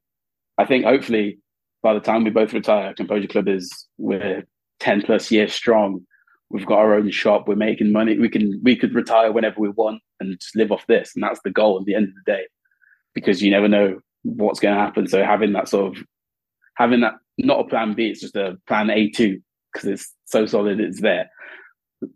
I 0.58 0.66
think 0.66 0.86
hopefully 0.86 1.40
by 1.82 1.94
the 1.94 2.00
time 2.00 2.24
we 2.24 2.30
both 2.30 2.54
retire, 2.54 2.94
Composure 2.94 3.28
Club 3.28 3.48
is 3.48 3.88
we're 3.98 4.44
ten 4.80 5.02
plus 5.02 5.32
years 5.32 5.54
strong. 5.54 6.06
We've 6.50 6.66
got 6.66 6.78
our 6.80 6.94
own 6.94 7.10
shop. 7.10 7.48
We're 7.48 7.56
making 7.56 7.92
money. 7.92 8.18
We 8.20 8.30
can 8.30 8.62
we 8.64 8.76
could 8.76 8.94
retire 8.94 9.32
whenever 9.32 9.60
we 9.60 9.70
want 9.70 10.02
and 10.20 10.40
just 10.40 10.56
live 10.56 10.72
off 10.72 10.86
this, 10.88 11.14
and 11.16 11.24
that's 11.24 11.42
the 11.44 11.50
goal 11.50 11.80
at 11.80 11.86
the 11.86 11.96
end 11.96 12.10
of 12.10 12.14
the 12.14 12.32
day. 12.32 12.44
Because 13.16 13.42
you 13.42 13.50
never 13.50 13.68
know 13.68 14.00
what's 14.24 14.60
going 14.60 14.76
to 14.76 14.80
happen. 14.80 15.08
So 15.08 15.24
having 15.24 15.54
that 15.54 15.68
sort 15.68 15.98
of 15.98 16.04
having 16.76 17.02
that 17.02 17.16
not 17.38 17.62
a 17.62 17.68
plan 17.68 17.94
B, 17.94 18.10
it's 18.10 18.22
just 18.22 18.36
a 18.36 18.58
plan 18.68 18.92
A 18.92 19.10
two 19.10 19.42
because 19.74 19.90
it's 19.90 20.14
so 20.26 20.46
solid. 20.46 20.80
It's 20.80 21.02
there, 21.02 21.32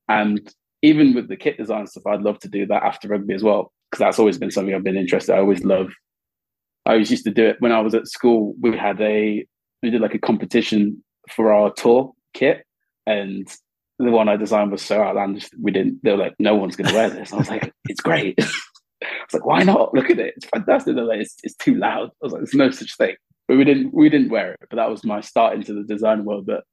and 0.07 0.39
even 0.81 1.13
with 1.13 1.27
the 1.27 1.37
kit 1.37 1.57
design 1.57 1.87
stuff, 1.87 2.07
I'd 2.07 2.21
love 2.21 2.39
to 2.39 2.49
do 2.49 2.65
that 2.67 2.83
after 2.83 3.07
rugby 3.07 3.33
as 3.33 3.43
well 3.43 3.71
because 3.89 3.99
that's 3.99 4.19
always 4.19 4.37
been 4.37 4.51
something 4.51 4.73
I've 4.73 4.83
been 4.83 4.97
interested. 4.97 5.33
I 5.33 5.39
always 5.39 5.63
love. 5.63 5.91
I 6.85 6.91
always 6.93 7.11
used 7.11 7.25
to 7.25 7.31
do 7.31 7.45
it 7.45 7.57
when 7.59 7.71
I 7.71 7.81
was 7.81 7.93
at 7.93 8.07
school. 8.07 8.55
We 8.61 8.75
had 8.77 8.99
a 9.01 9.45
we 9.83 9.89
did 9.89 10.01
like 10.01 10.15
a 10.15 10.19
competition 10.19 11.03
for 11.29 11.53
our 11.53 11.71
tour 11.73 12.13
kit, 12.33 12.63
and 13.05 13.47
the 13.99 14.11
one 14.11 14.29
I 14.29 14.37
designed 14.37 14.71
was 14.71 14.81
so 14.81 15.01
outlandish. 15.01 15.49
We 15.59 15.71
didn't. 15.71 16.03
They 16.03 16.11
were 16.11 16.17
like, 16.17 16.35
no 16.39 16.55
one's 16.55 16.75
going 16.75 16.89
to 16.89 16.95
wear 16.95 17.09
this. 17.09 17.33
I 17.33 17.37
was 17.37 17.49
like, 17.49 17.71
it's 17.85 18.01
great. 18.01 18.35
I 19.03 19.05
was 19.05 19.33
like, 19.33 19.45
why 19.45 19.63
not? 19.63 19.93
Look 19.93 20.09
at 20.09 20.19
it. 20.19 20.33
It's 20.37 20.45
fantastic. 20.45 20.95
They're 20.95 21.03
like, 21.03 21.21
it's, 21.21 21.35
it's 21.43 21.55
too 21.55 21.75
loud. 21.75 22.09
I 22.09 22.25
was 22.25 22.33
like, 22.33 22.41
there's 22.41 22.53
no 22.53 22.71
such 22.71 22.95
thing. 22.97 23.15
But 23.47 23.57
we 23.57 23.63
didn't. 23.63 23.93
We 23.93 24.09
didn't 24.09 24.29
wear 24.29 24.53
it. 24.53 24.59
But 24.69 24.77
that 24.77 24.89
was 24.89 25.03
my 25.03 25.21
start 25.21 25.55
into 25.55 25.73
the 25.73 25.83
design 25.83 26.25
world. 26.25 26.45
But 26.45 26.63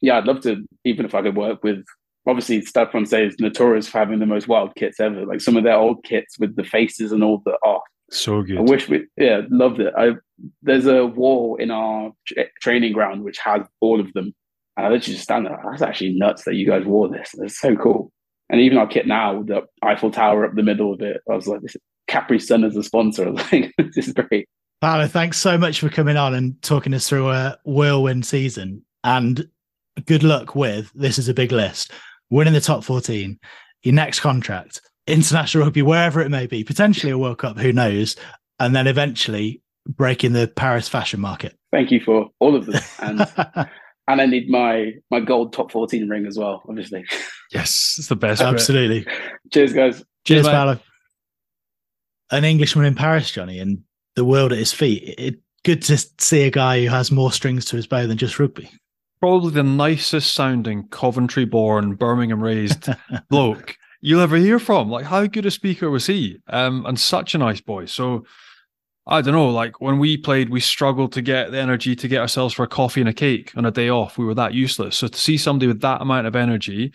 yeah, 0.00 0.18
I'd 0.18 0.26
love 0.26 0.40
to. 0.42 0.64
Even 0.84 1.04
if 1.04 1.14
I 1.14 1.22
could 1.22 1.36
work 1.36 1.62
with. 1.64 1.84
Obviously, 2.26 2.62
Stade 2.62 2.90
Francais 2.90 3.26
is 3.26 3.40
notorious 3.40 3.88
for 3.88 3.98
having 3.98 4.20
the 4.20 4.26
most 4.26 4.46
wild 4.46 4.74
kits 4.76 5.00
ever. 5.00 5.26
Like 5.26 5.40
some 5.40 5.56
of 5.56 5.64
their 5.64 5.76
old 5.76 6.04
kits 6.04 6.38
with 6.38 6.54
the 6.54 6.64
faces 6.64 7.10
and 7.10 7.24
all 7.24 7.42
the 7.44 7.58
oh, 7.64 7.80
so 8.10 8.42
good. 8.42 8.58
I 8.58 8.60
wish 8.60 8.88
we, 8.88 9.06
yeah, 9.16 9.42
loved 9.50 9.80
it. 9.80 9.92
I 9.96 10.12
there's 10.62 10.86
a 10.86 11.06
wall 11.06 11.56
in 11.56 11.70
our 11.70 12.12
training 12.60 12.92
ground 12.92 13.22
which 13.24 13.38
has 13.38 13.62
all 13.80 14.00
of 14.00 14.12
them, 14.12 14.34
and 14.76 14.86
I 14.86 14.90
literally 14.90 15.14
just 15.14 15.24
stand 15.24 15.46
there. 15.46 15.60
That's 15.70 15.82
actually 15.82 16.14
nuts 16.14 16.44
that 16.44 16.54
you 16.54 16.66
guys 16.66 16.84
wore 16.84 17.08
this. 17.08 17.34
It's 17.38 17.58
so 17.58 17.74
cool. 17.76 18.12
And 18.50 18.60
even 18.60 18.78
our 18.78 18.86
kit 18.86 19.06
now, 19.06 19.42
the 19.42 19.62
Eiffel 19.82 20.10
Tower 20.10 20.44
up 20.44 20.54
the 20.54 20.62
middle 20.62 20.92
of 20.92 21.00
it, 21.00 21.22
I 21.30 21.34
was 21.34 21.46
like, 21.46 21.62
this 21.62 21.74
is, 21.74 21.80
Capri 22.06 22.38
Sun 22.38 22.64
as 22.64 22.76
a 22.76 22.82
sponsor. 22.82 23.26
I 23.26 23.30
was 23.30 23.42
like, 23.52 23.72
this 23.78 24.08
is 24.08 24.12
great. 24.12 24.46
Paolo, 24.82 25.06
thanks 25.06 25.38
so 25.38 25.56
much 25.56 25.80
for 25.80 25.88
coming 25.88 26.16
on 26.16 26.34
and 26.34 26.60
talking 26.60 26.92
us 26.92 27.08
through 27.08 27.30
a 27.30 27.56
whirlwind 27.64 28.26
season. 28.26 28.84
And 29.04 29.48
good 30.06 30.22
luck 30.22 30.54
with 30.54 30.92
this 30.94 31.18
is 31.18 31.28
a 31.28 31.34
big 31.34 31.52
list. 31.52 31.92
Winning 32.32 32.54
the 32.54 32.62
top 32.62 32.82
14, 32.82 33.38
your 33.82 33.94
next 33.94 34.20
contract, 34.20 34.80
international 35.06 35.64
rugby, 35.64 35.82
wherever 35.82 36.22
it 36.22 36.30
may 36.30 36.46
be, 36.46 36.64
potentially 36.64 37.12
a 37.12 37.18
World 37.18 37.36
Cup, 37.36 37.58
who 37.58 37.74
knows? 37.74 38.16
And 38.58 38.74
then 38.74 38.86
eventually 38.86 39.60
breaking 39.86 40.32
the 40.32 40.48
Paris 40.48 40.88
fashion 40.88 41.20
market. 41.20 41.58
Thank 41.72 41.90
you 41.90 42.00
for 42.00 42.30
all 42.40 42.56
of 42.56 42.64
them. 42.64 42.80
And 43.00 43.20
and 44.08 44.22
I 44.22 44.24
need 44.24 44.48
my 44.48 44.92
my 45.10 45.20
gold 45.20 45.52
top 45.52 45.70
14 45.70 46.08
ring 46.08 46.24
as 46.24 46.38
well, 46.38 46.62
obviously. 46.66 47.04
Yes, 47.52 47.96
it's 47.98 48.08
the 48.08 48.16
best. 48.16 48.40
Absolutely. 48.40 49.06
Cheers, 49.52 49.74
guys. 49.74 49.96
Cheers, 50.24 50.44
Cheers 50.44 50.48
Paolo. 50.48 50.80
An 52.30 52.44
Englishman 52.46 52.86
in 52.86 52.94
Paris, 52.94 53.30
Johnny, 53.30 53.58
and 53.58 53.80
the 54.16 54.24
world 54.24 54.52
at 54.52 54.58
his 54.58 54.72
feet. 54.72 55.14
It, 55.18 55.34
good 55.64 55.82
to 55.82 55.98
see 56.18 56.44
a 56.44 56.50
guy 56.50 56.82
who 56.82 56.88
has 56.88 57.12
more 57.12 57.30
strings 57.30 57.66
to 57.66 57.76
his 57.76 57.86
bow 57.86 58.06
than 58.06 58.16
just 58.16 58.38
rugby. 58.38 58.70
Probably 59.22 59.52
the 59.52 59.62
nicest 59.62 60.34
sounding 60.34 60.88
Coventry 60.88 61.44
born, 61.44 61.94
Birmingham 61.94 62.42
raised 62.42 62.88
bloke 63.30 63.76
you'll 64.00 64.20
ever 64.20 64.36
hear 64.36 64.58
from. 64.58 64.90
Like, 64.90 65.06
how 65.06 65.24
good 65.26 65.46
a 65.46 65.50
speaker 65.50 65.88
was 65.88 66.06
he? 66.06 66.38
Um, 66.48 66.84
and 66.84 66.98
such 66.98 67.34
a 67.34 67.38
nice 67.38 67.60
boy. 67.60 67.86
So 67.86 68.26
I 69.06 69.22
don't 69.22 69.34
know. 69.34 69.50
Like 69.50 69.80
when 69.80 69.98
we 69.98 70.16
played, 70.16 70.50
we 70.50 70.60
struggled 70.60 71.12
to 71.12 71.22
get 71.22 71.52
the 71.52 71.58
energy 71.58 71.96
to 71.96 72.08
get 72.08 72.20
ourselves 72.20 72.54
for 72.54 72.64
a 72.64 72.68
coffee 72.68 73.00
and 73.00 73.08
a 73.08 73.14
cake 73.14 73.52
on 73.56 73.64
a 73.64 73.70
day 73.70 73.88
off. 73.88 74.18
We 74.18 74.24
were 74.24 74.34
that 74.34 74.54
useless. 74.54 74.98
So 74.98 75.08
to 75.08 75.18
see 75.18 75.38
somebody 75.38 75.68
with 75.68 75.80
that 75.80 76.02
amount 76.02 76.26
of 76.26 76.36
energy, 76.36 76.92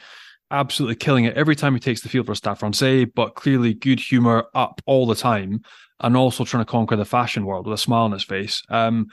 absolutely 0.51 0.95
killing 0.95 1.25
it 1.25 1.36
every 1.36 1.55
time 1.55 1.73
he 1.73 1.80
takes 1.80 2.01
the 2.01 2.09
field 2.09 2.28
for 2.28 2.36
Stade 2.36 2.59
Francais, 2.59 3.05
but 3.05 3.36
clearly 3.36 3.73
good 3.73 3.99
humor 3.99 4.45
up 4.53 4.82
all 4.86 5.07
the 5.07 5.15
time, 5.15 5.61
and 5.99 6.15
also 6.15 6.45
trying 6.45 6.63
to 6.63 6.71
conquer 6.71 6.95
the 6.95 7.05
fashion 7.05 7.45
world 7.45 7.65
with 7.65 7.73
a 7.73 7.82
smile 7.82 8.03
on 8.03 8.11
his 8.11 8.23
face. 8.23 8.61
Um, 8.69 9.07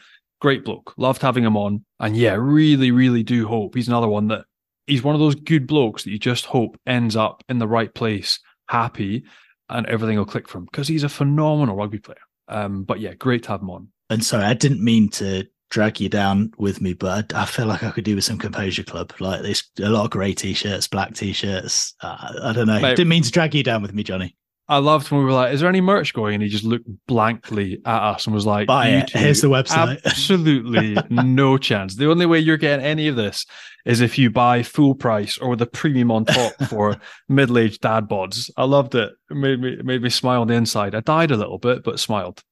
great 0.45 0.63
bloke. 0.63 0.93
Loved 0.99 1.23
having 1.23 1.43
him 1.43 1.57
on. 1.57 1.83
And 2.01 2.15
yeah, 2.15 2.35
really, 2.39 2.91
really 2.91 3.23
do 3.23 3.49
hope 3.49 3.75
he's 3.75 3.89
another 3.89 4.09
one 4.09 4.29
that 4.29 4.45
he's 4.87 5.03
one 5.03 5.15
of 5.15 5.19
those 5.19 5.35
good 5.35 5.67
blokes 5.67 6.05
that 6.05 6.11
you 6.11 6.19
just 6.19 6.45
hope 6.45 6.79
ends 6.87 7.17
up 7.17 7.43
in 7.49 7.59
the 7.59 7.67
right 7.67 7.93
place, 7.95 8.39
happy, 8.69 9.25
and 9.71 9.87
everything 9.87 10.19
will 10.19 10.27
click 10.27 10.47
for 10.47 10.59
him 10.59 10.67
because 10.67 10.87
he's 10.87 11.03
a 11.03 11.09
phenomenal 11.09 11.77
rugby 11.77 11.99
player. 11.99 12.19
Um, 12.49 12.85
but 12.85 13.01
yeah, 13.01 13.15
great 13.15 13.45
to 13.45 13.53
have 13.53 13.63
him 13.63 13.71
on. 13.71 13.89
And 14.11 14.23
sorry, 14.23 14.45
I 14.45 14.53
didn't 14.53 14.85
mean 14.85 15.09
to 15.13 15.47
drag 15.71 15.99
you 15.99 16.11
down 16.11 16.53
with 16.59 16.83
me, 16.83 16.93
but 16.93 17.33
I, 17.33 17.45
I 17.45 17.47
feel 17.47 17.65
like 17.65 17.83
I 17.83 17.91
could 17.91 18.05
do 18.05 18.15
with 18.15 18.25
some 18.25 18.37
Composure 18.37 18.85
Club. 18.85 19.15
Like 19.21 19.41
there's 19.41 19.65
a 19.81 19.89
lot 19.89 20.05
of 20.05 20.11
grey 20.11 20.35
t-shirts, 20.35 20.89
black 20.89 21.15
t-shirts. 21.15 21.95
Uh, 22.03 22.35
I 22.43 22.53
don't 22.53 22.67
know. 22.67 22.81
Mate, 22.81 22.99
didn't 22.99 23.09
mean 23.09 23.23
to 23.23 23.31
drag 23.31 23.55
you 23.55 23.63
down 23.63 23.81
with 23.81 23.95
me, 23.95 24.03
Johnny. 24.03 24.37
I 24.67 24.79
loved 24.79 25.11
when 25.11 25.21
we 25.21 25.27
were 25.27 25.33
like, 25.33 25.53
"Is 25.53 25.61
there 25.61 25.69
any 25.69 25.81
merch 25.83 26.15
going?" 26.15 26.35
And 26.35 26.43
he 26.43 26.49
just 26.49 26.65
looked 26.65 26.89
blankly 27.07 27.81
at 27.85 28.03
us 28.03 28.27
and 28.27 28.35
was 28.35 28.47
like, 28.47 28.67
"Buy 28.67 28.89
it. 28.89 29.11
Here's 29.11 29.43
the 29.43 29.49
website." 29.49 30.03
Absolutely 30.05 30.97
no 31.11 31.59
chance. 31.59 31.97
The 31.97 32.11
only 32.11 32.25
way 32.25 32.39
you're 32.39 32.57
getting 32.57 32.85
any 32.85 33.09
of 33.09 33.17
this 33.17 33.45
is 33.85 34.01
if 34.01 34.19
you 34.19 34.31
buy 34.31 34.63
full 34.63 34.95
price 34.95 35.37
or 35.37 35.51
with 35.51 35.61
a 35.61 35.67
premium 35.67 36.11
on 36.11 36.25
top 36.25 36.53
for 36.69 36.97
middle-aged 37.29 37.83
dad 37.83 38.09
bods. 38.09 38.51
I 38.57 38.65
loved 38.65 38.95
it. 38.95 39.13
It 39.31 39.37
made 39.37 39.61
me 39.61 39.75
it 39.75 39.85
made 39.85 40.03
me 40.03 40.11
smile 40.11 40.41
on 40.41 40.49
the 40.49 40.55
inside. 40.55 40.95
I 40.95 41.01
died 41.01 41.31
a 41.31 41.37
little 41.37 41.59
bit, 41.59 41.85
but 41.85 42.01
smiled. 42.01 42.43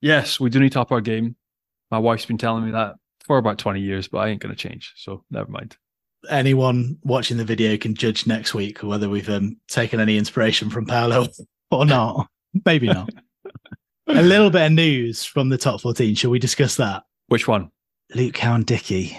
Yes, 0.00 0.40
we 0.40 0.48
do 0.48 0.60
need 0.60 0.72
to 0.72 0.80
up 0.80 0.92
our 0.92 1.00
game. 1.02 1.36
My 1.90 1.98
wife's 1.98 2.26
been 2.26 2.38
telling 2.38 2.64
me 2.64 2.72
that 2.72 2.94
for 3.26 3.36
about 3.36 3.58
20 3.58 3.80
years, 3.80 4.08
but 4.08 4.18
I 4.18 4.28
ain't 4.28 4.40
going 4.40 4.54
to 4.54 4.60
change. 4.60 4.94
So 4.96 5.24
never 5.30 5.50
mind 5.50 5.76
anyone 6.28 6.98
watching 7.04 7.36
the 7.36 7.44
video 7.44 7.76
can 7.76 7.94
judge 7.94 8.26
next 8.26 8.52
week 8.52 8.82
whether 8.82 9.08
we've 9.08 9.28
um, 9.28 9.56
taken 9.68 10.00
any 10.00 10.18
inspiration 10.18 10.68
from 10.68 10.84
Paolo 10.84 11.28
or 11.70 11.86
not. 11.86 12.28
Maybe 12.64 12.88
not. 12.88 13.10
a 14.06 14.22
little 14.22 14.50
bit 14.50 14.66
of 14.66 14.72
news 14.72 15.24
from 15.24 15.48
the 15.48 15.58
top 15.58 15.80
14. 15.80 16.14
Shall 16.14 16.30
we 16.30 16.38
discuss 16.38 16.76
that? 16.76 17.04
Which 17.28 17.46
one? 17.46 17.70
Luke 18.14 18.34
Cowan-Dickie. 18.34 19.16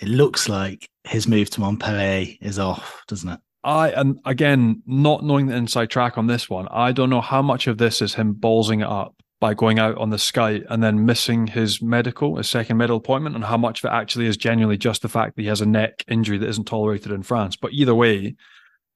It 0.00 0.08
looks 0.08 0.48
like 0.48 0.88
his 1.04 1.26
move 1.26 1.50
to 1.50 1.60
Montpellier 1.60 2.36
is 2.40 2.58
off, 2.58 3.02
doesn't 3.08 3.28
it? 3.28 3.40
I 3.64 3.90
and 3.90 4.20
again, 4.24 4.82
not 4.86 5.24
knowing 5.24 5.46
the 5.46 5.56
inside 5.56 5.90
track 5.90 6.16
on 6.16 6.28
this 6.28 6.48
one, 6.48 6.68
I 6.70 6.92
don't 6.92 7.10
know 7.10 7.20
how 7.20 7.42
much 7.42 7.66
of 7.66 7.78
this 7.78 8.00
is 8.00 8.14
him 8.14 8.34
ballsing 8.34 8.80
it 8.80 8.88
up 8.88 9.16
by 9.40 9.54
going 9.54 9.78
out 9.78 9.96
on 9.98 10.10
the 10.10 10.18
sky 10.18 10.62
and 10.68 10.82
then 10.82 11.04
missing 11.04 11.46
his 11.46 11.82
medical, 11.82 12.36
his 12.36 12.48
second 12.48 12.76
medical 12.76 12.96
appointment, 12.96 13.36
and 13.36 13.44
how 13.44 13.56
much 13.56 13.82
of 13.82 13.90
it 13.90 13.94
actually 13.94 14.26
is 14.26 14.36
genuinely 14.36 14.76
just 14.76 15.02
the 15.02 15.08
fact 15.08 15.36
that 15.36 15.42
he 15.42 15.48
has 15.48 15.60
a 15.60 15.66
neck 15.66 16.04
injury 16.08 16.38
that 16.38 16.48
isn't 16.48 16.64
tolerated 16.64 17.12
in 17.12 17.22
France. 17.22 17.56
But 17.56 17.72
either 17.72 17.94
way, 17.94 18.36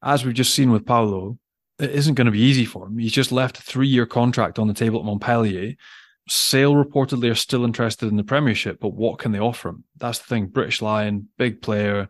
as 0.03 0.25
we've 0.25 0.35
just 0.35 0.55
seen 0.55 0.71
with 0.71 0.87
Paolo, 0.87 1.39
it 1.79 1.91
isn't 1.91 2.15
going 2.15 2.27
to 2.27 2.33
be 2.33 2.41
easy 2.41 2.65
for 2.65 2.87
him. 2.87 2.99
He's 2.99 3.13
just 3.13 3.33
left 3.33 3.59
a 3.59 3.63
three 3.63 3.89
year 3.89 4.07
contract 4.07 4.59
on 4.59 4.69
the 4.69 4.75
table 4.75 5.01
at 5.01 5.07
Montpellier. 5.07 5.75
Sale 6.29 6.75
reportedly 6.75 7.31
are 7.31 7.37
still 7.37 7.65
interested 7.65 8.09
in 8.09 8.17
the 8.17 8.25
Premiership, 8.25 8.79
but 8.81 8.95
what 8.95 9.19
can 9.19 9.33
they 9.33 9.41
offer 9.41 9.71
him? 9.71 9.85
That's 9.97 10.21
the 10.21 10.27
thing. 10.27 10.47
British 10.47 10.81
Lion, 10.81 11.29
big 11.37 11.61
player. 11.63 12.09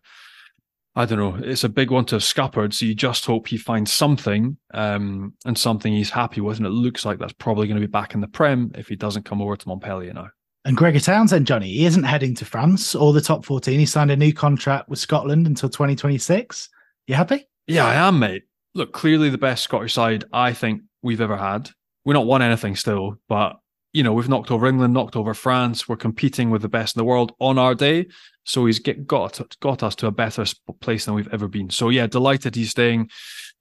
I 0.95 1.07
don't 1.07 1.19
know. 1.19 1.39
It's 1.43 1.65
a 1.65 1.71
big 1.71 1.91
one 1.91 2.05
to 2.07 2.17
have 2.17 2.23
scuppered. 2.23 2.75
So 2.75 2.85
you 2.85 2.95
just 2.95 3.25
hope 3.25 3.49
he 3.49 3.57
finds 3.57 3.91
something 3.91 4.59
um, 4.75 5.33
and 5.47 5.57
something 5.57 5.91
he's 5.91 6.11
happy 6.11 6.43
with. 6.43 6.59
And 6.59 6.67
it 6.67 6.71
looks 6.71 7.07
like 7.07 7.19
that's 7.19 7.33
probably 7.33 7.67
going 7.67 7.81
to 7.81 7.87
be 7.87 7.91
back 7.91 8.15
in 8.15 8.21
the 8.21 8.29
Prem 8.29 8.71
if 8.75 8.89
he 8.89 8.97
doesn't 8.97 9.25
come 9.25 9.41
over 9.41 9.57
to 9.57 9.69
Montpellier 9.69 10.13
now. 10.13 10.29
And 10.67 10.77
Gregor 10.77 11.01
Townsend, 11.01 11.47
Johnny, 11.47 11.73
he 11.73 11.87
isn't 11.87 12.05
heading 12.05 12.35
to 12.37 12.45
France 12.45 12.95
or 12.95 13.15
the 13.15 13.23
top 13.23 13.47
14. 13.47 13.79
He 13.79 13.87
signed 13.87 14.11
a 14.11 14.17
new 14.17 14.35
contract 14.35 14.91
with 14.91 14.99
Scotland 14.99 15.47
until 15.47 15.71
2026. 15.71 16.69
You 17.07 17.15
happy? 17.15 17.49
Yeah, 17.67 17.87
I 17.87 17.95
am, 17.95 18.19
mate 18.19 18.43
look, 18.75 18.93
clearly 18.93 19.31
the 19.31 19.39
best 19.39 19.65
Scottish 19.65 19.95
side 19.95 20.25
I 20.33 20.53
think 20.53 20.83
we've 21.03 21.21
ever 21.21 21.37
had. 21.37 21.71
We're 22.05 22.15
not 22.15 22.27
won 22.27 22.43
anything 22.43 22.77
still, 22.77 23.19
but 23.29 23.57
you 23.93 24.03
know 24.03 24.13
we've 24.13 24.29
knocked 24.29 24.51
over 24.51 24.67
England, 24.67 24.95
knocked 24.95 25.17
over 25.17 25.35
France. 25.35 25.89
We're 25.89 25.97
competing 25.97 26.51
with 26.51 26.63
the 26.63 26.69
best 26.69 26.97
in 26.97 27.01
the 27.01 27.05
world 27.05 27.33
on 27.39 27.59
our 27.59 27.75
day, 27.75 28.07
so 28.45 28.67
he's 28.67 28.79
get, 28.79 29.07
got 29.07 29.41
got 29.61 29.83
us 29.83 29.95
to 29.97 30.07
a 30.07 30.13
better 30.13 30.45
place 30.81 31.05
than 31.05 31.15
we've 31.15 31.33
ever 31.33 31.49
been. 31.49 31.71
So 31.71 31.91
yeah, 31.91 32.07
delighted 32.07 32.57
he's 32.57 32.71
staying 32.71 33.11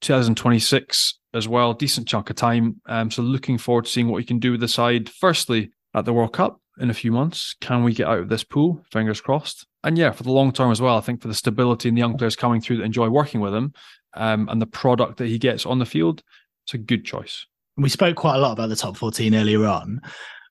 2026 0.02 1.20
as 1.34 1.48
well. 1.48 1.74
Decent 1.74 2.08
chunk 2.08 2.30
of 2.30 2.36
time. 2.36 2.82
Um, 2.88 3.12
so 3.12 3.22
looking 3.22 3.58
forward 3.58 3.86
to 3.86 3.92
seeing 3.92 4.08
what 4.08 4.20
he 4.20 4.26
can 4.26 4.40
do 4.40 4.52
with 4.52 4.62
the 4.62 4.68
side. 4.68 5.10
Firstly, 5.10 5.72
at 5.94 6.06
the 6.06 6.14
World 6.14 6.34
Cup 6.34 6.60
in 6.80 6.90
a 6.90 6.96
few 6.96 7.12
months, 7.12 7.56
can 7.62 7.84
we 7.84 7.94
get 7.94 8.08
out 8.08 8.20
of 8.20 8.30
this 8.30 8.44
pool? 8.44 8.84
Fingers 8.92 9.22
crossed. 9.22 9.68
And 9.84 9.98
yeah, 9.98 10.12
for 10.12 10.24
the 10.24 10.32
long 10.32 10.52
term 10.52 10.72
as 10.72 10.82
well, 10.82 10.98
I 10.98 11.02
think 11.02 11.22
for 11.22 11.28
the 11.28 11.34
stability 11.34 11.90
and 11.90 11.98
the 11.98 12.02
young 12.02 12.18
players 12.18 12.36
coming 12.36 12.62
through 12.62 12.78
that 12.78 12.84
enjoy 12.84 13.10
working 13.10 13.42
with 13.42 13.54
him, 13.54 13.74
um, 14.14 14.48
and 14.50 14.62
the 14.62 14.68
product 14.68 15.18
that 15.18 15.28
he 15.28 15.38
gets 15.38 15.66
on 15.66 15.80
the 15.80 15.86
field, 15.86 16.24
it's 16.66 16.74
a 16.74 16.78
good 16.78 17.06
choice. 17.06 17.46
We 17.78 17.90
spoke 17.90 18.16
quite 18.16 18.36
a 18.36 18.40
lot 18.40 18.52
about 18.52 18.70
the 18.70 18.76
top 18.76 18.98
14 18.98 19.34
earlier 19.34 19.66
on, 19.66 20.02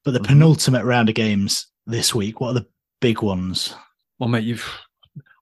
but 0.04 0.12
the 0.12 0.18
mm-hmm. 0.18 0.26
penultimate 0.26 0.84
round 0.84 1.08
of 1.08 1.14
games 1.14 1.66
this 1.86 2.14
week, 2.14 2.40
what 2.40 2.50
are 2.50 2.60
the 2.60 2.66
big 3.00 3.22
ones? 3.22 3.74
Well, 4.18 4.28
mate, 4.28 4.44
you've 4.44 4.66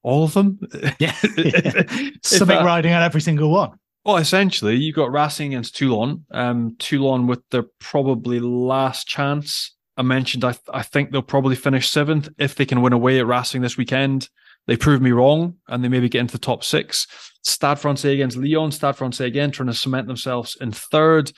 all 0.03 0.25
of 0.25 0.35
them. 0.35 0.59
Yeah. 0.99 1.13
Something 2.23 2.65
riding 2.65 2.93
on 2.93 3.03
every 3.03 3.21
single 3.21 3.51
one. 3.51 3.79
Well, 4.05 4.17
essentially, 4.17 4.77
you've 4.77 4.97
got 4.97 5.13
Racing 5.13 5.53
against 5.53 5.77
Toulon. 5.77 6.25
Um, 6.31 6.77
Toulon 6.79 7.27
with 7.27 7.41
their 7.51 7.65
probably 7.79 8.41
last 8.41 9.07
chance. 9.07 9.75
I 9.97 10.03
mentioned 10.03 10.45
I, 10.45 10.53
th- 10.53 10.63
I 10.73 10.83
think 10.83 11.11
they'll 11.11 11.23
probably 11.23 11.57
finish 11.57 11.91
seventh 11.91 12.29
if 12.39 12.55
they 12.55 12.65
can 12.65 12.81
win 12.81 12.93
away 12.93 13.19
at 13.19 13.27
Racing 13.27 13.63
this 13.63 13.77
weekend. 13.77 14.29
They 14.67 14.77
proved 14.77 15.03
me 15.03 15.11
wrong 15.11 15.57
and 15.69 15.83
they 15.83 15.89
maybe 15.89 16.09
get 16.09 16.21
into 16.21 16.33
the 16.33 16.39
top 16.39 16.65
six. 16.65 17.07
Stade 17.43 17.79
Francais 17.79 18.15
against 18.15 18.37
Lyon. 18.37 18.71
Stade 18.71 18.97
Francais 18.97 19.27
again 19.27 19.51
trying 19.51 19.69
to 19.69 19.75
cement 19.75 20.07
themselves 20.07 20.57
in 20.61 20.73
third. 20.73 21.33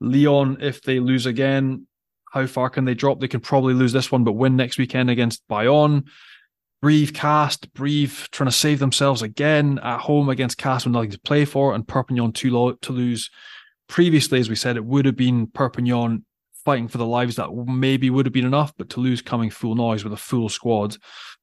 Lyon, 0.00 0.58
if 0.60 0.82
they 0.82 0.98
lose 0.98 1.26
again, 1.26 1.86
how 2.32 2.46
far 2.46 2.70
can 2.70 2.84
they 2.84 2.94
drop? 2.94 3.20
They 3.20 3.28
can 3.28 3.40
probably 3.40 3.74
lose 3.74 3.92
this 3.92 4.10
one, 4.10 4.24
but 4.24 4.32
win 4.32 4.56
next 4.56 4.78
weekend 4.78 5.10
against 5.10 5.46
Bayonne. 5.48 6.04
Brive, 6.80 7.12
Castres, 7.12 7.70
Brive, 7.74 8.28
trying 8.32 8.48
to 8.50 8.56
save 8.56 8.80
themselves 8.80 9.22
again 9.22 9.78
at 9.82 10.00
home 10.00 10.28
against 10.28 10.58
Castres 10.58 10.86
with 10.86 10.94
nothing 10.94 11.10
to 11.12 11.20
play 11.20 11.44
for, 11.44 11.74
and 11.74 11.86
Perpignan 11.86 12.32
to 12.32 12.92
lose. 12.92 13.30
Previously, 13.88 14.40
as 14.40 14.48
we 14.48 14.56
said, 14.56 14.76
it 14.76 14.84
would 14.84 15.04
have 15.04 15.14
been 15.14 15.46
Perpignan 15.46 16.24
fighting 16.64 16.88
for 16.88 16.98
the 16.98 17.06
lives 17.06 17.36
that 17.36 17.52
maybe 17.54 18.10
would 18.10 18.26
have 18.26 18.32
been 18.32 18.46
enough, 18.46 18.72
but 18.76 18.88
Toulouse 18.88 19.22
coming 19.22 19.50
full 19.50 19.74
noise 19.74 20.02
with 20.02 20.12
a 20.12 20.16
full 20.16 20.48
squad 20.48 20.96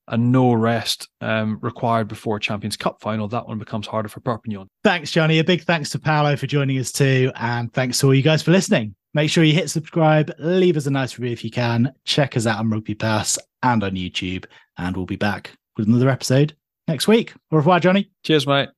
and 0.09 0.31
no 0.31 0.53
rest 0.53 1.07
um, 1.21 1.59
required 1.61 2.07
before 2.07 2.39
Champions 2.39 2.75
Cup 2.75 3.01
final, 3.01 3.27
that 3.29 3.47
one 3.47 3.57
becomes 3.57 3.87
harder 3.87 4.09
for 4.09 4.19
Perpignan. 4.19 4.67
Thanks, 4.83 5.11
Johnny. 5.11 5.39
A 5.39 5.43
big 5.43 5.63
thanks 5.63 5.89
to 5.91 5.99
Paolo 5.99 6.35
for 6.35 6.47
joining 6.47 6.77
us 6.79 6.91
too. 6.91 7.31
And 7.35 7.71
thanks 7.73 7.99
to 7.99 8.07
all 8.07 8.13
you 8.13 8.23
guys 8.23 8.41
for 8.41 8.51
listening. 8.51 8.95
Make 9.13 9.29
sure 9.29 9.43
you 9.43 9.53
hit 9.53 9.69
subscribe, 9.69 10.31
leave 10.37 10.77
us 10.77 10.85
a 10.85 10.91
nice 10.91 11.17
review 11.17 11.33
if 11.33 11.43
you 11.43 11.49
can. 11.49 11.93
Check 12.05 12.37
us 12.37 12.45
out 12.45 12.59
on 12.59 12.69
Rugby 12.69 12.95
Pass 12.95 13.39
and 13.63 13.83
on 13.83 13.91
YouTube. 13.91 14.45
And 14.77 14.95
we'll 14.95 15.05
be 15.05 15.15
back 15.15 15.55
with 15.77 15.87
another 15.87 16.09
episode 16.09 16.55
next 16.87 17.07
week. 17.07 17.33
Au 17.51 17.57
revoir, 17.57 17.79
Johnny. 17.79 18.11
Cheers, 18.23 18.45
mate. 18.45 18.69